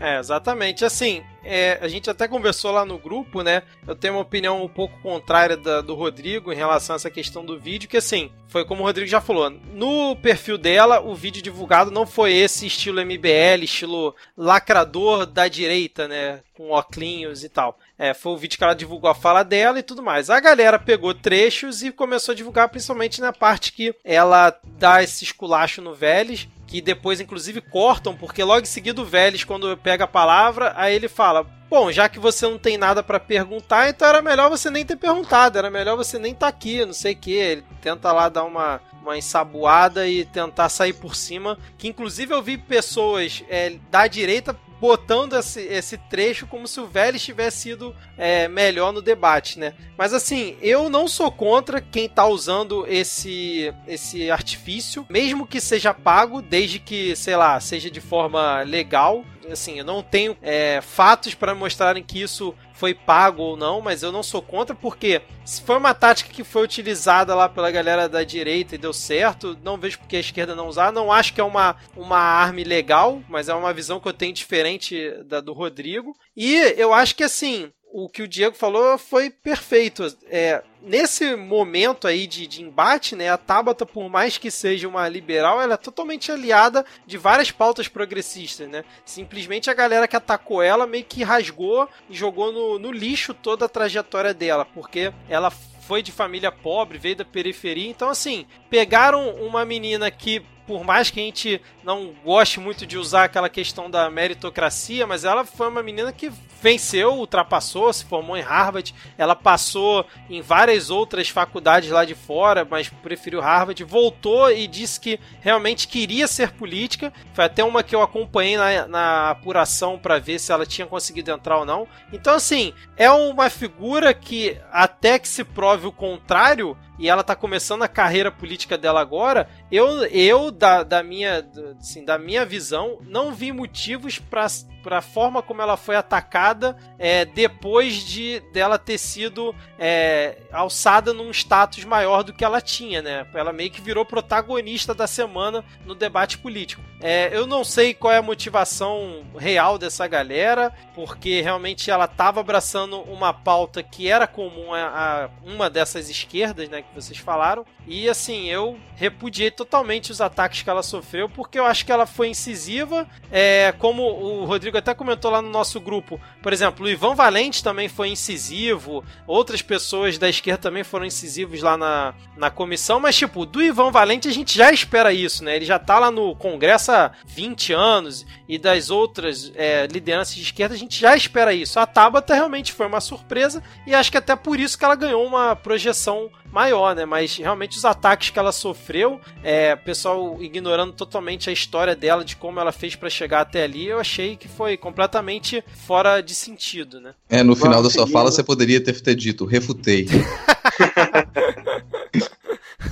É, 0.00 0.18
exatamente. 0.18 0.86
Assim, 0.86 1.22
é, 1.46 1.78
a 1.80 1.88
gente 1.88 2.10
até 2.10 2.26
conversou 2.26 2.72
lá 2.72 2.84
no 2.84 2.98
grupo, 2.98 3.42
né? 3.42 3.62
Eu 3.86 3.94
tenho 3.94 4.14
uma 4.14 4.22
opinião 4.22 4.62
um 4.62 4.68
pouco 4.68 4.98
contrária 5.00 5.56
da, 5.56 5.80
do 5.80 5.94
Rodrigo 5.94 6.52
em 6.52 6.56
relação 6.56 6.94
a 6.94 6.96
essa 6.96 7.10
questão 7.10 7.44
do 7.44 7.58
vídeo, 7.58 7.88
que 7.88 7.96
assim, 7.96 8.30
foi 8.48 8.64
como 8.64 8.82
o 8.82 8.86
Rodrigo 8.86 9.08
já 9.08 9.20
falou, 9.20 9.50
no 9.50 10.16
perfil 10.16 10.58
dela, 10.58 11.00
o 11.00 11.14
vídeo 11.14 11.42
divulgado 11.42 11.90
não 11.90 12.06
foi 12.06 12.32
esse 12.32 12.66
estilo 12.66 13.04
MBL, 13.04 13.62
estilo 13.62 14.14
lacrador 14.36 15.26
da 15.26 15.48
direita, 15.48 16.08
né? 16.08 16.40
Com 16.54 16.70
óculos 16.70 17.44
e 17.44 17.48
tal. 17.48 17.78
É, 17.98 18.12
foi 18.12 18.32
o 18.32 18.36
vídeo 18.36 18.58
que 18.58 18.64
ela 18.64 18.74
divulgou 18.74 19.10
a 19.10 19.14
fala 19.14 19.42
dela 19.42 19.78
e 19.78 19.82
tudo 19.82 20.02
mais. 20.02 20.30
A 20.30 20.40
galera 20.40 20.78
pegou 20.78 21.14
trechos 21.14 21.82
e 21.82 21.92
começou 21.92 22.32
a 22.32 22.36
divulgar, 22.36 22.68
principalmente 22.68 23.20
na 23.20 23.32
parte 23.32 23.72
que 23.72 23.94
ela 24.04 24.58
dá 24.78 25.02
esse 25.02 25.24
esculacho 25.24 25.80
no 25.80 25.94
Vélez, 25.94 26.48
que 26.66 26.80
depois, 26.80 27.20
inclusive, 27.20 27.60
cortam, 27.60 28.16
porque 28.16 28.42
logo 28.42 28.62
em 28.62 28.66
seguida 28.66 29.00
o 29.00 29.04
Vélez, 29.04 29.44
quando 29.44 29.76
pega 29.76 30.04
a 30.04 30.08
palavra, 30.08 30.72
aí 30.76 30.94
ele 30.94 31.08
fala: 31.08 31.35
bom, 31.42 31.90
já 31.90 32.08
que 32.08 32.18
você 32.18 32.46
não 32.46 32.58
tem 32.58 32.78
nada 32.78 33.02
para 33.02 33.18
perguntar, 33.18 33.88
então 33.88 34.08
era 34.08 34.22
melhor 34.22 34.48
você 34.48 34.70
nem 34.70 34.84
ter 34.84 34.96
perguntado, 34.96 35.58
era 35.58 35.70
melhor 35.70 35.96
você 35.96 36.18
nem 36.18 36.32
estar 36.32 36.46
tá 36.46 36.50
aqui, 36.50 36.84
não 36.84 36.92
sei 36.92 37.12
o 37.12 37.16
que. 37.16 37.32
Ele 37.32 37.64
tenta 37.80 38.12
lá 38.12 38.28
dar 38.28 38.44
uma, 38.44 38.80
uma 39.02 39.16
ensaboada 39.16 40.06
e 40.08 40.24
tentar 40.24 40.68
sair 40.68 40.92
por 40.92 41.14
cima. 41.14 41.58
Que 41.76 41.88
inclusive 41.88 42.34
eu 42.34 42.42
vi 42.42 42.56
pessoas 42.56 43.44
é, 43.48 43.76
da 43.90 44.06
direita 44.06 44.56
botando 44.80 45.34
esse, 45.34 45.60
esse 45.60 45.96
trecho 45.96 46.46
como 46.46 46.68
se 46.68 46.80
o 46.80 46.86
Vélez 46.86 47.22
tivesse 47.22 47.62
sido 47.62 47.94
é, 48.16 48.46
melhor 48.48 48.92
no 48.92 49.00
debate, 49.00 49.58
né? 49.58 49.74
Mas 49.96 50.12
assim, 50.12 50.56
eu 50.60 50.88
não 50.88 51.08
sou 51.08 51.30
contra 51.32 51.80
quem 51.80 52.08
tá 52.08 52.26
usando 52.26 52.86
esse, 52.86 53.72
esse 53.86 54.30
artifício, 54.30 55.06
mesmo 55.08 55.46
que 55.46 55.60
seja 55.60 55.94
pago, 55.94 56.42
desde 56.42 56.78
que, 56.78 57.16
sei 57.16 57.36
lá, 57.36 57.58
seja 57.60 57.90
de 57.90 58.00
forma 58.00 58.62
legal. 58.62 59.24
Assim, 59.52 59.78
eu 59.78 59.84
não 59.84 60.02
tenho 60.02 60.36
é, 60.42 60.80
fatos 60.80 61.34
para 61.34 61.54
mostrarem 61.54 62.02
que 62.02 62.20
isso 62.20 62.54
foi 62.72 62.92
pago 62.92 63.42
ou 63.42 63.56
não, 63.56 63.80
mas 63.80 64.02
eu 64.02 64.12
não 64.12 64.22
sou 64.22 64.42
contra, 64.42 64.74
porque 64.74 65.22
se 65.44 65.62
foi 65.62 65.78
uma 65.78 65.94
tática 65.94 66.30
que 66.30 66.44
foi 66.44 66.62
utilizada 66.62 67.34
lá 67.34 67.48
pela 67.48 67.70
galera 67.70 68.08
da 68.08 68.22
direita 68.22 68.74
e 68.74 68.78
deu 68.78 68.92
certo, 68.92 69.56
não 69.62 69.78
vejo 69.78 69.98
porque 69.98 70.16
a 70.16 70.20
esquerda 70.20 70.54
não 70.54 70.68
usar. 70.68 70.92
Não 70.92 71.10
acho 71.10 71.32
que 71.32 71.40
é 71.40 71.44
uma, 71.44 71.76
uma 71.96 72.18
arma 72.18 72.60
legal, 72.64 73.22
mas 73.28 73.48
é 73.48 73.54
uma 73.54 73.72
visão 73.72 73.98
que 73.98 74.08
eu 74.08 74.12
tenho 74.12 74.32
diferente 74.32 75.10
da 75.24 75.40
do 75.40 75.52
Rodrigo. 75.52 76.14
E 76.36 76.54
eu 76.76 76.92
acho 76.92 77.14
que 77.14 77.24
assim, 77.24 77.72
o 77.98 78.10
que 78.10 78.20
o 78.20 78.28
Diego 78.28 78.54
falou 78.54 78.98
foi 78.98 79.30
perfeito. 79.30 80.06
É, 80.26 80.62
nesse 80.82 81.34
momento 81.34 82.06
aí 82.06 82.26
de, 82.26 82.46
de, 82.46 82.62
embate, 82.62 83.16
né, 83.16 83.30
a 83.30 83.38
Tabata, 83.38 83.86
por 83.86 84.10
mais 84.10 84.36
que 84.36 84.50
seja 84.50 84.86
uma 84.86 85.08
liberal, 85.08 85.62
ela 85.62 85.74
é 85.74 85.78
totalmente 85.78 86.30
aliada 86.30 86.84
de 87.06 87.16
várias 87.16 87.50
pautas 87.50 87.88
progressistas, 87.88 88.68
né? 88.68 88.84
Simplesmente 89.02 89.70
a 89.70 89.74
galera 89.74 90.06
que 90.06 90.14
atacou 90.14 90.60
ela 90.60 90.86
meio 90.86 91.04
que 91.04 91.24
rasgou 91.24 91.88
e 92.10 92.14
jogou 92.14 92.52
no, 92.52 92.78
no 92.78 92.92
lixo 92.92 93.32
toda 93.32 93.64
a 93.64 93.68
trajetória 93.68 94.34
dela, 94.34 94.66
porque 94.66 95.10
ela 95.26 95.50
foi 95.50 96.02
de 96.02 96.12
família 96.12 96.52
pobre, 96.52 96.98
veio 96.98 97.16
da 97.16 97.24
periferia. 97.24 97.88
Então, 97.88 98.10
assim, 98.10 98.46
pegaram 98.68 99.30
uma 99.36 99.64
menina 99.64 100.10
que 100.10 100.44
por 100.66 100.84
mais 100.84 101.10
que 101.10 101.20
a 101.20 101.22
gente 101.22 101.60
não 101.84 102.12
goste 102.24 102.58
muito 102.58 102.84
de 102.84 102.98
usar 102.98 103.24
aquela 103.24 103.48
questão 103.48 103.90
da 103.90 104.10
meritocracia, 104.10 105.06
mas 105.06 105.24
ela 105.24 105.44
foi 105.44 105.68
uma 105.68 105.82
menina 105.82 106.12
que 106.12 106.30
venceu, 106.60 107.14
ultrapassou, 107.14 107.92
se 107.92 108.04
formou 108.04 108.36
em 108.36 108.42
Harvard. 108.42 108.94
Ela 109.16 109.36
passou 109.36 110.04
em 110.28 110.40
várias 110.40 110.90
outras 110.90 111.28
faculdades 111.28 111.90
lá 111.90 112.04
de 112.04 112.14
fora, 112.14 112.66
mas 112.68 112.88
preferiu 112.88 113.40
Harvard. 113.40 113.82
Voltou 113.84 114.50
e 114.50 114.66
disse 114.66 114.98
que 114.98 115.20
realmente 115.40 115.86
queria 115.86 116.26
ser 116.26 116.52
política. 116.52 117.12
Foi 117.34 117.44
até 117.44 117.62
uma 117.62 117.82
que 117.82 117.94
eu 117.94 118.02
acompanhei 118.02 118.56
na, 118.56 118.88
na 118.88 119.30
apuração 119.30 119.98
para 119.98 120.18
ver 120.18 120.38
se 120.38 120.50
ela 120.50 120.66
tinha 120.66 120.86
conseguido 120.86 121.30
entrar 121.30 121.58
ou 121.58 121.64
não. 121.64 121.86
Então, 122.12 122.34
assim, 122.34 122.72
é 122.96 123.10
uma 123.10 123.48
figura 123.50 124.12
que, 124.12 124.58
até 124.72 125.18
que 125.18 125.28
se 125.28 125.44
prove 125.44 125.86
o 125.86 125.92
contrário, 125.92 126.76
e 126.98 127.08
ela 127.08 127.22
tá 127.22 127.34
começando 127.34 127.82
a 127.82 127.88
carreira 127.88 128.30
política 128.30 128.78
dela 128.78 129.00
agora, 129.00 129.48
eu, 129.70 130.04
eu 130.06 130.50
da, 130.50 130.82
da, 130.82 131.02
minha, 131.02 131.46
assim, 131.78 132.04
da 132.04 132.18
minha 132.18 132.44
visão, 132.44 132.98
não 133.02 133.32
vi 133.32 133.52
motivos 133.52 134.18
para 134.18 134.46
a 134.94 135.02
forma 135.02 135.42
como 135.42 135.62
ela 135.62 135.76
foi 135.76 135.96
atacada 135.96 136.76
é, 136.98 137.24
depois 137.24 137.94
de 138.04 138.40
dela 138.52 138.78
ter 138.78 138.98
sido 138.98 139.54
é, 139.78 140.38
alçada 140.52 141.12
num 141.12 141.30
status 141.30 141.84
maior 141.84 142.22
do 142.22 142.32
que 142.32 142.44
ela 142.44 142.60
tinha, 142.60 143.02
né? 143.02 143.26
Ela 143.34 143.52
meio 143.52 143.70
que 143.70 143.80
virou 143.80 144.04
protagonista 144.04 144.94
da 144.94 145.06
semana 145.06 145.64
no 145.84 145.94
debate 145.94 146.38
político. 146.38 146.82
É, 147.00 147.30
eu 147.32 147.46
não 147.46 147.62
sei 147.62 147.92
qual 147.92 148.12
é 148.12 148.18
a 148.18 148.22
motivação 148.22 149.24
real 149.36 149.78
dessa 149.78 150.06
galera, 150.06 150.72
porque 150.94 151.40
realmente 151.42 151.90
ela 151.90 152.06
estava 152.06 152.40
abraçando 152.40 153.00
uma 153.02 153.32
pauta 153.32 153.82
que 153.82 154.08
era 154.08 154.26
comum 154.26 154.72
a, 154.72 154.86
a, 155.24 155.30
uma 155.44 155.68
dessas 155.68 156.08
esquerdas, 156.08 156.68
né, 156.68 156.82
que 156.82 156.94
vocês 156.94 157.18
falaram. 157.18 157.64
E 157.86 158.08
assim, 158.08 158.46
eu 158.48 158.78
repudiei 158.96 159.50
totalmente 159.50 160.10
os 160.10 160.20
ataques 160.20 160.62
que 160.62 160.70
ela 160.70 160.82
sofreu, 160.82 161.28
porque 161.28 161.58
eu 161.58 161.66
acho 161.66 161.84
que 161.84 161.92
ela 161.92 162.06
foi 162.06 162.28
incisiva, 162.28 163.06
é, 163.30 163.72
como 163.78 164.02
o 164.02 164.44
Rodrigo 164.44 164.75
Rodrigo 164.76 164.78
até 164.78 164.94
comentou 164.94 165.30
lá 165.30 165.42
no 165.42 165.50
nosso 165.50 165.80
grupo, 165.80 166.20
por 166.42 166.52
exemplo, 166.52 166.84
o 166.84 166.88
Ivan 166.88 167.14
Valente 167.14 167.62
também 167.62 167.88
foi 167.88 168.08
incisivo, 168.08 169.04
outras 169.26 169.62
pessoas 169.62 170.18
da 170.18 170.28
esquerda 170.28 170.62
também 170.62 170.84
foram 170.84 171.04
incisivos 171.04 171.62
lá 171.62 171.76
na, 171.76 172.14
na 172.36 172.50
comissão, 172.50 173.00
mas 173.00 173.16
tipo, 173.16 173.46
do 173.46 173.62
Ivan 173.62 173.90
Valente 173.90 174.28
a 174.28 174.32
gente 174.32 174.56
já 174.56 174.70
espera 174.70 175.12
isso, 175.12 175.42
né? 175.42 175.56
Ele 175.56 175.64
já 175.64 175.78
tá 175.78 175.98
lá 175.98 176.10
no 176.10 176.34
Congresso 176.36 176.92
há 176.92 177.12
20 177.26 177.72
anos 177.72 178.26
e 178.48 178.58
das 178.58 178.90
outras 178.90 179.52
é, 179.54 179.86
lideranças 179.86 180.34
de 180.34 180.42
esquerda 180.42 180.74
a 180.74 180.78
gente 180.78 181.00
já 181.00 181.16
espera 181.16 181.52
isso. 181.52 181.80
A 181.80 181.86
Tabata 181.86 182.34
realmente 182.34 182.72
foi 182.72 182.86
uma 182.86 183.00
surpresa 183.00 183.62
e 183.86 183.94
acho 183.94 184.10
que 184.10 184.18
até 184.18 184.36
por 184.36 184.60
isso 184.60 184.78
que 184.78 184.84
ela 184.84 184.94
ganhou 184.94 185.24
uma 185.24 185.56
projeção 185.56 186.30
maior, 186.56 186.96
né? 186.96 187.04
Mas 187.04 187.36
realmente 187.36 187.76
os 187.76 187.84
ataques 187.84 188.30
que 188.30 188.38
ela 188.38 188.50
sofreu, 188.50 189.20
é, 189.44 189.74
o 189.74 189.84
pessoal 189.84 190.38
ignorando 190.40 190.94
totalmente 190.94 191.50
a 191.50 191.52
história 191.52 191.94
dela, 191.94 192.24
de 192.24 192.34
como 192.34 192.58
ela 192.58 192.72
fez 192.72 192.96
para 192.96 193.10
chegar 193.10 193.42
até 193.42 193.62
ali, 193.62 193.86
eu 193.86 194.00
achei 194.00 194.36
que 194.36 194.48
foi 194.48 194.74
completamente 194.78 195.62
fora 195.86 196.22
de 196.22 196.34
sentido, 196.34 196.98
né? 196.98 197.12
É, 197.28 197.42
no 197.42 197.54
final 197.54 197.82
da 197.82 197.90
sua 197.90 198.06
fala 198.06 198.32
você 198.32 198.42
poderia 198.42 198.82
ter, 198.82 198.98
ter 199.02 199.14
dito, 199.14 199.44
refutei. 199.44 200.06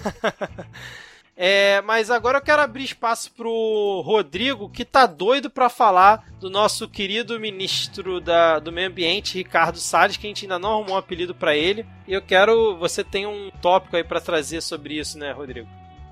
É, 1.37 1.83
mas 1.83 2.11
agora 2.11 2.39
eu 2.39 2.43
quero 2.43 2.63
abrir 2.63 2.85
espaço 2.85 3.33
pro 3.37 4.03
Rodrigo, 4.05 4.69
que 4.69 4.85
tá 4.85 5.05
doido 5.05 5.51
para 5.51 5.69
falar 5.69 6.25
do 6.39 6.49
nosso 6.49 6.89
querido 6.89 7.41
ministro 7.41 8.21
da, 8.21 8.61
do 8.61 8.71
Meio 8.71 8.89
Ambiente, 8.89 9.39
Ricardo 9.39 9.79
Salles, 9.79 10.17
que 10.17 10.27
a 10.27 10.31
gente 10.31 10.45
ainda 10.45 10.61
não 10.61 10.75
arrumou 10.75 10.95
um 10.95 10.99
apelido 10.99 11.35
para 11.35 11.57
ele. 11.57 11.85
E 12.07 12.13
eu 12.13 12.23
quero. 12.23 12.77
Você 12.79 13.03
tem 13.03 13.27
um 13.27 13.51
tópico 13.61 13.97
aí 13.97 14.05
para 14.05 14.21
trazer 14.21 14.61
sobre 14.61 14.99
isso, 14.99 15.19
né, 15.19 15.33
Rodrigo? 15.33 15.69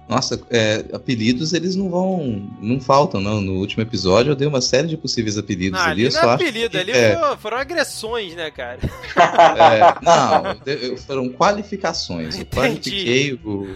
Nossa, 0.09 0.43
é, 0.51 0.85
apelidos 0.93 1.53
eles 1.53 1.77
não 1.77 1.89
vão. 1.89 2.43
não 2.61 2.81
faltam, 2.81 3.21
não. 3.21 3.41
No 3.41 3.55
último 3.55 3.83
episódio 3.83 4.33
eu 4.33 4.37
dei 4.37 4.49
uma 4.49 4.61
série 4.61 4.89
de 4.89 4.97
possíveis 4.97 5.39
apelidos 5.39 5.79
não, 5.79 5.87
ali. 5.87 6.07
ali 6.07 6.15
não 6.15 6.23
é 6.23 6.35
apelido, 6.35 6.71
que, 6.71 6.77
ali 6.79 6.91
é... 6.91 7.15
foram, 7.15 7.39
foram, 7.39 7.57
agressões, 7.57 8.35
né, 8.35 8.51
cara? 8.51 8.81
É, 8.83 10.05
não, 10.05 10.97
foram 10.99 11.29
qualificações. 11.29 12.39
Eu 12.39 12.45
qualifiquei 12.53 13.35
o 13.35 13.69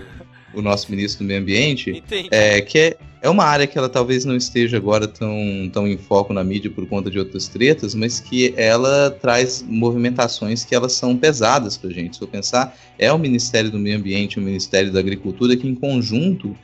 o 0.56 0.62
nosso 0.62 0.90
ministro 0.90 1.24
do 1.24 1.28
Meio 1.28 1.40
Ambiente, 1.40 2.02
é, 2.30 2.60
que 2.60 2.78
é, 2.78 2.96
é 3.22 3.28
uma 3.28 3.44
área 3.44 3.66
que 3.66 3.76
ela 3.76 3.88
talvez 3.88 4.24
não 4.24 4.36
esteja 4.36 4.76
agora 4.76 5.06
tão, 5.06 5.70
tão 5.72 5.86
em 5.86 5.96
foco 5.96 6.32
na 6.32 6.42
mídia 6.42 6.70
por 6.70 6.86
conta 6.86 7.10
de 7.10 7.18
outras 7.18 7.48
tretas, 7.48 7.94
mas 7.94 8.20
que 8.20 8.54
ela 8.56 9.10
traz 9.10 9.64
movimentações 9.66 10.64
que 10.64 10.74
elas 10.74 10.92
são 10.92 11.16
pesadas 11.16 11.76
para 11.76 11.90
gente. 11.90 12.16
Se 12.16 12.22
eu 12.22 12.28
pensar, 12.28 12.76
é 12.98 13.12
o 13.12 13.18
Ministério 13.18 13.70
do 13.70 13.78
Meio 13.78 13.98
Ambiente 13.98 14.34
e 14.34 14.38
o 14.40 14.42
Ministério 14.42 14.92
da 14.92 15.00
Agricultura 15.00 15.56
que 15.56 15.68
em 15.68 15.74
conjunto 15.74 16.56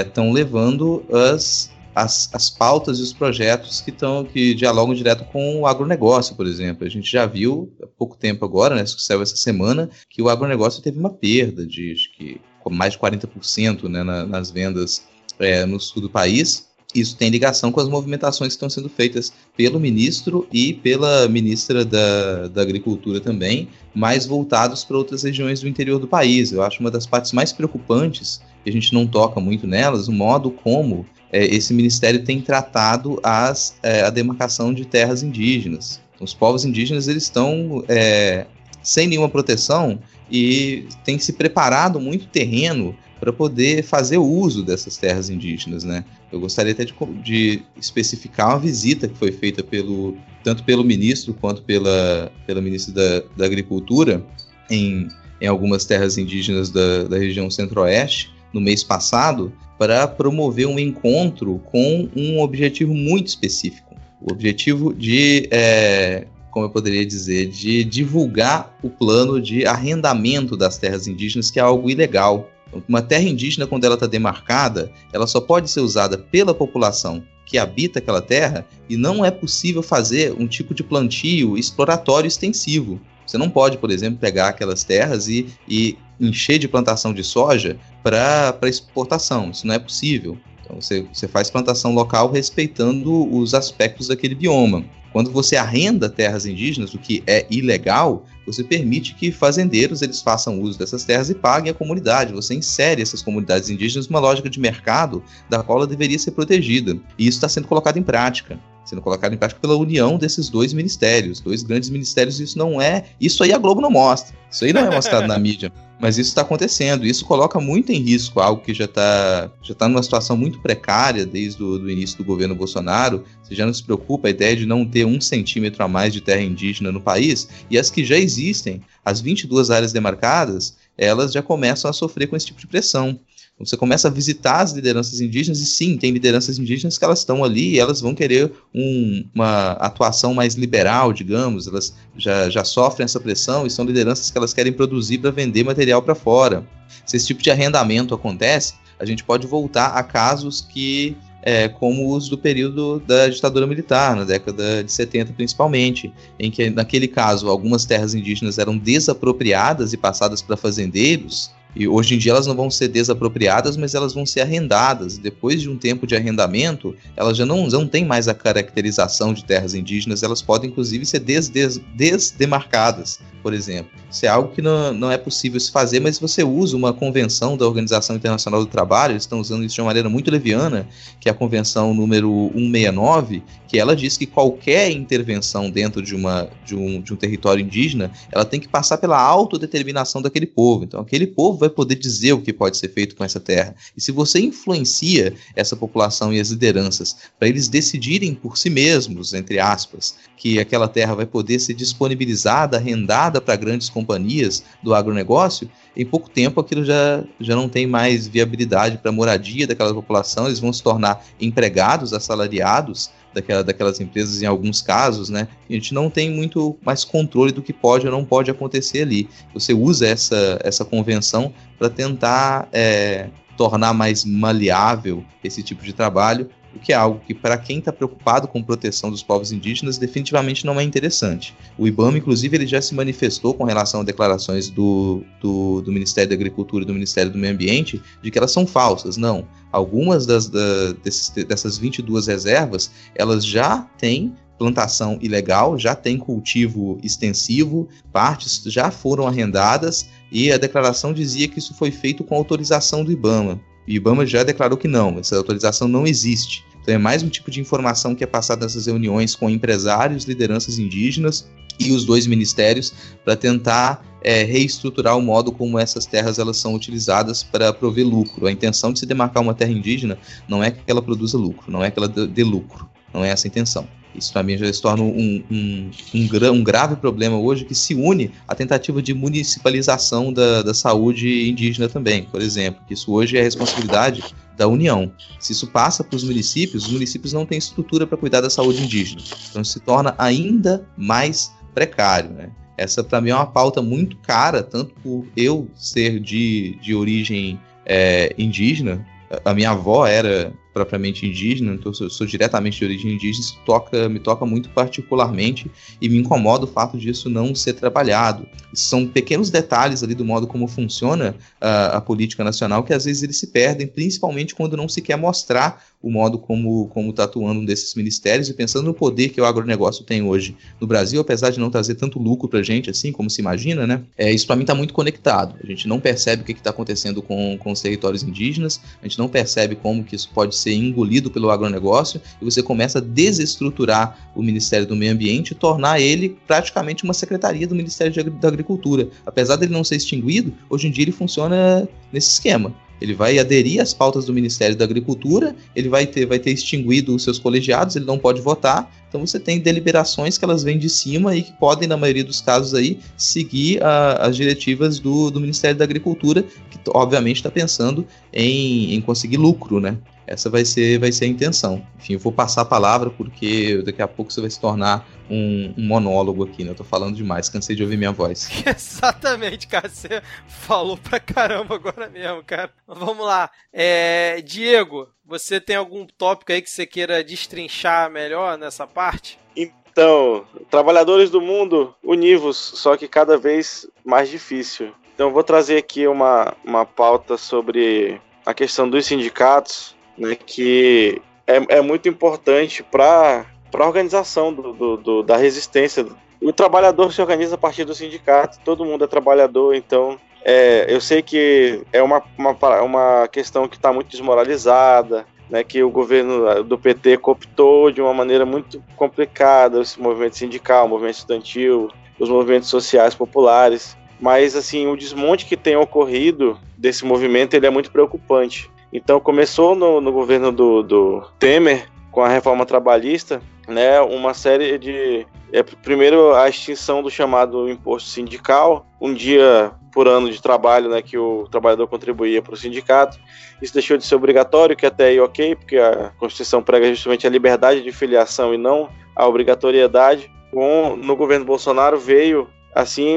estão 0.00 0.28
é, 0.28 0.32
levando 0.32 1.04
as 1.12 1.70
as, 1.94 2.30
as 2.32 2.48
pautas 2.48 2.98
e 2.98 3.02
os 3.02 3.12
projetos 3.12 3.80
que 3.80 3.90
estão 3.90 4.24
que 4.24 4.54
dialogam 4.54 4.94
direto 4.94 5.24
com 5.24 5.60
o 5.60 5.66
agronegócio, 5.66 6.36
por 6.36 6.46
exemplo. 6.46 6.86
A 6.86 6.90
gente 6.90 7.10
já 7.10 7.26
viu 7.26 7.72
há 7.82 7.86
pouco 7.86 8.16
tempo 8.16 8.44
agora, 8.44 8.74
né, 8.74 8.84
que 8.84 9.02
saiu 9.02 9.22
essa 9.22 9.36
semana, 9.36 9.90
que 10.08 10.22
o 10.22 10.28
agronegócio 10.28 10.82
teve 10.82 10.98
uma 10.98 11.10
perda 11.10 11.66
de 11.66 11.92
acho 11.92 12.12
que 12.12 12.40
mais 12.68 12.94
de 12.94 12.98
40% 12.98 13.88
né, 13.88 14.02
na, 14.02 14.26
nas 14.26 14.50
vendas 14.50 15.02
é, 15.38 15.64
no 15.64 15.80
sul 15.80 16.02
do 16.02 16.10
país. 16.10 16.68
Isso 16.94 17.16
tem 17.16 17.30
ligação 17.30 17.70
com 17.70 17.80
as 17.80 17.88
movimentações 17.88 18.48
que 18.48 18.56
estão 18.56 18.68
sendo 18.68 18.88
feitas 18.88 19.32
pelo 19.56 19.78
ministro 19.78 20.46
e 20.52 20.74
pela 20.74 21.28
ministra 21.28 21.84
da, 21.84 22.48
da 22.48 22.62
Agricultura 22.62 23.20
também, 23.20 23.68
mais 23.94 24.26
voltados 24.26 24.82
para 24.82 24.98
outras 24.98 25.22
regiões 25.22 25.60
do 25.60 25.68
interior 25.68 26.00
do 26.00 26.08
país. 26.08 26.50
Eu 26.50 26.62
acho 26.62 26.80
uma 26.80 26.90
das 26.90 27.06
partes 27.06 27.32
mais 27.32 27.52
preocupantes, 27.52 28.40
que 28.64 28.70
a 28.70 28.72
gente 28.72 28.92
não 28.92 29.06
toca 29.06 29.40
muito 29.40 29.66
nelas, 29.68 30.08
o 30.08 30.12
modo 30.12 30.50
como 30.50 31.06
é, 31.32 31.44
esse 31.44 31.72
ministério 31.72 32.24
tem 32.24 32.40
tratado 32.40 33.20
as, 33.22 33.76
é, 33.82 34.02
a 34.02 34.10
demarcação 34.10 34.74
de 34.74 34.84
terras 34.84 35.22
indígenas. 35.22 36.00
Os 36.20 36.34
povos 36.34 36.64
indígenas 36.64 37.06
eles 37.06 37.22
estão 37.22 37.84
é, 37.88 38.46
sem 38.82 39.06
nenhuma 39.06 39.28
proteção 39.28 39.98
e 40.30 40.86
tem 41.04 41.18
se 41.18 41.32
preparado 41.32 42.00
muito 42.00 42.26
terreno 42.26 42.94
para 43.18 43.32
poder 43.32 43.82
fazer 43.82 44.16
uso 44.16 44.62
dessas 44.62 44.96
terras 44.96 45.28
indígenas, 45.28 45.84
né? 45.84 46.04
Eu 46.32 46.40
gostaria 46.40 46.72
até 46.72 46.84
de, 46.84 46.94
de, 47.22 47.62
especificar 47.76 48.48
uma 48.48 48.58
visita 48.58 49.06
que 49.06 49.16
foi 49.16 49.30
feita 49.30 49.62
pelo 49.62 50.16
tanto 50.42 50.64
pelo 50.64 50.82
ministro 50.82 51.34
quanto 51.34 51.62
pela, 51.62 52.32
pela 52.46 52.62
ministra 52.62 52.94
da, 52.94 53.26
da 53.36 53.44
Agricultura 53.44 54.24
em, 54.70 55.06
em 55.40 55.46
algumas 55.46 55.84
terras 55.84 56.16
indígenas 56.16 56.70
da, 56.70 57.04
da 57.04 57.18
região 57.18 57.50
centro-oeste 57.50 58.30
no 58.54 58.60
mês 58.60 58.82
passado 58.82 59.52
para 59.78 60.06
promover 60.08 60.66
um 60.66 60.78
encontro 60.78 61.60
com 61.66 62.08
um 62.16 62.40
objetivo 62.40 62.94
muito 62.94 63.28
específico. 63.28 63.94
O 64.20 64.32
objetivo 64.32 64.94
de 64.94 65.48
é, 65.50 66.26
como 66.50 66.66
eu 66.66 66.70
poderia 66.70 67.04
dizer, 67.04 67.48
de 67.48 67.84
divulgar 67.84 68.76
o 68.82 68.90
plano 68.90 69.40
de 69.40 69.66
arrendamento 69.66 70.56
das 70.56 70.78
terras 70.78 71.06
indígenas, 71.06 71.50
que 71.50 71.58
é 71.58 71.62
algo 71.62 71.90
ilegal. 71.90 72.50
Uma 72.88 73.02
terra 73.02 73.24
indígena, 73.24 73.66
quando 73.66 73.84
ela 73.84 73.94
está 73.94 74.06
demarcada, 74.06 74.92
ela 75.12 75.26
só 75.26 75.40
pode 75.40 75.70
ser 75.70 75.80
usada 75.80 76.16
pela 76.16 76.54
população 76.54 77.22
que 77.44 77.58
habita 77.58 77.98
aquela 77.98 78.22
terra 78.22 78.64
e 78.88 78.96
não 78.96 79.24
é 79.24 79.30
possível 79.30 79.82
fazer 79.82 80.32
um 80.38 80.46
tipo 80.46 80.72
de 80.72 80.84
plantio 80.84 81.58
exploratório 81.58 82.28
extensivo. 82.28 83.00
Você 83.26 83.36
não 83.36 83.50
pode, 83.50 83.78
por 83.78 83.90
exemplo, 83.90 84.20
pegar 84.20 84.48
aquelas 84.48 84.84
terras 84.84 85.26
e, 85.26 85.48
e 85.68 85.96
encher 86.20 86.58
de 86.58 86.68
plantação 86.68 87.12
de 87.12 87.24
soja 87.24 87.76
para 88.02 88.56
exportação. 88.64 89.50
Isso 89.50 89.66
não 89.66 89.74
é 89.74 89.78
possível. 89.78 90.38
Então 90.70 90.80
você, 90.80 91.06
você 91.12 91.26
faz 91.26 91.50
plantação 91.50 91.92
local 91.92 92.30
respeitando 92.30 93.28
os 93.34 93.54
aspectos 93.54 94.08
daquele 94.08 94.34
bioma. 94.34 94.84
Quando 95.12 95.32
você 95.32 95.56
arrenda 95.56 96.08
terras 96.08 96.46
indígenas, 96.46 96.94
o 96.94 96.98
que 96.98 97.22
é 97.26 97.44
ilegal, 97.50 98.24
você 98.46 98.62
permite 98.62 99.14
que 99.14 99.32
fazendeiros 99.32 100.02
eles 100.02 100.22
façam 100.22 100.60
uso 100.60 100.78
dessas 100.78 101.02
terras 101.02 101.28
e 101.28 101.34
paguem 101.34 101.72
a 101.72 101.74
comunidade. 101.74 102.32
Você 102.32 102.54
insere 102.54 103.02
essas 103.02 103.20
comunidades 103.20 103.68
indígenas 103.68 104.08
numa 104.08 104.20
lógica 104.20 104.48
de 104.48 104.60
mercado 104.60 105.22
da 105.48 105.64
qual 105.64 105.78
ela 105.78 105.86
deveria 105.86 106.18
ser 106.18 106.30
protegida. 106.30 106.96
E 107.18 107.26
isso 107.26 107.38
está 107.38 107.48
sendo 107.48 107.66
colocado 107.66 107.96
em 107.96 108.02
prática 108.04 108.58
sendo 108.90 109.00
colocado 109.00 109.32
em 109.32 109.36
prática 109.36 109.60
pela 109.60 109.76
união 109.76 110.18
desses 110.18 110.48
dois 110.48 110.72
ministérios, 110.72 111.38
dois 111.38 111.62
grandes 111.62 111.88
ministérios. 111.88 112.40
Isso 112.40 112.58
não 112.58 112.82
é. 112.82 113.04
Isso 113.20 113.42
aí 113.44 113.52
a 113.52 113.58
Globo 113.58 113.80
não 113.80 113.90
mostra. 113.90 114.34
Isso 114.50 114.64
aí 114.64 114.72
não 114.72 114.80
é 114.82 114.90
mostrado 114.90 115.28
na 115.28 115.38
mídia. 115.40 115.72
Mas 116.00 116.18
isso 116.18 116.30
está 116.30 116.40
acontecendo. 116.40 117.06
Isso 117.06 117.24
coloca 117.24 117.60
muito 117.60 117.92
em 117.92 118.00
risco 118.00 118.40
algo 118.40 118.62
que 118.62 118.74
já 118.74 118.86
está 118.86 119.50
já 119.62 119.74
tá 119.74 119.86
numa 119.86 120.02
situação 120.02 120.36
muito 120.36 120.58
precária 120.60 121.24
desde 121.24 121.62
o 121.62 121.88
início 121.88 122.18
do 122.18 122.24
governo 122.24 122.54
Bolsonaro. 122.54 123.22
Você 123.42 123.54
já 123.54 123.64
não 123.64 123.72
se 123.72 123.82
preocupa 123.84 124.26
a 124.26 124.30
ideia 124.30 124.56
de 124.56 124.66
não 124.66 124.84
ter 124.84 125.04
um 125.04 125.20
centímetro 125.20 125.84
a 125.84 125.88
mais 125.88 126.12
de 126.12 126.20
terra 126.20 126.42
indígena 126.42 126.90
no 126.90 127.00
país. 127.00 127.48
E 127.70 127.78
as 127.78 127.90
que 127.90 128.04
já 128.04 128.16
existem, 128.16 128.80
as 129.04 129.20
22 129.20 129.70
áreas 129.70 129.92
demarcadas, 129.92 130.76
elas 130.98 131.32
já 131.32 131.42
começam 131.42 131.88
a 131.88 131.94
sofrer 131.94 132.26
com 132.26 132.34
esse 132.34 132.46
tipo 132.46 132.60
de 132.60 132.66
pressão. 132.66 133.20
Você 133.60 133.76
começa 133.76 134.08
a 134.08 134.10
visitar 134.10 134.60
as 134.60 134.72
lideranças 134.72 135.20
indígenas 135.20 135.60
e 135.60 135.66
sim, 135.66 135.98
tem 135.98 136.10
lideranças 136.10 136.58
indígenas 136.58 136.96
que 136.96 137.04
elas 137.04 137.18
estão 137.18 137.44
ali 137.44 137.74
e 137.74 137.78
elas 137.78 138.00
vão 138.00 138.14
querer 138.14 138.50
um, 138.74 139.24
uma 139.34 139.72
atuação 139.72 140.32
mais 140.32 140.54
liberal, 140.54 141.12
digamos, 141.12 141.66
elas 141.66 141.94
já, 142.16 142.48
já 142.48 142.64
sofrem 142.64 143.04
essa 143.04 143.20
pressão 143.20 143.66
e 143.66 143.70
são 143.70 143.84
lideranças 143.84 144.30
que 144.30 144.38
elas 144.38 144.54
querem 144.54 144.72
produzir 144.72 145.18
para 145.18 145.30
vender 145.30 145.62
material 145.62 146.00
para 146.00 146.14
fora. 146.14 146.66
Se 147.04 147.16
esse 147.16 147.26
tipo 147.26 147.42
de 147.42 147.50
arrendamento 147.50 148.14
acontece, 148.14 148.74
a 148.98 149.04
gente 149.04 149.22
pode 149.22 149.46
voltar 149.46 149.88
a 149.88 150.02
casos 150.02 150.62
que 150.62 151.16
é, 151.42 151.68
como 151.68 152.14
os 152.14 152.28
do 152.28 152.36
período 152.36 153.00
da 153.00 153.28
ditadura 153.28 153.66
militar, 153.66 154.14
na 154.14 154.24
década 154.24 154.84
de 154.84 154.92
70 154.92 155.32
principalmente, 155.32 156.12
em 156.38 156.50
que, 156.50 156.70
naquele 156.70 157.08
caso, 157.08 157.48
algumas 157.48 157.84
terras 157.84 158.14
indígenas 158.14 158.58
eram 158.58 158.76
desapropriadas 158.76 159.92
e 159.92 159.96
passadas 159.96 160.42
para 160.42 160.56
fazendeiros, 160.56 161.50
e 161.74 161.86
hoje 161.86 162.14
em 162.14 162.18
dia 162.18 162.32
elas 162.32 162.46
não 162.46 162.54
vão 162.54 162.70
ser 162.70 162.88
desapropriadas, 162.88 163.76
mas 163.76 163.94
elas 163.94 164.12
vão 164.12 164.26
ser 164.26 164.40
arrendadas. 164.40 165.18
Depois 165.18 165.62
de 165.62 165.68
um 165.68 165.76
tempo 165.76 166.06
de 166.06 166.16
arrendamento, 166.16 166.96
elas 167.16 167.36
já 167.36 167.46
não, 167.46 167.66
não 167.66 167.86
têm 167.86 168.04
mais 168.04 168.28
a 168.28 168.34
caracterização 168.34 169.32
de 169.32 169.44
terras 169.44 169.74
indígenas, 169.74 170.22
elas 170.22 170.42
podem 170.42 170.70
inclusive 170.70 171.06
ser 171.06 171.20
des, 171.20 171.48
des, 171.48 171.80
desdemarcadas, 171.94 173.20
por 173.42 173.54
exemplo. 173.54 173.90
Isso 174.10 174.26
é 174.26 174.28
algo 174.28 174.52
que 174.52 174.60
não, 174.60 174.92
não 174.92 175.10
é 175.10 175.18
possível 175.18 175.60
se 175.60 175.70
fazer, 175.70 176.00
mas 176.00 176.18
você 176.18 176.42
usa 176.42 176.76
uma 176.76 176.92
convenção 176.92 177.56
da 177.56 177.66
Organização 177.66 178.16
Internacional 178.16 178.60
do 178.60 178.66
Trabalho, 178.66 179.12
eles 179.12 179.22
estão 179.22 179.40
usando 179.40 179.64
isso 179.64 179.76
de 179.76 179.80
uma 179.80 179.86
maneira 179.86 180.08
muito 180.08 180.30
leviana, 180.30 180.86
que 181.20 181.28
é 181.28 181.32
a 181.32 181.34
convenção 181.34 181.94
número 181.94 182.50
169, 182.54 183.42
que 183.70 183.78
ela 183.78 183.94
diz 183.94 184.16
que 184.16 184.26
qualquer 184.26 184.90
intervenção 184.90 185.70
dentro 185.70 186.02
de, 186.02 186.12
uma, 186.12 186.50
de, 186.66 186.74
um, 186.74 187.00
de 187.00 187.14
um 187.14 187.16
território 187.16 187.64
indígena, 187.64 188.10
ela 188.32 188.44
tem 188.44 188.58
que 188.58 188.66
passar 188.66 188.98
pela 188.98 189.16
autodeterminação 189.16 190.20
daquele 190.20 190.46
povo. 190.46 190.82
Então, 190.82 191.00
aquele 191.00 191.24
povo 191.24 191.56
vai 191.56 191.70
poder 191.70 191.94
dizer 191.94 192.32
o 192.32 192.42
que 192.42 192.52
pode 192.52 192.76
ser 192.76 192.88
feito 192.88 193.14
com 193.14 193.22
essa 193.22 193.38
terra. 193.38 193.76
E 193.96 194.00
se 194.00 194.10
você 194.10 194.40
influencia 194.40 195.34
essa 195.54 195.76
população 195.76 196.34
e 196.34 196.40
as 196.40 196.50
lideranças 196.50 197.16
para 197.38 197.46
eles 197.46 197.68
decidirem 197.68 198.34
por 198.34 198.58
si 198.58 198.68
mesmos, 198.68 199.34
entre 199.34 199.60
aspas, 199.60 200.16
que 200.36 200.58
aquela 200.58 200.88
terra 200.88 201.14
vai 201.14 201.26
poder 201.26 201.60
ser 201.60 201.74
disponibilizada, 201.74 202.76
arrendada 202.76 203.40
para 203.40 203.54
grandes 203.54 203.88
companhias 203.88 204.64
do 204.82 204.92
agronegócio, 204.92 205.70
em 205.96 206.04
pouco 206.04 206.28
tempo 206.28 206.60
aquilo 206.60 206.84
já, 206.84 207.22
já 207.38 207.54
não 207.54 207.68
tem 207.68 207.86
mais 207.86 208.26
viabilidade 208.26 208.98
para 208.98 209.10
a 209.10 209.14
moradia 209.14 209.66
daquela 209.66 209.94
população, 209.94 210.46
eles 210.46 210.58
vão 210.58 210.72
se 210.72 210.82
tornar 210.82 211.24
empregados, 211.40 212.12
assalariados 212.12 213.10
daquela, 213.32 213.62
daquelas 213.62 214.00
empresas 214.00 214.42
em 214.42 214.46
alguns 214.46 214.82
casos, 214.82 215.28
né? 215.28 215.48
A 215.68 215.72
gente 215.72 215.94
não 215.94 216.10
tem 216.10 216.30
muito 216.30 216.76
mais 216.84 217.04
controle 217.04 217.52
do 217.52 217.62
que 217.62 217.72
pode 217.72 218.06
ou 218.06 218.12
não 218.12 218.24
pode 218.24 218.50
acontecer 218.50 219.02
ali. 219.02 219.28
Você 219.54 219.72
usa 219.72 220.06
essa, 220.06 220.58
essa 220.62 220.84
convenção 220.84 221.52
para 221.78 221.88
tentar 221.88 222.68
é, 222.72 223.28
tornar 223.56 223.92
mais 223.92 224.24
maleável 224.24 225.24
esse 225.44 225.62
tipo 225.62 225.84
de 225.84 225.92
trabalho 225.92 226.48
o 226.74 226.78
que 226.78 226.92
é 226.92 226.96
algo 226.96 227.20
que, 227.26 227.34
para 227.34 227.58
quem 227.58 227.78
está 227.78 227.92
preocupado 227.92 228.46
com 228.46 228.62
proteção 228.62 229.10
dos 229.10 229.22
povos 229.22 229.52
indígenas, 229.52 229.98
definitivamente 229.98 230.64
não 230.64 230.78
é 230.78 230.82
interessante. 230.82 231.54
O 231.76 231.86
IBAMA, 231.86 232.18
inclusive, 232.18 232.56
ele 232.56 232.66
já 232.66 232.80
se 232.80 232.94
manifestou 232.94 233.54
com 233.54 233.64
relação 233.64 234.00
a 234.00 234.04
declarações 234.04 234.68
do, 234.68 235.22
do, 235.40 235.80
do 235.82 235.92
Ministério 235.92 236.30
da 236.30 236.34
Agricultura 236.34 236.84
e 236.84 236.86
do 236.86 236.94
Ministério 236.94 237.32
do 237.32 237.38
Meio 237.38 237.52
Ambiente 237.52 238.00
de 238.22 238.30
que 238.30 238.38
elas 238.38 238.52
são 238.52 238.66
falsas. 238.66 239.16
Não. 239.16 239.46
Algumas 239.72 240.26
das, 240.26 240.48
da, 240.48 240.92
desses, 241.04 241.30
dessas 241.44 241.78
22 241.78 242.26
reservas, 242.26 242.90
elas 243.14 243.44
já 243.44 243.78
têm 243.98 244.34
plantação 244.60 245.18
ilegal, 245.22 245.78
já 245.78 245.94
tem 245.94 246.18
cultivo 246.18 246.98
extensivo, 247.02 247.88
partes 248.12 248.62
já 248.66 248.90
foram 248.90 249.26
arrendadas 249.26 250.10
e 250.30 250.52
a 250.52 250.58
declaração 250.58 251.14
dizia 251.14 251.48
que 251.48 251.58
isso 251.58 251.72
foi 251.72 251.90
feito 251.90 252.22
com 252.22 252.34
autorização 252.34 253.02
do 253.02 253.10
IBAMA. 253.10 253.58
IBAMA 253.96 254.26
já 254.26 254.42
declarou 254.42 254.78
que 254.78 254.88
não, 254.88 255.18
essa 255.18 255.36
autorização 255.36 255.88
não 255.88 256.06
existe. 256.06 256.64
Então 256.82 256.94
é 256.94 256.98
mais 256.98 257.22
um 257.22 257.28
tipo 257.28 257.50
de 257.50 257.60
informação 257.60 258.14
que 258.14 258.24
é 258.24 258.26
passada 258.26 258.64
nessas 258.64 258.86
reuniões 258.86 259.34
com 259.34 259.50
empresários, 259.50 260.24
lideranças 260.24 260.78
indígenas 260.78 261.48
e 261.78 261.92
os 261.92 262.04
dois 262.04 262.26
ministérios 262.26 262.92
para 263.24 263.36
tentar 263.36 264.04
é, 264.22 264.42
reestruturar 264.42 265.16
o 265.16 265.22
modo 265.22 265.50
como 265.50 265.78
essas 265.78 266.06
terras 266.06 266.38
elas 266.38 266.56
são 266.56 266.74
utilizadas 266.74 267.42
para 267.42 267.72
prover 267.72 268.06
lucro. 268.06 268.46
A 268.46 268.52
intenção 268.52 268.92
de 268.92 268.98
se 268.98 269.06
demarcar 269.06 269.42
uma 269.42 269.54
terra 269.54 269.72
indígena 269.72 270.18
não 270.48 270.62
é 270.62 270.70
que 270.70 270.80
ela 270.86 271.02
produza 271.02 271.38
lucro, 271.38 271.70
não 271.70 271.82
é 271.82 271.90
que 271.90 271.98
ela 271.98 272.08
dê 272.08 272.44
lucro, 272.44 272.88
não 273.12 273.24
é 273.24 273.30
essa 273.30 273.46
a 273.46 273.48
intenção. 273.48 273.86
Isso 274.14 274.32
mim 274.42 274.58
já 274.58 274.72
se 274.72 274.80
torna 274.80 275.02
um, 275.02 275.44
um, 275.50 275.90
um, 276.14 276.50
um, 276.52 276.64
grave 276.64 276.96
problema 276.96 277.38
hoje 277.38 277.64
que 277.64 277.74
se 277.74 277.94
une 277.94 278.30
à 278.46 278.54
tentativa 278.54 279.00
de 279.00 279.14
municipalização 279.14 280.32
da, 280.32 280.62
da 280.62 280.74
saúde 280.74 281.48
indígena 281.48 281.88
também, 281.88 282.24
por 282.24 282.40
exemplo. 282.40 282.82
Isso 282.90 283.12
hoje 283.12 283.36
é 283.36 283.42
responsabilidade 283.42 284.24
da 284.56 284.66
União. 284.66 285.12
Se 285.38 285.52
isso 285.52 285.66
passa 285.68 286.04
para 286.04 286.16
os 286.16 286.24
municípios, 286.24 286.86
os 286.86 286.92
municípios 286.92 287.32
não 287.32 287.46
têm 287.46 287.58
estrutura 287.58 288.06
para 288.06 288.18
cuidar 288.18 288.40
da 288.40 288.50
saúde 288.50 288.82
indígena. 288.82 289.22
Então 289.48 289.64
se 289.64 289.80
torna 289.80 290.14
ainda 290.18 290.86
mais 290.96 291.52
precário. 291.72 292.30
Né? 292.30 292.50
Essa 292.76 293.02
para 293.02 293.20
mim 293.20 293.30
é 293.30 293.34
uma 293.34 293.46
pauta 293.46 293.80
muito 293.80 294.16
cara, 294.18 294.62
tanto 294.62 294.94
por 295.02 295.26
eu 295.36 295.68
ser 295.74 296.20
de, 296.20 296.78
de 296.82 296.94
origem 296.94 297.58
é, 297.86 298.34
indígena, 298.36 299.06
a 299.44 299.54
minha 299.54 299.70
avó 299.70 300.06
era 300.06 300.52
propriamente 300.72 301.26
indígena, 301.26 301.74
então 301.74 301.92
eu 302.00 302.10
sou, 302.10 302.26
diretamente 302.26 302.78
de 302.78 302.84
origem 302.84 303.12
indígena, 303.12 303.44
isso 303.44 303.58
toca, 303.64 304.08
me 304.08 304.20
toca 304.20 304.46
muito 304.46 304.68
particularmente 304.70 305.70
e 306.00 306.08
me 306.08 306.18
incomoda 306.18 306.64
o 306.64 306.68
fato 306.68 306.96
disso 306.96 307.28
não 307.28 307.54
ser 307.54 307.74
trabalhado. 307.74 308.46
São 308.72 309.06
pequenos 309.06 309.50
detalhes 309.50 310.02
ali 310.02 310.14
do 310.14 310.24
modo 310.24 310.46
como 310.46 310.68
funciona 310.68 311.34
a, 311.60 311.96
a 311.96 312.00
política 312.00 312.44
nacional 312.44 312.82
que 312.84 312.92
às 312.92 313.04
vezes 313.04 313.22
eles 313.22 313.38
se 313.38 313.48
perdem, 313.48 313.86
principalmente 313.86 314.54
quando 314.54 314.76
não 314.76 314.88
se 314.88 315.02
quer 315.02 315.16
mostrar 315.16 315.89
o 316.02 316.10
modo 316.10 316.38
como 316.38 316.88
como 316.88 317.10
está 317.10 317.24
atuando 317.24 317.60
um 317.60 317.64
desses 317.64 317.94
ministérios 317.94 318.48
e 318.48 318.54
pensando 318.54 318.86
no 318.86 318.94
poder 318.94 319.28
que 319.28 319.40
o 319.40 319.44
agronegócio 319.44 320.04
tem 320.04 320.22
hoje 320.22 320.56
no 320.80 320.86
Brasil, 320.86 321.20
apesar 321.20 321.50
de 321.50 321.60
não 321.60 321.70
trazer 321.70 321.94
tanto 321.94 322.18
lucro 322.18 322.48
para 322.48 322.60
a 322.60 322.62
gente 322.62 322.88
assim 322.88 323.12
como 323.12 323.28
se 323.28 323.40
imagina, 323.40 323.86
né? 323.86 324.02
É, 324.16 324.32
isso 324.32 324.46
para 324.46 324.56
mim 324.56 324.62
está 324.62 324.74
muito 324.74 324.94
conectado. 324.94 325.56
A 325.62 325.66
gente 325.66 325.86
não 325.86 326.00
percebe 326.00 326.42
o 326.42 326.44
que 326.44 326.52
está 326.52 326.70
acontecendo 326.70 327.20
com, 327.20 327.58
com 327.58 327.72
os 327.72 327.80
territórios 327.80 328.22
indígenas, 328.22 328.80
a 329.02 329.06
gente 329.06 329.18
não 329.18 329.28
percebe 329.28 329.76
como 329.76 330.02
que 330.02 330.16
isso 330.16 330.30
pode 330.32 330.56
ser 330.56 330.72
engolido 330.72 331.30
pelo 331.30 331.50
agronegócio 331.50 332.20
e 332.40 332.44
você 332.44 332.62
começa 332.62 332.98
a 332.98 333.02
desestruturar 333.02 334.30
o 334.34 334.42
Ministério 334.42 334.86
do 334.86 334.96
Meio 334.96 335.12
Ambiente 335.12 335.50
e 335.50 335.54
tornar 335.54 336.00
ele 336.00 336.36
praticamente 336.46 337.04
uma 337.04 337.14
secretaria 337.14 337.66
do 337.66 337.74
Ministério 337.74 338.24
da 338.32 338.48
Agricultura. 338.48 339.08
Apesar 339.26 339.56
dele 339.56 339.72
não 339.72 339.84
ser 339.84 339.96
extinguido, 339.96 340.54
hoje 340.68 340.88
em 340.88 340.90
dia 340.90 341.04
ele 341.04 341.12
funciona 341.12 341.88
nesse 342.12 342.30
esquema. 342.30 342.74
Ele 343.00 343.14
vai 343.14 343.38
aderir 343.38 343.80
às 343.80 343.94
pautas 343.94 344.26
do 344.26 344.32
Ministério 344.32 344.76
da 344.76 344.84
Agricultura, 344.84 345.54
ele 345.74 345.88
vai 345.88 346.06
ter, 346.06 346.26
vai 346.26 346.38
ter 346.38 346.50
extinguido 346.50 347.14
os 347.14 347.22
seus 347.22 347.38
colegiados, 347.38 347.96
ele 347.96 348.04
não 348.04 348.18
pode 348.18 348.40
votar. 348.40 348.90
Então 349.08 349.26
você 349.26 349.40
tem 349.40 349.58
deliberações 349.58 350.38
que 350.38 350.44
elas 350.44 350.62
vêm 350.62 350.78
de 350.78 350.88
cima 350.88 351.34
e 351.34 351.42
que 351.42 351.52
podem, 351.52 351.88
na 351.88 351.96
maioria 351.96 352.22
dos 352.22 352.40
casos 352.40 352.74
aí, 352.74 352.98
seguir 353.16 353.82
a, 353.82 354.26
as 354.26 354.36
diretivas 354.36 354.98
do, 354.98 355.30
do 355.30 355.40
Ministério 355.40 355.76
da 355.76 355.84
Agricultura, 355.84 356.42
que 356.42 356.78
obviamente 356.88 357.36
está 357.36 357.50
pensando 357.50 358.06
em, 358.32 358.94
em 358.94 359.00
conseguir 359.00 359.36
lucro, 359.36 359.80
né? 359.80 359.96
Essa 360.30 360.48
vai 360.48 360.64
ser, 360.64 361.00
vai 361.00 361.10
ser 361.10 361.24
a 361.24 361.28
intenção. 361.28 361.84
Enfim, 361.98 362.12
eu 362.12 362.20
vou 362.20 362.30
passar 362.30 362.62
a 362.62 362.64
palavra 362.64 363.10
porque 363.10 363.82
daqui 363.82 364.00
a 364.00 364.06
pouco 364.06 364.32
você 364.32 364.40
vai 364.40 364.48
se 364.48 364.60
tornar 364.60 365.04
um, 365.28 365.74
um 365.76 365.84
monólogo 365.84 366.44
aqui, 366.44 366.62
né? 366.62 366.70
Eu 366.70 366.76
tô 366.76 366.84
falando 366.84 367.16
demais, 367.16 367.48
cansei 367.48 367.74
de 367.74 367.82
ouvir 367.82 367.96
minha 367.96 368.12
voz. 368.12 368.48
Exatamente, 368.64 369.66
cara. 369.66 369.88
Você 369.88 370.22
falou 370.46 370.96
pra 370.96 371.18
caramba 371.18 371.74
agora 371.74 372.08
mesmo, 372.08 372.44
cara. 372.44 372.70
Vamos 372.86 373.26
lá. 373.26 373.50
É, 373.72 374.40
Diego, 374.42 375.08
você 375.26 375.60
tem 375.60 375.74
algum 375.74 376.06
tópico 376.06 376.52
aí 376.52 376.62
que 376.62 376.70
você 376.70 376.86
queira 376.86 377.24
destrinchar 377.24 378.08
melhor 378.08 378.56
nessa 378.56 378.86
parte? 378.86 379.36
Então, 379.56 380.46
trabalhadores 380.70 381.28
do 381.28 381.40
mundo, 381.40 381.92
univos, 382.04 382.56
só 382.56 382.96
que 382.96 383.08
cada 383.08 383.36
vez 383.36 383.84
mais 384.04 384.28
difícil. 384.28 384.92
Então, 385.12 385.32
vou 385.32 385.42
trazer 385.42 385.76
aqui 385.76 386.06
uma, 386.06 386.54
uma 386.64 386.86
pauta 386.86 387.36
sobre 387.36 388.20
a 388.46 388.54
questão 388.54 388.88
dos 388.88 389.06
sindicatos 389.06 389.98
né, 390.20 390.36
que 390.36 391.20
é, 391.46 391.78
é 391.78 391.80
muito 391.80 392.08
importante 392.08 392.82
para 392.82 393.46
a 393.72 393.86
organização 393.86 394.52
do, 394.52 394.72
do, 394.74 394.96
do, 394.98 395.22
da 395.22 395.36
resistência. 395.36 396.06
O 396.40 396.52
trabalhador 396.52 397.12
se 397.12 397.20
organiza 397.20 397.54
a 397.54 397.58
partir 397.58 397.84
do 397.84 397.94
sindicato, 397.94 398.60
todo 398.64 398.84
mundo 398.84 399.04
é 399.04 399.08
trabalhador, 399.08 399.74
então 399.74 400.18
é, 400.44 400.86
eu 400.88 401.00
sei 401.00 401.22
que 401.22 401.82
é 401.92 402.02
uma, 402.02 402.22
uma, 402.36 402.82
uma 402.82 403.28
questão 403.28 403.66
que 403.66 403.76
está 403.76 403.92
muito 403.92 404.10
desmoralizada, 404.10 405.26
né, 405.48 405.64
que 405.64 405.82
o 405.82 405.90
governo 405.90 406.62
do 406.62 406.78
PT 406.78 407.16
cooptou 407.16 407.90
de 407.90 408.00
uma 408.00 408.14
maneira 408.14 408.46
muito 408.46 408.82
complicada 408.96 409.80
esse 409.80 410.00
movimento 410.00 410.36
sindical, 410.36 410.86
o 410.86 410.88
movimento 410.88 411.16
estudantil, 411.16 411.90
os 412.18 412.28
movimentos 412.28 412.68
sociais 412.68 413.14
populares. 413.14 413.96
Mas 414.20 414.54
assim, 414.54 414.86
o 414.86 414.96
desmonte 414.96 415.46
que 415.46 415.56
tem 415.56 415.76
ocorrido 415.76 416.58
desse 416.76 417.04
movimento 417.04 417.54
ele 417.54 417.66
é 417.66 417.70
muito 417.70 417.90
preocupante. 417.90 418.70
Então 418.92 419.20
começou 419.20 419.74
no, 419.74 420.00
no 420.00 420.12
governo 420.12 420.50
do, 420.50 420.82
do, 420.82 421.22
Temer 421.38 421.86
com 422.10 422.22
a 422.22 422.28
reforma 422.28 422.66
trabalhista, 422.66 423.40
né, 423.68 424.00
uma 424.00 424.34
série 424.34 424.76
de 424.78 425.26
é, 425.52 425.62
primeiro 425.62 426.34
a 426.34 426.48
extinção 426.48 427.02
do 427.02 427.10
chamado 427.10 427.68
imposto 427.68 428.08
sindical, 428.08 428.84
um 429.00 429.14
dia 429.14 429.72
por 429.92 430.08
ano 430.08 430.30
de 430.30 430.40
trabalho, 430.42 430.88
né, 430.88 431.02
que 431.02 431.16
o 431.16 431.46
trabalhador 431.50 431.86
contribuía 431.86 432.42
para 432.42 432.54
o 432.54 432.56
sindicato. 432.56 433.18
Isso 433.60 433.74
deixou 433.74 433.96
de 433.96 434.04
ser 434.04 434.14
obrigatório, 434.14 434.76
que 434.76 434.86
até 434.86 435.06
aí 435.06 435.20
ok, 435.20 435.54
porque 435.56 435.78
a 435.78 436.12
Constituição 436.18 436.62
prega 436.62 436.88
justamente 436.88 437.26
a 437.26 437.30
liberdade 437.30 437.82
de 437.82 437.92
filiação 437.92 438.54
e 438.54 438.58
não 438.58 438.88
a 439.14 439.26
obrigatoriedade. 439.26 440.30
Com, 440.52 440.96
no 440.96 441.14
governo 441.14 441.44
Bolsonaro 441.44 441.98
veio 441.98 442.48
assim 442.74 443.16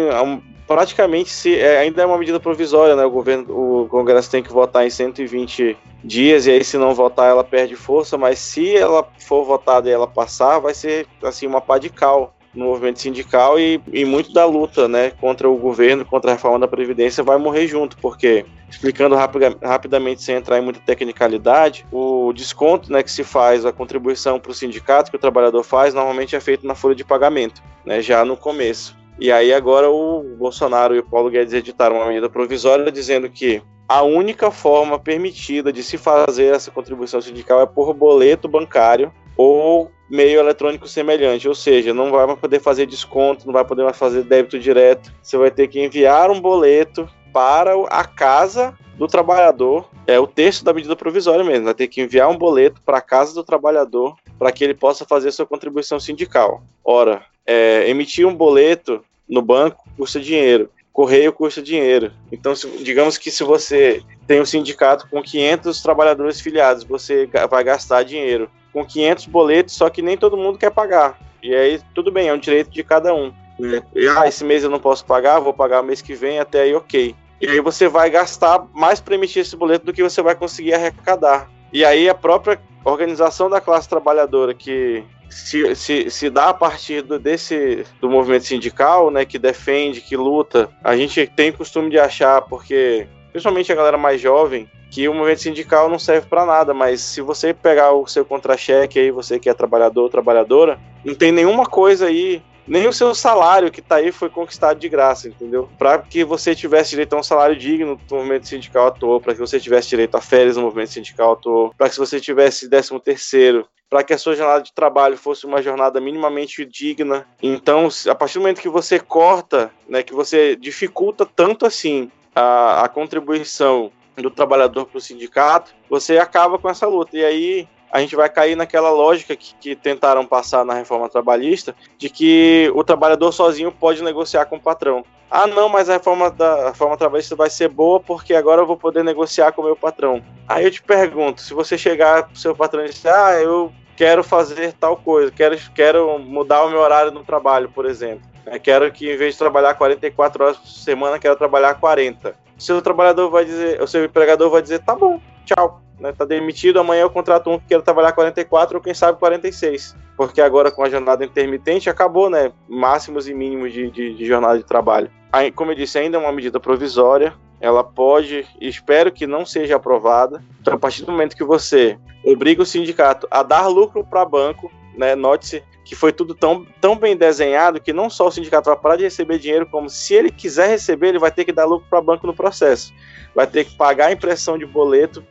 praticamente 0.67 1.29
se 1.29 1.55
é, 1.55 1.79
ainda 1.79 2.01
é 2.01 2.05
uma 2.05 2.17
medida 2.17 2.39
provisória, 2.39 2.95
né? 2.95 3.05
O 3.05 3.11
governo, 3.11 3.45
o 3.83 3.87
Congresso 3.87 4.31
tem 4.31 4.41
que 4.41 4.51
votar 4.51 4.85
em 4.85 4.89
120 4.89 5.77
dias 6.03 6.45
e 6.45 6.51
aí 6.51 6.63
se 6.63 6.77
não 6.77 6.93
votar 6.93 7.29
ela 7.29 7.43
perde 7.43 7.75
força, 7.75 8.17
mas 8.17 8.39
se 8.39 8.75
ela 8.75 9.07
for 9.19 9.43
votada 9.43 9.89
e 9.89 9.91
ela 9.91 10.07
passar, 10.07 10.59
vai 10.59 10.73
ser 10.73 11.07
assim 11.21 11.47
uma 11.47 11.61
pá 11.61 11.77
de 11.77 11.89
cal 11.89 12.33
no 12.53 12.65
movimento 12.65 12.99
sindical 12.99 13.59
e, 13.59 13.81
e 13.91 14.05
muito 14.05 14.31
da 14.31 14.45
luta, 14.45 14.87
né, 14.87 15.11
contra 15.19 15.49
o 15.49 15.57
governo, 15.57 16.05
contra 16.05 16.31
a 16.31 16.35
reforma 16.35 16.59
da 16.59 16.67
previdência 16.67 17.23
vai 17.23 17.37
morrer 17.37 17.67
junto, 17.67 17.97
porque 17.97 18.45
explicando 18.69 19.15
rapida, 19.15 19.57
rapidamente 19.61 20.21
sem 20.21 20.35
entrar 20.35 20.59
em 20.59 20.61
muita 20.61 20.79
tecnicalidade, 20.79 21.85
o 21.91 22.31
desconto, 22.31 22.91
né, 22.91 23.01
que 23.01 23.11
se 23.11 23.23
faz 23.23 23.65
a 23.65 23.71
contribuição 23.71 24.39
para 24.39 24.51
o 24.51 24.53
sindicato 24.53 25.09
que 25.09 25.17
o 25.17 25.19
trabalhador 25.19 25.63
faz, 25.63 25.95
normalmente 25.95 26.35
é 26.35 26.39
feito 26.39 26.65
na 26.65 26.75
folha 26.75 26.95
de 26.95 27.03
pagamento, 27.03 27.63
né, 27.83 28.01
já 28.01 28.23
no 28.23 28.37
começo. 28.37 28.95
E 29.19 29.31
aí 29.31 29.53
agora 29.53 29.89
o 29.89 30.23
Bolsonaro 30.37 30.95
e 30.95 30.99
o 30.99 31.03
Paulo 31.03 31.29
Guedes 31.29 31.53
editaram 31.53 31.97
uma 31.97 32.07
medida 32.07 32.29
provisória 32.29 32.91
dizendo 32.91 33.29
que 33.29 33.61
a 33.87 34.01
única 34.01 34.49
forma 34.49 34.97
permitida 34.97 35.71
de 35.71 35.83
se 35.83 35.97
fazer 35.97 36.55
essa 36.55 36.71
contribuição 36.71 37.21
sindical 37.21 37.61
é 37.61 37.65
por 37.65 37.93
boleto 37.93 38.47
bancário 38.47 39.13
ou 39.37 39.91
meio 40.09 40.39
eletrônico 40.39 40.87
semelhante, 40.87 41.47
ou 41.47 41.55
seja, 41.55 41.93
não 41.93 42.11
vai 42.11 42.35
poder 42.35 42.59
fazer 42.59 42.85
desconto, 42.85 43.45
não 43.45 43.53
vai 43.53 43.65
poder 43.65 43.83
mais 43.83 43.97
fazer 43.97 44.23
débito 44.23 44.59
direto. 44.59 45.11
Você 45.21 45.37
vai 45.37 45.49
ter 45.49 45.67
que 45.67 45.83
enviar 45.83 46.29
um 46.29 46.39
boleto 46.39 47.09
para 47.33 47.73
a 47.89 48.05
casa 48.05 48.77
do 48.97 49.07
trabalhador. 49.07 49.89
É 50.05 50.19
o 50.19 50.27
texto 50.27 50.63
da 50.63 50.73
medida 50.73 50.95
provisória 50.95 51.43
mesmo. 51.43 51.65
Vai 51.65 51.73
ter 51.73 51.87
que 51.87 52.01
enviar 52.01 52.29
um 52.29 52.37
boleto 52.37 52.81
para 52.85 52.99
a 52.99 53.01
casa 53.01 53.33
do 53.33 53.43
trabalhador 53.43 54.15
para 54.37 54.51
que 54.51 54.63
ele 54.63 54.73
possa 54.73 55.03
fazer 55.05 55.31
sua 55.31 55.45
contribuição 55.45 55.99
sindical. 55.99 56.63
Ora, 56.83 57.23
é, 57.45 57.89
emitir 57.89 58.27
um 58.27 58.35
boleto 58.35 59.03
no 59.27 59.41
banco 59.41 59.89
custa 59.97 60.19
dinheiro, 60.19 60.69
correio 60.91 61.33
custa 61.33 61.61
dinheiro. 61.61 62.11
Então, 62.31 62.55
se, 62.55 62.67
digamos 62.83 63.17
que 63.17 63.31
se 63.31 63.43
você 63.43 64.01
tem 64.27 64.41
um 64.41 64.45
sindicato 64.45 65.07
com 65.09 65.21
500 65.21 65.81
trabalhadores 65.81 66.39
filiados, 66.39 66.83
você 66.83 67.27
vai 67.49 67.63
gastar 67.63 68.03
dinheiro 68.03 68.49
com 68.71 68.85
500 68.85 69.25
boletos, 69.27 69.75
só 69.75 69.89
que 69.89 70.01
nem 70.01 70.17
todo 70.17 70.37
mundo 70.37 70.57
quer 70.57 70.71
pagar. 70.71 71.19
E 71.41 71.53
aí, 71.53 71.79
tudo 71.93 72.11
bem, 72.11 72.29
é 72.29 72.33
um 72.33 72.39
direito 72.39 72.69
de 72.69 72.83
cada 72.83 73.13
um. 73.13 73.33
Né? 73.59 73.83
Ah, 74.17 74.27
esse 74.27 74.43
mês 74.43 74.63
eu 74.63 74.69
não 74.69 74.79
posso 74.79 75.05
pagar, 75.05 75.39
vou 75.39 75.53
pagar 75.53 75.83
mês 75.83 76.01
que 76.01 76.13
vem, 76.13 76.39
até 76.39 76.61
aí 76.61 76.73
ok. 76.73 77.15
E 77.41 77.47
aí 77.47 77.59
você 77.59 77.87
vai 77.87 78.09
gastar 78.09 78.65
mais 78.73 78.99
para 78.99 79.15
emitir 79.15 79.41
esse 79.41 79.55
boleto 79.55 79.85
do 79.85 79.93
que 79.93 80.03
você 80.03 80.21
vai 80.21 80.35
conseguir 80.35 80.73
arrecadar. 80.73 81.49
E 81.71 81.83
aí 81.83 82.07
a 82.07 82.15
própria 82.15 82.59
organização 82.85 83.49
da 83.49 83.59
classe 83.59 83.89
trabalhadora 83.89 84.53
que 84.53 85.03
se, 85.29 85.75
se, 85.75 86.09
se 86.09 86.29
dá 86.29 86.49
a 86.49 86.53
partir 86.53 87.01
do, 87.01 87.17
desse 87.17 87.85
do 87.99 88.09
movimento 88.09 88.45
sindical, 88.45 89.09
né, 89.09 89.25
que 89.25 89.39
defende, 89.39 90.01
que 90.01 90.15
luta, 90.15 90.69
a 90.83 90.95
gente 90.95 91.25
tem 91.27 91.51
costume 91.51 91.89
de 91.89 91.99
achar, 91.99 92.41
porque 92.43 93.07
principalmente 93.31 93.71
a 93.71 93.75
galera 93.75 93.97
mais 93.97 94.21
jovem, 94.21 94.69
que 94.91 95.09
o 95.09 95.13
movimento 95.13 95.41
sindical 95.41 95.89
não 95.89 95.97
serve 95.97 96.27
para 96.27 96.45
nada, 96.45 96.71
mas 96.71 97.01
se 97.01 97.19
você 97.19 97.51
pegar 97.51 97.93
o 97.93 98.05
seu 98.05 98.23
contra-cheque 98.23 98.99
aí, 98.99 99.09
você 99.09 99.39
que 99.39 99.49
é 99.49 99.53
trabalhador 99.53 100.03
ou 100.03 100.09
trabalhadora, 100.09 100.79
não 101.03 101.15
tem 101.15 101.31
nenhuma 101.31 101.65
coisa 101.65 102.05
aí 102.05 102.43
nem 102.67 102.87
o 102.87 102.93
seu 102.93 103.13
salário 103.13 103.71
que 103.71 103.81
tá 103.81 103.95
aí 103.95 104.11
foi 104.11 104.29
conquistado 104.29 104.79
de 104.79 104.89
graça, 104.89 105.27
entendeu? 105.27 105.69
Para 105.77 105.99
que 105.99 106.23
você 106.23 106.55
tivesse 106.55 106.91
direito 106.91 107.13
a 107.13 107.19
um 107.19 107.23
salário 107.23 107.55
digno 107.55 107.99
no 108.09 108.17
movimento 108.17 108.47
sindical 108.47 108.87
atuou, 108.87 109.19
para 109.19 109.33
que 109.33 109.39
você 109.39 109.59
tivesse 109.59 109.89
direito 109.89 110.15
a 110.15 110.21
férias 110.21 110.57
no 110.57 110.63
movimento 110.63 110.91
sindical 110.91 111.33
atuou, 111.33 111.73
para 111.77 111.89
que 111.89 111.97
você 111.97 112.19
tivesse 112.19 112.69
13 112.69 112.99
terceiro, 112.99 113.67
para 113.89 114.03
que 114.03 114.13
a 114.13 114.17
sua 114.17 114.35
jornada 114.35 114.63
de 114.63 114.73
trabalho 114.73 115.17
fosse 115.17 115.45
uma 115.45 115.61
jornada 115.61 116.01
minimamente 116.01 116.65
digna. 116.65 117.27
Então, 117.41 117.89
a 118.09 118.15
partir 118.15 118.35
do 118.35 118.41
momento 118.41 118.61
que 118.61 118.69
você 118.69 118.99
corta, 118.99 119.71
né, 119.87 120.01
que 120.01 120.13
você 120.13 120.55
dificulta 120.55 121.25
tanto 121.25 121.65
assim 121.65 122.09
a, 122.35 122.83
a 122.85 122.89
contribuição 122.89 123.91
do 124.17 124.29
trabalhador 124.29 124.85
para 124.85 124.97
o 124.97 125.01
sindicato, 125.01 125.73
você 125.89 126.17
acaba 126.17 126.57
com 126.57 126.69
essa 126.69 126.87
luta. 126.87 127.17
E 127.17 127.23
aí 127.23 127.67
a 127.93 127.99
gente 127.99 128.15
vai 128.15 128.27
cair 128.27 128.55
naquela 128.55 128.89
lógica 128.89 129.35
que, 129.35 129.53
que, 129.61 129.75
tentaram 129.75 130.25
passar 130.25 130.65
na 130.65 130.73
reforma 130.73 131.07
trabalhista, 131.07 131.75
de 131.95 132.09
que 132.09 132.71
o 132.73 132.83
trabalhador 132.83 133.31
sozinho 133.31 133.71
pode 133.71 134.01
negociar 134.01 134.45
com 134.45 134.55
o 134.55 134.59
patrão. 134.59 135.05
Ah, 135.29 135.45
não, 135.45 135.69
mas 135.69 135.91
a 135.91 135.93
reforma, 135.93 136.31
da, 136.31 136.53
a 136.53 136.67
reforma 136.69 136.97
trabalhista 136.97 137.35
vai 137.35 137.51
ser 137.51 137.67
boa 137.67 137.99
porque 137.99 138.33
agora 138.33 138.63
eu 138.63 138.65
vou 138.65 138.75
poder 138.75 139.03
negociar 139.03 139.51
com 139.51 139.61
o 139.61 139.65
meu 139.65 139.75
patrão. 139.75 140.23
Aí 140.47 140.65
eu 140.65 140.71
te 140.71 140.81
pergunto, 140.81 141.39
se 141.39 141.53
você 141.53 141.77
chegar 141.77 142.23
pro 142.23 142.35
seu 142.35 142.55
patrão 142.55 142.83
e 142.83 142.89
disser, 142.89 143.13
ah, 143.13 143.33
eu 143.39 143.71
quero 143.95 144.23
fazer 144.23 144.73
tal 144.73 144.97
coisa, 144.97 145.31
quero, 145.31 145.55
quero 145.75 146.17
mudar 146.17 146.63
o 146.63 146.71
meu 146.71 146.79
horário 146.79 147.11
no 147.11 147.23
trabalho, 147.23 147.69
por 147.69 147.85
exemplo. 147.85 148.27
Eu 148.47 148.59
quero 148.59 148.91
que 148.91 149.13
em 149.13 149.17
vez 149.17 149.35
de 149.35 149.37
trabalhar 149.37 149.75
44 149.75 150.43
horas 150.43 150.57
por 150.57 150.67
semana, 150.67 151.19
quero 151.19 151.35
trabalhar 151.35 151.75
40. 151.75 152.35
O 152.57 152.61
seu 152.61 152.81
trabalhador 152.81 153.29
vai 153.29 153.45
dizer, 153.45 153.79
o 153.79 153.87
seu 153.87 154.03
empregador 154.03 154.49
vai 154.49 154.63
dizer, 154.63 154.79
tá 154.79 154.95
bom, 154.95 155.21
tchau 155.45 155.83
né, 155.99 156.11
tá 156.11 156.25
demitido, 156.25 156.79
amanhã 156.79 157.03
eu 157.03 157.09
contrato 157.09 157.49
um 157.49 157.57
que 157.57 157.67
quer 157.67 157.81
trabalhar 157.81 158.11
44 158.11 158.75
ou 158.75 158.83
quem 158.83 158.93
sabe 158.93 159.17
46. 159.19 159.95
Porque 160.17 160.41
agora 160.41 160.69
com 160.69 160.83
a 160.83 160.89
jornada 160.89 161.23
intermitente 161.23 161.89
acabou, 161.89 162.29
né? 162.29 162.51
Máximos 162.67 163.27
e 163.27 163.33
mínimos 163.33 163.71
de, 163.71 163.89
de, 163.89 164.13
de 164.13 164.25
jornada 164.25 164.57
de 164.57 164.65
trabalho. 164.65 165.09
Aí, 165.31 165.51
como 165.51 165.71
eu 165.71 165.75
disse, 165.75 165.97
ainda 165.97 166.17
é 166.17 166.19
uma 166.19 166.31
medida 166.31 166.59
provisória. 166.59 167.33
Ela 167.59 167.83
pode, 167.83 168.45
espero 168.59 169.11
que 169.11 169.25
não 169.25 169.45
seja 169.45 169.77
aprovada. 169.77 170.43
Então, 170.61 170.73
a 170.73 170.77
partir 170.77 171.05
do 171.05 171.11
momento 171.11 171.37
que 171.37 171.43
você 171.43 171.97
obriga 172.23 172.61
o 172.61 172.65
sindicato 172.65 173.25
a 173.31 173.41
dar 173.41 173.67
lucro 173.67 174.03
para 174.03 174.25
banco, 174.25 174.69
né? 174.95 175.15
Note-se 175.15 175.63
que 175.83 175.95
foi 175.95 176.13
tudo 176.13 176.33
tão, 176.33 176.65
tão 176.79 176.95
bem 176.95 177.15
desenhado 177.15 177.81
que 177.81 177.91
não 177.91 178.09
só 178.09 178.27
o 178.27 178.31
sindicato 178.31 178.69
vai 178.69 178.79
parar 178.79 178.95
de 178.95 179.03
receber 179.03 179.37
dinheiro, 179.37 179.65
como 179.65 179.89
se 179.89 180.13
ele 180.13 180.31
quiser 180.31 180.69
receber, 180.69 181.09
ele 181.09 181.19
vai 181.19 181.31
ter 181.31 181.43
que 181.45 181.51
dar 181.51 181.65
lucro 181.65 181.87
para 181.89 182.01
banco 182.01 182.25
no 182.25 182.33
processo. 182.33 182.93
Vai 183.35 183.47
ter 183.47 183.65
que 183.65 183.75
pagar 183.75 184.07
a 184.07 184.11
impressão 184.11 184.57
de 184.57 184.65
boleto 184.65 185.23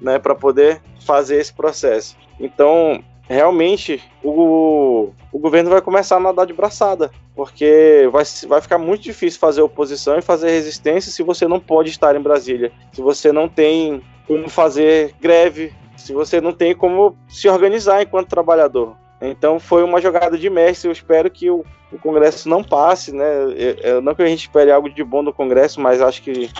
né, 0.00 0.18
para 0.18 0.34
poder 0.34 0.80
fazer 1.04 1.36
esse 1.36 1.52
processo. 1.52 2.16
Então, 2.38 3.02
realmente, 3.28 4.02
o, 4.24 5.10
o 5.30 5.38
governo 5.38 5.70
vai 5.70 5.80
começar 5.80 6.16
a 6.16 6.20
nadar 6.20 6.46
de 6.46 6.52
braçada, 6.52 7.10
porque 7.34 8.08
vai, 8.10 8.24
vai 8.48 8.60
ficar 8.60 8.78
muito 8.78 9.02
difícil 9.02 9.38
fazer 9.38 9.62
oposição 9.62 10.18
e 10.18 10.22
fazer 10.22 10.50
resistência 10.50 11.12
se 11.12 11.22
você 11.22 11.46
não 11.46 11.60
pode 11.60 11.90
estar 11.90 12.16
em 12.16 12.20
Brasília, 12.20 12.72
se 12.92 13.00
você 13.00 13.30
não 13.30 13.48
tem 13.48 14.02
como 14.26 14.48
fazer 14.48 15.14
greve, 15.20 15.72
se 15.96 16.12
você 16.12 16.40
não 16.40 16.52
tem 16.52 16.74
como 16.74 17.16
se 17.28 17.48
organizar 17.48 18.02
enquanto 18.02 18.28
trabalhador. 18.28 18.96
Então 19.20 19.60
foi 19.60 19.82
uma 19.82 20.00
jogada 20.00 20.38
de 20.38 20.48
mestre. 20.48 20.88
Eu 20.88 20.92
espero 20.92 21.30
que 21.30 21.50
o, 21.50 21.64
o 21.92 21.98
Congresso 21.98 22.48
não 22.48 22.64
passe, 22.64 23.12
né? 23.12 23.24
Eu, 23.56 23.76
eu, 23.82 24.00
não 24.00 24.14
que 24.14 24.22
a 24.22 24.26
gente 24.26 24.40
espere 24.40 24.70
algo 24.70 24.88
de 24.88 25.04
bom 25.04 25.22
do 25.22 25.32
Congresso, 25.32 25.80
mas 25.80 26.00
acho 26.00 26.22
que 26.22 26.50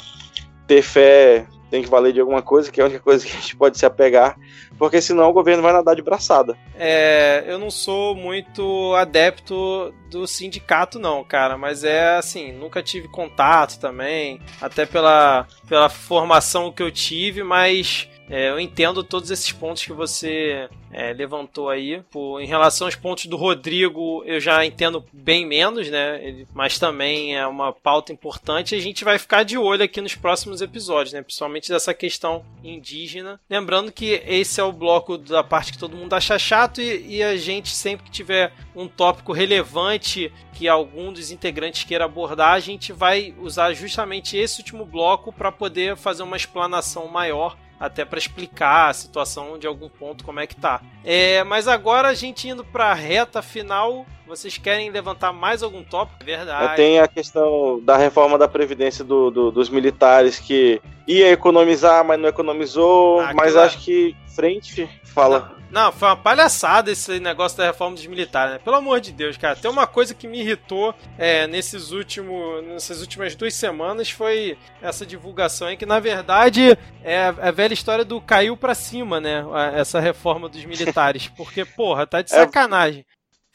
ter 0.66 0.82
fé 0.82 1.46
tem 1.70 1.82
que 1.82 1.88
valer 1.88 2.12
de 2.12 2.20
alguma 2.20 2.42
coisa, 2.42 2.70
que 2.70 2.80
é 2.80 2.82
a 2.82 2.86
única 2.86 3.00
coisa 3.00 3.24
que 3.24 3.32
a 3.32 3.40
gente 3.40 3.56
pode 3.56 3.78
se 3.78 3.86
apegar, 3.86 4.36
porque 4.76 5.00
senão 5.00 5.30
o 5.30 5.32
governo 5.32 5.62
vai 5.62 5.72
nadar 5.72 5.94
de 5.94 6.02
braçada. 6.02 6.58
É, 6.76 7.44
eu 7.46 7.58
não 7.58 7.70
sou 7.70 8.14
muito 8.14 8.92
adepto 8.96 9.94
do 10.10 10.26
sindicato, 10.26 10.98
não, 10.98 11.22
cara, 11.22 11.56
mas 11.56 11.84
é 11.84 12.16
assim, 12.16 12.52
nunca 12.52 12.82
tive 12.82 13.06
contato 13.06 13.78
também, 13.78 14.40
até 14.60 14.84
pela, 14.84 15.46
pela 15.68 15.88
formação 15.88 16.72
que 16.72 16.82
eu 16.82 16.90
tive, 16.90 17.44
mas 17.44 18.08
é, 18.30 18.48
eu 18.48 18.60
entendo 18.60 19.02
todos 19.02 19.28
esses 19.28 19.50
pontos 19.50 19.84
que 19.84 19.92
você 19.92 20.68
é, 20.92 21.12
levantou 21.12 21.68
aí. 21.68 22.00
Por, 22.12 22.40
em 22.40 22.46
relação 22.46 22.86
aos 22.86 22.94
pontos 22.94 23.26
do 23.26 23.36
Rodrigo, 23.36 24.22
eu 24.24 24.38
já 24.38 24.64
entendo 24.64 25.04
bem 25.12 25.44
menos, 25.44 25.90
né? 25.90 26.24
Ele, 26.24 26.46
mas 26.54 26.78
também 26.78 27.36
é 27.36 27.44
uma 27.44 27.72
pauta 27.72 28.12
importante. 28.12 28.76
A 28.76 28.80
gente 28.80 29.02
vai 29.02 29.18
ficar 29.18 29.42
de 29.42 29.58
olho 29.58 29.82
aqui 29.82 30.00
nos 30.00 30.14
próximos 30.14 30.62
episódios, 30.62 31.12
né? 31.12 31.22
Principalmente 31.22 31.68
dessa 31.70 31.92
questão 31.92 32.44
indígena. 32.62 33.40
Lembrando 33.50 33.90
que 33.90 34.22
esse 34.24 34.60
é 34.60 34.64
o 34.64 34.72
bloco 34.72 35.18
da 35.18 35.42
parte 35.42 35.72
que 35.72 35.78
todo 35.78 35.96
mundo 35.96 36.14
acha 36.14 36.38
chato 36.38 36.80
e, 36.80 37.16
e 37.16 37.22
a 37.24 37.36
gente 37.36 37.70
sempre 37.70 38.04
que 38.06 38.12
tiver 38.12 38.52
um 38.76 38.86
tópico 38.86 39.32
relevante 39.32 40.32
que 40.54 40.68
algum 40.68 41.12
dos 41.12 41.32
integrantes 41.32 41.82
queira 41.82 42.04
abordar, 42.04 42.52
a 42.52 42.60
gente 42.60 42.92
vai 42.92 43.34
usar 43.38 43.72
justamente 43.72 44.36
esse 44.36 44.60
último 44.60 44.84
bloco 44.84 45.32
para 45.32 45.50
poder 45.50 45.96
fazer 45.96 46.22
uma 46.22 46.36
explanação 46.36 47.08
maior 47.08 47.56
até 47.80 48.04
para 48.04 48.18
explicar 48.18 48.90
a 48.90 48.92
situação 48.92 49.58
de 49.58 49.66
algum 49.66 49.88
ponto 49.88 50.22
como 50.22 50.38
é 50.38 50.46
que 50.46 50.54
tá. 50.54 50.82
É, 51.02 51.42
mas 51.44 51.66
agora 51.66 52.08
a 52.08 52.14
gente 52.14 52.46
indo 52.46 52.62
para 52.62 52.90
a 52.90 52.94
reta 52.94 53.40
final, 53.40 54.04
vocês 54.26 54.58
querem 54.58 54.90
levantar 54.90 55.32
mais 55.32 55.62
algum 55.62 55.82
tópico? 55.82 56.22
Verdade. 56.22 56.76
Tem 56.76 57.00
a 57.00 57.08
questão 57.08 57.80
da 57.82 57.96
reforma 57.96 58.36
da 58.36 58.46
previdência 58.46 59.02
do, 59.02 59.30
do, 59.30 59.50
dos 59.50 59.70
militares 59.70 60.38
que 60.38 60.80
ia 61.08 61.32
economizar, 61.32 62.04
mas 62.04 62.20
não 62.20 62.28
economizou, 62.28 63.20
ah, 63.20 63.32
mas 63.34 63.56
acho 63.56 63.78
que 63.78 64.14
frente 64.36 64.86
fala. 65.02 65.54
Não, 65.54 65.59
foi 65.92 66.08
uma 66.08 66.16
palhaçada 66.16 66.90
esse 66.90 67.20
negócio 67.20 67.56
da 67.56 67.66
reforma 67.66 67.94
dos 67.94 68.06
militares, 68.06 68.54
né? 68.54 68.60
Pelo 68.62 68.76
amor 68.76 69.00
de 69.00 69.12
Deus, 69.12 69.36
cara. 69.36 69.56
Tem 69.56 69.70
uma 69.70 69.86
coisa 69.86 70.14
que 70.14 70.26
me 70.26 70.40
irritou 70.40 70.94
é, 71.16 71.46
nesses 71.46 71.92
últimos, 71.92 72.64
nessas 72.64 73.00
últimas 73.00 73.34
duas 73.34 73.54
semanas 73.54 74.10
foi 74.10 74.58
essa 74.82 75.06
divulgação 75.06 75.68
aí, 75.68 75.76
que 75.76 75.86
na 75.86 76.00
verdade 76.00 76.76
é 77.04 77.26
a 77.26 77.50
velha 77.50 77.72
história 77.72 78.04
do 78.04 78.20
caiu 78.20 78.56
pra 78.56 78.74
cima, 78.74 79.20
né? 79.20 79.44
Essa 79.74 80.00
reforma 80.00 80.48
dos 80.48 80.64
militares. 80.64 81.28
Porque, 81.36 81.64
porra, 81.64 82.06
tá 82.06 82.20
de 82.20 82.32
é, 82.34 82.36
sacanagem. 82.36 83.04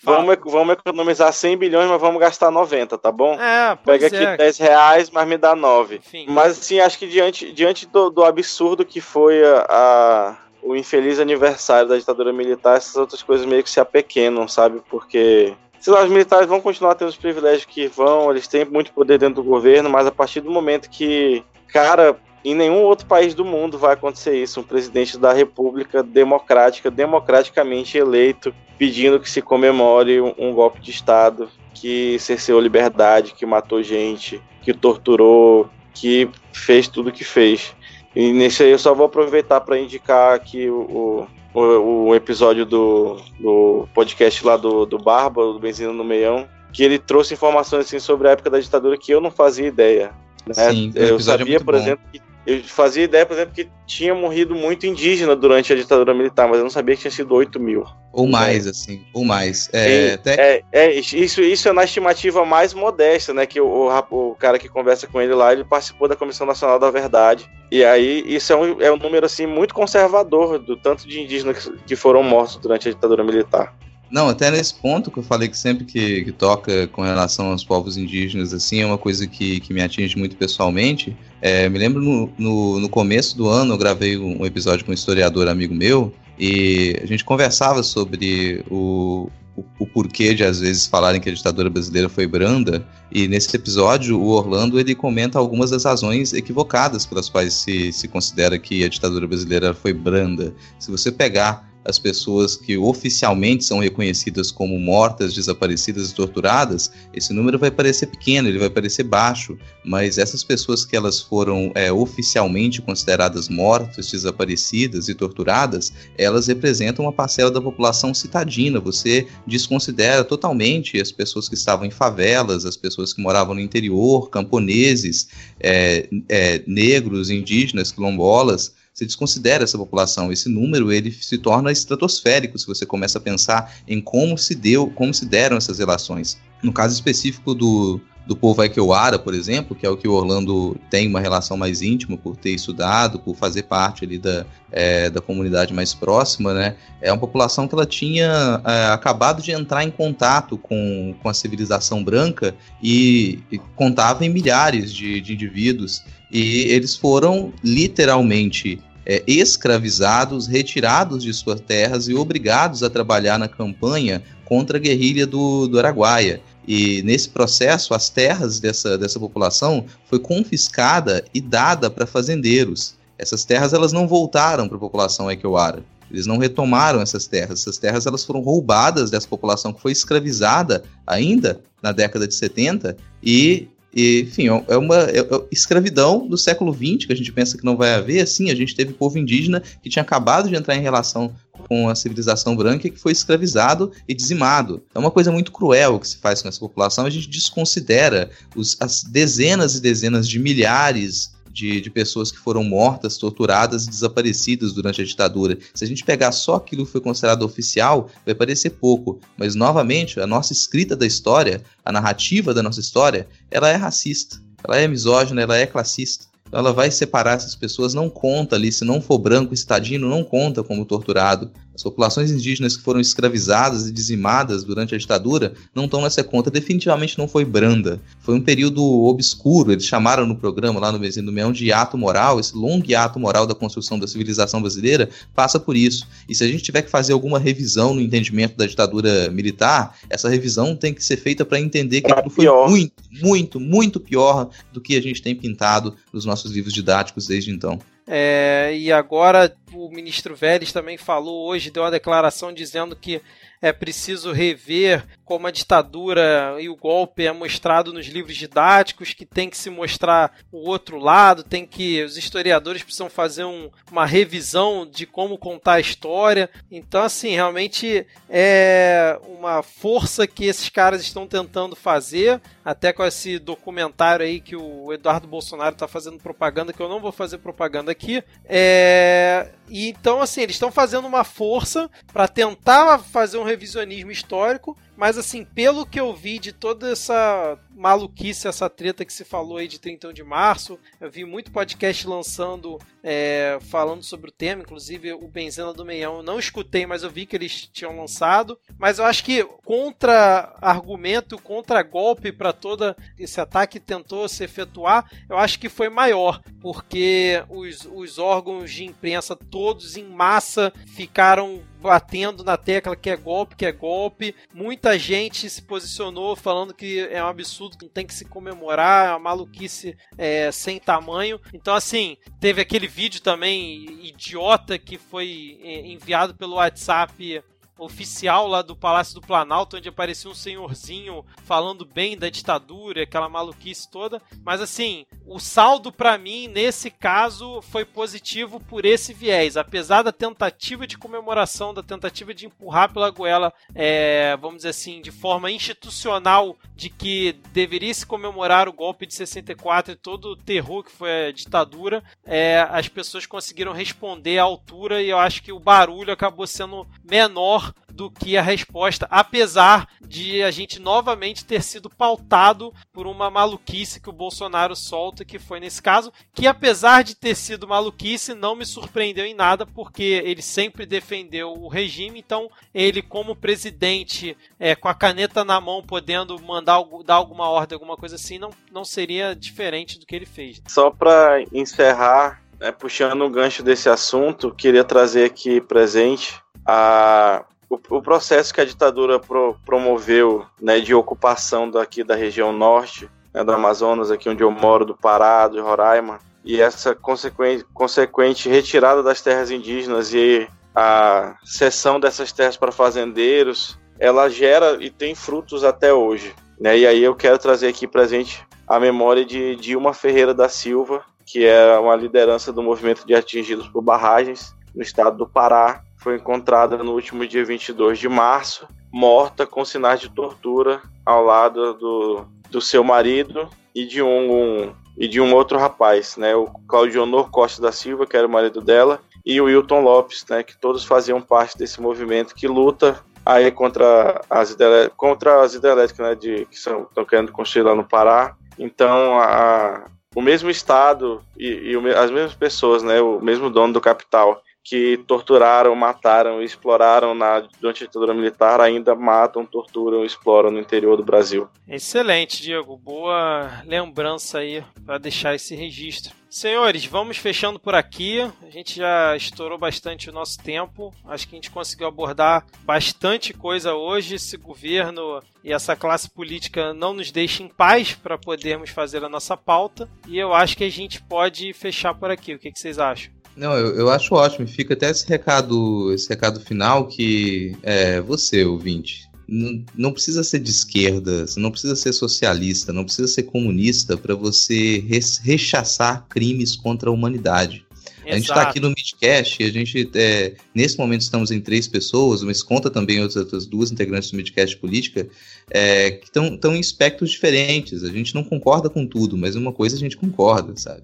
Vamos, 0.04 0.38
vamos 0.46 0.74
economizar 0.74 1.34
100 1.34 1.58
bilhões, 1.58 1.90
mas 1.90 2.00
vamos 2.00 2.20
gastar 2.20 2.52
90, 2.52 2.98
tá 2.98 3.12
bom? 3.12 3.40
É, 3.42 3.76
Pega 3.76 4.08
aqui 4.08 4.16
é. 4.16 4.38
10 4.38 4.58
reais, 4.60 5.10
mas 5.10 5.28
me 5.28 5.38
dá 5.38 5.56
9. 5.56 5.96
Enfim. 5.96 6.26
Mas 6.30 6.60
assim, 6.60 6.80
acho 6.80 7.00
que 7.00 7.08
diante, 7.08 7.52
diante 7.52 7.88
do, 7.88 8.10
do 8.10 8.24
absurdo 8.24 8.86
que 8.86 9.02
foi 9.02 9.44
a, 9.44 9.66
a 9.68 10.38
o 10.66 10.76
infeliz 10.76 11.20
aniversário 11.20 11.88
da 11.88 11.98
ditadura 11.98 12.34
militar, 12.34 12.76
essas 12.76 12.96
outras 12.96 13.22
coisas 13.22 13.46
meio 13.46 13.64
que 13.64 13.70
se 13.70 13.80
apequenam, 13.80 14.48
sabe? 14.48 14.82
Porque 14.90 15.54
sei 15.80 15.94
lá, 15.94 16.04
os 16.04 16.10
militares 16.10 16.48
vão 16.48 16.60
continuar 16.60 16.96
tendo 16.96 17.10
os 17.10 17.16
privilégios 17.16 17.66
que 17.66 17.88
vão, 17.88 18.32
eles 18.32 18.48
têm 18.48 18.66
muito 18.66 18.92
poder 18.92 19.20
dentro 19.20 19.36
do 19.36 19.44
governo, 19.44 19.88
mas 19.88 20.08
a 20.08 20.12
partir 20.12 20.42
do 20.42 20.50
momento 20.50 20.90
que, 20.90 21.44
cara, 21.68 22.18
em 22.44 22.56
nenhum 22.56 22.82
outro 22.82 23.06
país 23.06 23.36
do 23.36 23.46
mundo 23.46 23.78
vai 23.78 23.94
acontecer 23.94 24.42
isso, 24.42 24.60
um 24.60 24.64
presidente 24.64 25.18
da 25.18 25.32
república 25.32 26.02
democrática, 26.02 26.90
democraticamente 26.90 28.00
eleito, 28.00 28.52
pedindo 28.80 29.20
que 29.20 29.30
se 29.30 29.44
comemore 29.44 30.20
um, 30.20 30.54
golpe 30.54 30.82
de 30.82 30.90
estado 30.90 31.50
que 31.74 32.18
cerceou 32.18 32.60
liberdade, 32.60 33.36
que 33.36 33.46
matou 33.46 33.84
gente, 33.84 34.42
que 34.64 34.74
torturou, 34.74 35.70
que 35.94 36.28
fez 36.52 36.88
tudo 36.88 37.10
o 37.10 37.12
que 37.12 37.24
fez. 37.24 37.76
E 38.16 38.32
nesse 38.32 38.64
aí 38.64 38.72
eu 38.72 38.80
só 38.80 38.94
vou 38.94 39.08
aproveitar 39.08 39.60
para 39.62 39.78
indicar 39.78 40.34
aqui 40.34 40.70
o, 40.70 41.28
o, 41.54 41.60
o, 41.60 42.16
episódio 42.16 42.66
do, 42.66 43.18
do 43.40 43.88
podcast 43.94 44.46
lá 44.46 44.56
do, 44.56 44.86
do 44.86 44.98
Barba, 44.98 45.44
do 45.44 45.60
Benzina 45.60 45.92
no 45.92 46.04
Meião, 46.04 46.48
que 46.72 46.84
ele 46.84 46.98
trouxe 46.98 47.34
informações 47.34 47.86
assim, 47.86 48.00
sobre 48.00 48.28
a 48.28 48.32
época 48.32 48.50
da 48.50 48.60
ditadura 48.60 48.98
que 48.98 49.12
eu 49.12 49.20
não 49.20 49.32
fazia 49.32 49.68
ideia. 49.68 50.12
Né? 50.48 50.54
Sim, 50.54 50.92
eu 50.96 51.18
é 51.18 51.20
sabia, 51.20 51.58
é 51.58 51.60
por 51.60 51.74
bom. 51.74 51.82
exemplo, 51.82 52.06
que 52.12 52.22
eu 52.46 52.64
fazia 52.64 53.04
ideia, 53.04 53.26
por 53.26 53.34
exemplo, 53.34 53.54
que 53.54 53.68
tinha 53.88 54.14
morrido 54.14 54.54
muito 54.54 54.86
indígena 54.86 55.36
durante 55.36 55.74
a 55.74 55.76
ditadura 55.76 56.14
militar, 56.14 56.48
mas 56.48 56.58
eu 56.58 56.64
não 56.64 56.70
sabia 56.70 56.96
que 56.96 57.02
tinha 57.02 57.12
sido 57.12 57.34
8 57.34 57.60
mil. 57.60 57.84
Ou 58.14 58.28
mais, 58.28 58.68
é. 58.68 58.70
assim, 58.70 59.04
ou 59.14 59.26
mais. 59.26 59.70
É, 59.74 60.14
até... 60.14 60.34
é, 60.34 60.64
é, 60.72 60.94
isso, 60.94 61.42
isso 61.42 61.68
é 61.68 61.74
na 61.74 61.84
estimativa 61.84 62.46
mais 62.46 62.74
modesta, 62.74 63.34
né? 63.34 63.46
Que 63.46 63.60
o, 63.60 63.68
o, 63.68 64.30
o, 64.30 64.36
cara 64.36 64.60
que 64.60 64.70
conversa 64.70 65.08
com 65.08 65.20
ele 65.20 65.34
lá, 65.34 65.52
ele 65.52 65.64
participou 65.64 66.08
da 66.08 66.16
Comissão 66.16 66.46
Nacional 66.46 66.80
da 66.80 66.92
Verdade. 66.92 67.50
E 67.72 67.84
aí, 67.84 68.24
isso 68.28 68.54
é 68.54 68.56
um, 68.56 68.82
é 68.82 68.92
um 68.92 68.98
número, 68.98 69.26
assim, 69.26 69.48
muito 69.48 69.74
conservador 69.74 70.60
do 70.60 70.78
tanto 70.78 71.08
de 71.08 71.20
indígenas 71.20 71.68
que, 71.68 71.78
que 71.80 71.96
foram 71.96 72.22
mortos 72.22 72.58
durante 72.58 72.88
a 72.88 72.92
ditadura 72.92 73.24
militar. 73.24 73.74
Não, 74.10 74.30
até 74.30 74.52
nesse 74.52 74.74
ponto 74.74 75.10
que 75.10 75.18
eu 75.18 75.24
falei 75.24 75.48
que 75.48 75.58
sempre 75.58 75.84
que, 75.84 76.24
que, 76.26 76.32
toca 76.32 76.88
com 76.88 77.02
relação 77.02 77.52
aos 77.52 77.64
povos 77.64 77.98
indígenas, 77.98 78.54
assim, 78.54 78.82
é 78.82 78.86
uma 78.86 78.98
coisa 78.98 79.26
que, 79.26 79.60
que 79.60 79.74
me 79.74 79.82
atinge 79.82 80.18
muito 80.18 80.36
pessoalmente. 80.36 81.16
É, 81.42 81.68
me 81.68 81.80
lembro 81.80 82.02
no, 82.02 82.30
no, 82.38 82.80
no, 82.80 82.90
começo 82.90 83.36
do 83.36 83.50
ano, 83.50 83.74
eu 83.74 83.78
gravei 83.78 84.18
um 84.18 84.46
episódio 84.46 84.86
com 84.86 84.92
um 84.92 84.94
historiador 84.94 85.48
amigo 85.48 85.74
meu, 85.74 86.14
e 86.38 87.00
a 87.02 87.06
gente 87.06 87.24
conversava 87.24 87.82
sobre 87.82 88.64
o, 88.70 89.30
o, 89.56 89.64
o, 89.80 89.88
porquê 89.88 90.34
de 90.34 90.44
às 90.44 90.60
vezes 90.60 90.86
falarem 90.86 91.20
que 91.20 91.30
a 91.30 91.34
ditadura 91.34 91.70
brasileira 91.70 92.10
foi 92.10 92.28
branda. 92.28 92.86
E 93.12 93.28
nesse 93.28 93.56
episódio, 93.56 94.20
o 94.20 94.28
Orlando 94.28 94.80
ele 94.80 94.94
comenta 94.94 95.40
algumas 95.40 95.72
das 95.72 95.86
razões 95.86 96.34
equivocadas 96.34 97.06
pelas 97.06 97.30
quais 97.30 97.54
se, 97.54 97.92
se 97.92 98.08
considera 98.08 98.60
que 98.60 98.84
a 98.84 98.90
ditadura 98.90 99.28
brasileira 99.28 99.74
foi 99.74 99.94
branda. 99.94 100.54
Se 100.78 100.92
você 100.92 101.12
pegar 101.12 101.75
as 101.86 102.00
pessoas 102.00 102.56
que 102.56 102.78
oficialmente 102.78 103.64
são 103.64 103.80
reconhecidas 103.80 104.52
como 104.52 104.80
mortas, 104.80 105.34
desaparecidas 105.34 106.10
e 106.10 106.16
torturadas, 106.16 106.92
esse 107.14 107.32
número 107.32 107.60
vai 107.60 107.70
parecer 107.70 108.08
pequeno, 108.08 108.48
ele 108.48 108.58
vai 108.58 108.70
parecer 108.70 109.04
baixo, 109.04 109.58
mas 109.84 110.18
essas 110.18 110.44
pessoas 110.44 110.84
que 110.84 110.96
elas 110.96 111.22
foram 111.22 111.72
é, 111.76 111.92
oficialmente 111.92 112.82
consideradas 112.82 113.48
mortas, 113.48 114.10
desaparecidas 114.10 115.08
e 115.08 115.14
torturadas, 115.14 115.94
elas 116.18 116.48
representam 116.48 117.06
uma 117.06 117.14
parcela 117.14 117.52
da 117.52 117.62
população 117.62 118.14
citadina. 118.14 118.80
Você 118.80 119.28
desconsidera 119.46 120.24
totalmente 120.24 121.00
as 121.00 121.12
pessoas 121.12 121.48
que 121.48 121.56
estavam 121.56 121.86
em 121.86 121.92
favelas, 121.92 122.66
as 122.66 122.76
pessoas 122.76 123.14
que 123.14 123.22
moravam 123.22 123.54
no 123.54 123.62
interior, 123.62 124.30
camponeses, 124.30 125.28
é, 125.60 126.10
é, 126.28 126.64
negros, 126.66 127.30
indígenas, 127.30 127.92
quilombolas 127.92 128.74
você 128.96 129.06
desconsidera 129.06 129.66
essa 129.66 129.78
população. 129.78 130.32
Esse 130.32 130.48
número 130.48 130.90
ele 130.90 131.12
se 131.12 131.38
torna 131.38 131.70
estratosférico 131.70 132.58
se 132.58 132.66
você 132.66 132.86
começa 132.86 133.18
a 133.18 133.22
pensar 133.22 133.76
em 133.86 134.00
como 134.00 134.38
se 134.38 134.56
deu, 134.56 134.88
como 134.90 135.14
se 135.14 135.26
deram 135.26 135.58
essas 135.58 135.80
relações. 135.80 136.38
No 136.64 136.72
caso 136.72 136.96
específico 136.96 137.54
do, 137.54 138.00
do 138.26 138.36
povo 138.36 138.62
Aikewara, 138.62 139.20
por 139.20 139.34
exemplo, 139.34 139.76
que 139.76 139.86
é 139.86 139.90
o 139.90 139.96
que 139.96 140.08
o 140.08 140.14
Orlando 140.14 140.76
tem 140.90 141.08
uma 141.08 141.20
relação 141.20 141.56
mais 141.56 141.82
íntima 141.82 142.18
por 142.18 142.36
ter 142.36 142.52
estudado, 142.52 143.20
por 143.20 143.36
fazer 143.36 143.64
parte 143.64 144.04
ali 144.04 144.18
da, 144.18 144.46
é, 144.72 145.10
da 145.10 145.22
comunidade 145.22 145.74
mais 145.74 145.94
próxima, 145.94 146.54
né? 146.54 146.76
É 147.02 147.12
uma 147.12 147.20
população 147.20 147.68
que 147.68 147.76
ela 147.76 147.86
tinha 147.86 148.62
é, 148.66 148.88
acabado 148.88 149.42
de 149.42 149.52
entrar 149.52 149.84
em 149.84 149.92
contato 149.92 150.58
com, 150.58 151.14
com 151.22 151.30
a 151.30 151.34
civilização 151.34 152.04
branca 152.04 152.56
e, 152.82 153.40
e 153.52 153.60
contava 153.76 154.26
em 154.26 154.30
milhares 154.30 154.92
de, 154.92 155.22
de 155.22 155.34
indivíduos 155.34 156.04
e 156.32 156.64
eles 156.72 156.96
foram 156.96 157.54
literalmente 157.64 158.82
é, 159.06 159.24
escravizados, 159.28 160.48
retirados 160.48 161.24
de 161.24 161.32
suas 161.34 161.62
terras 161.62 162.08
e 162.08 162.16
obrigados 162.16 162.82
a 162.82 162.90
trabalhar 162.90 163.38
na 163.38 163.48
campanha 163.48 164.24
contra 164.44 164.78
a 164.78 164.82
guerrilha 164.82 165.28
do, 165.28 165.68
do 165.68 165.78
Araguaia. 165.78 166.42
E 166.68 167.02
nesse 167.04 167.30
processo, 167.30 167.94
as 167.94 168.10
terras 168.10 168.60
dessa, 168.60 168.98
dessa 168.98 169.20
população 169.20 169.86
foi 170.10 170.20
confiscada 170.20 171.24
e 171.34 171.40
dada 171.40 171.90
para 171.90 172.06
fazendeiros. 172.06 172.96
Essas 173.18 173.46
terras 173.46 173.74
elas 173.74 173.94
não 173.94 174.08
voltaram 174.08 174.68
para 174.68 174.78
a 174.78 174.80
população 174.80 175.28
Aikewara. 175.28 175.84
Eles 176.12 176.26
não 176.26 176.38
retomaram 176.38 177.02
essas 177.02 177.28
terras. 177.28 177.62
Essas 177.62 177.78
terras 177.78 178.06
elas 178.06 178.24
foram 178.24 178.42
roubadas 178.42 179.10
dessa 179.10 179.28
população 179.28 179.74
que 179.74 179.82
foi 179.82 179.92
escravizada 179.92 180.84
ainda 181.06 181.62
na 181.82 181.92
década 181.92 182.28
de 182.28 182.36
70 182.36 182.96
e 183.24 183.68
e, 183.96 184.24
enfim, 184.24 184.50
é, 184.50 184.64
é 184.68 184.78
uma 184.78 184.98
é, 185.04 185.20
é 185.20 185.26
escravidão 185.50 186.28
do 186.28 186.38
século 186.38 186.74
XX, 186.74 187.06
que 187.06 187.14
a 187.14 187.16
gente 187.16 187.32
pensa 187.32 187.58
que 187.58 187.64
não 187.64 187.78
vai 187.78 187.94
haver, 187.94 188.20
assim, 188.20 188.52
a 188.52 188.56
gente 188.56 188.76
teve 188.76 188.92
povo 188.92 189.18
indígena 189.18 189.64
que 189.82 189.90
tinha 189.90 190.04
acabado 190.04 190.50
de 190.50 190.56
entrar 190.56 190.76
em 190.76 190.82
relação 190.82 191.34
com 191.68 191.90
a 191.90 191.96
civilização 191.96 192.56
branca 192.56 192.90
que 192.90 193.00
foi 193.00 193.12
escravizado 193.12 193.92
e 194.08 194.14
dizimado. 194.14 194.84
É 194.94 195.00
uma 195.00 195.12
coisa 195.12 195.32
muito 195.32 195.52
cruel 195.52 196.00
que 196.00 196.08
se 196.08 196.18
faz 196.18 196.42
com 196.42 196.48
essa 196.48 196.60
população, 196.60 197.06
a 197.06 197.10
gente 197.10 197.30
desconsidera 197.30 198.30
os, 198.56 198.78
as 198.80 199.04
dezenas 199.04 199.76
e 199.76 199.82
dezenas 199.82 200.28
de 200.28 200.40
milhares 200.40 201.36
de, 201.56 201.80
de 201.80 201.90
pessoas 201.90 202.34
que 202.34 202.38
foram 202.38 202.66
mortas, 202.66 203.18
torturadas 203.18 203.86
e 203.86 203.90
desaparecidas 203.90 204.74
durante 204.74 205.02
a 205.02 205.06
ditadura. 205.06 205.58
Se 205.74 205.86
a 205.86 205.88
gente 205.88 206.04
pegar 206.04 206.34
só 206.34 206.56
aquilo 206.56 206.86
que 206.86 206.92
foi 206.92 207.00
considerado 207.00 207.44
oficial, 207.44 208.10
vai 208.26 208.36
parecer 208.36 208.72
pouco. 208.72 209.22
Mas, 209.38 209.56
novamente, 209.56 210.20
a 210.20 210.28
nossa 210.28 210.52
escrita 210.52 210.98
da 210.98 211.06
história, 211.06 211.64
a 211.84 211.94
narrativa 211.94 212.54
da 212.54 212.62
nossa 212.62 212.82
história, 212.82 213.26
ela 213.50 213.70
é 213.70 213.76
racista, 213.76 214.38
ela 214.62 214.78
é 214.78 214.86
misógina, 214.86 215.42
ela 215.42 215.56
é 215.56 215.66
classista. 215.66 216.26
Ela 216.52 216.72
vai 216.72 216.92
separar 216.92 217.34
essas 217.34 217.56
pessoas, 217.56 217.94
não 217.94 218.10
conta 218.10 218.56
ali, 218.56 218.72
se 218.72 218.86
não 218.86 219.02
for 219.02 219.18
branco 219.18 219.54
e 219.54 219.58
citadino, 219.58 220.10
não 220.10 220.24
conta 220.24 220.64
como 220.64 220.86
torturado. 220.86 221.52
As 221.76 221.84
populações 221.84 222.32
indígenas 222.32 222.78
que 222.78 222.84
foram 222.84 223.00
escravizadas 223.00 223.88
e 223.88 223.92
dizimadas 223.92 224.64
durante 224.64 224.96
a 224.96 224.98
ditadura 224.98 225.54
não 225.74 225.86
estão 225.86 226.02
nessa 226.02 226.24
conta. 226.24 226.50
Definitivamente 226.50 227.18
não 227.18 227.28
foi 227.28 227.44
branda. 227.44 228.00
Foi 228.22 228.34
um 228.34 228.42
período 228.42 228.82
obscuro. 229.06 229.74
Eles 229.74 229.86
chamaram 229.86 230.26
no 230.26 230.36
programa, 230.36 230.80
lá 230.80 230.92
no 230.92 231.00
Vizinho 231.00 231.26
do 231.26 231.34
Meão, 231.34 231.52
de 231.52 231.72
ato 231.74 231.98
moral. 231.98 232.40
Esse 232.40 232.56
longo 232.56 232.96
ato 232.96 233.20
moral 233.20 233.46
da 233.46 233.54
construção 233.54 234.00
da 234.00 234.08
civilização 234.08 234.62
brasileira 234.62 235.10
passa 235.36 235.60
por 235.60 235.76
isso. 235.76 236.08
E 236.30 236.34
se 236.34 236.44
a 236.44 236.48
gente 236.48 236.64
tiver 236.64 236.82
que 236.82 236.90
fazer 236.90 237.12
alguma 237.12 237.38
revisão 237.38 237.94
no 237.94 238.02
entendimento 238.02 238.56
da 238.56 238.66
ditadura 238.66 239.30
militar, 239.30 239.98
essa 240.10 240.30
revisão 240.30 240.76
tem 240.76 240.94
que 240.94 241.04
ser 241.04 241.18
feita 241.18 241.44
para 241.44 241.60
entender 241.60 242.02
que 242.02 242.12
aquilo 242.12 242.30
foi 242.30 242.46
muito, 242.70 242.94
muito, 243.22 243.60
muito 243.60 244.00
pior 244.00 244.50
do 244.72 244.80
que 244.80 244.96
a 244.96 245.02
gente 245.02 245.22
tem 245.22 245.36
pintado 245.36 245.96
nos 246.14 246.24
nossos 246.26 246.52
livros 246.52 246.74
didáticos 246.74 247.28
desde 247.28 247.52
então. 247.52 247.80
É, 248.08 248.78
e 248.78 248.92
agora 248.92 249.52
o 249.76 249.90
ministro 249.90 250.36
Vélez 250.36 250.72
também 250.72 250.98
falou 250.98 251.48
hoje, 251.48 251.72
deu 251.72 251.84
uma 251.84 251.92
declaração 251.92 252.54
dizendo 252.54 252.96
que 252.96 253.22
é 253.62 253.74
preciso 253.74 254.32
rever 254.32 255.04
como 255.24 255.48
a 255.48 255.52
ditadura 255.52 256.56
e 256.60 256.70
o 256.70 256.76
golpe 256.76 257.26
é 257.26 257.32
mostrado 257.32 257.92
nos 257.92 258.06
livros 258.06 258.38
didáticos, 258.38 259.14
que 259.14 259.26
tem 259.26 259.50
que 259.50 259.58
se 259.58 259.72
mostrar 259.72 260.38
o 260.52 260.70
outro 260.70 261.00
lado, 261.00 261.44
tem 261.44 261.66
que 261.66 262.04
os 262.04 262.16
historiadores 262.16 262.84
precisam 262.84 263.10
fazer 263.10 263.44
um, 263.44 263.72
uma 263.92 264.06
revisão 264.06 264.86
de 264.86 265.08
como 265.08 265.38
contar 265.38 265.74
a 265.74 265.80
história. 265.80 266.50
Então, 266.70 267.02
assim, 267.02 267.32
realmente 267.32 268.06
é 268.30 269.20
uma 269.28 269.64
força 269.64 270.28
que 270.28 270.46
esses 270.46 270.70
caras 270.70 271.02
estão 271.02 271.26
tentando 271.26 271.76
fazer, 271.76 272.40
até 272.64 272.94
com 272.94 273.04
esse 273.04 273.40
documentário 273.40 274.26
aí 274.26 274.40
que 274.40 274.56
o 274.56 274.94
Eduardo 274.94 275.28
Bolsonaro 275.28 275.74
está 275.74 275.88
fazendo 275.88 276.20
propaganda, 276.20 276.72
que 276.72 276.80
eu 276.80 276.90
não 276.90 277.00
vou 277.00 277.12
fazer 277.12 277.40
propaganda 277.40 277.92
aqui. 277.92 278.24
É... 278.46 279.50
E 279.68 279.90
então, 279.90 280.22
assim, 280.22 280.42
eles 280.42 280.56
estão 280.56 280.72
fazendo 280.72 281.08
uma 281.08 281.24
força 281.24 281.90
para 282.12 282.28
tentar 282.28 283.00
fazer 283.00 283.38
um 283.38 283.44
revisionismo 283.44 284.12
histórico, 284.12 284.78
mas 284.96 285.18
assim, 285.18 285.44
pelo 285.44 285.86
que 285.86 286.00
eu 286.00 286.14
vi 286.14 286.40
de 286.40 286.52
toda 286.52 286.92
essa 286.92 287.58
maluquice, 287.76 288.48
essa 288.48 288.70
treta 288.70 289.04
que 289.04 289.14
se 289.14 289.26
falou 289.26 289.58
aí 289.58 289.68
de 289.68 289.80
31 289.80 290.14
de 290.14 290.24
março, 290.24 290.80
eu 291.00 291.12
vi 291.12 291.26
muito 291.26 291.52
podcast 291.52 292.08
lançando, 292.08 292.80
é, 293.04 293.58
falando 293.62 294.04
sobre 294.04 294.30
o 294.30 294.34
tema, 294.34 294.62
inclusive 294.62 295.14
o 295.14 295.28
Benzena 295.28 295.74
do 295.74 295.86
Meião, 295.86 296.18
eu 296.18 296.24
não 296.24 296.40
escutei, 296.40 296.86
mas 296.86 297.04
eu 297.04 297.10
vi 297.10 297.26
que 297.26 297.36
eles 297.36 297.68
tinham 297.68 297.98
lançado. 297.98 298.58
Mas 298.78 299.00
eu 299.00 299.06
acho 299.06 299.24
que 299.24 299.44
contra-argumento, 299.64 301.38
contra-golpe 301.42 302.32
para 302.32 302.54
todo 302.54 302.96
esse 303.20 303.42
ataque 303.42 303.66
que 303.76 303.80
tentou 303.80 304.30
se 304.30 304.44
efetuar, 304.44 305.10
eu 305.28 305.38
acho 305.38 305.60
que 305.60 305.68
foi 305.68 305.90
maior, 305.90 306.42
porque 306.62 307.44
os, 307.50 307.86
os 307.92 308.18
órgãos 308.18 308.72
de 308.72 308.86
imprensa 308.86 309.36
todos 309.36 309.98
em 309.98 310.06
massa 310.06 310.72
ficaram 310.96 311.62
batendo 311.82 312.44
na 312.44 312.58
tecla 312.58 312.96
que 312.96 313.10
é 313.10 313.16
golpe, 313.16 313.56
que 313.56 313.66
é 313.66 313.72
golpe. 313.72 314.34
Muita 314.54 314.85
gente 314.98 315.50
se 315.50 315.62
posicionou 315.62 316.36
falando 316.36 316.74
que 316.74 317.00
é 317.00 317.24
um 317.24 317.28
absurdo, 317.28 317.78
que 317.78 317.90
tem 317.90 318.06
que 318.06 318.14
se 318.14 318.26
comemorar, 318.26 319.08
é 319.08 319.10
uma 319.12 319.20
maluquice 319.20 319.98
é, 320.18 320.52
sem 320.52 320.80
tamanho. 320.80 321.40
Então, 321.54 321.74
assim, 321.74 322.18
teve 322.40 322.62
aquele 322.62 322.88
vídeo 322.88 323.22
também 323.22 324.06
idiota 324.06 324.78
que 324.78 324.98
foi 324.98 325.60
é, 325.62 325.88
enviado 325.88 326.36
pelo 326.36 326.56
WhatsApp 326.56 327.44
oficial 327.78 328.48
lá 328.48 328.62
do 328.62 328.76
Palácio 328.76 329.16
do 329.16 329.22
Planalto, 329.22 329.78
onde 329.78 329.90
aparecia 329.90 330.30
um 330.30 330.36
senhorzinho 330.36 331.26
falando 331.44 331.86
bem 331.86 332.18
da 332.18 332.30
ditadura, 332.30 333.04
aquela 333.04 333.30
maluquice 333.30 333.90
toda. 333.90 334.22
Mas 334.44 334.62
assim, 334.62 335.06
o 335.26 335.40
saldo 335.40 335.92
para 335.92 336.18
mim 336.18 336.48
nesse 336.48 336.90
caso 336.90 337.62
foi 337.62 337.84
positivo 337.84 338.60
por 338.60 338.86
esse 338.86 339.14
viés, 339.14 339.58
apesar 339.58 340.02
da 340.02 340.12
tentativa 340.12 340.88
de 340.88 340.98
comemoração, 340.98 341.74
da 341.74 341.84
tentativa 341.84 342.34
de 342.34 342.46
empurrar 342.46 342.92
pela 342.94 343.10
goela, 343.10 343.54
é, 343.74 344.38
vamos 344.38 344.58
dizer 344.58 344.70
assim, 344.70 345.02
de 345.02 345.12
forma 345.12 345.52
institucional, 345.52 346.56
de 346.76 346.90
que 346.90 347.34
deveria 347.52 347.94
se 347.94 348.06
comemorar 348.06 348.68
o 348.68 348.74
golpe 348.74 349.06
de 349.06 349.14
64 349.14 349.94
e 349.94 349.96
todo 349.96 350.32
o 350.32 350.36
terror 350.36 350.84
que 350.84 350.92
foi 350.92 351.28
a 351.28 351.32
ditadura, 351.32 352.04
é, 352.26 352.68
as 352.70 352.88
pessoas 352.88 353.26
conseguiram 353.26 353.74
responder 353.74 354.40
à 354.40 354.44
altura 354.44 355.02
e 355.02 355.10
eu 355.10 355.18
acho 355.18 355.42
que 355.42 355.52
o 355.52 355.60
barulho 355.60 356.12
acabou 356.14 356.46
sendo 356.48 356.88
menor 357.04 357.65
do 357.96 358.12
que 358.12 358.38
a 358.38 358.42
resposta, 358.42 359.08
apesar 359.10 359.88
de 360.02 360.44
a 360.44 360.52
gente 360.52 360.80
novamente 360.80 361.46
ter 361.46 361.64
sido 361.64 361.90
pautado 361.90 362.74
por 362.92 363.08
uma 363.08 363.30
maluquice 363.30 364.02
que 364.02 364.10
o 364.10 364.14
Bolsonaro 364.14 364.76
solta, 364.76 365.24
que 365.24 365.40
foi 365.40 365.60
nesse 365.60 365.82
caso, 365.82 366.12
que 366.34 366.46
apesar 366.46 367.04
de 367.04 367.16
ter 367.16 367.36
sido 367.36 367.68
maluquice, 367.68 368.34
não 368.34 368.56
me 368.56 368.66
surpreendeu 368.66 369.26
em 369.26 369.34
nada, 369.34 369.66
porque 369.66 370.22
ele 370.26 370.42
sempre 370.42 370.86
defendeu 370.86 371.54
o 371.54 371.70
regime, 371.70 372.20
então 372.20 372.50
ele, 372.74 373.02
como 373.02 373.36
presidente, 373.36 374.38
é, 374.60 374.76
com 374.76 374.90
a 374.90 374.94
caneta 374.94 375.46
na 375.46 375.62
mão, 375.62 375.82
podendo 375.82 376.38
mandar 376.42 376.84
dar 377.06 377.16
alguma 377.16 377.48
ordem, 377.48 377.76
alguma 377.76 377.96
coisa 377.96 378.16
assim, 378.16 378.38
não, 378.38 378.50
não 378.72 378.84
seria 378.84 379.34
diferente 379.36 379.98
do 379.98 380.06
que 380.06 380.16
ele 380.16 380.26
fez. 380.26 380.62
Só 380.68 380.92
para 380.92 381.42
encerrar, 381.54 382.42
é, 382.60 382.72
puxando 382.72 383.24
o 383.24 383.30
gancho 383.30 383.64
desse 383.64 383.90
assunto, 383.90 384.54
queria 384.54 384.84
trazer 384.84 385.26
aqui 385.26 385.62
presente 385.62 386.40
a, 386.66 387.46
o, 387.76 387.98
o, 387.98 388.02
processo 388.02 388.54
que 388.54 388.62
a 388.62 388.66
ditadura 388.66 389.20
pro, 389.20 389.56
promoveu 389.66 390.46
né, 390.62 390.80
de 390.80 390.94
ocupação 390.94 391.70
daqui 391.70 392.04
da 392.04 392.16
região 392.16 392.52
norte 392.52 393.10
né, 393.34 393.44
do 393.44 393.52
Amazonas, 393.52 394.12
aqui 394.12 394.30
onde 394.30 394.44
eu 394.44 394.52
moro, 394.52 394.86
do 394.86 394.96
Pará, 394.96 395.48
do 395.48 395.62
Roraima, 395.62 396.20
e 396.44 396.62
essa 396.62 396.96
consequente, 396.96 397.66
consequente 397.74 398.48
retirada 398.48 399.02
das 399.02 399.22
terras 399.22 399.52
indígenas 399.52 400.14
e 400.14 400.48
a 400.76 401.36
cessão 401.44 402.00
dessas 402.00 402.32
terras 402.32 402.58
para 402.58 402.72
fazendeiros, 402.72 403.80
ela 404.00 404.30
gera 404.30 404.78
e 404.80 404.90
tem 404.90 405.16
frutos 405.16 405.64
até 405.64 405.94
hoje. 405.94 406.36
Né? 406.60 406.80
E 406.80 406.88
aí 406.88 407.04
eu 407.04 407.16
quero 407.16 407.40
trazer 407.40 407.68
aqui 407.68 407.88
presente 407.88 408.46
a 408.68 408.80
memória 408.80 409.26
de 409.26 409.56
Dilma 409.56 409.94
Ferreira 409.94 410.34
da 410.34 410.50
Silva, 410.50 411.04
que 411.26 411.46
é 411.46 411.78
uma 411.80 411.96
liderança 411.96 412.52
do 412.52 412.62
movimento 412.62 413.06
de 413.06 413.16
atingidos 413.16 413.68
por 413.68 413.82
barragens 413.82 414.54
no 414.76 414.82
estado 414.82 415.18
do 415.18 415.28
Pará, 415.28 415.82
foi 416.06 416.18
encontrada 416.18 416.78
no 416.78 416.92
último 416.92 417.26
dia 417.26 417.44
22 417.44 417.98
de 417.98 418.08
março, 418.08 418.68
morta 418.94 419.44
com 419.48 419.66
sinais 419.66 420.00
de 420.00 420.08
tortura 420.08 420.80
ao 421.04 421.26
lado 421.26 421.74
do, 421.74 422.28
do 422.52 422.62
seu 422.62 422.84
marido 422.84 423.50
e 423.74 423.88
de 423.88 424.04
um, 424.04 424.32
um 424.32 424.74
e 424.96 425.08
de 425.08 425.20
um 425.20 425.34
outro 425.34 425.58
rapaz, 425.58 426.16
né, 426.16 426.36
o 426.36 426.46
Claudionor 426.68 427.32
Costa 427.32 427.60
da 427.60 427.72
Silva, 427.72 428.06
que 428.06 428.16
era 428.16 428.28
o 428.28 428.30
marido 428.30 428.62
dela, 428.62 429.00
e 429.26 429.42
o 429.42 429.46
Wilton 429.46 429.82
Lopes, 429.82 430.24
né, 430.30 430.44
que 430.44 430.56
todos 430.56 430.86
faziam 430.86 431.20
parte 431.20 431.58
desse 431.58 431.82
movimento 431.82 432.36
que 432.36 432.48
luta 432.48 433.04
aí 433.26 433.50
contra 433.50 434.22
as 434.30 434.56
contra 434.96 435.42
as 435.42 435.56
hidrelétricas, 435.56 436.08
né, 436.08 436.14
de 436.14 436.46
que 436.46 436.56
estão 436.56 437.04
querendo 437.10 437.32
construir 437.32 437.64
lá 437.64 437.74
no 437.74 437.84
Pará. 437.84 438.36
Então, 438.60 439.20
a, 439.20 439.88
o 440.16 440.22
mesmo 440.22 440.52
estado 440.52 441.24
e, 441.36 441.74
e 441.74 441.94
as 441.96 442.12
mesmas 442.12 442.36
pessoas, 442.36 442.84
né, 442.84 443.02
o 443.02 443.20
mesmo 443.20 443.50
dono 443.50 443.74
do 443.74 443.82
capital 443.82 444.40
que 444.66 444.98
torturaram, 445.06 445.76
mataram 445.76 446.42
e 446.42 446.46
exploraram 446.46 447.14
na, 447.14 447.42
durante 447.62 447.84
a 447.84 447.88
ditadura 447.88 448.16
militar 448.16 448.60
ainda 448.60 448.96
matam, 448.96 449.46
torturam 449.46 450.02
e 450.02 450.08
exploram 450.08 450.50
no 450.50 450.60
interior 450.60 450.98
do 450.98 451.04
Brasil. 451.04 451.48
Excelente, 451.68 452.42
Diego. 452.42 452.76
Boa 452.76 453.62
lembrança 453.64 454.40
aí 454.40 454.64
para 454.84 454.98
deixar 454.98 455.36
esse 455.36 455.56
registro. 455.56 456.16
Senhores, 456.28 456.84
vamos 456.84 457.18
fechando 457.18 457.60
por 457.60 457.76
aqui. 457.76 458.20
A 458.42 458.50
gente 458.50 458.78
já 458.78 459.16
estourou 459.16 459.58
bastante 459.58 460.10
o 460.10 460.14
nosso 460.14 460.40
tempo. 460.40 460.92
Acho 461.06 461.28
que 461.28 461.36
a 461.36 461.38
gente 461.38 461.52
conseguiu 461.52 461.88
abordar 461.88 462.44
bastante 462.64 463.34
coisa 463.34 463.76
hoje. 463.76 464.16
Esse 464.16 464.36
governo 464.36 465.22
e 465.44 465.54
essa 465.54 465.76
classe 465.76 466.10
política 466.10 466.74
não 466.74 466.92
nos 466.92 467.12
deixa 467.12 467.44
em 467.44 467.48
paz 467.48 467.94
para 467.94 468.18
podermos 468.18 468.72
fazer 468.72 469.04
a 469.06 469.10
nossa 469.10 469.38
pauta. 469.38 469.88
E 470.08 470.18
eu 470.18 470.34
acho 470.34 470.58
que 470.58 470.64
a 470.64 470.72
gente 470.72 471.02
pode 471.04 471.54
fechar 471.54 471.94
por 471.94 472.10
aqui. 472.10 472.34
O 472.34 472.40
que, 472.40 472.52
que 472.52 472.60
vocês 472.60 472.80
acham? 472.80 473.14
Não, 473.36 473.58
eu, 473.58 473.76
eu 473.76 473.90
acho 473.90 474.16
ótimo. 474.16 474.48
Fica 474.48 474.74
até 474.74 474.90
esse 474.90 475.08
recado, 475.08 475.92
esse 475.94 476.08
recado 476.08 476.40
final 476.40 476.88
que 476.88 477.56
é 477.62 478.00
você, 478.00 478.46
ouvinte. 478.46 479.10
Não, 479.28 479.64
não 479.76 479.92
precisa 479.92 480.24
ser 480.24 480.40
de 480.40 480.52
esquerda, 480.52 481.26
não 481.38 481.52
precisa 481.52 481.76
ser 481.76 481.92
socialista, 481.94 482.72
não 482.72 482.84
precisa 482.84 483.08
ser 483.08 483.24
comunista 483.24 483.98
para 483.98 484.14
você 484.14 484.84
rechaçar 485.24 486.06
crimes 486.08 486.56
contra 486.56 486.90
a 486.90 486.94
humanidade. 486.94 487.66
Exato. 488.06 488.08
A 488.08 488.14
gente 488.14 488.30
está 488.30 488.42
aqui 488.44 488.60
no 488.60 488.70
Midcast 488.70 489.42
e 489.42 489.46
a 489.48 489.52
gente, 489.52 489.90
é, 489.96 490.36
nesse 490.54 490.78
momento, 490.78 491.02
estamos 491.02 491.32
em 491.32 491.42
três 491.42 491.68
pessoas, 491.68 492.22
mas 492.22 492.44
conta 492.44 492.70
também 492.70 493.02
outras, 493.02 493.16
outras 493.16 493.48
duas 493.48 493.72
integrantes 493.72 494.12
do 494.12 494.18
Midcast 494.18 494.56
Política, 494.58 495.08
é, 495.50 495.92
que 495.92 496.06
estão 496.06 496.56
em 496.56 496.60
espectros 496.60 497.10
diferentes. 497.10 497.84
A 497.84 497.92
gente 497.92 498.14
não 498.14 498.24
concorda 498.24 498.70
com 498.70 498.86
tudo, 498.86 499.18
mas 499.18 499.36
uma 499.36 499.52
coisa 499.52 499.76
a 499.76 499.80
gente 499.80 499.98
concorda, 499.98 500.56
sabe? 500.56 500.84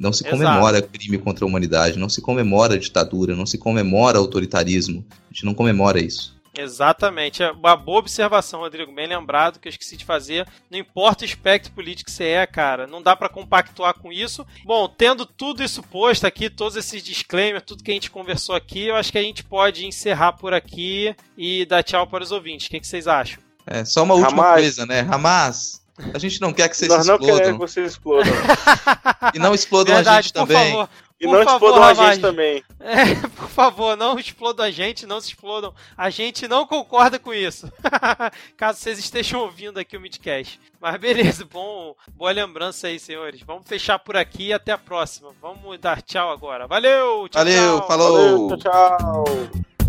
Não 0.00 0.14
se 0.14 0.24
comemora 0.24 0.78
Exato. 0.78 0.92
crime 0.94 1.18
contra 1.18 1.44
a 1.44 1.46
humanidade, 1.46 1.98
não 1.98 2.08
se 2.08 2.22
comemora 2.22 2.78
ditadura, 2.78 3.36
não 3.36 3.44
se 3.44 3.58
comemora 3.58 4.16
autoritarismo. 4.16 5.04
A 5.10 5.34
gente 5.34 5.44
não 5.44 5.52
comemora 5.52 6.00
isso. 6.00 6.40
Exatamente. 6.56 7.42
É 7.42 7.52
uma 7.52 7.76
boa 7.76 7.98
observação, 7.98 8.60
Rodrigo. 8.60 8.94
Bem 8.94 9.06
lembrado 9.06 9.60
que 9.60 9.68
eu 9.68 9.70
esqueci 9.70 9.98
de 9.98 10.06
fazer. 10.06 10.48
Não 10.70 10.78
importa 10.78 11.22
o 11.22 11.26
espectro 11.26 11.70
político 11.72 12.06
que 12.06 12.16
você 12.16 12.24
é, 12.24 12.46
cara. 12.46 12.86
Não 12.86 13.02
dá 13.02 13.14
para 13.14 13.28
compactuar 13.28 13.92
com 13.92 14.10
isso. 14.10 14.44
Bom, 14.64 14.88
tendo 14.88 15.26
tudo 15.26 15.62
isso 15.62 15.82
posto 15.82 16.26
aqui, 16.26 16.48
todos 16.48 16.76
esses 16.76 17.02
disclaimers, 17.02 17.64
tudo 17.66 17.84
que 17.84 17.90
a 17.90 17.94
gente 17.94 18.10
conversou 18.10 18.54
aqui, 18.54 18.86
eu 18.86 18.96
acho 18.96 19.12
que 19.12 19.18
a 19.18 19.22
gente 19.22 19.44
pode 19.44 19.86
encerrar 19.86 20.32
por 20.32 20.54
aqui 20.54 21.14
e 21.36 21.66
dar 21.66 21.82
tchau 21.82 22.06
para 22.06 22.24
os 22.24 22.32
ouvintes. 22.32 22.68
O 22.68 22.70
que, 22.70 22.80
que 22.80 22.86
vocês 22.86 23.06
acham? 23.06 23.38
É, 23.66 23.84
só 23.84 24.02
uma 24.02 24.14
última 24.14 24.44
Hamas. 24.44 24.60
coisa, 24.60 24.86
né? 24.86 25.00
Hamas, 25.00 25.79
a 26.14 26.18
gente 26.18 26.40
não 26.40 26.52
quer 26.52 26.68
que 26.68 26.76
vocês 26.76 26.88
Nós 26.88 27.00
explodam. 27.00 27.26
Nós 27.26 27.30
não 27.30 27.38
queremos 27.38 27.60
que 27.60 27.72
vocês 27.72 27.92
explodam. 27.92 28.32
e 29.34 29.38
não 29.38 29.54
explodam 29.54 29.94
Verdade, 29.94 30.18
a 30.18 30.22
gente 30.22 30.32
também. 30.32 30.72
Favor. 30.72 30.88
E 31.20 31.26
por 31.26 31.36
não 31.36 31.44
favor, 31.44 31.66
explodam 31.66 31.84
a 31.84 32.12
gente 32.12 32.22
também. 32.22 32.64
É, 32.80 33.14
por 33.36 33.48
favor, 33.50 33.96
não 33.96 34.18
explodam 34.18 34.64
a 34.64 34.70
gente, 34.70 35.06
não 35.06 35.20
se 35.20 35.28
explodam. 35.28 35.74
A 35.94 36.08
gente 36.08 36.48
não 36.48 36.66
concorda 36.66 37.18
com 37.18 37.34
isso. 37.34 37.70
Caso 38.56 38.78
vocês 38.78 38.98
estejam 38.98 39.40
ouvindo 39.40 39.78
aqui 39.78 39.98
o 39.98 40.00
Midcast. 40.00 40.58
Mas 40.80 40.98
beleza, 40.98 41.44
bom, 41.44 41.94
boa 42.14 42.32
lembrança 42.32 42.86
aí, 42.86 42.98
senhores. 42.98 43.42
Vamos 43.42 43.68
fechar 43.68 43.98
por 43.98 44.16
aqui 44.16 44.46
e 44.46 44.52
até 44.54 44.72
a 44.72 44.78
próxima. 44.78 45.30
Vamos 45.42 45.78
dar 45.78 46.00
tchau 46.00 46.30
agora. 46.30 46.66
Valeu, 46.66 47.28
tchau, 47.28 47.44
Valeu, 47.44 47.78
tchau. 47.78 47.86
falou. 47.86 48.48
Valeu, 48.48 48.56
tchau, 48.56 48.96
tchau. 48.98 49.79